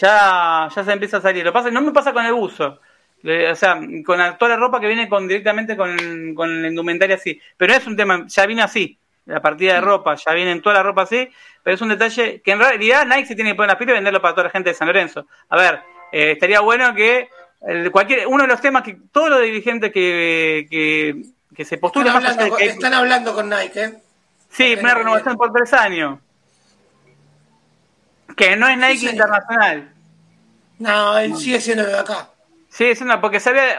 ya, 0.00 0.68
ya 0.74 0.84
se 0.84 0.92
empieza 0.92 1.18
a 1.18 1.22
salir. 1.22 1.44
Lo 1.44 1.52
pasa, 1.52 1.70
no 1.70 1.82
me 1.82 1.92
pasa 1.92 2.12
con 2.12 2.26
el 2.26 2.32
buzo. 2.32 2.80
O 3.22 3.54
sea, 3.54 3.80
con 4.04 4.18
toda 4.36 4.48
la 4.48 4.56
ropa 4.56 4.80
que 4.80 4.88
viene 4.88 5.08
con 5.08 5.28
directamente 5.28 5.76
con, 5.76 6.34
con 6.34 6.62
la 6.62 6.66
indumentaria 6.66 7.14
así. 7.14 7.40
Pero 7.56 7.72
no 7.72 7.78
es 7.78 7.86
un 7.86 7.96
tema, 7.96 8.24
ya 8.26 8.44
viene 8.44 8.62
así. 8.62 8.98
La 9.26 9.40
partida 9.40 9.74
de 9.74 9.82
mm. 9.82 9.84
ropa, 9.84 10.16
ya 10.16 10.34
viene 10.34 10.50
en 10.50 10.62
toda 10.62 10.74
la 10.74 10.82
ropa 10.82 11.02
así. 11.02 11.30
Pero 11.64 11.74
es 11.74 11.80
un 11.80 11.88
detalle 11.88 12.42
que 12.42 12.52
en 12.52 12.60
realidad 12.60 13.06
Nike 13.06 13.26
se 13.26 13.34
tiene 13.34 13.50
que 13.50 13.56
poner 13.56 13.70
las 13.70 13.78
pilas 13.78 13.94
y 13.94 13.96
venderlo 13.96 14.22
para 14.22 14.34
toda 14.34 14.44
la 14.44 14.50
gente 14.50 14.70
de 14.70 14.74
San 14.74 14.86
Lorenzo. 14.86 15.26
A 15.48 15.56
ver, 15.56 15.80
eh, 16.12 16.32
estaría 16.32 16.60
bueno 16.60 16.94
que 16.94 17.28
cualquier 17.90 18.26
uno 18.26 18.42
de 18.42 18.48
los 18.48 18.60
temas 18.60 18.82
que 18.82 18.98
todos 19.10 19.30
los 19.30 19.40
dirigentes 19.40 19.90
que, 19.90 20.66
que, 21.56 21.64
se 21.64 21.78
postulan 21.78 22.08
están, 22.08 22.26
hablando, 22.26 22.58
están 22.58 22.94
hablando 22.94 23.34
con 23.34 23.48
Nike, 23.48 23.82
¿eh? 23.82 23.94
Sí, 24.50 24.76
una 24.78 24.94
renovación 24.94 25.36
por 25.36 25.52
tres 25.52 25.72
años. 25.72 26.20
Que 28.36 28.56
no 28.56 28.68
es 28.68 28.78
Nike 28.78 29.10
Internacional. 29.10 29.92
No, 30.78 31.18
él 31.18 31.36
sigue 31.36 31.60
siendo 31.60 31.84
de 31.84 31.98
acá. 31.98 32.30
Sí, 32.68 32.94
siendo, 32.94 33.20
porque 33.20 33.40
sabía, 33.40 33.78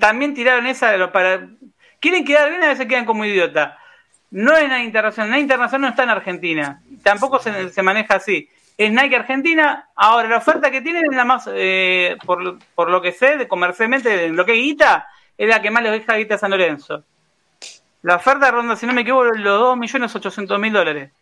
también 0.00 0.34
tiraron 0.34 0.66
esa 0.66 1.10
para... 1.12 1.48
Quieren 1.98 2.24
quedar 2.24 2.50
bien, 2.50 2.62
a 2.62 2.68
veces 2.68 2.86
quedan 2.86 3.06
como 3.06 3.24
idiota. 3.24 3.78
No 4.30 4.56
es 4.56 4.68
Nike 4.68 4.84
Internacional, 4.84 5.30
Nike 5.30 5.42
Internacional 5.42 5.80
no 5.80 5.88
está 5.88 6.02
en 6.02 6.10
Argentina. 6.10 6.82
Tampoco 7.06 7.38
se, 7.38 7.82
maneja 7.82 8.16
así. 8.16 8.50
Es 8.76 8.90
Nike 8.90 9.14
Argentina. 9.14 9.90
Ahora, 9.94 10.28
la 10.28 10.38
oferta 10.38 10.72
que 10.72 10.80
tienen 10.80 11.04
es 11.08 11.16
la 11.16 11.24
más, 11.24 11.48
eh, 11.52 12.16
por, 12.26 12.58
por, 12.74 12.90
lo 12.90 13.00
que 13.00 13.12
sé, 13.12 13.36
de 13.36 13.46
comercialmente, 13.46 14.28
lo 14.30 14.44
que 14.44 14.54
es 14.54 14.58
guita, 14.58 15.06
es 15.38 15.48
la 15.48 15.62
que 15.62 15.70
más 15.70 15.84
les 15.84 15.92
deja 15.92 16.16
guita 16.16 16.34
a 16.34 16.38
San 16.38 16.50
Lorenzo. 16.50 17.04
La 18.02 18.16
oferta 18.16 18.50
ronda, 18.50 18.74
si 18.74 18.86
no 18.86 18.92
me 18.92 19.02
equivoco, 19.02 19.22
los 19.22 19.38
2.800.000 19.38 20.72
dólares. 20.72 21.12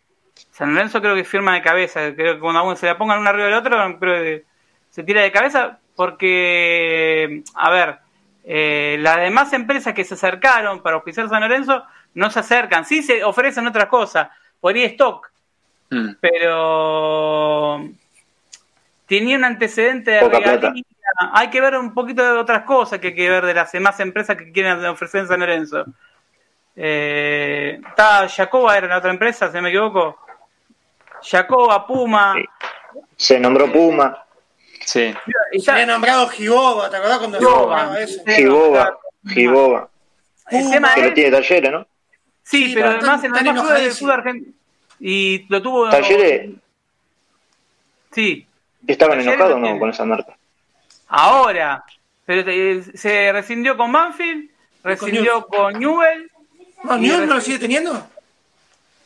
San 0.51 0.73
Lorenzo 0.73 0.99
creo 1.01 1.13
que 1.13 1.23
firma 1.23 1.53
de 1.53 1.61
cabeza. 1.61 2.15
Creo 2.15 2.33
que 2.33 2.39
cuando 2.39 2.63
uno 2.63 2.75
se 2.75 2.87
la 2.87 2.97
pongan 2.97 3.19
uno 3.19 3.29
arriba 3.29 3.45
del 3.45 3.53
otro, 3.53 3.99
creo 3.99 4.23
que 4.23 4.45
se 4.89 5.03
tira 5.03 5.21
de 5.21 5.31
cabeza 5.31 5.77
porque, 5.95 7.43
a 7.53 7.69
ver, 7.69 7.99
eh, 8.43 8.97
las 9.01 9.17
demás 9.17 9.53
empresas 9.53 9.93
que 9.93 10.03
se 10.03 10.15
acercaron 10.15 10.81
para 10.81 10.97
oficiar 10.97 11.29
San 11.29 11.41
Lorenzo 11.41 11.83
no 12.15 12.31
se 12.31 12.39
acercan. 12.39 12.85
Sí 12.85 13.03
se 13.03 13.23
ofrecen 13.23 13.67
otras 13.67 13.85
cosas, 13.85 14.29
por 14.59 14.73
ahí 14.73 14.83
stock, 14.85 15.29
mm. 15.89 16.15
pero 16.19 17.87
tenía 19.07 19.37
un 19.37 19.43
antecedente 19.43 20.11
de 20.11 20.21
regalía. 20.21 20.73
Hay 21.33 21.49
que 21.49 21.61
ver 21.61 21.77
un 21.77 21.93
poquito 21.93 22.23
de 22.23 22.37
otras 22.37 22.63
cosas 22.63 22.99
que 22.99 23.07
hay 23.07 23.15
que 23.15 23.29
ver 23.29 23.45
de 23.45 23.53
las 23.53 23.71
demás 23.71 23.99
empresas 23.99 24.35
que 24.35 24.51
quieren 24.51 24.83
ofrecer 24.85 25.21
en 25.21 25.27
San 25.27 25.39
Lorenzo. 25.39 25.85
Eh, 26.75 27.79
está 27.87 28.27
Jacoba, 28.27 28.77
era 28.77 28.87
la 28.87 28.97
otra 28.97 29.11
empresa, 29.11 29.49
si 29.49 29.55
no 29.55 29.61
me 29.61 29.69
equivoco. 29.69 30.19
Jacoba, 31.21 31.87
Puma. 31.87 32.35
Se 33.15 33.39
nombró 33.39 33.71
Puma. 33.71 34.25
Sí. 34.85 35.13
Y 35.51 35.59
se 35.59 35.71
había 35.71 35.85
nombrado 35.85 36.27
Giboba, 36.27 36.89
¿te 36.89 36.97
acordás 36.97 37.17
cuando 37.19 37.39
Giboba, 37.39 37.99
eso? 37.99 38.21
Giboba, 38.27 38.97
Giboba. 39.27 39.89
El 40.51 40.69
tema 40.69 40.93
que 40.93 41.01
no 41.01 41.13
tiene 41.13 41.31
talleres, 41.31 41.71
¿no? 41.71 41.87
Sí, 42.43 42.71
pero 42.75 42.89
además 42.89 43.23
en 43.23 43.35
el 43.35 43.53
más 43.53 43.79
del 43.79 43.91
sur 43.91 44.11
argentino. 44.11 44.53
Y 44.99 45.45
lo 45.49 45.61
tuvo. 45.61 45.89
Talleres. 45.89 46.51
Sí. 48.11 48.47
¿Estaban 48.87 49.19
enojados 49.19 49.55
o 49.55 49.59
no 49.59 49.79
con 49.79 49.89
esa 49.89 50.05
marca? 50.05 50.37
Ahora. 51.07 51.83
Pero 52.25 52.51
se 52.95 53.31
rescindió 53.31 53.77
con 53.77 53.91
Banfield, 53.91 54.49
rescindió 54.83 55.45
con 55.45 55.77
Newell 55.77 56.31
no, 56.85 56.97
no 56.97 57.35
lo 57.35 57.41
sigue 57.41 57.59
teniendo? 57.59 58.07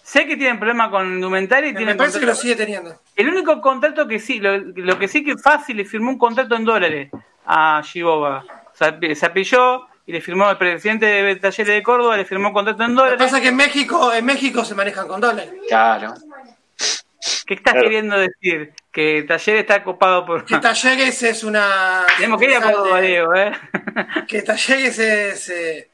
Sé 0.03 0.26
que 0.26 0.38
tienen 0.38 0.57
problemas 0.57 0.90
con 0.90 1.14
indumentaria 1.14 1.70
y 1.70 1.86
Me 1.86 1.95
parece 1.95 2.20
que 2.20 2.26
lo 2.26 2.36
sigue 2.36 2.56
teniendo. 2.56 2.95
El 3.16 3.30
único 3.30 3.61
contrato 3.61 4.07
que 4.07 4.20
sí, 4.20 4.40
lo, 4.40 4.98
que 4.98 5.07
sí 5.07 5.24
que 5.24 5.38
fácil, 5.38 5.78
le 5.78 5.86
firmó 5.86 6.10
un 6.10 6.18
contrato 6.18 6.56
en 6.56 6.66
dólares 6.66 7.11
a 7.45 7.82
Shiboba. 7.84 8.44
Se 8.74 9.26
apilló 9.26 9.88
y 10.10 10.11
le 10.11 10.22
firmó 10.22 10.49
el 10.49 10.57
presidente 10.57 11.06
de 11.06 11.36
Talleres 11.36 11.76
de 11.76 11.84
Córdoba, 11.84 12.18
le 12.18 12.26
firmó 12.26 12.48
un 12.48 12.53
contrato 12.56 12.81
en 12.81 12.95
dólares. 12.95 13.11
Lo 13.11 13.18
que 13.19 13.23
pasa 13.26 13.38
es 13.38 13.44
que 13.44 13.49
en 13.49 13.56
México, 13.56 14.11
en 14.11 14.26
México 14.26 14.65
se 14.65 14.73
manejan 14.73 15.07
con 15.07 15.22
dólares. 15.22 15.53
Claro. 15.68 16.15
¿Qué 17.45 17.53
estás 17.53 17.76
queriendo 17.76 18.18
decir? 18.18 18.73
Que 18.91 19.22
Talleres 19.27 19.61
está 19.61 19.76
ocupado 19.76 20.26
por. 20.26 20.45
Que 20.45 20.57
Talleres 20.57 21.22
es 21.22 21.44
una. 21.44 22.07
Tenemos 22.18 22.40
que 22.40 22.45
ir 22.49 22.56
a 22.56 22.61
Córdoba, 22.61 23.02
Diego, 23.02 23.36
¿eh? 23.36 23.52
Que 24.27 24.41
Talleres 24.41 24.98
es. 24.98 25.49
Eh, 25.49 25.90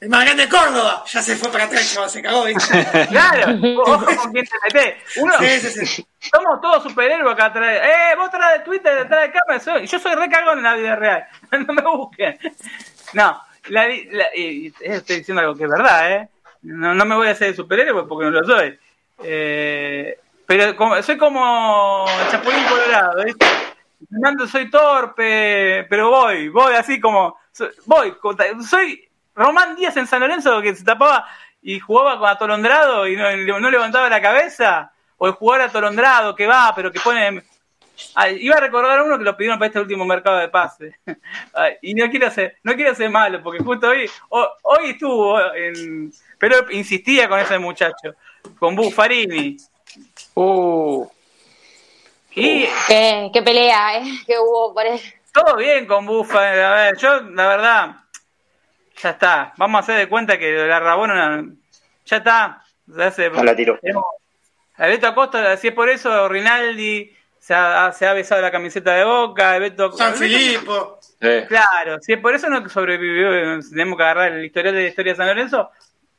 el 0.00 0.10
más 0.10 0.26
grande 0.26 0.42
de 0.42 0.48
Córdoba. 0.50 1.04
Ya 1.06 1.22
se 1.22 1.36
fue 1.36 1.50
para 1.50 1.64
atrás, 1.64 1.96
se 2.08 2.20
cagó, 2.20 2.44
claro, 3.08 3.58
ojo 3.86 4.04
con 4.04 4.32
quién 4.32 4.44
te 4.44 4.56
metés. 4.64 4.96
Uno, 5.16 5.32
Somos 5.32 6.60
todos 6.60 6.82
superhéroes 6.82 7.32
acá 7.32 7.46
atrás. 7.46 7.80
Eh, 7.82 8.14
vos 8.18 8.28
atrás 8.28 8.58
de 8.58 8.64
Twitter, 8.66 8.94
detrás 8.98 9.22
de 9.22 9.32
cámara. 9.32 9.60
Soy, 9.60 9.86
yo 9.86 9.98
soy 9.98 10.14
re 10.14 10.28
cagón 10.28 10.58
en 10.58 10.64
la 10.64 10.74
vida 10.74 10.96
real. 10.96 11.26
no 11.66 11.72
me 11.72 11.82
busquen. 11.82 12.38
No, 13.16 13.42
la, 13.68 13.86
estoy 13.86 15.16
diciendo 15.16 15.40
algo 15.40 15.56
que 15.56 15.64
es 15.64 15.70
verdad, 15.70 16.12
¿eh? 16.12 16.28
No, 16.60 16.94
no 16.94 17.04
me 17.06 17.14
voy 17.14 17.28
a 17.28 17.30
hacer 17.30 17.56
superhéroe 17.56 18.06
porque 18.06 18.26
no 18.26 18.30
lo 18.30 18.44
soy. 18.44 18.78
Eh, 19.22 20.18
pero 20.44 20.76
como, 20.76 21.02
soy 21.02 21.16
como 21.16 22.04
Chapulín 22.30 22.62
Colorado, 22.68 23.24
¿viste? 23.24 23.46
soy 24.52 24.70
torpe, 24.70 25.86
pero 25.88 26.10
voy, 26.10 26.50
voy 26.50 26.74
así 26.74 27.00
como, 27.00 27.38
voy, 27.86 28.14
soy 28.68 29.08
Román 29.34 29.76
Díaz 29.76 29.96
en 29.96 30.06
San 30.06 30.20
Lorenzo 30.20 30.60
que 30.60 30.76
se 30.76 30.84
tapaba 30.84 31.26
y 31.62 31.80
jugaba 31.80 32.18
con 32.18 32.28
atolondrado 32.28 33.08
y 33.08 33.16
no, 33.16 33.70
levantaba 33.70 34.10
la 34.10 34.20
cabeza. 34.20 34.92
O 35.16 35.26
el 35.26 35.32
jugador 35.32 35.68
atolondrado 35.68 36.36
que 36.36 36.46
va, 36.46 36.74
pero 36.76 36.92
que 36.92 37.00
pone. 37.00 37.42
Iba 38.38 38.56
a 38.56 38.60
recordar 38.60 38.98
a 38.98 39.04
uno 39.04 39.18
que 39.18 39.24
lo 39.24 39.36
pidieron 39.36 39.58
para 39.58 39.68
este 39.68 39.80
último 39.80 40.04
mercado 40.04 40.38
de 40.38 40.48
pase. 40.48 40.98
y 41.82 41.94
no 41.94 42.08
quiero 42.10 42.26
hacer, 42.26 42.56
no 42.62 42.74
quiero 42.74 42.92
hacer 42.92 43.10
malo, 43.10 43.42
porque 43.42 43.62
justo 43.62 43.88
hoy, 43.88 44.08
hoy 44.30 44.90
estuvo 44.90 45.40
en, 45.54 46.12
pero 46.38 46.70
insistía 46.70 47.28
con 47.28 47.40
ese 47.40 47.58
muchacho, 47.58 48.14
con 48.58 48.76
Buffarini. 48.76 49.56
Uh. 50.34 51.06
Y, 52.32 52.66
qué, 52.86 53.30
qué 53.32 53.42
pelea, 53.42 53.98
¿eh? 53.98 54.04
Que 54.26 54.38
hubo 54.38 54.74
por 54.74 54.84
él. 54.84 55.00
Todo 55.32 55.56
bien 55.56 55.86
con 55.86 56.04
Buffarini. 56.04 56.62
A 56.62 56.74
ver, 56.74 56.96
yo, 56.98 57.20
la 57.22 57.48
verdad, 57.48 57.96
ya 59.00 59.10
está. 59.10 59.54
Vamos 59.56 59.78
a 59.78 59.80
hacer 59.80 59.98
de 59.98 60.08
cuenta 60.08 60.38
que 60.38 60.52
la 60.52 60.80
Rabona 60.80 61.46
ya 62.04 62.16
está. 62.18 62.62
no 62.86 63.44
la 63.44 63.56
tiró. 63.56 63.78
Beto 64.78 65.06
Acosta, 65.06 65.56
si 65.56 65.68
es 65.68 65.74
por 65.74 65.88
eso, 65.88 66.28
Rinaldi 66.28 67.15
se 67.46 67.54
ha, 67.54 67.92
se 67.92 68.04
ha 68.04 68.12
besado 68.12 68.42
la 68.42 68.50
camiseta 68.50 68.92
de 68.92 69.04
Boca. 69.04 69.56
Beto, 69.60 69.92
San 69.92 70.14
Filipo. 70.14 70.98
Claro, 71.20 72.00
si 72.00 72.14
es 72.14 72.18
por 72.18 72.34
eso 72.34 72.48
no 72.48 72.68
sobrevivió, 72.68 73.60
tenemos 73.70 73.96
que 73.96 74.02
agarrar 74.02 74.32
el 74.32 74.44
historial 74.44 74.74
de 74.74 74.82
la 74.82 74.88
historia 74.88 75.12
de 75.12 75.16
San 75.16 75.28
Lorenzo, 75.28 75.70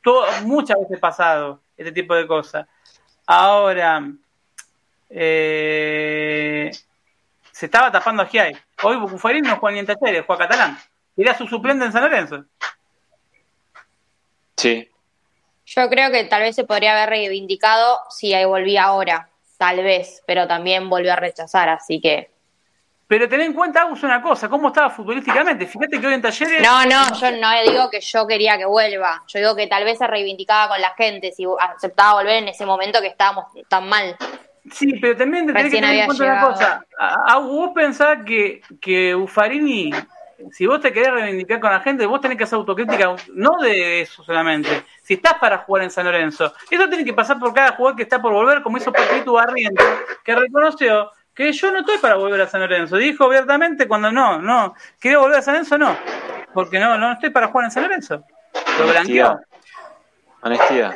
todo, 0.02 0.24
muchas 0.44 0.78
veces 0.80 0.98
pasado 0.98 1.60
este 1.76 1.92
tipo 1.92 2.14
de 2.14 2.26
cosas. 2.26 2.66
Ahora, 3.26 4.10
eh, 5.10 6.70
se 7.52 7.66
estaba 7.66 7.92
tapando 7.92 8.22
a 8.22 8.26
Giai. 8.26 8.56
Hoy 8.82 8.96
Bufarín 8.96 9.42
no 9.42 9.58
juega 9.58 9.74
ni 9.74 9.80
en 9.80 9.86
Talleres, 9.86 10.24
juega 10.24 10.48
Catalán. 10.48 10.78
Era 11.14 11.36
su 11.36 11.46
suplente 11.46 11.84
en 11.84 11.92
San 11.92 12.04
Lorenzo. 12.04 12.46
Sí. 14.56 14.90
Yo 15.66 15.90
creo 15.90 16.10
que 16.10 16.24
tal 16.24 16.40
vez 16.40 16.56
se 16.56 16.64
podría 16.64 16.92
haber 16.92 17.10
reivindicado 17.10 18.00
si 18.08 18.32
ahí 18.32 18.46
volvía 18.46 18.84
ahora, 18.84 19.27
tal 19.58 19.82
vez, 19.82 20.22
pero 20.26 20.46
también 20.46 20.88
volvió 20.88 21.12
a 21.12 21.16
rechazar, 21.16 21.68
así 21.68 22.00
que 22.00 22.30
Pero 23.08 23.28
ten 23.28 23.40
en 23.40 23.52
cuenta, 23.52 23.82
Agus, 23.82 24.02
una 24.02 24.22
cosa, 24.22 24.48
cómo 24.48 24.68
estaba 24.68 24.88
futbolísticamente. 24.90 25.66
Fíjate 25.66 26.00
que 26.00 26.06
hoy 26.06 26.14
en 26.14 26.22
Talleres... 26.22 26.62
No, 26.62 26.84
no, 26.84 27.14
yo 27.20 27.30
no 27.32 27.50
digo 27.70 27.90
que 27.90 28.00
yo 28.00 28.26
quería 28.26 28.56
que 28.56 28.66
vuelva. 28.66 29.22
Yo 29.26 29.38
digo 29.40 29.56
que 29.56 29.66
tal 29.66 29.84
vez 29.84 29.98
se 29.98 30.06
reivindicaba 30.06 30.68
con 30.68 30.80
la 30.80 30.94
gente 30.94 31.32
si 31.32 31.44
aceptaba 31.58 32.14
volver 32.14 32.36
en 32.36 32.48
ese 32.48 32.64
momento 32.64 33.00
que 33.00 33.08
estábamos 33.08 33.46
tan 33.68 33.88
mal. 33.88 34.16
Sí, 34.70 34.92
pero 35.00 35.16
también 35.16 35.46
tenés 35.46 35.64
que 35.64 35.70
tener 35.70 35.94
en 35.94 36.06
cuenta 36.06 36.24
una 36.24 36.40
cosa. 36.42 36.84
Agus, 36.98 37.50
vos 37.50 37.70
pensás 37.74 38.18
que, 38.24 38.60
que 38.80 39.14
Ufarini, 39.14 39.90
si 40.52 40.66
vos 40.66 40.80
te 40.80 40.92
querés 40.92 41.12
reivindicar 41.12 41.60
con 41.60 41.70
la 41.70 41.80
gente, 41.80 42.06
vos 42.06 42.20
tenés 42.20 42.38
que 42.38 42.44
hacer 42.44 42.56
autocrítica, 42.56 43.14
no 43.34 43.56
de 43.60 44.02
eso 44.02 44.22
solamente. 44.22 44.84
Si 45.02 45.14
estás 45.14 45.34
para 45.34 45.58
jugar 45.58 45.84
en 45.84 45.90
San 45.90 46.04
Lorenzo, 46.04 46.52
eso 46.70 46.88
tiene 46.88 47.04
que 47.04 47.12
pasar 47.12 47.38
por 47.38 47.52
cada 47.52 47.72
jugador 47.72 47.96
que 47.96 48.04
está 48.04 48.20
por 48.20 48.32
volver, 48.32 48.62
como 48.62 48.78
hizo 48.78 48.92
Paquito 48.92 49.32
Barriento, 49.32 49.84
que 50.24 50.34
reconoció 50.34 51.10
que 51.34 51.52
yo 51.52 51.70
no 51.70 51.80
estoy 51.80 51.98
para 51.98 52.16
volver 52.16 52.40
a 52.40 52.48
San 52.48 52.60
Lorenzo. 52.60 52.96
Dijo 52.96 53.24
abiertamente 53.24 53.86
cuando 53.86 54.10
no, 54.10 54.40
no, 54.40 54.74
quería 55.00 55.18
volver 55.18 55.38
a 55.38 55.42
San 55.42 55.54
Lorenzo, 55.54 55.78
no, 55.78 55.96
porque 56.54 56.78
no, 56.78 56.98
no 56.98 57.12
estoy 57.12 57.30
para 57.30 57.48
jugar 57.48 57.66
en 57.66 57.70
San 57.70 57.82
Lorenzo. 57.84 58.24
Lo 58.78 58.88
blanqueó. 58.88 59.40
Honestidad. 60.40 60.94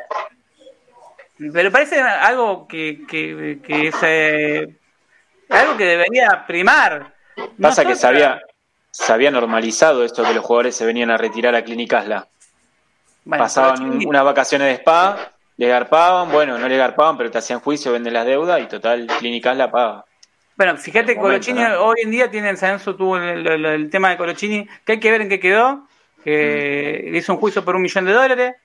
Pero 1.53 1.73
parece 1.73 2.01
algo 2.01 2.69
que, 2.69 3.05
que, 3.09 3.61
que 3.65 3.89
es 3.89 3.97
eh, 4.03 4.77
algo 5.49 5.77
que 5.77 5.85
debería 5.85 6.45
primar. 6.47 7.13
Pasa 7.61 7.85
que 7.85 7.97
se 7.97 8.07
había, 8.07 8.41
se 8.93 9.11
había 9.11 9.31
normalizado 9.31 10.05
esto 10.05 10.23
que 10.23 10.35
los 10.35 10.45
jugadores 10.45 10.77
se 10.77 10.85
venían 10.85 11.11
a 11.11 11.17
retirar 11.17 11.55
a 11.55 11.65
Clínicasla. 11.65 12.29
Pasaban 13.29 14.07
unas 14.07 14.25
vacaciones 14.25 14.69
de 14.69 14.75
spa, 14.75 15.33
le 15.57 15.67
garpaban, 15.67 16.31
bueno, 16.31 16.59
no 16.59 16.69
le 16.69 16.77
garpaban, 16.77 17.17
pero 17.17 17.31
te 17.31 17.39
hacían 17.39 17.61
juicio, 17.61 17.91
venden 17.91 18.13
las 18.13 18.27
deudas 18.27 18.61
y 18.61 18.67
total, 18.67 19.07
Clínicasla 19.19 19.71
paga. 19.71 20.05
Bueno, 20.57 20.77
fíjate, 20.77 21.17
Colochini 21.17 21.65
hoy 21.65 21.97
en 22.03 22.11
día 22.11 22.31
tiene, 22.31 22.55
San 22.57 22.79
tuvo 22.81 23.17
el, 23.17 23.89
tema 23.91 24.11
de 24.11 24.19
Colochini, 24.19 24.69
que 24.85 24.93
hay 24.93 25.01
que 25.01 25.11
ver 25.11 25.23
en 25.23 25.31
qué 25.31 25.41
quedó, 25.41 25.89
que 26.23 27.09
mm. 27.11 27.17
hizo 27.17 27.33
un 27.33 27.39
juicio 27.39 27.65
por 27.65 27.75
un 27.75 27.83
millón 27.83 28.05
de 28.05 28.13
dólares, 28.13 28.57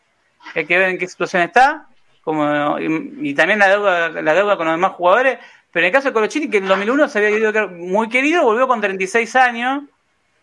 hay 0.53 0.65
que 0.65 0.77
ver 0.77 0.89
en 0.89 0.97
qué 0.97 1.07
situación 1.07 1.41
está, 1.43 1.87
como 2.21 2.77
y, 2.79 3.33
también 3.33 3.59
la 3.59 3.69
deuda, 3.69 4.09
la 4.09 4.33
deuda 4.33 4.57
con 4.57 4.65
los 4.65 4.75
demás 4.75 4.91
jugadores, 4.91 5.39
pero 5.71 5.85
en 5.85 5.87
el 5.87 5.93
caso 5.93 6.09
de 6.09 6.13
Colochini, 6.13 6.49
que 6.49 6.57
en 6.57 6.63
el 6.63 6.69
2001 6.69 7.07
se 7.07 7.19
había 7.19 7.29
ido 7.29 7.69
muy 7.69 8.09
querido, 8.09 8.43
volvió 8.43 8.67
con 8.67 8.81
36 8.81 9.33
años. 9.37 9.83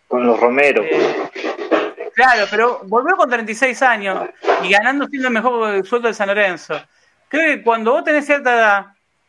Con 0.09 0.27
los 0.27 0.39
Romero. 0.39 0.83
Eh, 0.85 1.31
claro, 2.15 2.47
pero 2.51 2.81
volvió 2.85 3.17
con 3.17 3.29
36 3.29 3.83
años 3.83 4.29
y 4.63 4.71
ganando 4.71 5.07
siendo 5.09 5.29
el 5.29 5.35
mejor 5.35 5.87
sueldo 5.87 6.09
de 6.09 6.15
San 6.15 6.29
Lorenzo. 6.29 6.81
Creo 7.29 7.57
que 7.57 7.63
cuando 7.63 7.93
vos 7.93 8.05
tenés 8.05 8.27
cierta 8.27 8.55
edad, 8.55 8.87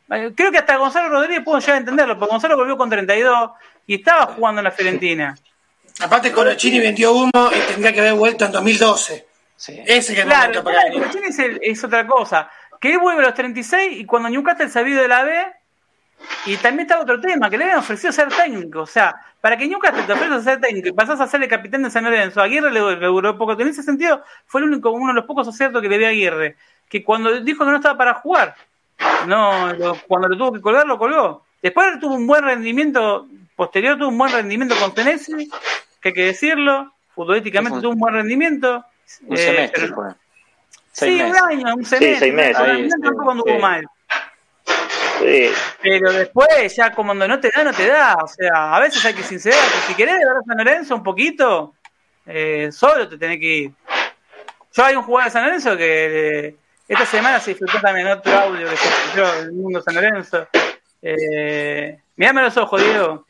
Creo 0.08 0.52
que 0.52 0.60
hasta 0.60 0.78
Gonzalo 0.78 1.10
Rodríguez 1.10 1.44
puedo 1.44 1.60
llegar 1.60 1.76
a 1.76 1.80
entenderlo, 1.80 2.18
porque 2.18 2.32
Gonzalo 2.32 2.56
volvió 2.56 2.78
con 2.78 2.90
32 2.90 3.52
y 3.88 3.96
estaba 3.96 4.28
jugando 4.28 4.60
en 4.60 4.66
la 4.66 4.72
Fiorentina. 4.72 5.36
Aparte, 6.00 6.32
Colochini 6.32 6.80
vendió 6.80 7.14
humo 7.14 7.50
y 7.52 7.72
tendría 7.72 7.94
que 7.94 8.02
haber 8.02 8.14
vuelto 8.14 8.46
en 8.46 8.52
2012. 8.52 9.28
Sí. 9.56 9.82
Ese 9.86 10.14
que 10.14 10.24
claro, 10.24 10.64
para 10.64 10.92
Colochini 10.92 11.28
es, 11.28 11.40
es, 11.62 11.84
otra 11.84 12.06
cosa. 12.06 12.50
Que 12.80 12.92
él 12.92 13.00
vuelve 13.00 13.24
a 13.24 13.28
los 13.28 13.34
36 13.34 14.00
y 14.00 14.06
cuando 14.06 14.30
Newcastle 14.30 14.70
se 14.70 14.84
de 14.84 15.08
la 15.08 15.24
B, 15.24 15.34
y 16.46 16.58
también 16.58 16.88
está 16.88 17.00
otro 17.00 17.20
tema, 17.20 17.50
que 17.50 17.58
le 17.58 17.66
habían 17.66 17.80
ofrecido 17.80 18.12
ser 18.12 18.30
técnico. 18.30 18.82
O 18.82 18.86
sea, 18.86 19.16
para 19.42 19.58
que 19.58 19.68
Newcastle 19.68 20.04
te 20.04 20.14
ofrezca 20.14 20.42
ser 20.42 20.62
técnico 20.62 20.90
y 20.90 20.92
pasás 20.92 21.20
a 21.20 21.28
ser 21.28 21.42
el 21.42 21.50
capitán 21.50 21.84
de 21.84 21.90
San 21.90 22.04
Lorenzo, 22.04 22.42
Aguirre 22.42 22.72
le, 22.72 22.80
duró 22.80 23.38
poco. 23.38 23.54
En 23.54 23.68
ese 23.68 23.84
sentido, 23.84 24.24
fue 24.46 24.62
el 24.62 24.68
único, 24.68 24.92
uno 24.92 25.08
de 25.08 25.14
los 25.14 25.26
pocos 25.26 25.48
aciertos 25.48 25.82
que 25.82 25.90
le 25.90 25.98
vi 25.98 26.06
a 26.06 26.10
Aguirre. 26.10 26.56
Que 26.90 27.04
cuando 27.04 27.42
dijo 27.42 27.66
que 27.66 27.72
no 27.72 27.78
estaba 27.78 27.98
para 27.98 28.14
jugar, 28.16 28.56
no, 29.28 29.72
cuando 30.08 30.28
lo 30.28 30.38
tuvo 30.38 30.54
que 30.54 30.62
colgar, 30.62 30.86
lo 30.86 30.98
colgó. 30.98 31.44
Después 31.62 32.00
tuvo 32.00 32.16
un 32.16 32.28
buen 32.28 32.44
rendimiento, 32.44 33.28
posterior 33.56 33.98
tuvo 33.98 34.10
un 34.10 34.18
buen 34.18 34.32
rendimiento 34.32 34.76
con 34.80 34.94
Tenesi, 34.94 35.50
que 36.00 36.10
hay 36.10 36.14
que 36.14 36.26
decirlo, 36.26 36.94
futbolísticamente 37.16 37.82
tuvo 37.82 37.94
un 37.94 38.00
buen 38.00 38.14
rendimiento. 38.14 38.86
Un 39.28 39.38
semestre, 39.38 39.90
Sí, 40.92 41.22
un 41.22 41.36
año, 41.36 41.76
un 41.76 41.84
semestre. 41.84 42.14
Sí, 42.14 42.20
seis 42.20 42.34
meses. 42.34 42.94
tampoco 43.02 43.32
anduvo 43.32 43.60
mal. 43.60 43.86
Sí. 45.20 45.50
Pero 45.82 46.12
después, 46.12 46.76
ya 46.76 46.92
como 46.94 47.14
no 47.14 47.40
te 47.40 47.52
da, 47.56 47.64
no 47.64 47.74
te 47.74 47.88
da. 47.88 48.16
O 48.16 48.28
sea, 48.28 48.76
a 48.76 48.80
veces 48.80 49.04
hay 49.06 49.14
que 49.14 49.24
sincerarte. 49.24 49.78
Si 49.88 49.94
querés 49.94 50.18
ver 50.18 50.28
a 50.28 50.44
San 50.46 50.58
Lorenzo 50.58 50.96
un 50.96 51.04
poquito, 51.04 51.74
eh, 52.26 52.70
solo 52.72 53.08
te 53.08 53.18
tenés 53.18 53.40
que 53.40 53.46
ir. 53.46 53.72
Yo 54.74 54.84
hay 54.84 54.96
un 54.96 55.04
jugador 55.04 55.26
de 55.26 55.32
San 55.32 55.46
Lorenzo 55.46 55.78
que 55.78 56.56
esta 56.88 57.06
semana 57.06 57.40
se 57.40 57.52
disfrutó 57.52 57.80
también 57.80 58.08
otro 58.08 58.34
audio 58.34 58.70
que 58.70 58.78
se 58.78 58.88
escuchó 58.88 59.32
del 59.42 59.54
mundo 59.54 59.82
San 59.82 59.96
Lorenzo. 59.96 60.48
Eh, 61.02 62.00
mirame 62.16 62.42
los 62.42 62.58
ojos, 62.58 62.82
Diego, 62.82 63.26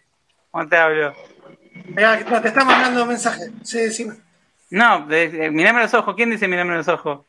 cuando 0.49 0.69
te 0.69 0.77
hablo. 0.77 1.13
Mira, 1.85 2.17
te 2.41 2.47
está 2.47 2.65
mandando 2.65 3.03
un 3.03 3.09
mensaje. 3.09 3.51
Sí, 3.63 3.91
sí. 3.91 4.09
No, 4.69 5.05
mirame 5.05 5.81
los 5.81 5.93
ojos. 5.93 6.15
¿Quién 6.15 6.31
dice 6.31 6.47
mirame 6.47 6.75
los 6.75 6.87
ojos? 6.87 7.25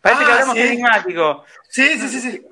Parece 0.00 0.24
que 0.24 0.30
ah, 0.30 0.34
hablamos 0.34 0.56
sí. 0.56 0.62
enigmático. 0.62 1.44
Sí, 1.68 1.98
sí, 1.98 2.08
sí, 2.08 2.20
sí. 2.20 2.46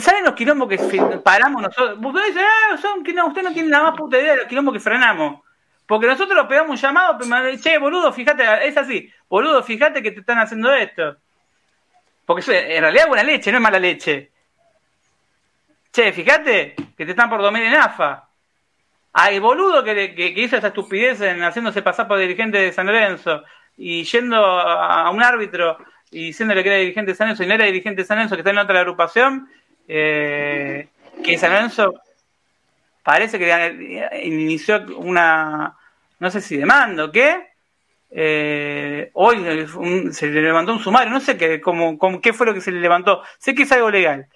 ¿Saben 0.00 0.24
los 0.24 0.34
quilombos 0.34 0.68
que 0.68 0.78
paramos 1.22 1.62
nosotros? 1.62 1.98
Usted 2.02 2.26
dice, 2.26 2.40
ah, 2.40 2.76
son, 2.76 3.02
no, 3.14 3.26
usted 3.26 3.42
no 3.42 3.52
tiene 3.52 3.68
la 3.68 3.82
más 3.82 3.96
puta 3.96 4.18
idea 4.18 4.32
de 4.32 4.38
los 4.38 4.46
quilombos 4.46 4.74
que 4.74 4.80
frenamos. 4.80 5.40
Porque 5.86 6.06
nosotros 6.06 6.46
pegamos 6.46 6.70
un 6.70 6.76
llamado, 6.76 7.18
che, 7.62 7.78
boludo, 7.78 8.12
fíjate, 8.12 8.68
es 8.68 8.76
así, 8.76 9.10
boludo, 9.28 9.62
fíjate 9.62 10.02
que 10.02 10.10
te 10.10 10.20
están 10.20 10.38
haciendo 10.38 10.72
esto. 10.74 11.16
Porque 12.26 12.42
en 12.76 12.82
realidad 12.82 13.04
es 13.04 13.08
buena 13.08 13.24
leche, 13.24 13.50
no 13.50 13.56
es 13.56 13.62
mala 13.62 13.78
leche. 13.78 14.30
Che, 15.90 16.12
fíjate 16.12 16.74
que 16.96 17.04
te 17.06 17.12
están 17.12 17.30
por 17.30 17.40
dormir 17.40 17.62
en 17.62 17.74
AFA. 17.74 18.28
Hay 19.14 19.38
boludo 19.38 19.82
que, 19.82 20.34
hizo 20.36 20.56
esa 20.56 20.68
estupidez 20.68 21.22
en 21.22 21.42
haciéndose 21.42 21.82
pasar 21.82 22.06
por 22.06 22.18
dirigente 22.18 22.58
de 22.58 22.72
San 22.72 22.86
Lorenzo 22.86 23.42
y 23.76 24.04
yendo 24.04 24.36
a, 24.36 25.08
un 25.10 25.22
árbitro 25.22 25.78
y 26.10 26.26
diciéndole 26.26 26.62
que 26.62 26.68
era 26.68 26.78
dirigente 26.78 27.12
de 27.12 27.16
San 27.16 27.26
Lorenzo 27.26 27.44
y 27.44 27.46
no 27.46 27.54
era 27.54 27.64
dirigente 27.64 28.02
de 28.02 28.06
San 28.06 28.16
Lorenzo, 28.16 28.36
que 28.36 28.40
está 28.40 28.50
en 28.50 28.58
otra 28.58 28.80
agrupación, 28.80 29.48
eh, 29.86 30.88
que 31.22 31.38
San 31.38 31.52
Lorenzo 31.52 31.94
parece 33.02 33.38
que 33.38 34.20
inició 34.24 34.84
una, 34.98 35.74
no 36.18 36.30
sé 36.30 36.40
si 36.40 36.56
demanda 36.56 37.04
o 37.04 37.12
qué, 37.12 37.48
eh, 38.10 39.10
hoy 39.14 39.66
se 40.12 40.26
le 40.28 40.42
levantó 40.42 40.72
un 40.72 40.80
sumario, 40.80 41.12
no 41.12 41.20
sé 41.20 41.36
qué, 41.36 41.60
cómo, 41.60 41.98
qué 42.20 42.32
fue 42.32 42.46
lo 42.46 42.54
que 42.54 42.60
se 42.60 42.72
le 42.72 42.80
levantó. 42.80 43.22
Sé 43.38 43.54
que 43.54 43.62
es 43.64 43.72
algo 43.72 43.90
legal. 43.90 44.26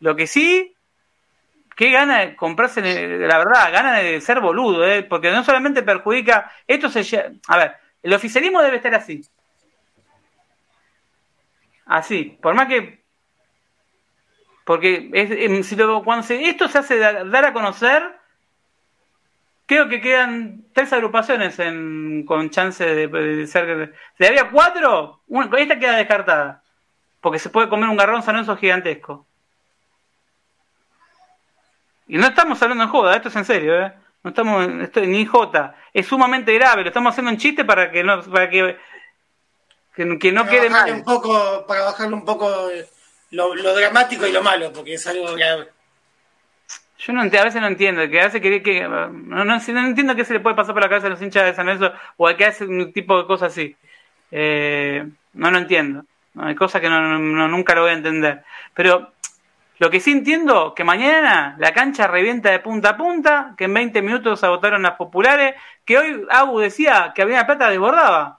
Lo 0.00 0.16
que 0.16 0.26
sí, 0.26 0.74
qué 1.76 1.90
gana 1.90 2.20
de 2.20 2.36
comprarse, 2.36 2.80
la 2.82 3.38
verdad, 3.38 3.72
gana 3.72 3.98
de 3.98 4.20
ser 4.20 4.40
boludo, 4.40 4.86
eh, 4.86 5.02
porque 5.02 5.30
no 5.30 5.44
solamente 5.44 5.82
perjudica, 5.82 6.50
esto 6.66 6.90
se... 6.90 7.32
A 7.48 7.56
ver, 7.56 7.72
el 8.02 8.12
oficialismo 8.12 8.62
debe 8.62 8.76
estar 8.76 8.94
así. 8.94 9.22
Así, 11.86 12.38
por 12.40 12.54
más 12.54 12.68
que... 12.68 13.02
Porque 14.64 15.10
es, 15.12 15.66
si 15.66 15.76
cuando 15.76 16.26
esto 16.28 16.68
se 16.68 16.78
hace 16.78 16.96
dar 16.96 17.44
a 17.44 17.52
conocer 17.52 18.22
Creo 19.72 19.88
que 19.88 20.02
quedan 20.02 20.64
tres 20.74 20.92
agrupaciones 20.92 21.56
con 22.26 22.50
chance 22.50 22.84
de, 22.84 23.46
ser. 23.46 23.94
Si 24.18 24.26
había 24.26 24.50
cuatro, 24.50 25.20
esta 25.56 25.78
queda 25.78 25.96
descartada. 25.96 26.62
Porque 27.22 27.38
se 27.38 27.48
puede 27.48 27.70
comer 27.70 27.88
un 27.88 27.96
garrón 27.96 28.22
sanoso 28.22 28.54
gigantesco. 28.56 29.24
Y 32.08 32.18
no 32.18 32.26
estamos 32.26 32.60
hablando 32.60 32.84
en 32.84 32.90
joda, 32.90 33.16
esto 33.16 33.28
es 33.28 33.36
en 33.36 33.44
serio, 33.46 33.80
¿eh? 33.80 33.92
No 34.22 34.28
estamos 34.30 34.68
esto, 34.82 35.00
ni 35.00 35.24
jota. 35.24 35.74
Es 35.94 36.06
sumamente 36.06 36.52
grave, 36.52 36.82
lo 36.82 36.88
estamos 36.88 37.12
haciendo 37.12 37.30
en 37.30 37.38
chiste 37.38 37.64
para 37.64 37.90
que 37.90 38.04
no, 38.04 38.20
para 38.24 38.50
que, 38.50 38.76
que, 39.94 40.32
no 40.32 40.46
quede 40.46 40.70
mal. 40.70 40.90
Un 40.90 41.04
poco, 41.04 41.64
para 41.66 41.82
bajarle 41.82 42.14
un 42.14 42.24
poco 42.24 42.50
lo, 43.30 43.54
lo 43.54 43.74
dramático 43.74 44.26
y 44.26 44.32
lo 44.32 44.42
malo, 44.42 44.72
porque 44.72 44.94
es 44.94 45.06
algo 45.06 45.34
grave. 45.34 45.68
Yo 47.04 47.12
no, 47.12 47.22
a 47.22 47.24
veces 47.24 47.60
no 47.60 47.66
entiendo, 47.66 48.08
que 48.08 48.20
hace 48.20 48.40
que, 48.40 48.62
que 48.62 48.82
no, 48.82 49.44
no, 49.44 49.56
entiendo 49.56 50.14
qué 50.14 50.24
se 50.24 50.34
le 50.34 50.40
puede 50.40 50.54
pasar 50.54 50.72
por 50.72 50.82
la 50.84 50.88
cabeza 50.88 51.08
a 51.08 51.10
los 51.10 51.20
hinchas 51.20 51.44
de 51.44 51.54
San 51.54 51.66
Lorenzo 51.66 51.92
o 52.16 52.28
a 52.28 52.36
que 52.36 52.44
hace 52.44 52.64
un 52.64 52.92
tipo 52.92 53.18
de 53.18 53.26
cosas 53.26 53.50
así. 53.52 53.74
Eh, 54.30 55.04
no 55.32 55.50
lo 55.50 55.58
entiendo. 55.58 56.04
Hay 56.38 56.54
cosas 56.54 56.80
que 56.80 56.88
no, 56.88 57.18
nunca 57.48 57.74
lo 57.74 57.82
voy 57.82 57.90
a 57.90 57.94
entender. 57.94 58.44
Pero 58.72 59.12
lo 59.78 59.90
que 59.90 59.98
sí 59.98 60.12
entiendo, 60.12 60.74
que 60.74 60.84
mañana 60.84 61.56
la 61.58 61.72
cancha 61.72 62.06
revienta 62.06 62.50
de 62.52 62.60
punta 62.60 62.90
a 62.90 62.96
punta, 62.96 63.54
que 63.58 63.64
en 63.64 63.74
20 63.74 64.00
minutos 64.00 64.44
agotaron 64.44 64.82
las 64.82 64.92
populares, 64.92 65.56
que 65.84 65.98
hoy 65.98 66.24
Abu 66.30 66.60
decía 66.60 67.10
que 67.16 67.22
había 67.22 67.46
plata 67.46 67.68
desbordaba. 67.68 68.38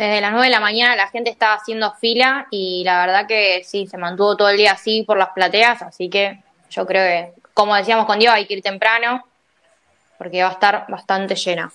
Desde 0.00 0.22
las 0.22 0.30
9 0.30 0.46
de 0.46 0.50
la 0.50 0.60
mañana 0.60 0.96
la 0.96 1.08
gente 1.08 1.28
estaba 1.28 1.52
haciendo 1.52 1.92
fila 1.92 2.46
y 2.50 2.82
la 2.86 3.04
verdad 3.04 3.26
que 3.26 3.62
sí, 3.64 3.86
se 3.86 3.98
mantuvo 3.98 4.34
todo 4.34 4.48
el 4.48 4.56
día 4.56 4.72
así 4.72 5.02
por 5.02 5.18
las 5.18 5.28
plateas, 5.34 5.82
así 5.82 6.08
que 6.08 6.38
yo 6.70 6.86
creo 6.86 7.04
que 7.06 7.42
como 7.52 7.76
decíamos 7.76 8.06
con 8.06 8.18
Dios, 8.18 8.32
hay 8.32 8.46
que 8.46 8.54
ir 8.54 8.62
temprano 8.62 9.22
porque 10.16 10.42
va 10.42 10.48
a 10.48 10.52
estar 10.52 10.86
bastante 10.88 11.34
llena. 11.34 11.70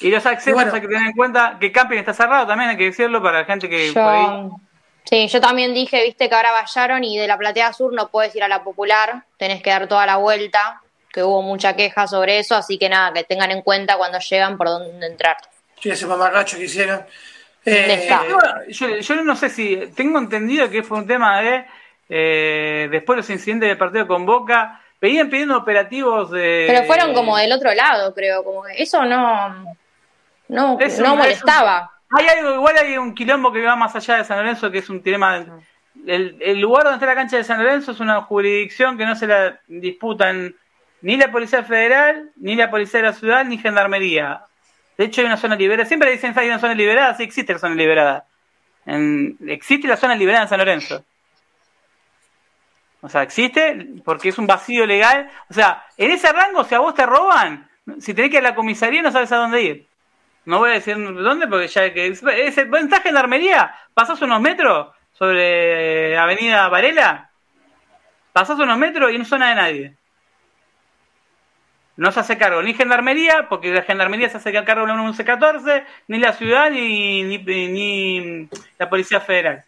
Y 0.00 0.08
los 0.08 0.24
accesos 0.24 0.72
hay 0.72 0.80
que 0.80 0.88
tener 0.88 1.08
en 1.08 1.12
cuenta 1.12 1.58
que 1.60 1.70
camping 1.70 1.98
está 1.98 2.14
cerrado 2.14 2.46
también, 2.46 2.70
hay 2.70 2.78
que 2.78 2.84
decirlo 2.84 3.22
para 3.22 3.40
la 3.40 3.44
gente 3.44 3.68
que 3.68 3.92
Sí, 5.04 5.28
yo 5.28 5.40
también 5.42 5.74
dije, 5.74 6.02
viste 6.02 6.30
que 6.30 6.34
ahora 6.34 6.52
vallaron 6.52 7.04
y 7.04 7.18
de 7.18 7.28
la 7.28 7.36
platea 7.36 7.74
sur 7.74 7.92
no 7.92 8.08
puedes 8.08 8.34
ir 8.34 8.42
a 8.42 8.48
la 8.48 8.64
popular, 8.64 9.22
tenés 9.36 9.62
que 9.62 9.68
dar 9.68 9.86
toda 9.86 10.06
la 10.06 10.16
vuelta, 10.16 10.80
que 11.12 11.22
hubo 11.22 11.42
mucha 11.42 11.76
queja 11.76 12.06
sobre 12.06 12.38
eso, 12.38 12.56
así 12.56 12.78
que 12.78 12.88
nada, 12.88 13.12
que 13.12 13.24
tengan 13.24 13.50
en 13.50 13.60
cuenta 13.60 13.98
cuando 13.98 14.18
llegan 14.18 14.56
por 14.56 14.68
dónde 14.68 15.06
entrar. 15.06 15.36
Sí, 15.78 15.90
ese 15.90 16.06
mamarracho 16.06 16.56
que 16.56 16.64
hicieron. 16.64 17.04
¿Dónde 17.66 17.94
Eh? 17.94 18.72
Yo, 18.72 18.96
yo 18.98 19.22
no 19.24 19.36
sé 19.36 19.48
si. 19.50 19.76
Tengo 19.94 20.18
entendido 20.18 20.70
que 20.70 20.82
fue 20.82 20.98
un 20.98 21.06
tema 21.06 21.40
de. 21.40 21.64
eh, 22.08 22.88
después 22.90 23.16
de 23.16 23.22
los 23.22 23.30
incidentes 23.30 23.68
del 23.68 23.78
partido 23.78 24.06
con 24.06 24.24
Boca. 24.24 24.80
Venían 25.00 25.28
pidiendo 25.28 25.58
operativos 25.58 26.30
de. 26.30 26.64
Pero 26.68 26.84
fueron 26.84 27.12
como 27.12 27.36
del 27.36 27.52
otro 27.52 27.74
lado, 27.74 28.14
creo, 28.14 28.42
como 28.42 28.62
que 28.62 28.82
eso 28.82 29.04
no, 29.04 29.76
no, 30.48 30.78
no 30.78 31.16
molestaba. 31.16 31.90
Hay 32.10 32.26
algo, 32.28 32.54
igual 32.54 32.76
hay 32.78 32.96
un 32.96 33.14
quilombo 33.14 33.52
que 33.52 33.62
va 33.62 33.76
más 33.76 33.94
allá 33.94 34.16
de 34.16 34.24
San 34.24 34.38
Lorenzo, 34.38 34.70
que 34.70 34.78
es 34.78 34.88
un 34.88 35.02
tema. 35.02 35.44
El, 36.06 36.36
el 36.40 36.60
lugar 36.60 36.84
donde 36.84 36.96
está 36.96 37.06
la 37.06 37.14
cancha 37.14 37.36
de 37.36 37.44
San 37.44 37.62
Lorenzo 37.62 37.92
es 37.92 38.00
una 38.00 38.22
jurisdicción 38.22 38.96
que 38.96 39.04
no 39.04 39.16
se 39.16 39.26
la 39.26 39.60
disputan 39.66 40.54
ni 41.02 41.16
la 41.16 41.30
Policía 41.30 41.62
Federal, 41.62 42.30
ni 42.36 42.54
la 42.54 42.70
Policía 42.70 43.00
de 43.00 43.06
la 43.06 43.12
Ciudad, 43.12 43.44
ni 43.44 43.58
Gendarmería. 43.58 44.42
De 44.98 45.04
hecho, 45.04 45.20
hay 45.20 45.26
una 45.26 45.36
zona 45.36 45.56
liberada. 45.56 45.86
Siempre 45.86 46.10
dicen 46.10 46.32
hay 46.36 46.48
una 46.48 46.58
zona 46.58 46.74
liberada, 46.74 47.14
sí 47.14 47.22
existe 47.22 47.52
la 47.52 47.58
zona 47.58 47.74
liberada. 47.74 48.24
En- 48.86 49.36
existe 49.46 49.88
la 49.88 49.96
zona 49.96 50.14
liberada 50.14 50.44
en 50.44 50.48
San 50.48 50.58
Lorenzo. 50.58 51.04
O 53.02 53.08
sea, 53.08 53.22
existe 53.22 53.86
porque 54.04 54.30
es 54.30 54.38
un 54.38 54.46
vacío 54.46 54.86
legal. 54.86 55.30
O 55.50 55.54
sea, 55.54 55.84
en 55.96 56.10
ese 56.10 56.32
rango, 56.32 56.64
si 56.64 56.74
a 56.74 56.80
vos 56.80 56.94
te 56.94 57.06
roban, 57.06 57.68
si 58.00 58.14
tenés 58.14 58.30
que 58.30 58.38
ir 58.38 58.46
a 58.46 58.50
la 58.50 58.54
comisaría, 58.54 59.02
no 59.02 59.12
sabes 59.12 59.30
a 59.32 59.36
dónde 59.36 59.62
ir. 59.62 59.86
No 60.44 60.58
voy 60.58 60.70
a 60.70 60.74
decir 60.74 60.96
dónde 60.96 61.46
porque 61.48 61.68
ya 61.68 61.92
que 61.92 62.06
es, 62.06 62.22
es 62.22 62.58
el 62.58 62.68
ventaja 62.68 63.02
gendarmería. 63.02 63.74
Pasás 63.94 64.20
unos 64.22 64.40
metros 64.40 64.94
sobre 65.12 66.16
Avenida 66.16 66.68
Varela, 66.68 67.30
pasás 68.32 68.58
unos 68.58 68.78
metros 68.78 69.12
y 69.12 69.18
no 69.18 69.24
zona 69.24 69.48
de 69.48 69.54
nadie. 69.54 69.94
No 71.96 72.12
se 72.12 72.20
hace 72.20 72.36
cargo 72.36 72.62
ni 72.62 72.74
gendarmería, 72.74 73.46
porque 73.48 73.72
la 73.72 73.82
gendarmería 73.82 74.28
se 74.28 74.36
hace 74.36 74.52
cargo 74.52 74.82
de 74.82 74.88
la 74.88 74.94
1114, 74.94 75.84
ni 76.08 76.18
la 76.18 76.32
ciudad, 76.34 76.70
ni, 76.70 77.22
ni, 77.22 77.38
ni 77.38 78.48
la 78.78 78.90
Policía 78.90 79.20
Federal. 79.20 79.64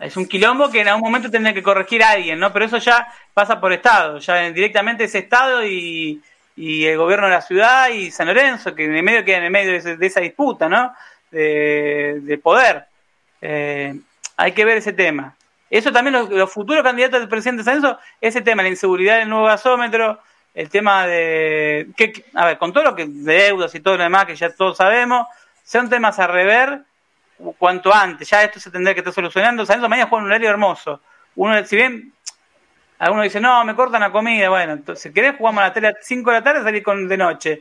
Es 0.00 0.16
un 0.16 0.26
quilombo 0.26 0.70
que 0.70 0.82
en 0.82 0.88
algún 0.88 1.04
momento 1.04 1.30
tendría 1.30 1.54
que 1.54 1.62
corregir 1.62 2.02
a 2.02 2.10
alguien, 2.10 2.38
¿no? 2.38 2.52
Pero 2.52 2.66
eso 2.66 2.76
ya 2.76 3.08
pasa 3.32 3.58
por 3.58 3.72
Estado, 3.72 4.18
ya 4.18 4.50
directamente 4.50 5.04
es 5.04 5.14
Estado 5.14 5.64
y, 5.64 6.22
y 6.56 6.84
el 6.84 6.98
gobierno 6.98 7.26
de 7.26 7.32
la 7.32 7.40
ciudad 7.40 7.88
y 7.88 8.10
San 8.10 8.26
Lorenzo, 8.26 8.74
que 8.74 8.84
en 8.84 8.94
el 8.94 9.02
medio 9.02 9.24
queda 9.24 9.38
en 9.38 9.44
el 9.44 9.50
medio 9.50 9.82
de, 9.82 10.06
esa 10.06 10.20
disputa, 10.20 10.68
¿no? 10.68 10.92
De, 11.30 12.20
de 12.22 12.38
poder. 12.38 12.84
Eh, 13.40 13.94
hay 14.36 14.52
que 14.52 14.64
ver 14.66 14.76
ese 14.76 14.92
tema. 14.92 15.34
Eso 15.70 15.90
también 15.90 16.12
los, 16.12 16.28
los 16.28 16.52
futuros 16.52 16.82
candidatos 16.82 17.20
del 17.20 17.28
presidente 17.28 17.60
de 17.60 17.64
San 17.64 17.80
Lorenzo, 17.80 17.98
ese 18.20 18.42
tema, 18.42 18.62
la 18.62 18.68
inseguridad 18.68 19.18
del 19.18 19.30
nuevo 19.30 19.46
gasómetro, 19.46 20.20
el 20.56 20.70
tema 20.70 21.06
de, 21.06 21.88
que, 21.94 22.24
a 22.34 22.46
ver, 22.46 22.58
con 22.58 22.72
todo 22.72 22.82
lo 22.82 22.96
que 22.96 23.04
de 23.04 23.34
deudas 23.34 23.74
y 23.74 23.80
todo 23.80 23.98
lo 23.98 24.04
demás 24.04 24.24
que 24.24 24.34
ya 24.34 24.48
todos 24.48 24.78
sabemos, 24.78 25.26
son 25.62 25.90
temas 25.90 26.18
a 26.18 26.26
rever 26.26 26.80
cuanto 27.58 27.94
antes. 27.94 28.30
Ya 28.30 28.42
esto 28.42 28.58
se 28.58 28.70
tendrá 28.70 28.94
que 28.94 29.00
estar 29.00 29.12
solucionando. 29.12 29.66
San 29.66 29.76
Lorenzo 29.76 29.90
mañana 29.90 30.08
juega 30.08 30.24
un 30.24 30.30
horario 30.30 30.48
hermoso. 30.48 31.02
Uno, 31.34 31.62
si 31.66 31.76
bien 31.76 32.10
algunos 32.98 33.24
dicen, 33.24 33.42
no, 33.42 33.62
me 33.66 33.74
cortan 33.74 34.00
la 34.00 34.10
comida, 34.10 34.48
bueno, 34.48 34.72
entonces, 34.72 35.02
si 35.02 35.12
querés 35.12 35.36
jugamos 35.36 35.62
a 35.62 35.78
las 35.78 35.94
5 36.00 36.30
de 36.30 36.36
la 36.38 36.42
tarde, 36.42 36.62
salir 36.62 36.82
con, 36.82 37.06
de 37.06 37.18
noche. 37.18 37.60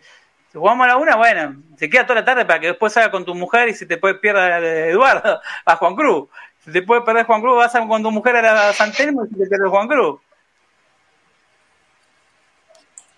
Si 0.53 0.57
jugamos 0.57 0.85
a 0.85 0.91
la 0.91 0.95
1, 0.95 1.17
bueno, 1.17 1.55
se 1.77 1.89
queda 1.89 2.05
toda 2.05 2.21
la 2.21 2.25
tarde 2.25 2.45
para 2.45 2.61
que 2.61 2.67
después 2.67 2.93
salga 2.93 3.11
con 3.11 3.25
tu 3.25 3.35
mujer 3.35 3.67
y 3.67 3.73
si 3.73 3.85
te 3.85 3.97
puede 3.97 4.15
pierda 4.15 4.57
Eduardo, 4.59 5.41
a 5.65 5.75
Juan 5.75 5.95
Cruz. 5.95 6.29
Si 6.63 6.71
te 6.71 6.81
puede 6.81 7.01
perder 7.01 7.25
Juan 7.25 7.41
Cruz, 7.41 7.57
vas 7.57 7.73
con 7.73 8.01
tu 8.01 8.09
mujer 8.09 8.37
a 8.37 8.41
la 8.41 8.71
San 8.71 8.93
Telmo 8.93 9.25
y 9.25 9.27
si 9.27 9.35
te 9.37 9.47
pierde 9.47 9.67
Juan 9.67 9.89
Cruz. 9.89 10.21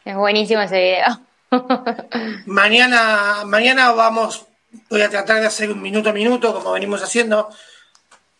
Es 0.07 0.15
buenísimo 0.15 0.61
ese 0.61 0.79
video. 0.79 1.19
Mañana, 2.45 3.43
mañana 3.45 3.91
vamos, 3.91 4.47
voy 4.89 5.01
a 5.01 5.09
tratar 5.09 5.41
de 5.41 5.47
hacer 5.47 5.69
un 5.69 5.81
minuto 5.81 6.09
a 6.09 6.13
minuto, 6.13 6.53
como 6.53 6.71
venimos 6.71 7.03
haciendo. 7.03 7.49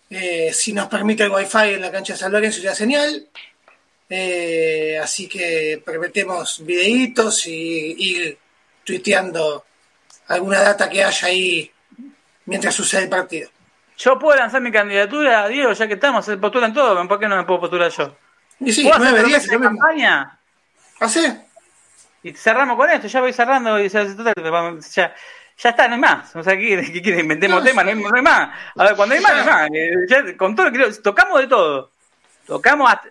Eh, 0.10 0.52
si 0.53 0.72
nos 0.72 0.88
permite 0.88 1.23
el 1.23 1.30
wifi 1.30 1.73
en 1.73 1.81
la 1.81 1.91
cancha 1.91 2.14
de 2.14 2.19
San 2.19 2.31
Lorenzo 2.31 2.61
y 2.61 2.64
la 2.64 2.73
señal. 2.73 3.27
Eh, 4.10 4.98
así 5.03 5.27
que 5.27 5.84
prometemos 5.85 6.65
videitos 6.65 7.45
y 7.48 7.95
ir 7.98 8.38
tuiteando 8.85 9.65
alguna 10.30 10.61
data 10.61 10.89
que 10.89 11.03
haya 11.03 11.27
ahí 11.27 11.69
mientras 12.45 12.73
sucede 12.76 13.03
el 13.03 13.10
partido. 13.10 13.49
Yo 13.98 14.18
puedo 14.18 14.38
lanzar 14.38 14.61
mi 14.61 14.72
candidatura, 14.72 15.49
Diego, 15.49 15.73
ya 15.73 15.85
que 15.85 15.95
estamos, 15.95 16.23
se 16.23 16.38
postulan 16.38 16.73
todos, 16.73 17.06
¿por 17.10 17.19
qué 17.19 17.27
no 17.27 17.35
me 17.35 17.44
puedo 17.44 17.60
postular 17.60 17.91
yo? 17.91 18.15
Y 18.61 18.72
sí, 18.72 18.84
¿Puedo 18.84 18.95
hacer 18.95 19.11
9, 19.11 19.27
10, 19.27 19.48
promesa 19.48 19.48
de 19.48 19.53
lo 19.53 19.60
mismo. 19.60 19.80
campaña? 19.80 20.39
¿Así? 21.02 21.46
Y 22.27 22.33
cerramos 22.33 22.75
con 22.75 22.89
esto, 22.89 23.07
ya 23.07 23.21
voy 23.21 23.31
cerrando 23.33 23.79
y 23.79 23.87
ya, 23.89 24.03
ya, 24.03 25.15
ya 25.57 25.69
está, 25.69 25.87
no 25.87 25.93
hay 25.95 25.99
más. 26.01 26.35
O 26.35 26.43
sea, 26.43 26.57
¿qué, 26.57 26.89
qué 26.91 27.01
quiere? 27.01 27.21
Inventemos 27.21 27.59
No, 27.59 27.65
temas, 27.65 27.85
no 27.85 27.91
hay, 27.91 27.97
no 27.97 28.09
hay 28.15 28.21
más. 28.21 28.49
A 28.75 28.83
ver, 28.83 28.95
cuando 28.95 29.15
hay 29.15 29.21
más, 29.21 29.33
no 29.33 29.39
hay 29.39 29.45
más. 29.45 29.69
Eh, 29.73 29.91
ya, 30.09 30.37
con 30.37 30.55
todo, 30.55 30.71
que- 30.71 30.91
tocamos 31.01 31.39
de 31.39 31.47
todo. 31.47 31.91
Tocamos 32.45 32.91
hasta- 32.91 33.09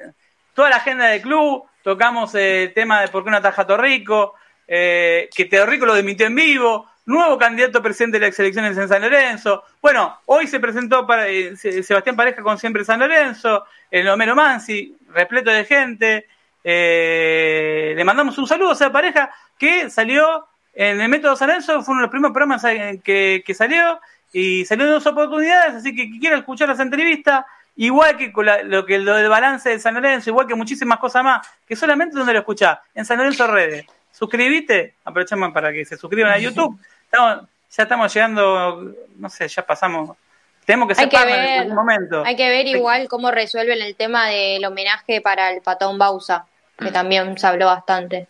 toda 0.54 0.70
la 0.70 0.76
agenda 0.76 1.06
del 1.06 1.22
club, 1.22 1.64
tocamos 1.82 2.34
el 2.34 2.72
tema 2.74 3.00
de 3.02 3.08
por 3.08 3.24
qué 3.24 3.30
no 3.30 3.36
ataja 3.38 3.66
Torrico, 3.66 4.34
eh, 4.68 5.28
que 5.34 5.44
Torrico 5.46 5.86
lo 5.86 5.94
dimitió 5.94 6.26
en 6.26 6.34
vivo, 6.34 6.90
nuevo 7.06 7.38
candidato 7.38 7.78
a 7.78 7.82
presidente 7.82 8.18
de 8.18 8.26
las 8.26 8.38
elecciones 8.38 8.76
en 8.76 8.88
San 8.88 9.00
Lorenzo. 9.02 9.62
Bueno, 9.80 10.18
hoy 10.26 10.46
se 10.46 10.58
presentó 10.60 11.06
para, 11.06 11.28
eh, 11.28 11.56
Se- 11.56 11.82
Sebastián 11.82 12.16
Pareja 12.16 12.42
con 12.42 12.58
siempre 12.58 12.84
San 12.84 13.00
Lorenzo, 13.00 13.64
el 13.90 14.08
Homero 14.08 14.34
Mansi, 14.34 14.96
repleto 15.12 15.50
de 15.50 15.64
gente. 15.64 16.26
Eh, 16.68 17.94
le 17.96 18.04
mandamos 18.04 18.36
un 18.38 18.46
saludo 18.46 18.70
a 18.70 18.72
esa 18.74 18.90
pareja 18.90 19.30
que 19.58 19.88
salió 19.90 20.46
en 20.74 21.00
el 21.00 21.08
Método 21.08 21.36
San 21.36 21.48
Lorenzo, 21.48 21.82
fue 21.82 21.92
uno 21.92 22.02
de 22.02 22.06
los 22.06 22.10
primeros 22.10 22.32
programas 22.34 22.64
eh, 22.64 23.00
que, 23.02 23.42
que 23.46 23.54
salió 23.54 24.00
y 24.32 24.64
salió 24.64 24.84
en 24.84 24.90
dos 24.92 25.06
oportunidades, 25.06 25.74
así 25.76 25.94
que 25.94 26.10
quiera 26.18 26.36
escuchar 26.38 26.68
las 26.68 26.80
entrevistas, 26.80 27.44
igual 27.76 28.16
que 28.16 28.32
con 28.32 28.44
la- 28.46 28.62
lo 28.62 28.84
que 28.84 28.98
lo 28.98 29.14
del 29.14 29.28
balance 29.28 29.70
de 29.70 29.78
San 29.78 29.94
Lorenzo, 29.94 30.30
igual 30.30 30.46
que 30.46 30.54
muchísimas 30.54 30.98
cosas 30.98 31.24
más, 31.24 31.46
que 31.66 31.76
solamente 31.76 32.16
donde 32.18 32.32
lo 32.34 32.40
escuchás, 32.40 32.78
en 32.94 33.04
San 33.04 33.16
Lorenzo 33.18 33.46
Redes. 33.46 33.86
Suscribite, 34.12 34.94
aprovechamos 35.04 35.52
para 35.52 35.72
que 35.72 35.84
se 35.84 35.96
suscriban 35.96 36.32
a 36.32 36.38
YouTube. 36.38 36.78
Estamos- 37.04 37.48
ya 37.70 37.82
estamos 37.82 38.12
llegando, 38.14 38.94
no 39.16 39.28
sé, 39.30 39.48
ya 39.48 39.64
pasamos. 39.64 40.16
Tenemos 40.64 40.88
que 40.88 40.94
ser 40.96 41.04
en 41.04 41.60
algún 41.60 41.74
momento. 41.76 42.22
hay 42.24 42.34
que 42.36 42.48
ver 42.48 42.66
igual 42.66 43.06
cómo 43.08 43.30
resuelven 43.30 43.80
el 43.82 43.94
tema 43.94 44.26
del 44.28 44.64
homenaje 44.64 45.20
para 45.20 45.50
el 45.52 45.60
patón 45.62 45.96
Bausa, 45.98 46.44
que 46.78 46.90
también 46.90 47.36
se 47.38 47.46
habló 47.46 47.66
bastante. 47.66 48.28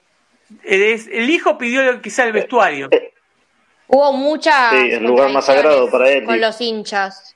Es- 0.63 1.09
el 1.09 1.29
hijo 1.31 1.59
pidió 1.59 2.01
quizá 2.01 2.25
el 2.25 2.33
vestuario. 2.33 2.89
Hubo 3.89 4.13
muchas 4.13 4.71
Sí, 4.71 4.91
el 4.93 5.05
lugar 5.05 5.31
más 5.31 5.47
sagrado 5.47 5.91
para 5.91 6.09
él. 6.11 6.25
con 6.25 6.41
los 6.41 6.61
hinchas. 6.61 7.35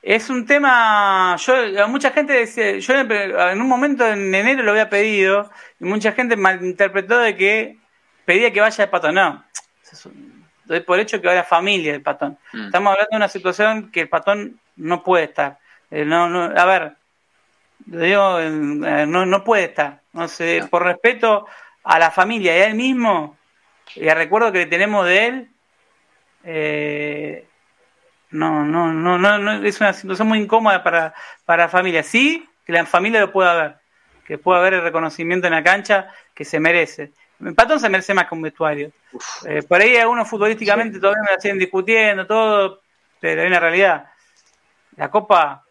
Es 0.00 0.30
un 0.30 0.46
tema, 0.46 1.36
yo 1.36 1.88
mucha 1.88 2.10
gente 2.12 2.32
decía, 2.32 2.78
yo 2.78 2.94
en 2.94 3.60
un 3.60 3.68
momento 3.68 4.06
en 4.06 4.32
enero 4.34 4.62
lo 4.62 4.70
había 4.70 4.88
pedido 4.88 5.50
y 5.80 5.84
mucha 5.84 6.12
gente 6.12 6.36
malinterpretó 6.36 7.18
de 7.18 7.36
que 7.36 7.76
pedía 8.24 8.52
que 8.52 8.60
vaya 8.60 8.84
el 8.84 8.90
patón. 8.90 9.14
No, 9.16 9.44
doy 10.64 10.80
por 10.80 11.00
hecho 11.00 11.20
que 11.20 11.26
va 11.26 11.34
la 11.34 11.44
familia 11.44 11.92
del 11.92 12.02
patón. 12.02 12.38
Mm. 12.52 12.66
Estamos 12.66 12.92
hablando 12.92 13.08
de 13.10 13.16
una 13.16 13.28
situación 13.28 13.90
que 13.90 14.00
el 14.02 14.08
patón 14.08 14.60
no 14.76 15.02
puede 15.02 15.24
estar. 15.24 15.58
Eh, 15.90 16.04
no, 16.04 16.28
no, 16.28 16.44
a 16.58 16.64
ver, 16.64 16.92
digo, 17.86 18.40
eh, 18.40 18.50
no, 19.06 19.26
no 19.26 19.44
puede 19.44 19.64
estar. 19.64 20.00
No 20.12 20.28
sé, 20.28 20.64
por 20.70 20.84
respeto 20.84 21.46
a 21.84 21.98
la 21.98 22.10
familia 22.10 22.56
y 22.56 22.60
a 22.60 22.66
él 22.66 22.74
mismo, 22.74 23.36
y 23.94 24.08
al 24.08 24.16
recuerdo 24.16 24.52
que 24.52 24.66
tenemos 24.66 25.06
de 25.06 25.26
él, 25.26 25.50
eh, 26.44 27.46
no, 28.30 28.64
no, 28.64 28.92
no, 28.92 29.18
no, 29.18 29.38
no, 29.38 29.64
es 29.64 29.80
una 29.80 29.92
situación 29.92 30.28
muy 30.28 30.38
incómoda 30.38 30.82
para, 30.82 31.14
para 31.44 31.64
la 31.64 31.68
familia. 31.68 32.02
Sí, 32.02 32.46
que 32.64 32.72
la 32.72 32.84
familia 32.84 33.20
lo 33.20 33.32
pueda 33.32 33.54
ver, 33.54 33.76
que 34.26 34.38
pueda 34.38 34.60
ver 34.60 34.74
el 34.74 34.82
reconocimiento 34.82 35.46
en 35.46 35.54
la 35.54 35.62
cancha 35.62 36.08
que 36.34 36.44
se 36.44 36.60
merece. 36.60 37.12
Patón 37.54 37.78
se 37.78 37.88
merece 37.88 38.14
más 38.14 38.26
que 38.26 38.34
un 38.34 38.42
vestuario. 38.42 38.90
Eh, 39.46 39.62
por 39.62 39.80
ahí 39.80 39.96
algunos 39.96 40.28
futbolísticamente 40.28 40.98
todavía 40.98 41.22
me 41.22 41.34
la 41.36 41.40
siguen 41.40 41.58
discutiendo, 41.58 42.26
todo, 42.26 42.82
pero 43.20 43.42
hay 43.42 43.46
una 43.46 43.60
realidad. 43.60 44.06
La 44.96 45.10
copa 45.10 45.64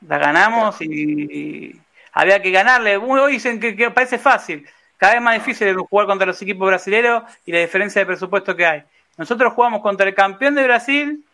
la 0.00 0.18
ganamos 0.18 0.80
y, 0.80 0.86
y 0.90 1.80
había 2.12 2.40
que 2.40 2.50
ganarle. 2.50 2.96
Hoy 2.96 3.32
dicen 3.32 3.60
que, 3.60 3.76
que 3.76 3.90
parece 3.90 4.18
fácil. 4.18 4.66
Cada 4.96 5.14
vez 5.14 5.22
más 5.22 5.34
difícil 5.34 5.68
es 5.68 5.76
jugar 5.76 6.06
contra 6.06 6.26
los 6.26 6.40
equipos 6.40 6.66
brasileños 6.66 7.22
y 7.44 7.52
la 7.52 7.60
diferencia 7.60 8.00
de 8.00 8.06
presupuesto 8.06 8.56
que 8.56 8.66
hay. 8.66 8.82
Nosotros 9.16 9.52
jugamos 9.52 9.82
contra 9.82 10.08
el 10.08 10.14
campeón 10.14 10.54
de 10.54 10.64
Brasil 10.64 11.24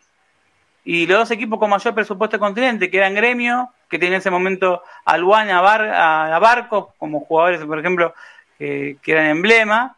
y 0.85 1.07
los 1.07 1.19
dos 1.19 1.31
equipos 1.31 1.59
con 1.59 1.69
mayor 1.69 1.93
presupuesto 1.93 2.37
del 2.37 2.41
continente, 2.41 2.89
que 2.89 2.97
eran 2.97 3.13
Gremio, 3.13 3.69
que 3.89 3.97
tenía 3.97 4.15
en 4.15 4.19
ese 4.19 4.29
momento 4.29 4.83
a 5.05 5.17
Luan, 5.17 5.49
a, 5.49 5.61
Bar, 5.61 5.81
a, 5.85 6.35
a 6.35 6.39
Barco, 6.39 6.93
como 6.97 7.21
jugadores, 7.21 7.63
por 7.63 7.79
ejemplo, 7.79 8.13
que, 8.57 8.97
que 9.01 9.11
eran 9.13 9.27
emblema. 9.27 9.95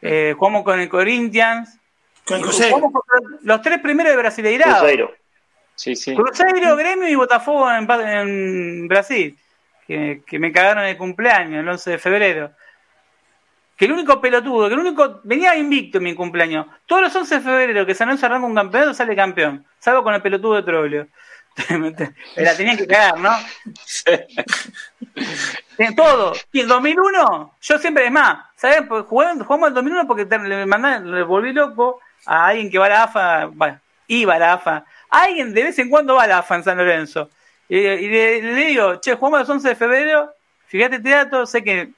Eh, 0.00 0.34
jugamos 0.38 0.64
con 0.64 0.80
el 0.80 0.88
Corinthians. 0.88 1.78
Con 2.26 2.38
el 2.38 2.42
Cruzeiro. 2.42 2.76
jugamos 2.76 3.02
contra 3.02 3.38
los 3.42 3.62
tres 3.62 3.78
primeros 3.80 4.12
de 4.12 4.16
Brasileirado. 4.16 4.78
Cruzeiro. 4.78 5.14
Sí, 5.74 5.96
sí. 5.96 6.14
Cruzeiro, 6.14 6.76
Gremio 6.76 7.08
y 7.08 7.14
Botafogo 7.14 7.70
en, 7.70 7.90
en 7.90 8.88
Brasil. 8.88 9.36
que, 9.86 10.22
que 10.26 10.38
me 10.38 10.52
cagaron 10.52 10.84
el 10.84 10.96
cumpleaños, 10.96 11.60
el 11.60 11.68
11 11.68 11.90
de 11.90 11.98
febrero. 11.98 12.50
Que 13.76 13.86
el 13.86 13.92
único 13.92 14.20
pelotudo, 14.20 14.68
que 14.68 14.74
el 14.74 14.80
único. 14.80 15.20
Venía 15.24 15.56
invicto 15.56 15.98
en 15.98 16.04
mi 16.04 16.14
cumpleaños. 16.14 16.66
Todos 16.86 17.02
los 17.02 17.16
11 17.16 17.34
de 17.36 17.40
febrero 17.40 17.86
que 17.86 17.94
San 17.94 18.08
Lorenzo 18.08 18.26
arranca 18.26 18.46
un 18.46 18.54
campeonato 18.54 18.94
sale 18.94 19.16
campeón. 19.16 19.64
Salvo 19.78 20.02
con 20.02 20.14
el 20.14 20.22
pelotudo 20.22 20.54
de 20.54 20.62
Troglio. 20.62 21.08
La 22.36 22.56
tenían 22.56 22.76
que 22.76 22.86
cagar, 22.86 23.18
¿no? 23.18 23.30
Todo. 25.96 26.32
Y 26.52 26.60
el 26.60 26.68
2001, 26.68 27.56
yo 27.60 27.78
siempre, 27.78 28.06
es 28.06 28.12
más, 28.12 28.44
¿sabes? 28.56 28.82
Pues 28.88 29.04
jugamos 29.06 29.68
el 29.68 29.74
2001 29.74 30.06
porque 30.06 30.24
le, 30.24 30.66
mandan, 30.66 31.10
le 31.10 31.22
volví 31.22 31.52
loco 31.52 32.00
a 32.26 32.46
alguien 32.46 32.70
que 32.70 32.78
va 32.78 32.86
a 32.86 32.88
la 32.88 33.02
AFA, 33.04 33.46
bueno, 33.46 33.80
iba 34.06 34.34
a 34.34 34.38
la 34.38 34.52
AFA. 34.54 34.84
Alguien 35.12 35.52
de 35.52 35.62
vez 35.62 35.78
en 35.78 35.90
cuando 35.90 36.14
va 36.14 36.22
a 36.22 36.26
la 36.26 36.38
AFA 36.38 36.56
en 36.56 36.64
San 36.64 36.78
Lorenzo. 36.78 37.28
Y, 37.68 37.80
le, 37.80 38.40
digo, 38.54 38.96
che, 38.96 39.14
jugamos 39.14 39.46
el 39.46 39.50
11 39.50 39.68
de 39.68 39.74
febrero, 39.76 40.32
fíjate 40.66 40.96
este 40.96 41.10
dato, 41.10 41.46
sé 41.46 41.62
que 41.62 41.90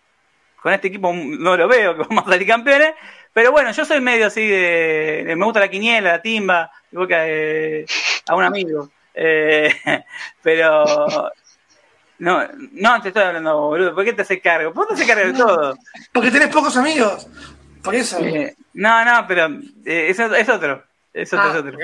con 0.60 0.72
este 0.72 0.88
equipo 0.88 1.12
no 1.12 1.56
lo 1.56 1.68
veo, 1.68 1.94
que 1.96 2.02
vamos 2.02 2.26
a 2.26 2.30
salir 2.30 2.46
campeones, 2.46 2.94
pero 3.32 3.52
bueno, 3.52 3.70
yo 3.70 3.84
soy 3.84 4.00
medio 4.00 4.26
así 4.26 4.46
de, 4.46 5.32
me 5.36 5.44
gusta 5.44 5.60
la 5.60 5.68
quiniela, 5.68 6.12
la 6.12 6.22
timba, 6.22 6.70
igual 6.90 7.08
que 7.08 7.86
a 8.26 8.34
un 8.34 8.44
amigo. 8.44 8.90
Eh, 9.14 9.72
pero 10.42 10.84
no, 12.18 12.48
no 12.72 13.02
te 13.02 13.08
estoy 13.08 13.22
hablando, 13.22 13.60
boludo. 13.60 13.94
¿Por 13.94 14.04
qué 14.04 14.12
te 14.12 14.22
haces 14.22 14.40
cargo? 14.42 14.72
¿Por 14.72 14.88
qué 14.88 14.94
te 14.94 15.02
haces 15.02 15.14
cargo 15.14 15.32
de 15.32 15.38
todo? 15.38 15.78
Porque 16.12 16.30
tenés 16.30 16.48
pocos 16.48 16.76
amigos. 16.76 17.28
Por 17.82 17.94
eso. 17.94 18.18
Eh, 18.20 18.56
no, 18.72 19.04
no, 19.04 19.26
pero 19.26 19.46
eh, 19.84 20.08
es, 20.08 20.18
es, 20.18 20.48
otro. 20.48 20.82
Es 21.12 21.32
otro, 21.32 21.48
es 21.48 21.54
ah, 21.54 21.58
otro. 21.58 21.78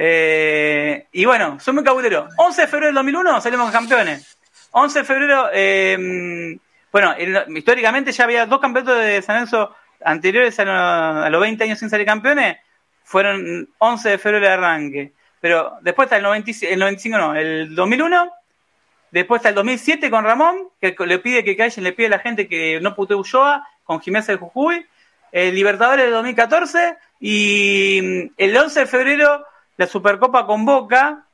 Eh, 0.00 1.08
y 1.10 1.24
bueno, 1.24 1.58
soy 1.58 1.74
muy 1.74 1.82
cabulero. 1.82 2.28
11 2.36 2.60
de 2.60 2.66
febrero 2.68 2.86
del 2.86 2.94
2001 2.94 3.40
salimos 3.40 3.72
campeones. 3.72 4.38
11 4.70 4.98
de 5.00 5.04
febrero, 5.04 5.48
eh, 5.52 6.56
bueno, 6.92 7.16
históricamente 7.48 8.12
ya 8.12 8.22
había 8.22 8.46
dos 8.46 8.60
campeonatos 8.60 8.96
de 9.00 9.20
San 9.22 9.34
Lorenzo 9.34 9.74
anteriores 10.04 10.56
a, 10.60 11.28
los 11.28 11.40
20 11.40 11.64
años 11.64 11.80
sin 11.80 11.90
salir 11.90 12.06
campeones. 12.06 12.58
Fueron 13.02 13.68
11 13.78 14.10
de 14.10 14.18
febrero 14.18 14.46
de 14.46 14.52
arranque. 14.52 15.12
Pero 15.40 15.78
después 15.80 16.06
está 16.06 16.16
el, 16.16 16.22
95, 16.22 17.18
no, 17.18 17.34
el 17.34 17.74
2001. 17.74 18.30
Después 19.10 19.40
está 19.40 19.48
el 19.48 19.56
2007 19.56 20.10
con 20.10 20.24
Ramón, 20.24 20.68
que 20.80 20.94
le 21.06 21.18
pide 21.18 21.42
que 21.42 21.56
callen, 21.56 21.82
le 21.82 21.92
pide 21.92 22.06
a 22.06 22.10
la 22.10 22.18
gente 22.20 22.46
que 22.46 22.78
no 22.80 22.94
pute 22.94 23.16
Ulloa, 23.16 23.66
con 23.82 24.00
Jiménez 24.00 24.28
de 24.28 24.36
Jujuy. 24.36 24.86
El 25.32 25.56
Libertadores 25.56 26.04
del 26.04 26.14
2014. 26.14 26.96
Y 27.18 28.00
mm, 28.00 28.34
el 28.36 28.56
11 28.56 28.80
de 28.80 28.86
febrero, 28.86 29.44
la 29.78 29.86
Supercopa 29.86 30.44
con 30.44 30.66
Boca. 30.66 31.24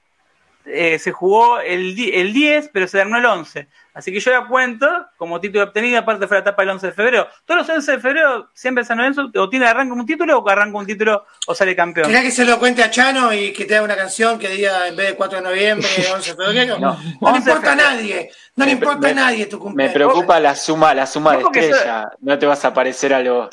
Eh, 0.67 0.99
se 0.99 1.13
jugó 1.13 1.61
el, 1.61 1.95
el 2.15 2.33
10, 2.33 2.71
pero 2.73 2.87
se 2.87 2.97
terminó 2.97 3.19
el 3.19 3.27
11. 3.27 3.69
Así 3.93 4.11
que 4.11 4.19
yo 4.19 4.33
la 4.33 4.47
cuento 4.47 4.89
como 5.19 5.39
título 5.39 5.65
obtenido, 5.65 5.99
aparte 5.99 6.27
fue 6.27 6.39
la 6.39 6.41
etapa 6.41 6.63
del 6.63 6.71
11 6.71 6.87
de 6.87 6.93
febrero. 6.95 7.29
Todos 7.45 7.61
los 7.61 7.77
11 7.77 7.93
de 7.93 7.99
febrero 7.99 8.51
siempre 8.55 8.83
San 8.83 8.97
Lorenzo 8.97 9.31
o 9.35 9.49
tiene 9.51 9.67
arranca 9.67 9.95
un 9.95 10.07
título 10.07 10.39
o 10.39 10.49
arranca 10.49 10.79
un 10.79 10.87
título 10.87 11.27
o 11.47 11.55
sale 11.55 11.77
campeón. 11.77 12.07
¿Querés 12.09 12.23
que 12.23 12.31
se 12.31 12.45
lo 12.45 12.59
cuente 12.59 12.83
a 12.83 12.91
Chano 12.91 13.33
y 13.33 13.53
que 13.53 13.67
te 13.67 13.77
haga 13.77 13.85
una 13.85 13.95
canción 13.95 14.39
que 14.39 14.49
diga 14.49 14.89
en 14.89 14.97
vez 14.97 15.09
de 15.09 15.15
4 15.17 15.39
de 15.39 15.45
noviembre, 15.45 15.89
11 16.15 16.31
de 16.35 16.45
febrero? 16.45 16.79
No, 16.79 16.99
no 17.21 17.31
le 17.31 17.39
importa 17.39 17.73
a 17.73 17.77
nadie, 17.77 18.31
no 18.57 18.65
le 18.65 18.73
importa 18.73 19.09
a 19.09 19.15
nadie 19.15 19.47
tu 19.47 19.59
cumpleaños. 19.59 19.93
Me 19.93 19.95
preocupa 19.95 20.41
la 20.41 20.57
suma, 20.57 20.95
la 20.95 21.07
suma 21.07 21.37
de 21.37 21.43
estrella. 21.43 22.11
No 22.21 22.39
te 22.39 22.47
vas 22.47 22.65
a 22.65 22.73
parecer 22.73 23.13
a 23.13 23.21
los... 23.21 23.49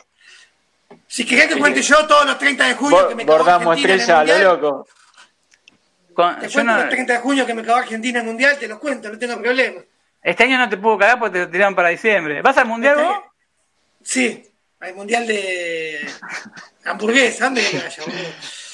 Si 1.07 1.25
querés 1.25 1.47
que 1.47 1.59
cuente 1.59 1.81
yo 1.81 2.05
todos 2.07 2.25
los 2.25 2.37
30 2.37 2.67
de 2.67 2.73
julio 2.75 3.09
que 3.09 3.15
me 3.15 3.25
Bordamos 3.25 3.77
estrella 3.77 4.19
a 4.19 4.25
lo 4.25 4.55
loco. 4.55 4.87
te 6.39 6.49
cuento 6.49 6.73
los 6.73 6.89
30 6.89 7.13
de 7.13 7.19
junio 7.19 7.45
que 7.45 7.53
me 7.53 7.61
acabó 7.61 7.77
Argentina 7.79 8.19
en 8.19 8.25
Mundial, 8.25 8.57
te 8.57 8.67
los 8.67 8.79
cuento, 8.79 9.09
no 9.09 9.17
tengo 9.17 9.39
problema. 9.41 9.81
Este 10.21 10.43
año 10.43 10.57
no 10.57 10.69
te 10.69 10.77
puedo 10.77 10.97
cagar 10.97 11.19
porque 11.19 11.39
te 11.39 11.47
tiraron 11.47 11.73
para 11.75 11.89
diciembre. 11.89 12.41
¿Vas 12.41 12.57
al 12.57 12.67
mundial 12.67 12.99
este 12.99 13.07
vos? 13.07 13.17
Sí, 14.03 14.51
al 14.79 14.93
mundial 14.93 15.25
de 15.27 16.07
hamburguesa. 16.85 17.45
¿Dónde 17.45 17.67
que 17.67 17.77
vaya, 17.77 18.03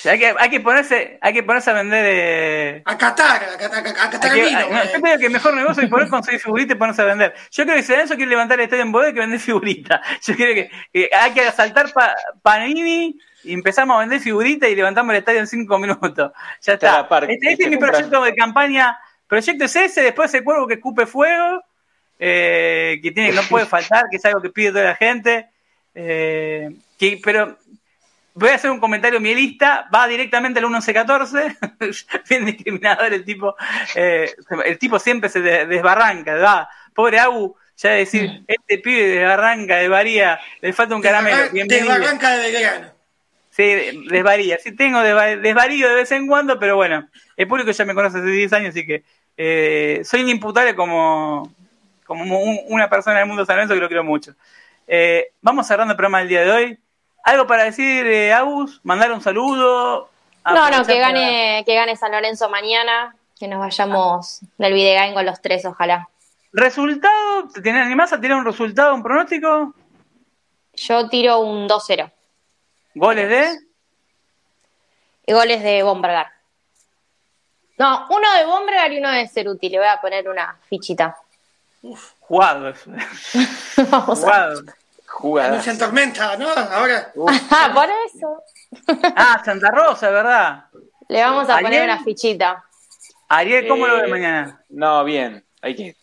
hay 0.08 0.20
que, 0.20 0.36
hay 0.38 0.50
que 0.50 0.60
ponerse, 0.60 1.18
hay 1.22 1.34
que 1.34 1.44
ponerse 1.44 1.70
a 1.70 1.74
vender 1.74 2.06
eh... 2.08 2.82
a 2.86 2.98
Qatar, 2.98 3.44
a 3.44 3.58
Qatar, 3.58 3.88
a 3.88 4.10
Qatar 4.10 4.34
que, 4.34 4.42
vino, 4.42 4.60
no, 4.70 4.84
Yo 4.84 5.02
creo 5.02 5.18
que 5.18 5.26
el 5.26 5.32
mejor 5.32 5.54
negocio 5.56 5.84
es 5.84 5.90
poder 5.90 6.10
conseguir 6.10 6.40
figuritas 6.40 6.76
y 6.76 6.80
ponerse 6.80 7.02
a 7.02 7.06
vender. 7.06 7.34
Yo 7.52 7.64
creo 7.64 7.76
que 7.76 7.84
si 7.84 7.94
eso 7.94 8.16
quiere 8.16 8.30
levantar 8.30 8.60
el 8.60 8.66
estadio 8.66 8.84
en 8.84 8.92
Bodega 8.92 9.14
que 9.14 9.20
vender 9.20 9.40
figuritas. 9.40 10.02
Yo 10.22 10.36
creo 10.36 10.56
que, 10.56 10.72
que 10.92 11.10
hay 11.14 11.32
que 11.32 11.42
asaltar 11.42 11.92
pa, 11.92 12.16
Panini 12.42 13.20
y 13.44 13.54
empezamos 13.54 13.96
a 13.96 14.00
vender 14.00 14.20
figuritas 14.20 14.70
y 14.70 14.76
levantamos 14.76 15.12
el 15.12 15.20
estadio 15.20 15.40
en 15.40 15.48
cinco 15.48 15.78
minutos. 15.80 16.32
Ya 16.62 16.74
está. 16.74 17.08
Este, 17.28 17.52
este 17.52 17.64
es 17.66 17.70
mi 17.70 17.78
proyecto 17.78 18.24
de 18.24 18.36
campaña 18.36 18.98
Proyecto 19.28 19.66
es 19.66 19.76
ese, 19.76 20.02
después 20.02 20.34
el 20.34 20.44
cuervo 20.44 20.68
que 20.68 20.76
escupe 20.76 21.06
fuego, 21.06 21.62
eh, 22.18 23.00
que 23.04 23.12
tiene, 23.12 23.34
no 23.34 23.42
puede 23.44 23.66
faltar, 23.66 24.06
que 24.10 24.18
es 24.18 24.26
algo 24.26 24.42
que 24.42 24.50
pide 24.50 24.72
toda 24.72 24.86
la 24.86 24.96
gente. 24.96 25.50
Eh, 25.94 26.70
que, 26.98 27.20
pero 27.22 27.58
voy 28.38 28.50
a 28.50 28.56
hacer 28.56 28.70
un 28.70 28.80
comentario 28.80 29.20
mielista, 29.20 29.90
va 29.94 30.08
directamente 30.08 30.60
al 30.60 30.66
1114, 30.66 31.58
bien 32.30 32.46
discriminador 32.46 33.12
el 33.12 33.26
tipo, 33.26 33.56
eh, 33.96 34.32
el 34.66 34.78
tipo 34.78 35.00
siempre 35.00 35.30
se 35.30 35.42
desbarranca, 35.42 36.36
va, 36.36 36.70
pobre 36.94 37.20
Agu, 37.20 37.56
ya 37.78 37.92
decir, 37.92 38.44
este 38.48 38.78
pibe 38.78 39.08
desbarranca, 39.08 39.78
desvaría, 39.78 40.40
le 40.62 40.72
falta 40.72 40.96
un 40.96 41.02
caramelo. 41.02 41.50
Desbarranca 41.52 42.38
de 42.38 42.52
vegano. 42.52 42.88
Sí, 43.50 43.64
desvaría, 44.08 44.60
sí 44.60 44.76
tengo 44.76 45.02
desvarío 45.02 45.90
de 45.90 45.96
vez 45.96 46.12
en 46.12 46.28
cuando, 46.28 46.60
pero 46.60 46.76
bueno, 46.76 47.10
el 47.36 47.48
público 47.48 47.72
ya 47.72 47.86
me 47.86 47.96
conoce 47.96 48.20
hace 48.20 48.28
10 48.28 48.54
años, 48.54 48.70
así 48.70 48.86
que 48.86 49.04
eh, 49.36 50.02
soy 50.04 50.22
inimputable 50.22 50.76
como, 50.76 51.52
como 52.06 52.40
una 52.68 52.88
persona 52.88 53.18
del 53.18 53.28
mundo 53.28 53.46
San 53.48 53.56
Lorenzo 53.56 53.74
que 53.74 53.82
lo 53.82 53.88
quiero 53.88 54.04
mucho. 54.04 54.36
Eh, 54.86 55.32
vamos 55.42 55.66
cerrando 55.66 55.94
el 55.94 55.98
programa 55.98 56.20
del 56.20 56.28
día 56.28 56.42
de 56.42 56.52
hoy. 56.52 56.80
¿Algo 57.28 57.46
para 57.46 57.66
decir, 57.66 58.08
eh, 58.08 58.32
Agus? 58.32 58.80
¿Mandar 58.84 59.12
un 59.12 59.20
saludo? 59.20 60.10
No, 60.46 60.70
no, 60.70 60.86
que 60.86 60.98
gane, 60.98 61.62
que 61.66 61.76
gane 61.76 61.98
San 61.98 62.14
Lorenzo 62.14 62.48
mañana, 62.50 63.18
que 63.38 63.50
nos 63.50 63.60
vayamos 63.60 64.40
del 64.58 64.72
Videgain 64.72 65.14
con 65.14 65.26
los 65.26 65.42
tres, 65.42 65.66
ojalá. 65.66 66.08
¿Resultado? 66.54 67.50
¿Te 67.62 67.70
animás 67.70 68.14
a 68.14 68.22
tirar 68.22 68.38
un 68.38 68.46
resultado, 68.46 68.96
un 68.96 69.04
pronóstico? 69.04 69.74
Yo 70.74 71.10
tiro 71.10 71.42
un 71.42 71.68
2-0. 71.68 72.10
¿Goles 72.96 73.30
de? 73.30 73.60
goles 75.34 75.62
de 75.62 75.84
Bombergar. 75.84 76.28
No, 77.78 78.08
uno 78.10 78.34
de 78.38 78.46
Bombergar 78.46 78.94
y 78.94 79.00
uno 79.00 79.12
de 79.12 79.28
Ceruti. 79.28 79.68
Le 79.68 79.80
voy 79.80 79.88
a 79.90 80.00
poner 80.00 80.30
una 80.30 80.58
fichita. 80.70 81.18
Uf, 81.82 82.14
jugado 82.22 82.70
eso. 82.70 82.90
Vamos 83.92 84.22
jugado. 84.22 84.62
Jugada. 85.18 85.64
en 85.66 85.78
Tormenta, 85.80 86.38
¿no? 86.38 86.48
Ahora. 86.50 87.12
Ah, 87.50 87.72
por 87.74 87.90
eso. 88.06 88.44
ah, 89.16 89.42
Santa 89.44 89.72
Rosa, 89.72 90.12
¿verdad? 90.12 90.66
Le 91.08 91.22
vamos 91.22 91.50
a 91.50 91.58
poner 91.60 91.84
una 91.84 92.04
fichita. 92.04 92.64
Ariel, 93.28 93.68
¿cómo 93.68 93.88
lo 93.88 93.96
ves 93.96 94.06
eh, 94.06 94.12
mañana? 94.12 94.62
No, 94.70 95.04
bien. 95.04 95.44
Hay 95.62 95.76
que. 95.76 95.96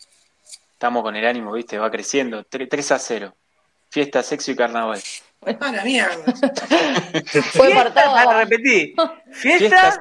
Estamos 0.73 1.01
con 1.01 1.15
el 1.15 1.25
ánimo, 1.25 1.53
¿viste? 1.53 1.77
Va 1.77 1.89
creciendo. 1.89 2.43
3 2.43 2.91
a 2.91 2.99
0. 2.99 3.33
Fiesta, 3.89 4.21
sexo 4.21 4.51
y 4.51 4.55
carnaval. 4.57 5.01
¡A 5.61 5.71
la 5.71 5.83
mierda! 5.85 6.17
Fue 7.53 7.69
por 7.69 7.93
todo. 7.93 8.33
repetí. 8.33 8.95
Fiesta, 9.31 9.91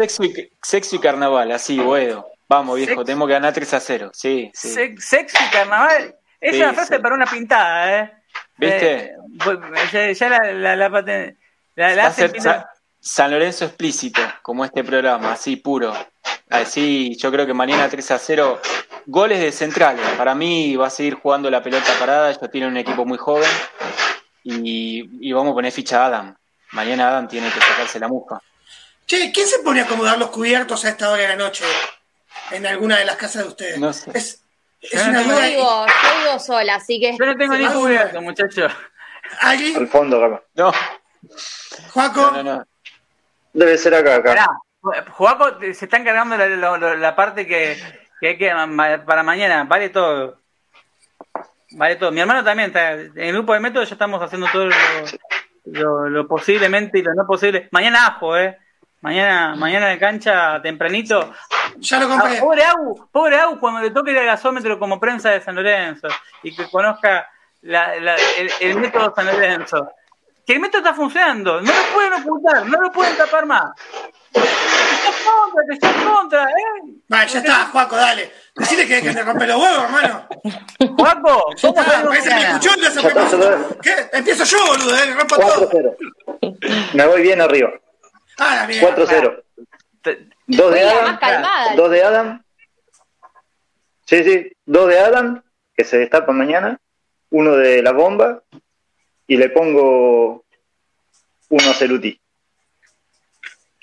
sexo, 0.61 0.97
y, 0.97 0.99
carnaval, 0.99 1.53
así, 1.53 1.79
bueno. 1.79 2.27
Vamos, 2.49 2.77
viejo, 2.77 3.05
tenemos 3.05 3.29
que 3.29 3.35
ganar 3.35 3.53
3 3.53 3.75
a 3.75 3.81
0. 3.81 4.11
Sí, 4.13 4.51
sí. 4.53 4.97
sexo 4.99 5.39
y 5.47 5.51
carnaval. 5.53 6.17
Es 6.41 6.57
una 6.57 6.75
frase 6.75 6.99
para 6.99 7.15
una 7.15 7.27
pintada, 7.27 8.01
¿eh? 8.01 8.24
¿Viste? 8.57 9.15
Eh, 9.93 10.15
ya, 10.15 10.29
la, 10.29 10.53
la, 10.53 10.77
la, 10.77 11.95
la, 11.95 12.13
San, 12.13 12.65
San 13.01 13.31
Lorenzo 13.31 13.65
explícito, 13.65 14.21
como 14.43 14.65
este 14.65 14.85
programa, 14.85 15.33
así 15.33 15.57
puro. 15.57 15.93
Así, 16.51 17.17
yo 17.17 17.31
creo 17.33 17.47
que 17.47 17.55
mañana 17.55 17.89
3 17.89 18.11
a 18.13 18.19
0. 18.19 18.61
Goles 19.07 19.41
de 19.41 19.53
centrales. 19.53 20.07
Para 20.17 20.35
mí 20.35 20.77
va 20.77 20.87
a 20.87 20.91
seguir 20.91 21.15
jugando 21.15 21.51
la 21.51 21.63
pelota 21.63 21.93
parada. 21.99 22.31
Ellos 22.31 22.51
tienen 22.51 22.71
un 22.71 22.77
equipo 22.77 23.05
muy 23.05 23.19
joven 23.19 23.51
y, 24.43 25.33
vamos 25.33 25.53
a 25.53 25.55
poner 25.55 25.73
ficha 25.73 26.03
a 26.03 26.07
Adam. 26.07 26.37
Mañana 26.73 27.09
Adam 27.09 27.29
tiene 27.29 27.51
que 27.51 27.61
sacarse 27.61 27.99
la 27.99 28.09
musca. 28.09 28.41
Che, 29.07 29.31
¿quién 29.33 29.47
se 29.47 29.59
pone 29.59 29.81
a 29.81 29.85
acomodar 29.85 30.17
los 30.19 30.31
cubiertos 30.31 30.85
a 30.85 30.91
esta 30.91 31.11
hora 31.11 31.23
de 31.23 31.29
la 31.29 31.37
noche 31.37 31.65
en 32.51 32.67
alguna 32.67 32.99
de 32.99 33.05
las 33.05 33.17
casas 33.17 33.43
de 33.43 33.49
ustedes? 33.49 33.79
No 33.79 33.93
sé. 33.93 34.11
Es, 34.15 34.44
una 34.93 35.23
yo, 35.23 35.37
vivo, 35.41 35.87
yo 35.87 36.25
vivo 36.25 36.39
sola, 36.39 36.75
así 36.77 37.01
que. 37.01 37.17
Yo 37.17 37.27
no 37.27 37.37
tengo 37.37 37.55
ni 37.55 37.67
cubierto, 37.67 38.21
muchacho. 38.21 38.69
¿Alguien? 39.41 39.77
Al 39.77 39.89
fondo, 39.89 40.43
No. 40.55 40.73
¿Juaco? 41.93 42.31
No, 42.33 42.43
no, 42.43 42.67
Debe 43.53 43.79
ser 43.79 43.95
acá, 43.95 44.17
acá. 44.17 44.47
Juaco 45.13 45.61
se 45.61 45.71
está 45.71 45.97
encargando 45.97 46.37
la, 46.37 46.97
la, 46.97 47.17
parte 47.17 47.47
que, 47.47 47.79
que 48.21 48.29
hay 48.29 48.39
que 48.39 48.53
para 49.07 49.23
mañana, 49.23 49.65
vale 49.65 49.89
todo. 49.89 50.41
Vale 51.73 51.97
todo. 51.97 52.13
Mi 52.13 52.21
hermano 52.21 52.45
también 52.45 52.69
está. 52.69 52.93
En 52.93 53.19
el 53.19 53.33
grupo 53.33 53.55
de 53.55 53.61
método 53.61 53.85
ya 53.85 53.95
estamos 53.95 54.21
haciendo 54.23 54.47
todo 54.53 54.69
lo, 55.65 56.09
lo, 56.09 56.29
posiblemente 56.29 56.99
y 56.99 57.03
lo 57.03 57.15
no 57.15 57.27
posible. 57.27 57.69
Mañana 57.73 58.07
ajo, 58.07 58.37
¿eh? 58.37 58.59
Mañana, 59.05 59.55
mañana 59.55 59.89
de 59.89 59.99
cancha 59.99 60.63
tempranito. 60.63 61.31
Ya 61.77 62.01
lo 62.01 62.07
Ah, 62.07 62.19
compré. 62.21 62.41
pobre 62.41 62.65
Agu, 62.65 63.09
pobre 63.13 63.37
Agu 63.39 63.61
cuando 63.61 63.83
le 63.83 63.91
toque 63.91 64.13
ir 64.13 64.19
al 64.19 64.25
gasómetro 64.25 64.79
como 64.79 64.99
prensa 64.99 65.29
de 65.31 65.43
San 65.43 65.55
Lorenzo 65.55 66.09
y 66.43 66.57
que 66.57 66.71
conozca 66.71 67.29
la- 67.61 67.97
la- 68.01 68.17
el, 68.39 68.51
el 68.61 68.77
método 68.79 69.13
San 69.15 69.27
Lorenzo. 69.27 69.91
Que 70.47 70.55
el 70.55 70.61
método 70.61 70.79
está 70.79 70.95
funcionando, 70.95 71.61
no 71.61 71.67
lo 71.71 71.83
pueden 71.95 72.13
ocultar, 72.15 72.67
no 72.67 72.81
lo 72.81 72.91
pueden 72.93 73.15
tapar 73.19 73.45
más. 73.45 73.73
Que 74.33 74.41
está 74.41 75.09
en 75.11 75.25
contra, 75.25 75.63
que 75.69 75.75
está 75.75 75.91
en 75.91 76.09
contra, 76.09 76.43
¿eh? 76.45 76.93
Vale, 77.09 77.29
ya 77.29 77.39
está, 77.41 77.55
Juaco, 77.67 77.97
dale. 77.97 78.33
Decile 78.57 78.87
que, 78.87 79.03
que 79.03 79.13
te 79.13 79.23
rompe 79.23 79.47
los 79.47 79.63
huevos, 79.63 79.85
hermano. 79.85 80.27
Juaco, 80.97 81.45
¿cómo 81.61 81.81
está, 81.81 82.03
parece 82.09 82.29
que 82.31 82.35
me 82.37 82.43
escuchó, 82.43 82.71
está. 82.75 83.59
¿Qué? 83.83 83.93
Empiezo 84.15 84.45
yo, 84.45 84.67
boludo, 84.67 84.97
eh, 84.97 85.15
rompo 85.15 85.37
todo. 85.37 85.71
4-0. 85.71 85.97
Me 86.95 87.07
voy 87.07 87.21
bien 87.23 87.41
arriba. 87.43 87.71
Ah, 88.39 88.57
la 88.57 88.67
mierda. 88.67 88.97
4-0. 88.97 89.43
Te- 90.03 90.29
Dos 90.47 90.73
de 90.75 90.83
Adam. 90.83 91.19
calmada. 91.19 91.75
Dos 91.77 91.91
de 91.91 92.03
Adam. 92.05 92.45
Sí, 94.07 94.23
sí. 94.25 94.53
Dos 94.67 94.89
de 94.89 94.99
Adam, 94.99 95.43
que 95.77 95.85
se 95.85 95.99
destapa 95.99 96.33
mañana. 96.33 96.79
Uno 97.31 97.57
de 97.57 97.83
la 97.83 97.93
bomba. 97.93 98.43
Y 99.27 99.37
le 99.39 99.49
pongo 99.49 100.45
uno 101.49 101.71
a 101.71 101.75
Celuti. 101.75 102.21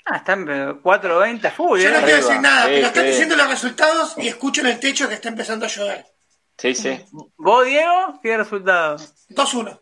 Ah, 0.04 0.16
están 0.18 0.44
pero 0.44 0.82
4.20 0.82 1.44
a 1.46 1.50
full, 1.50 1.80
Yo 1.80 1.90
no 1.90 1.98
¿eh? 1.98 2.02
quiero 2.02 2.16
Arriba. 2.16 2.28
decir 2.28 2.40
nada, 2.40 2.62
Sí, 2.66 2.70
pero 2.74 2.86
están 2.88 3.04
sí. 3.04 3.10
diciendo 3.10 3.36
los 3.36 3.48
resultados 3.48 4.14
y 4.18 4.28
escucho 4.28 4.60
en 4.60 4.66
el 4.68 4.80
techo 4.80 5.08
que 5.08 5.14
está 5.14 5.28
empezando 5.28 5.64
a 5.64 5.68
llover. 5.68 6.06
Sí, 6.58 6.74
sí. 6.74 7.04
¿Vos, 7.36 7.64
Diego? 7.66 8.20
¿Qué 8.22 8.36
resultado? 8.36 8.96
2-1. 9.30 9.78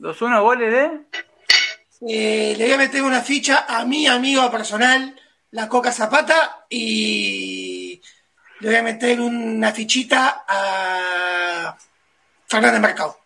2-1 0.00 0.42
goles 0.42 0.72
de... 0.72 1.00
Eh, 2.00 2.54
le 2.56 2.64
voy 2.64 2.74
a 2.74 2.78
meter 2.78 3.02
una 3.02 3.20
ficha 3.22 3.66
a 3.68 3.84
mi 3.84 4.06
amigo 4.06 4.48
personal, 4.50 5.20
la 5.50 5.68
Coca 5.68 5.90
Zapata, 5.92 6.66
y 6.68 8.00
le 8.60 8.68
voy 8.68 8.76
a 8.76 8.82
meter 8.82 9.20
una 9.20 9.72
fichita 9.72 10.44
a 10.46 11.76
Fernández 12.46 12.80
Mercado. 12.80 13.18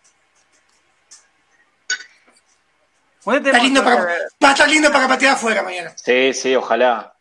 Está 3.25 3.59
lindo 3.63 3.85
para, 3.85 4.05
va 4.05 4.49
a 4.49 4.53
estar 4.53 4.69
lindo 4.69 4.91
para 4.91 5.07
patear 5.07 5.35
afuera 5.35 5.63
mañana. 5.63 5.93
Sí, 5.97 6.33
sí, 6.35 6.57
ojalá. 6.57 7.15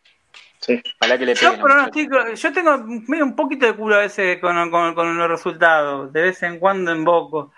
Sí. 0.59 0.81
Ojalá 0.99 1.17
que 1.17 1.25
le 1.25 1.35
Yo 1.35 1.59
pronostico, 1.59 2.33
yo 2.33 2.53
tengo 2.53 2.77
medio 3.07 3.23
un 3.23 3.35
poquito 3.35 3.65
de 3.65 3.75
culo 3.75 3.95
a 3.95 3.99
veces 3.99 4.39
con, 4.39 4.71
con- 4.71 4.95
con 4.95 5.17
los 5.17 5.27
resultados, 5.27 6.11
de 6.13 6.21
vez 6.23 6.41
en 6.43 6.59
cuando 6.59 6.95
invoco. 6.95 7.51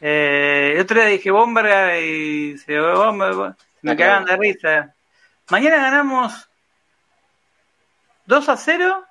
Eh, 0.00 0.72
el 0.74 0.80
otro 0.80 0.98
día 1.00 1.08
dije 1.08 1.30
Bomberga 1.30 1.98
y 1.98 2.56
se, 2.58 2.72
Bomber- 2.80 3.56
me 3.82 3.96
cagan 3.96 4.24
de 4.24 4.36
risa. 4.36 4.94
Mañana 5.50 5.76
ganamos 5.78 6.48
2 8.26 8.48
a 8.48 8.56
0. 8.56 9.04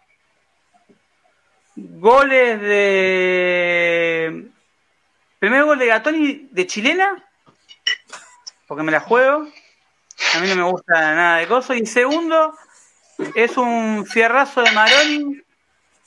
Goles 1.75 2.61
de. 2.61 4.47
Primer 5.39 5.63
gol 5.65 5.77
de 5.77 5.85
Gatoni 5.87 6.47
de 6.51 6.65
chilena, 6.65 7.23
porque 8.67 8.83
me 8.83 8.91
la 8.91 8.99
juego. 8.99 9.47
A 10.33 10.39
mí 10.39 10.47
no 10.47 10.55
me 10.55 10.63
gusta 10.63 10.93
nada 11.15 11.37
de 11.37 11.47
coso. 11.47 11.75
Y 11.75 11.85
segundo, 11.85 12.57
es 13.35 13.55
un 13.57 14.05
fierrazo 14.07 14.63
de 14.63 14.71
Maroni 14.71 15.41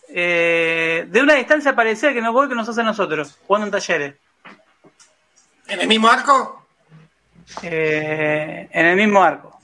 eh, 0.08 1.06
de 1.08 1.22
una 1.22 1.34
distancia 1.34 1.76
parecida 1.76 2.12
que 2.12 2.20
nos 2.20 2.32
gol 2.32 2.48
que 2.48 2.56
nos 2.56 2.68
hace 2.68 2.80
a 2.80 2.84
nosotros, 2.84 3.38
jugando 3.46 3.66
en 3.66 3.70
talleres. 3.72 4.14
¿En 5.70 5.80
el 5.80 5.88
mismo 5.88 6.08
arco? 6.10 6.66
Eh, 7.62 8.68
en 8.70 8.86
el 8.86 8.96
mismo 8.96 9.22
arco. 9.22 9.60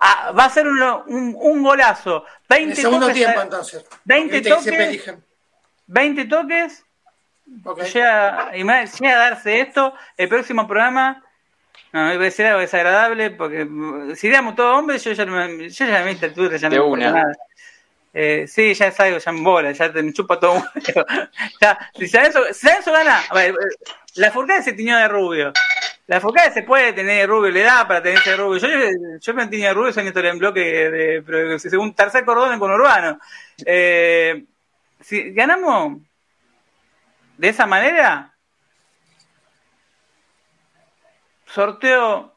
Ah, 0.00 0.32
va 0.36 0.44
a 0.46 0.50
ser 0.50 0.66
un, 0.66 0.80
un, 0.82 1.36
un 1.38 1.62
golazo. 1.62 2.24
En 2.48 2.56
20 2.66 2.70
el 2.72 2.76
segundo 2.76 3.06
toques, 3.06 3.16
tiempo, 3.24 3.40
entonces. 3.42 3.84
20 4.04 4.34
Viste 4.34 4.48
que 4.50 4.60
siempre 4.60 4.84
toques. 4.86 4.88
eligen. 4.88 5.24
20 5.86 6.24
toques. 6.26 6.84
Ok. 7.64 7.82
Llega, 7.82 8.50
llega 8.52 9.12
a 9.14 9.30
darse 9.30 9.60
esto. 9.60 9.94
El 10.16 10.28
próximo 10.28 10.66
programa. 10.66 11.22
No, 11.92 12.12
iba 12.12 12.22
a 12.22 12.24
decir 12.24 12.46
algo 12.46 12.60
desagradable 12.60 13.30
porque 13.30 13.68
si 14.16 14.28
éramos 14.28 14.54
todos 14.56 14.78
hombres, 14.78 15.04
yo 15.04 15.12
ya, 15.12 15.26
no 15.26 15.32
me- 15.32 15.68
yo 15.68 15.86
ya 15.86 16.02
me 16.02 16.12
esta 16.12 16.26
altura, 16.26 16.56
ya 16.56 16.70
no 16.70 16.84
De 16.90 16.96
me 16.96 17.04
nada. 17.04 17.32
Eh, 18.14 18.46
sí, 18.48 18.72
ya 18.74 18.86
es 18.86 18.98
algo, 19.00 19.18
ya 19.18 19.30
en 19.30 19.44
bola, 19.44 19.72
ya 19.72 19.92
te 19.92 20.02
me 20.02 20.12
chupa 20.12 20.40
todo 20.40 20.52
un 20.52 20.58
huevo. 20.62 21.06
Ya, 21.60 21.90
si 21.94 22.08
San 22.08 22.22
Lorenzo- 22.24 22.52
si 22.54 22.66
Lorenzo 22.66 22.92
gana, 22.92 23.20
a 23.28 23.34
ver, 23.34 23.54
la 24.16 24.30
Furcade 24.30 24.62
se 24.62 24.72
tiñó 24.72 24.96
de 24.96 25.08
rubio. 25.08 25.52
La 26.06 26.20
Furcade 26.20 26.52
se 26.52 26.62
puede 26.62 26.92
tener 26.92 27.20
de 27.20 27.26
rubio, 27.26 27.50
le 27.50 27.62
da 27.62 27.86
para 27.86 28.02
tenerse 28.02 28.30
de 28.30 28.36
rubio. 28.36 28.58
Yo, 28.58 28.68
yo 29.20 29.34
me 29.34 29.46
tiño 29.46 29.68
de 29.68 29.74
rubio, 29.74 29.92
soy 29.92 30.04
Néstor 30.04 30.26
en 30.26 30.38
bloque 30.38 30.60
de, 30.60 31.22
pero 31.22 31.58
según 31.58 31.94
tercer 31.94 32.24
cordón 32.24 32.58
con 32.58 32.70
Urbano. 32.70 33.18
Eh, 33.64 34.44
si 35.00 35.32
ganamos 35.32 35.98
de 37.38 37.48
esa 37.48 37.66
manera, 37.66 38.34
sorteo 41.46 42.34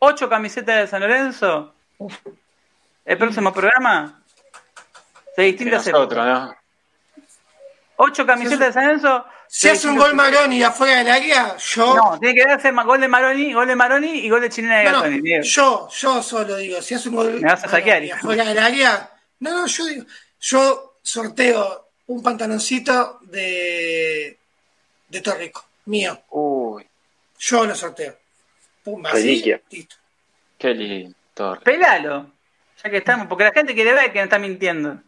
ocho 0.00 0.28
camisetas 0.28 0.76
de 0.76 0.86
San 0.86 1.00
Lorenzo. 1.00 1.74
El 3.04 3.18
próximo 3.18 3.52
programa 3.52 4.22
de 5.36 5.42
De 5.42 5.48
distintas 5.48 5.86
nosotros, 5.86 6.24
épocas. 6.26 6.48
¿no? 6.48 6.59
Ocho 8.02 8.24
camisetas 8.24 8.68
de 8.68 8.72
San 8.72 8.86
Lorenzo. 8.86 9.26
Si 9.46 9.68
hace 9.68 9.86
un 9.86 9.96
gol 9.96 10.14
Maroni 10.14 10.62
afuera 10.62 10.98
del 10.98 11.08
área, 11.08 11.54
yo. 11.58 11.94
No, 11.94 12.18
tiene 12.18 12.34
que 12.34 12.48
darse 12.48 12.72
gol 12.72 12.98
de 12.98 13.08
Maroni, 13.08 13.52
gol 13.52 13.68
de 13.68 13.76
Maroni 13.76 14.20
y 14.20 14.30
gol 14.30 14.40
de 14.40 14.48
Chilena 14.48 14.78
de 14.78 14.84
No, 14.84 15.02
Gatoni. 15.02 15.42
Yo, 15.42 15.88
yo 15.90 16.22
solo 16.22 16.56
digo, 16.56 16.80
si 16.80 16.94
hace 16.94 17.10
un 17.10 17.16
gol 17.16 17.40
Me 17.40 17.48
vas 17.48 17.62
a 17.64 17.68
saquear, 17.68 18.02
afuera 18.12 18.44
del 18.44 18.58
área, 18.58 19.10
no, 19.40 19.50
no, 19.50 19.66
yo 19.66 19.84
digo, 19.84 20.06
yo 20.40 20.98
sorteo 21.02 21.90
un 22.06 22.22
pantaloncito 22.22 23.18
de 23.22 24.38
de 25.08 25.20
Torrico, 25.20 25.66
mío, 25.84 26.22
Uy, 26.30 26.86
yo 27.38 27.66
lo 27.66 27.74
sorteo. 27.74 28.16
Pum, 28.82 29.04
así, 29.04 29.44
listo. 29.68 29.96
qué 30.56 30.68
lindo. 30.72 31.14
Pelalo. 31.62 32.30
Ya 32.82 32.90
que 32.90 32.96
estamos, 32.96 33.26
porque 33.26 33.44
la 33.44 33.52
gente 33.52 33.74
quiere 33.74 33.92
ver 33.92 34.10
que 34.10 34.20
no 34.20 34.24
está 34.24 34.38
mintiendo. 34.38 35.02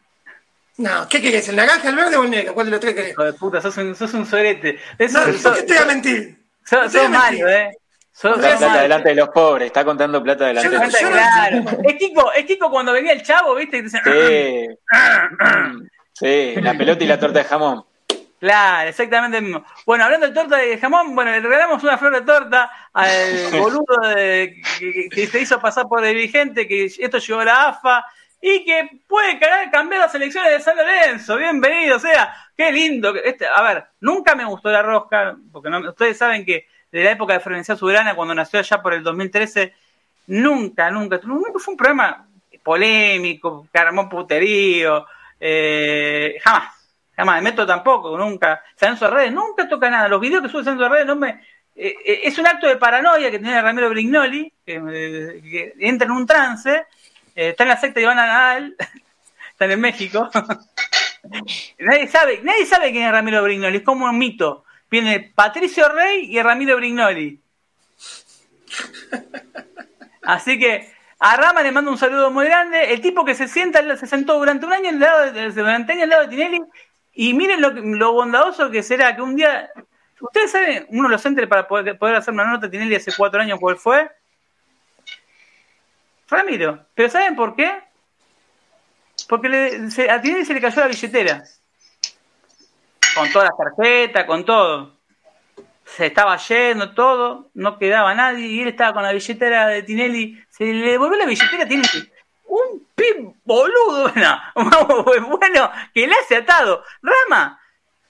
No, 0.79 1.07
¿qué 1.09 1.21
querés? 1.21 1.49
¿El 1.49 1.57
naranja, 1.57 1.89
el 1.89 1.97
verde 1.97 2.17
o 2.17 2.25
el 2.25 2.31
negro? 2.31 2.55
¿Cuál 2.55 2.67
de 2.67 2.71
los 2.73 2.81
tres 2.81 2.95
querés? 2.95 3.11
Hijo 3.13 3.25
de 3.25 3.33
puta, 3.35 3.61
sos 3.61 3.77
un, 3.77 3.95
sos 3.95 4.13
un 4.15 4.25
sorete. 4.27 4.79
Eso, 4.99 5.19
No, 5.21 5.33
¿por 5.43 5.55
qué 5.57 5.63
te 5.63 5.75
voy 5.75 5.83
a 5.83 5.87
mentir? 5.87 6.39
sos- 6.65 6.91
te 6.93 6.99
sos 6.99 7.11
malo, 7.11 7.49
eh. 7.49 7.71
Sos, 8.15 8.39
plata 8.39 8.69
malo. 8.69 8.83
delante 8.83 9.09
de 9.11 9.15
los 9.15 9.29
pobres, 9.31 9.67
está 9.67 9.85
contando 9.85 10.23
plata 10.23 10.47
delante 10.47 10.71
Yo 10.71 10.79
de 10.79 10.87
los 10.87 11.03
no- 11.03 11.11
Claro. 11.11 11.65
Es 11.85 11.95
Kiko, 11.99 12.33
es 12.33 12.45
Kiko 12.47 12.71
cuando 12.71 12.93
venía 12.93 13.13
el 13.13 13.23
chavo, 13.23 13.55
¿viste? 13.55 13.79
Y 13.79 13.83
dice, 13.83 14.01
Sí. 14.05 14.77
Sí, 16.15 16.55
la 16.61 16.75
pelota 16.75 17.03
y 17.03 17.07
la 17.07 17.19
torta 17.19 17.39
de 17.39 17.45
jamón. 17.47 17.85
Claro, 18.39 18.89
exactamente 18.89 19.39
el 19.39 19.45
mismo. 19.45 19.65
Bueno, 19.87 20.05
hablando 20.05 20.27
de 20.29 20.35
torta 20.35 20.57
de 20.57 20.77
jamón, 20.79 21.15
bueno, 21.15 21.31
le 21.31 21.41
regalamos 21.41 21.83
una 21.85 21.97
flor 21.97 22.13
de 22.15 22.23
torta 22.23 22.71
al 22.93 23.09
boludo 23.53 24.09
de- 24.15 24.61
que, 24.79 25.09
que 25.09 25.27
se 25.27 25.41
hizo 25.41 25.59
pasar 25.61 25.87
por 25.89 26.03
dirigente, 26.03 26.67
que 26.69 26.85
esto 26.85 27.19
llegó 27.19 27.41
a 27.41 27.45
la 27.45 27.69
AFA 27.69 28.05
y 28.45 28.65
que 28.65 28.91
puede 29.07 29.39
cambiar 29.71 30.01
las 30.03 30.15
elecciones 30.17 30.51
de 30.51 30.61
San 30.61 30.77
Lorenzo. 30.77 31.37
Bienvenido, 31.37 31.97
o 31.97 32.01
sea, 32.01 32.35
qué 32.57 32.73
lindo. 32.73 33.15
Este, 33.15 33.47
a 33.47 33.63
ver, 33.63 33.85
nunca 34.01 34.35
me 34.35 34.45
gustó 34.45 34.69
la 34.71 34.83
rosca, 34.83 35.37
porque 35.53 35.71
no- 35.71 35.89
ustedes 35.89 36.19
saben 36.19 36.45
que 36.45 36.67
de 36.91 37.05
la 37.05 37.13
época 37.13 37.35
de 37.35 37.41
Florencia 37.41 37.77
Soberana, 37.77 38.17
cuando 38.17 38.35
nació 38.35 38.59
allá 38.59 38.83
por 38.83 38.95
el 38.95 39.05
2013, 39.05 39.73
nunca, 40.27 40.91
nunca, 40.91 41.21
nunca 41.23 41.53
fue 41.59 41.73
un 41.73 41.79
programa 41.79 42.27
polémico, 42.65 43.69
que 43.73 43.79
armó 43.79 44.09
puterío, 44.09 45.07
eh, 45.39 46.37
jamás. 46.43 46.75
Jamás, 47.15 47.39
el 47.39 47.45
Metro 47.45 47.65
tampoco, 47.67 48.17
nunca. 48.19 48.63
Sanso 48.75 49.09
Redes 49.09 49.33
nunca 49.33 49.69
toca 49.69 49.89
nada. 49.91 50.09
Los 50.09 50.21
videos 50.21 50.43
que 50.43 50.49
sube 50.49 50.65
Sanso 50.65 50.89
Redes 50.89 51.07
no 51.07 51.15
me. 51.17 51.29
eh, 51.77 51.95
eh, 52.05 52.21
es 52.25 52.37
un 52.39 52.47
acto 52.47 52.67
de 52.67 52.77
paranoia 52.77 53.31
que 53.31 53.39
tiene 53.39 53.61
Ramiro 53.63 53.89
Brignoli, 53.91 54.53
que, 54.67 54.75
eh, 54.77 55.41
que 55.43 55.75
entra 55.81 56.07
en 56.07 56.13
un 56.13 56.27
trance, 56.27 56.87
eh, 57.35 57.51
está 57.51 57.65
en 57.65 57.69
la 57.69 57.77
secta 57.77 58.01
de 58.01 58.05
Ivana 58.05 58.27
Nadal, 58.27 58.77
está 59.51 59.65
en 59.67 59.81
México. 59.81 60.31
nadie 61.79 62.09
sabe, 62.09 62.41
nadie 62.43 62.67
sabe 62.67 62.93
quién 62.93 63.05
es 63.05 63.13
Ramiro 63.13 63.43
Brignoli, 63.43 63.79
es 63.79 63.83
como 63.83 64.07
un 64.07 64.19
mito. 64.19 64.65
Viene 64.91 65.33
Patricio 65.35 65.89
Rey 65.89 66.27
y 66.31 66.43
Ramiro 66.43 66.77
Brignoli. 66.77 67.41
Así 70.23 70.59
que 70.59 70.93
a 71.19 71.37
Rama 71.37 71.63
le 71.63 71.73
mando 71.73 71.91
un 71.91 71.99
saludo 71.99 72.31
muy 72.31 72.47
grande. 72.47 72.93
El 72.93 73.01
tipo 73.01 73.25
que 73.25 73.35
se 73.35 73.49
sienta, 73.49 73.97
se 73.97 74.07
sentó 74.07 74.39
durante 74.39 74.67
un 74.67 74.73
año 74.73 74.91
al 74.91 75.01
lado 75.01 75.33
de, 75.33 75.51
durante 75.51 75.93
un 75.93 75.99
año 75.99 76.05
al 76.05 76.11
lado 76.11 76.23
de 76.25 76.29
Tinelli. 76.29 76.61
Y 77.15 77.35
miren 77.35 77.61
lo, 77.61 77.71
lo 77.71 78.13
bondadoso 78.13 78.71
que 78.71 78.83
será 78.83 79.15
que 79.15 79.23
un 79.23 79.37
día. 79.37 79.71
Ustedes 80.21 80.51
saben, 80.51 80.87
uno 80.91 81.05
de 81.05 81.13
los 81.13 81.23
centros 81.23 81.49
para 81.49 81.67
poder, 81.67 81.99
poder 81.99 82.17
hacer 82.17 82.35
una 82.35 82.45
nota 82.45 82.67
a 82.67 82.71
Tinelli 82.71 82.95
hace 82.95 83.13
cuatro 83.17 83.41
años, 83.41 83.59
¿cuál 83.61 83.77
fue? 83.77 84.11
Ramiro. 86.33 86.87
¿Pero 86.95 87.09
saben 87.11 87.37
por 87.37 87.55
qué? 87.55 87.73
Porque 89.29 89.49
le- 89.49 89.91
se- 89.91 90.11
a 90.11 90.21
Tinelli 90.21 90.45
se 90.45 90.55
le 90.55 90.61
cayó 90.61 90.81
la 90.81 90.89
billetera. 90.89 91.45
Con 93.15 93.31
todas 93.31 93.49
las 93.51 93.57
tarjetas, 93.77 94.25
con 94.25 94.45
todo. 94.45 94.97
se 95.85 96.07
estaba 96.07 96.37
yendo 96.39 96.95
todo, 96.95 97.51
no 97.55 97.79
quedaba 97.79 98.15
nadie 98.15 98.47
y 98.47 98.61
él 98.63 98.69
estaba 98.69 98.95
con 98.95 99.03
la 99.03 99.13
billetera 99.13 99.67
de 99.67 99.83
Tinelli, 99.83 100.43
se 100.49 100.65
le 100.65 100.93
devolvió 100.93 101.19
la 101.19 101.27
billetera 101.27 101.65
a 101.65 101.69
Tinelli. 101.69 102.11
Un 102.47 102.87
pib 102.95 103.35
boludo, 103.45 104.11
bueno, 105.29 105.71
que 105.93 106.07
le 106.07 106.15
hace 106.15 106.37
atado. 106.37 106.83
Rama, 107.03 107.61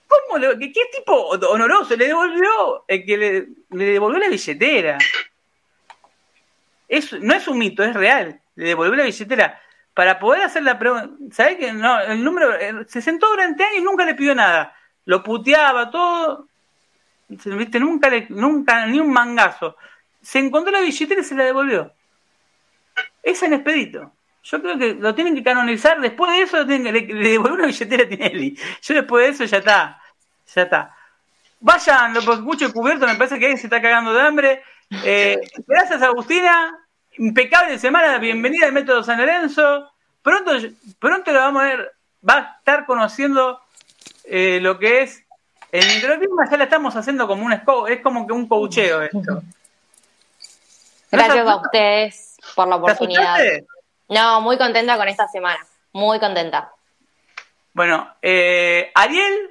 ¿cómo 0.07 0.39
le, 0.39 0.59
qué, 0.73 0.83
tipo 0.95 1.29
honoroso 1.31 1.97
le 1.97 2.07
devolvió 2.07 2.85
el 2.87 3.05
que 3.05 3.17
le 3.71 3.85
devolvió 3.85 4.19
la 4.21 4.29
billetera? 4.29 4.99
No 7.21 7.35
es 7.35 7.49
un 7.49 7.59
mito, 7.59 7.83
es 7.83 7.95
real. 7.95 8.41
Le 8.55 8.69
devolvió 8.69 8.97
la 8.97 9.05
billetera 9.05 9.61
para 9.95 10.19
poder 10.19 10.43
hacer 10.43 10.63
la 10.63 10.79
pregunta. 10.79 11.09
¿Sabés 11.33 11.57
que 11.57 11.73
no? 11.73 12.01
El 12.01 12.23
número 12.23 12.55
eh, 12.55 12.85
se 12.87 13.01
sentó 13.01 13.29
durante 13.31 13.65
años 13.65 13.79
y 13.79 13.83
nunca 13.83 14.05
le 14.05 14.15
pidió 14.15 14.35
nada. 14.35 14.75
Lo 15.05 15.23
puteaba 15.23 15.91
todo. 15.91 16.49
¿Viste? 17.29 17.81
Nunca, 17.81 18.11
le, 18.11 18.27
nunca, 18.29 18.87
ni 18.87 19.01
un 19.01 19.13
mangazo. 19.13 19.77
Se 20.21 20.39
encontró 20.39 20.71
la 20.73 20.81
billetera 20.81 21.21
y 21.21 21.25
se 21.25 21.35
la 21.35 21.45
devolvió. 21.45 21.93
Es 23.23 23.43
en 23.43 23.55
expedito. 23.55 24.13
Yo 24.45 24.61
creo 24.61 24.77
que 24.77 24.95
lo 24.95 25.15
tienen 25.15 25.35
que 25.35 25.43
canonizar. 25.43 26.01
Después 26.01 26.31
de 26.33 26.43
eso, 26.43 26.65
le, 26.65 26.79
le 26.79 27.29
devolvió 27.29 27.55
una 27.55 27.67
billetera 27.67 28.05
a 28.05 28.09
Tinelli. 28.09 28.59
Yo 28.83 28.95
después 28.95 29.25
de 29.25 29.33
eso 29.33 29.45
ya 29.45 29.59
está. 29.59 30.03
Ya 30.55 30.63
está. 30.63 30.97
Vayan, 31.61 32.13
lo 32.13 32.21
escucho 32.21 32.73
cubierto, 32.73 33.07
me 33.07 33.15
parece 33.15 33.39
que 33.39 33.45
alguien 33.45 33.59
se 33.59 33.69
está 33.69 33.81
cagando 33.81 34.13
de 34.13 34.21
hambre. 34.21 34.63
Eh, 35.05 35.41
gracias, 35.67 36.03
Agustina. 36.03 36.82
Impecable 37.19 37.79
semana, 37.79 38.17
bienvenida 38.19 38.67
al 38.67 38.73
Método 38.73 39.03
San 39.03 39.19
Lorenzo. 39.19 39.91
Pronto, 40.23 40.53
pronto 40.99 41.31
lo 41.33 41.41
vamos 41.41 41.63
a 41.63 41.67
ver, 41.67 41.93
va 42.27 42.35
a 42.35 42.57
estar 42.59 42.87
conociendo 42.87 43.61
eh, 44.25 44.61
lo 44.63 44.79
que 44.79 45.03
es 45.03 45.23
el 45.73 45.87
microclima, 45.95 46.49
ya 46.51 46.57
la 46.57 46.65
estamos 46.65 46.97
haciendo 46.97 47.27
como 47.27 47.45
un 47.45 47.53
es 47.53 48.01
como 48.03 48.27
que 48.27 48.33
un 48.33 48.49
coacheo 48.49 49.03
esto. 49.03 49.43
Gracias 51.11 51.47
a 51.47 51.57
ustedes 51.57 52.37
por 52.55 52.69
la 52.69 52.77
oportunidad. 52.77 53.39
No, 54.09 54.41
muy 54.41 54.57
contenta 54.57 54.97
con 54.97 55.09
esta 55.09 55.29
semana, 55.29 55.61
muy 55.93 56.19
contenta. 56.19 56.73
Bueno, 57.75 58.09
eh, 58.23 58.91
Ariel, 58.95 59.51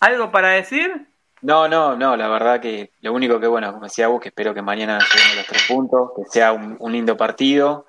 ¿algo 0.00 0.30
para 0.30 0.50
decir? 0.50 1.06
No, 1.46 1.68
no, 1.68 1.94
no, 1.94 2.16
la 2.16 2.26
verdad 2.26 2.60
que 2.60 2.90
lo 3.02 3.12
único 3.12 3.38
que, 3.38 3.46
bueno, 3.46 3.72
como 3.72 3.84
decía 3.84 4.08
vos, 4.08 4.20
que 4.20 4.30
espero 4.30 4.52
que 4.52 4.62
mañana 4.62 4.98
lleguemos 4.98 5.36
los 5.36 5.46
tres 5.46 5.62
puntos, 5.68 6.10
que 6.16 6.24
sea 6.28 6.52
un, 6.52 6.90
lindo 6.90 7.16
partido. 7.16 7.86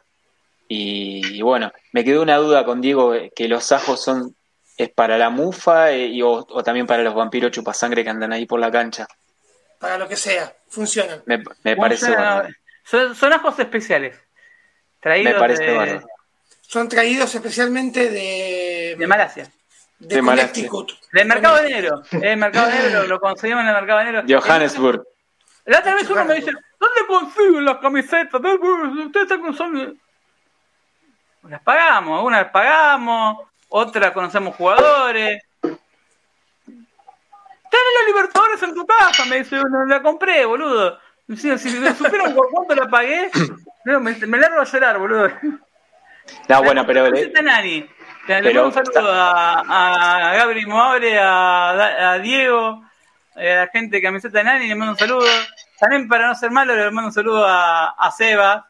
Y, 0.67 1.41
bueno, 1.41 1.71
me 1.91 2.03
quedó 2.03 2.21
una 2.21 2.37
duda 2.37 2.63
con 2.63 2.81
Diego, 2.81 3.15
eh, 3.15 3.31
que 3.35 3.47
los 3.47 3.71
ajos 3.71 4.03
son, 4.03 4.35
¿es 4.77 4.89
para 4.89 5.17
la 5.17 5.31
mufa 5.31 5.91
eh, 5.91 6.05
y, 6.05 6.21
o, 6.21 6.45
también 6.63 6.85
para 6.85 7.01
los 7.01 7.15
vampiros 7.15 7.49
chupasangre 7.49 8.03
que 8.03 8.11
andan 8.11 8.31
ahí 8.31 8.45
por 8.45 8.59
la 8.59 8.69
cancha? 8.69 9.07
Para 9.79 9.97
lo 9.97 10.07
que 10.07 10.17
sea, 10.17 10.55
funcionan. 10.69 11.23
Me, 11.25 11.39
parece 11.75 12.13
bueno. 12.13 12.49
Son, 12.83 13.33
ajos 13.33 13.57
especiales. 13.57 14.19
Traídos 14.99 15.33
me 15.33 15.39
parece 15.39 15.63
de... 15.63 16.01
Son 16.61 16.87
traídos 16.87 17.33
especialmente 17.33 18.11
de... 18.11 18.95
De 18.99 19.07
Malasia 19.07 19.49
de, 19.99 20.15
de 20.15 20.21
Connecticut. 20.21 20.91
Del 21.11 21.27
mercado 21.27 21.57
de 21.57 21.67
enero. 21.67 22.01
El 22.11 22.37
mercado 22.37 22.67
de 22.67 22.77
enero 22.77 23.07
lo, 23.07 23.19
conseguimos 23.19 23.63
en 23.63 23.69
el 23.69 23.75
mercado 23.75 23.99
de 23.99 24.09
enero. 24.09 24.23
Johannesburg. 24.27 25.03
La 25.65 25.79
otra 25.79 25.95
vez 25.95 26.09
uno 26.09 26.25
me 26.25 26.35
dice, 26.35 26.51
¿dónde 26.79 27.07
consiguen 27.07 27.65
las 27.65 27.77
camisetas? 27.77 28.41
Ustedes 28.41 29.31
están 29.31 29.53
son... 29.53 29.99
Las 31.49 31.61
pagamos, 31.61 32.23
unas 32.23 32.43
las 32.43 32.51
pagamos, 32.51 33.47
otras 33.69 34.11
conocemos 34.11 34.55
jugadores. 34.55 35.41
Tenés 35.61 35.83
los 37.71 38.07
Libertadores 38.07 38.63
en 38.63 38.73
tu 38.73 38.85
casa, 38.85 39.25
me 39.25 39.37
dice 39.39 39.59
uno, 39.59 39.85
la 39.85 40.01
compré, 40.01 40.45
boludo. 40.45 40.99
Si, 41.29 41.57
si 41.57 41.69
supieron 41.69 42.33
por 42.33 42.49
cuánto 42.49 42.75
la 42.75 42.87
pagué, 42.87 43.29
me, 43.85 43.99
me 43.99 44.37
largo 44.37 44.61
a 44.61 44.65
llorar, 44.65 44.97
boludo. 44.97 45.29
No, 46.49 46.63
bueno, 46.63 46.85
pero. 46.85 47.09
Nani. 47.43 47.89
Le 48.27 48.41
mando 48.41 48.65
un 48.65 48.73
saludo 48.73 49.09
a, 49.09 50.31
a 50.31 50.35
Gabri 50.35 50.65
Moabre, 50.65 51.17
a, 51.17 52.19
Diego, 52.21 52.83
eh, 53.37 53.53
a 53.53 53.55
la 53.61 53.67
gente 53.67 53.95
de 53.95 54.01
camiseta 54.01 54.39
de 54.39 54.43
Nani, 54.43 54.67
le 54.67 54.75
mando 54.75 54.91
un 54.93 54.99
saludo. 54.99 55.25
También 55.79 56.09
para 56.09 56.27
no 56.27 56.35
ser 56.35 56.51
malo, 56.51 56.75
le 56.75 56.91
mando 56.91 57.07
un 57.07 57.13
saludo 57.13 57.45
a, 57.45 57.91
a 57.91 58.11
Seba. 58.11 58.67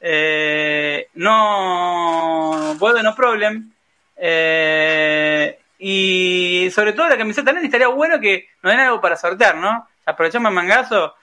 Eh, 0.00 1.08
no, 1.14 2.76
bueno, 2.78 3.02
no 3.02 3.14
problem. 3.16 3.72
Eh, 4.16 5.58
y 5.80 6.70
sobre 6.72 6.92
todo 6.92 7.08
la 7.08 7.18
camiseta 7.18 7.52
Nani 7.52 7.66
estaría 7.66 7.88
bueno 7.88 8.20
que 8.20 8.50
nos 8.62 8.70
den 8.70 8.80
algo 8.80 9.00
para 9.00 9.16
sortear, 9.16 9.56
¿no? 9.56 9.88
Aprovechamos 10.06 10.50
el 10.50 10.54
mangazo. 10.54 11.14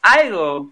algo. 0.00 0.70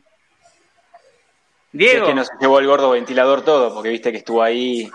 Diego. 1.70 2.05
Es 2.05 2.09
que 2.09 2.14
nos 2.14 2.31
llevó 2.40 2.59
el 2.60 2.66
gordo 2.66 2.90
ventilador 2.90 3.43
todo, 3.43 3.74
porque 3.74 3.90
viste 3.90 4.10
que 4.10 4.19
estuvo 4.19 4.43
ahí 4.43 4.90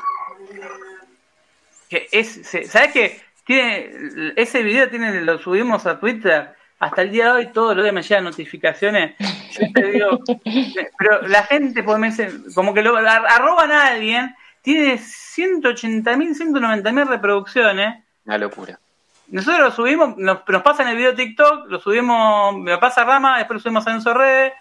que 1.89 2.07
es, 2.11 2.41
¿sabes 2.69 2.91
qué? 2.91 3.21
Tiene, 3.45 4.33
ese 4.35 4.61
video 4.61 4.89
tiene, 4.89 5.21
lo 5.21 5.39
subimos 5.39 5.85
a 5.85 5.99
Twitter. 5.99 6.53
Hasta 6.79 7.01
el 7.01 7.11
día 7.11 7.25
de 7.25 7.31
hoy, 7.31 7.47
todos 7.47 7.75
los 7.75 7.83
días 7.83 7.93
me 7.93 8.03
llegan 8.03 8.25
notificaciones. 8.25 9.15
Yo 9.17 9.71
te 9.73 9.91
digo, 9.91 10.19
pero 10.97 11.27
la 11.27 11.43
gente, 11.43 11.83
como 11.83 12.73
que 12.73 12.81
lo 12.81 12.97
arroban 12.97 13.71
a 13.71 13.87
alguien, 13.87 14.35
tiene 14.61 14.97
180 14.97 16.17
mil, 16.17 16.35
190 16.35 16.91
mil 16.91 17.07
reproducciones. 17.07 18.03
Una 18.25 18.37
locura. 18.37 18.79
Nosotros 19.29 19.59
lo 19.59 19.71
subimos, 19.71 20.17
nos, 20.17 20.39
nos 20.47 20.61
pasan 20.61 20.87
el 20.89 20.97
video 20.97 21.15
TikTok, 21.15 21.69
lo 21.69 21.79
subimos, 21.79 22.55
me 22.57 22.77
pasa 22.77 23.03
Rama, 23.03 23.37
después 23.37 23.55
lo 23.55 23.61
subimos 23.61 23.87
a 23.87 23.91
Enzo 23.93 24.13
Redes. 24.13 24.53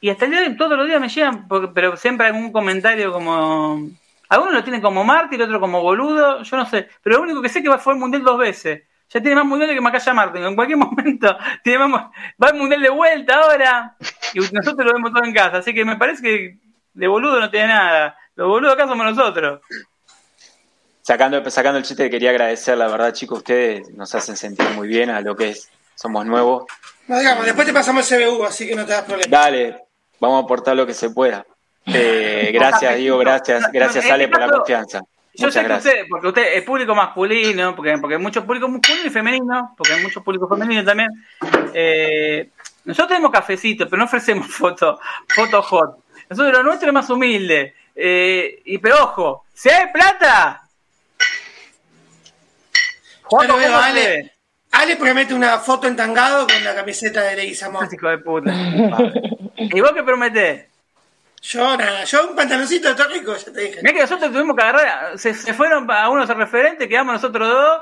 Y 0.00 0.10
hasta 0.10 0.24
el 0.24 0.30
día 0.30 0.40
de 0.40 0.48
hoy, 0.48 0.56
todos 0.56 0.76
los 0.76 0.86
días 0.86 1.00
me 1.00 1.08
llegan, 1.08 1.48
pero 1.74 1.96
siempre 1.96 2.26
algún 2.26 2.52
comentario 2.52 3.12
como 3.12 3.88
algunos 4.28 4.54
lo 4.54 4.62
tienen 4.62 4.82
como 4.82 5.04
mártir, 5.04 5.42
otro 5.42 5.58
como 5.60 5.80
boludo, 5.80 6.42
yo 6.42 6.56
no 6.56 6.66
sé. 6.66 6.88
Pero 7.02 7.16
lo 7.16 7.22
único 7.22 7.42
que 7.42 7.48
sé 7.48 7.60
es 7.60 7.62
que 7.62 7.70
va 7.70 7.78
fue 7.78 7.94
al 7.94 7.98
mundial 7.98 8.22
dos 8.22 8.38
veces. 8.38 8.82
Ya 9.10 9.22
tiene 9.22 9.36
más 9.36 9.46
mundiales 9.46 9.74
que 9.74 9.80
Macaya 9.80 10.12
Martín. 10.12 10.44
En 10.44 10.54
cualquier 10.54 10.78
momento 10.78 11.36
tiene 11.64 11.86
va 11.88 12.10
al 12.40 12.54
mundial 12.54 12.82
de 12.82 12.90
vuelta 12.90 13.36
ahora. 13.36 13.96
Y 14.34 14.40
nosotros 14.40 14.86
lo 14.86 14.92
vemos 14.92 15.12
todo 15.12 15.24
en 15.24 15.32
casa. 15.32 15.58
Así 15.58 15.72
que 15.72 15.84
me 15.84 15.96
parece 15.96 16.22
que 16.22 16.58
de 16.92 17.08
boludo 17.08 17.40
no 17.40 17.50
tiene 17.50 17.68
nada. 17.68 18.18
Los 18.34 18.48
boludos 18.48 18.74
acá 18.74 18.86
somos 18.86 19.06
nosotros. 19.06 19.60
Sacando, 21.00 21.50
sacando 21.50 21.78
el 21.78 21.84
chiste, 21.84 22.10
quería 22.10 22.30
agradecer, 22.30 22.76
la 22.76 22.86
verdad, 22.86 23.14
chicos, 23.14 23.38
ustedes 23.38 23.88
nos 23.94 24.14
hacen 24.14 24.36
sentir 24.36 24.68
muy 24.76 24.88
bien 24.88 25.08
a 25.08 25.22
lo 25.22 25.34
que 25.34 25.50
es. 25.50 25.70
Somos 25.94 26.26
nuevos. 26.26 26.64
No, 27.06 27.18
digamos, 27.18 27.46
después 27.46 27.66
te 27.66 27.72
pasamos 27.72 28.12
el 28.12 28.28
CBU, 28.28 28.44
así 28.44 28.68
que 28.68 28.76
no 28.76 28.84
te 28.84 28.92
das 28.92 29.04
problema. 29.04 29.30
Dale, 29.30 29.86
vamos 30.20 30.42
a 30.42 30.44
aportar 30.44 30.76
lo 30.76 30.86
que 30.86 30.92
se 30.92 31.08
pueda. 31.08 31.46
Eh, 31.94 32.50
gracias, 32.52 32.96
Diego, 32.96 33.18
gracias, 33.18 33.70
gracias 33.72 34.10
Ale 34.10 34.28
por 34.28 34.40
la 34.40 34.50
confianza. 34.50 35.00
Yo 35.34 35.52
sé 35.52 35.64
que 35.64 35.72
usted, 35.72 36.06
porque 36.08 36.26
usted 36.26 36.56
es 36.56 36.64
público 36.64 36.94
masculino, 36.94 37.74
porque, 37.76 37.96
porque 37.98 38.16
hay 38.16 38.20
muchos 38.20 38.44
públicos 38.44 38.68
masculinos 38.68 39.06
y 39.06 39.10
femeninos, 39.10 39.70
porque 39.76 39.92
hay 39.92 40.02
muchos 40.02 40.22
públicos 40.22 40.48
femeninos 40.48 40.84
también. 40.84 41.10
Eh, 41.72 42.50
nosotros 42.84 43.08
tenemos 43.08 43.30
cafecito, 43.30 43.88
pero 43.88 43.98
no 43.98 44.06
ofrecemos 44.06 44.46
foto, 44.54 44.98
foto 45.28 45.62
hot. 45.62 45.98
Nosotros 46.28 46.52
lo 46.52 46.62
nuestro 46.64 46.88
es 46.88 46.94
más 46.94 47.08
humilde. 47.08 47.74
Eh, 47.94 48.62
y 48.64 48.78
pero 48.78 49.04
ojo, 49.04 49.44
si 49.54 49.68
hay 49.68 49.92
plata. 49.92 50.62
Bueno, 53.30 53.56
veo, 53.56 53.76
Ale, 53.76 54.32
Ale 54.72 54.96
promete 54.96 55.34
una 55.34 55.58
foto 55.58 55.86
entangado 55.86 56.46
con 56.46 56.64
la 56.64 56.74
camiseta 56.74 57.22
de 57.22 57.36
Leguizamón. 57.36 57.88
Hijo 57.92 58.08
de 58.08 58.18
puta. 58.18 58.52
¿Y 59.56 59.80
vos 59.80 59.92
qué 59.92 60.02
prometés? 60.02 60.66
Yo 61.42 61.76
nada, 61.76 62.04
yo 62.04 62.28
un 62.28 62.36
pantaloncito 62.36 62.88
de 62.88 62.94
Torrico, 62.94 63.36
ya 63.36 63.52
te 63.52 63.60
dije. 63.60 63.80
Mira 63.82 63.94
que 63.94 64.00
nosotros 64.00 64.32
tuvimos 64.32 64.56
que 64.56 64.62
agarrar, 64.62 65.18
se, 65.18 65.34
fueron 65.54 65.90
a 65.90 66.08
unos 66.08 66.28
referentes, 66.28 66.88
quedamos 66.88 67.14
nosotros 67.14 67.48
dos. 67.48 67.80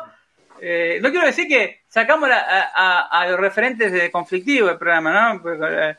Eh, 0.61 0.99
no 1.03 1.11
quiero 1.11 1.27
decir 1.27 1.49
que 1.49 1.83
sacamos 1.89 2.29
a, 2.33 3.27
los 3.29 3.41
referentes 3.41 3.93
de 3.93 4.11
conflictivo 4.11 4.69
del 4.69 4.79
programa, 4.79 5.39
¿no? 5.41 5.69
Eh, 5.69 5.97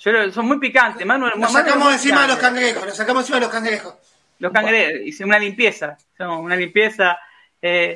yo, 0.00 0.32
son 0.32 0.46
muy 0.46 0.58
picantes. 0.58 1.06
Manuel, 1.06 1.32
nos 1.36 1.52
sacamos 1.52 1.92
encima 1.92 2.22
de 2.22 2.28
los 2.28 2.38
cangrejos, 2.38 2.86
nos 2.86 2.96
sacamos 2.96 3.22
encima 3.22 3.38
de 3.38 3.44
los 3.44 3.52
cangrejos. 3.52 3.94
Los 4.40 4.52
cangrejos, 4.52 5.00
hice 5.04 5.24
una 5.24 5.38
limpieza, 5.38 5.96
una 6.18 6.56
limpieza. 6.56 7.18
Eh, 7.60 7.94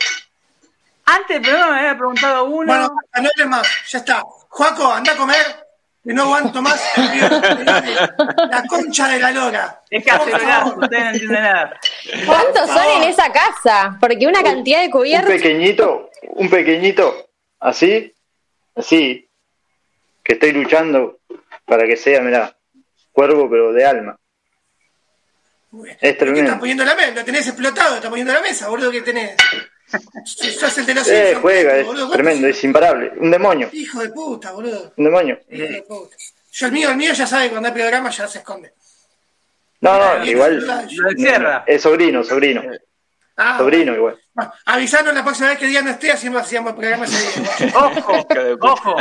antes 1.05 1.41
programa 1.41 1.73
me 1.73 1.79
había 1.81 1.97
preguntado 1.97 2.45
uno. 2.45 2.67
Bueno, 2.67 2.95
no 3.39 3.49
más, 3.49 3.69
ya 3.89 3.99
está. 3.99 4.23
Juaco, 4.49 4.93
anda 4.93 5.13
a 5.13 5.17
comer 5.17 5.72
que 6.05 6.13
no 6.13 6.23
aguanto 6.23 6.61
más 6.61 6.81
la 6.97 8.65
concha 8.69 9.09
de 9.09 9.21
la 9.21 9.31
lora. 9.31 9.83
Es 9.89 10.05
que 10.05 10.11
hace 10.11 10.33
usted 10.33 10.99
no 10.99 11.11
entiende 11.11 11.41
nada. 11.41 11.81
¿Cuántos 12.27 12.69
son 12.69 12.85
en 12.97 13.03
esa 13.05 13.33
casa? 13.33 13.97
Porque 14.01 14.27
una 14.27 14.43
cantidad 14.43 14.83
de 14.83 14.91
cubiertos. 14.91 15.31
Un 15.31 15.37
pequeñito, 15.37 16.11
un 16.23 16.51
pequeñito, 16.51 17.31
así, 17.61 18.13
así, 18.75 19.29
que 20.25 20.33
estoy 20.35 20.53
luchando 20.53 21.21
para 21.65 21.87
que 21.87 21.97
sea, 21.97 22.21
mira, 22.21 22.57
cuervo, 23.13 23.49
pero 23.49 23.73
de 23.73 23.87
alma. 23.87 24.19
Es 26.01 26.19
tremendo. 26.19 26.43
Estás 26.43 26.59
poniendo 26.59 26.85
la 26.85 26.95
mesa, 26.95 27.13
lo 27.13 27.25
tenés 27.25 27.47
explotado, 27.47 27.95
estás 27.95 28.11
poniendo 28.11 28.33
la 28.33 28.43
mesa, 28.43 28.69
boludo, 28.69 28.91
que 28.91 29.03
tenés. 29.03 29.37
Sos 30.25 30.79
el 30.79 30.87
de 30.87 30.95
los 30.95 31.09
Eh, 31.09 31.37
juega, 31.41 31.77
es 31.77 31.87
boludo. 31.87 32.11
tremendo, 32.11 32.47
es 32.49 32.63
imparable. 32.65 33.13
Un 33.19 33.31
demonio, 33.31 33.69
Hijo 33.73 34.01
de 34.01 34.09
puta, 34.11 34.53
boludo. 34.53 34.93
un 34.97 35.05
demonio. 35.05 35.39
Hijo 35.51 35.65
de 35.73 35.83
puta. 35.83 36.17
Yo 36.53 36.67
el 36.67 36.73
mío, 36.73 36.91
el 36.91 36.97
mío 36.97 37.13
ya 37.13 37.27
sabe 37.27 37.45
que 37.45 37.51
cuando 37.51 37.69
hay 37.69 37.75
programa 37.75 38.11
ya 38.11 38.27
se 38.29 38.39
esconde. 38.39 38.73
No, 39.81 39.99
no, 40.19 40.25
igual. 40.25 40.65
Lo 40.67 41.11
encierra. 41.11 41.65
Es 41.67 41.83
sobrino, 41.83 42.23
sobrino. 42.23 42.63
Ah, 43.35 43.57
Sobrino 43.57 43.95
igual. 43.95 44.21
bueno, 44.35 44.53
avisanos 44.67 45.15
la 45.15 45.25
próxima 45.25 45.49
vez 45.49 45.59
que 45.59 45.67
día 45.67 45.81
no 45.81 45.89
esté, 45.91 46.13
hacemos, 46.13 46.43
hacemos 46.43 46.71
el 46.73 46.77
programa 46.77 47.07
ese 47.07 47.41
día. 47.41 47.73
Ojo, 47.75 48.27
de 48.29 48.57
ojo. 48.61 48.97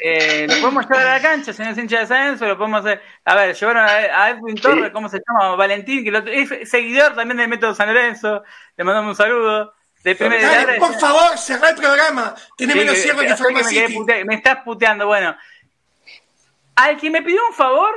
Eh, 0.00 0.46
lo 0.48 0.54
podemos 0.60 0.84
llevar 0.88 1.06
a 1.08 1.14
la 1.16 1.20
cancha, 1.20 1.52
señor 1.52 1.76
hincha 1.76 1.98
de 1.98 2.06
San 2.06 2.28
Enzo, 2.28 2.46
lo 2.46 2.56
podemos 2.56 2.80
hacer. 2.86 3.02
A 3.24 3.34
ver, 3.34 3.54
llevaron 3.56 3.82
a, 3.82 3.88
a 4.24 4.30
Edwin 4.30 4.54
Torres, 4.54 4.92
¿cómo 4.92 5.08
se 5.08 5.18
llama? 5.26 5.56
Valentín, 5.56 6.04
que 6.04 6.12
lo- 6.12 6.24
es 6.24 6.70
seguidor 6.70 7.16
también 7.16 7.36
del 7.36 7.48
método 7.48 7.74
San 7.74 7.88
Lorenzo. 7.92 8.44
Le 8.76 8.84
mandamos 8.84 9.10
un 9.10 9.16
saludo. 9.16 9.74
De 10.04 10.14
primera 10.14 10.48
Dale, 10.48 10.72
de 10.74 10.78
por 10.78 10.94
favor, 11.00 11.36
cerrá 11.38 11.70
el 11.70 11.76
programa. 11.76 12.34
Tenés 12.56 12.76
menos 12.76 12.96
cierre 12.98 13.22
que 13.24 13.30
me, 13.30 13.36
Farmacity. 13.36 13.74
quedé 13.74 13.94
putea- 13.94 14.24
me 14.26 14.34
estás 14.34 14.58
puteando. 14.62 15.06
Bueno, 15.06 15.34
al 16.76 16.96
que 16.98 17.10
me 17.10 17.22
pidió 17.22 17.40
un 17.48 17.54
favor, 17.54 17.94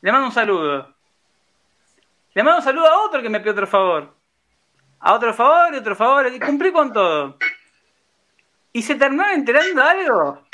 le 0.00 0.10
mando 0.10 0.28
un 0.28 0.32
saludo. 0.32 0.94
Le 2.32 2.42
mando 2.42 2.58
un 2.60 2.64
saludo 2.64 2.86
a 2.86 3.02
otro 3.02 3.20
que 3.20 3.28
me 3.28 3.40
pidió 3.40 3.52
otro 3.52 3.66
favor. 3.66 4.16
A 5.00 5.12
otro 5.14 5.34
favor 5.34 5.74
y 5.74 5.78
otro 5.78 5.94
favor. 5.94 6.32
Y 6.32 6.40
cumplí 6.40 6.72
con 6.72 6.92
todo. 6.92 7.36
Y 8.72 8.82
se 8.82 8.94
terminó 8.94 9.28
enterando 9.28 9.82
algo 9.82 10.46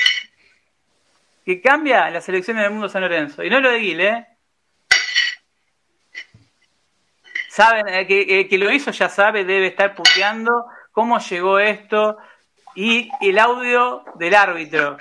que 1.45 1.61
cambia 1.61 2.09
las 2.09 2.27
elecciones 2.27 2.63
del 2.63 2.71
mundo 2.73 2.89
San 2.89 3.01
Lorenzo. 3.01 3.43
Y 3.43 3.49
no 3.49 3.61
lo 3.61 3.69
de 3.71 3.77
Guil, 3.79 4.01
¿eh? 4.01 4.27
Saben, 7.57 7.87
eh, 7.87 8.05
que, 8.05 8.21
eh, 8.21 8.47
que 8.47 8.55
lo 8.59 8.71
hizo 8.71 8.91
ya 8.91 9.09
sabe, 9.09 9.43
debe 9.43 9.65
estar 9.65 9.95
puteando 9.95 10.67
cómo 10.91 11.17
llegó 11.17 11.57
esto 11.57 12.19
y 12.75 13.09
el 13.19 13.39
audio 13.39 14.03
del 14.13 14.35
árbitro. 14.35 14.95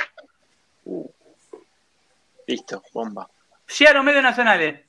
Listo, 2.46 2.82
bomba. 2.94 3.28
Llega 3.78 3.90
a 3.90 3.94
los 3.94 4.04
medios 4.04 4.22
nacionales. 4.22 4.80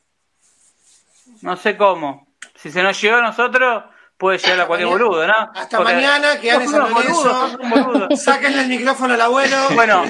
No 1.42 1.58
sé 1.58 1.76
cómo. 1.76 2.30
Si 2.56 2.72
se 2.72 2.82
nos 2.82 3.02
llegó 3.02 3.18
a 3.18 3.22
nosotros, 3.22 3.84
puede 4.18 4.38
llegar 4.40 4.62
a 4.62 4.68
cualquier 4.68 4.90
mañana. 4.90 5.06
boludo, 5.06 5.28
¿no? 5.28 5.52
Hasta 5.54 5.78
Porque 5.78 5.94
mañana, 5.94 6.40
que 6.40 6.52
sos 6.52 6.74
un 7.60 7.70
boludo. 7.70 8.16
Sáquenle 8.16 8.62
el 8.62 8.68
micrófono 8.68 9.14
al 9.14 9.22
abuelo. 9.22 9.56
Bueno, 9.76 10.04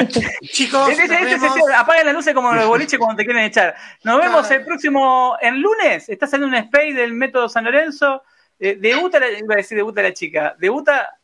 chicos, 0.42 0.88
este, 0.90 1.04
este 1.04 1.38
sesión, 1.40 1.72
apaguen 1.76 2.06
las 2.06 2.14
luces 2.14 2.34
como 2.34 2.52
los 2.52 2.66
boliches 2.68 2.98
cuando 2.98 3.16
te 3.16 3.24
quieren 3.24 3.44
echar. 3.44 3.74
Nos 4.04 4.18
vemos 4.18 4.46
Claro. 4.46 4.60
el 4.60 4.64
próximo, 4.66 5.36
el 5.40 5.60
lunes. 5.60 6.08
Está 6.08 6.26
saliendo 6.26 6.56
un 6.56 6.62
space 6.64 6.92
del 6.94 7.12
método 7.12 7.48
San 7.48 7.64
Lorenzo. 7.64 8.22
Eh, 8.60 8.76
debuta, 8.78 9.20
la, 9.20 9.30
iba 9.30 9.54
a 9.54 9.56
decir 9.58 9.76
debuta 9.76 10.02
la 10.02 10.12
chica. 10.12 10.54
Debuta 10.58 11.14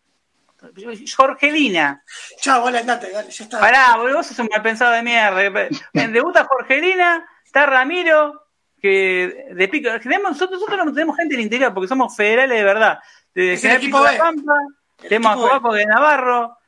Jorgelina. 1.16 2.02
Chao, 2.40 2.62
vale, 2.62 2.78
andate, 2.78 3.10
dale, 3.10 3.30
ya 3.30 3.44
está. 3.44 3.60
Pará, 3.60 3.96
boludo, 3.96 4.18
vos 4.18 4.26
sos 4.26 4.38
un 4.38 4.48
mal 4.50 4.62
pensado 4.62 4.92
de 4.92 5.02
mierda. 5.02 5.68
En 5.92 6.12
debuta 6.12 6.44
Jorgelina, 6.44 7.26
está 7.44 7.66
Ramiro, 7.66 8.43
que 8.84 9.46
de 9.52 9.68
pico. 9.68 9.88
Tenemos- 10.02 10.32
Nosotros, 10.32 10.60
nosotros 10.60 10.84
no 10.84 10.92
tenemos 10.92 11.16
gente 11.16 11.34
del 11.36 11.44
interior 11.44 11.72
porque 11.72 11.88
somos 11.88 12.14
federales 12.14 12.58
de 12.58 12.64
verdad. 12.64 12.98
De 13.34 13.56
General 13.56 13.80
Pico 13.80 14.02
de 14.04 14.12
la 14.12 14.18
Pampa, 14.18 14.52
tenemos 15.00 15.32
a. 15.32 15.36
Joaco 15.36 15.72
de 15.72 15.86
Navarro, 15.86 16.58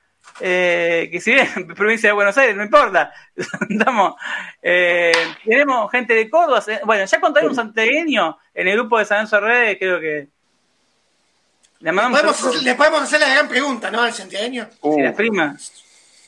eh, 0.41 1.11
que 1.13 1.21
si 1.21 1.33
bien 1.35 1.47
provincia 1.77 2.09
de 2.09 2.15
Buenos 2.15 2.39
Aires, 2.39 2.57
no 2.57 2.65
importa. 2.65 3.13
Estamos, 3.69 4.15
eh, 4.63 5.13
tenemos 5.45 5.91
gente 5.91 6.15
de 6.15 6.31
Córdoba. 6.31 6.65
Bueno, 6.85 7.05
ya 7.05 7.21
contaré 7.21 7.47
un 7.47 7.55
santiagueño 7.55 8.39
en 8.55 8.69
el 8.69 8.77
grupo 8.79 8.99
de 8.99 9.05
San 9.05 9.19
Lorenzo 9.19 9.41
Redes, 9.41 9.77
creo 9.79 10.01
que. 10.01 10.29
Le 11.81 11.93
Podemos- 11.93 12.63
le 12.65 12.75
podemos 12.75 13.03
hacer 13.03 13.21
la 13.21 13.29
gran 13.29 13.47
pregunta, 13.49 13.91
¿no? 13.91 14.01
Al 14.03 14.13
santiagueño. 14.15 14.67
Sí, 14.83 15.03
las 15.03 15.15
primas. 15.15 15.85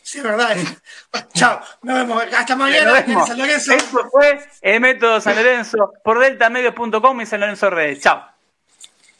Sí, 0.09 0.17
es 0.17 0.25
verdad. 0.25 0.57
Chao, 1.35 1.61
nos 1.83 1.97
vemos. 1.97 2.25
Hasta 2.35 2.57
mañana. 2.57 2.93
Nos 2.93 3.01
en 3.01 3.07
vemos. 3.09 3.29
San 3.29 3.39
Lorenzo. 3.39 3.73
Esto 3.75 4.09
fue 4.11 4.49
el 4.63 4.81
método 4.81 5.21
San 5.21 5.37
Lorenzo 5.37 5.93
por 6.03 6.19
deltamedios.com 6.19 7.21
y 7.21 7.27
San 7.27 7.41
Lorenzo 7.41 7.69
Redes. 7.69 8.01
Chao. 8.01 8.27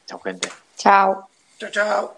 Chau, 0.07 0.19
gente. 0.21 0.49
Chao. 0.79 1.29
Chao, 1.59 1.71
chao. 1.71 2.18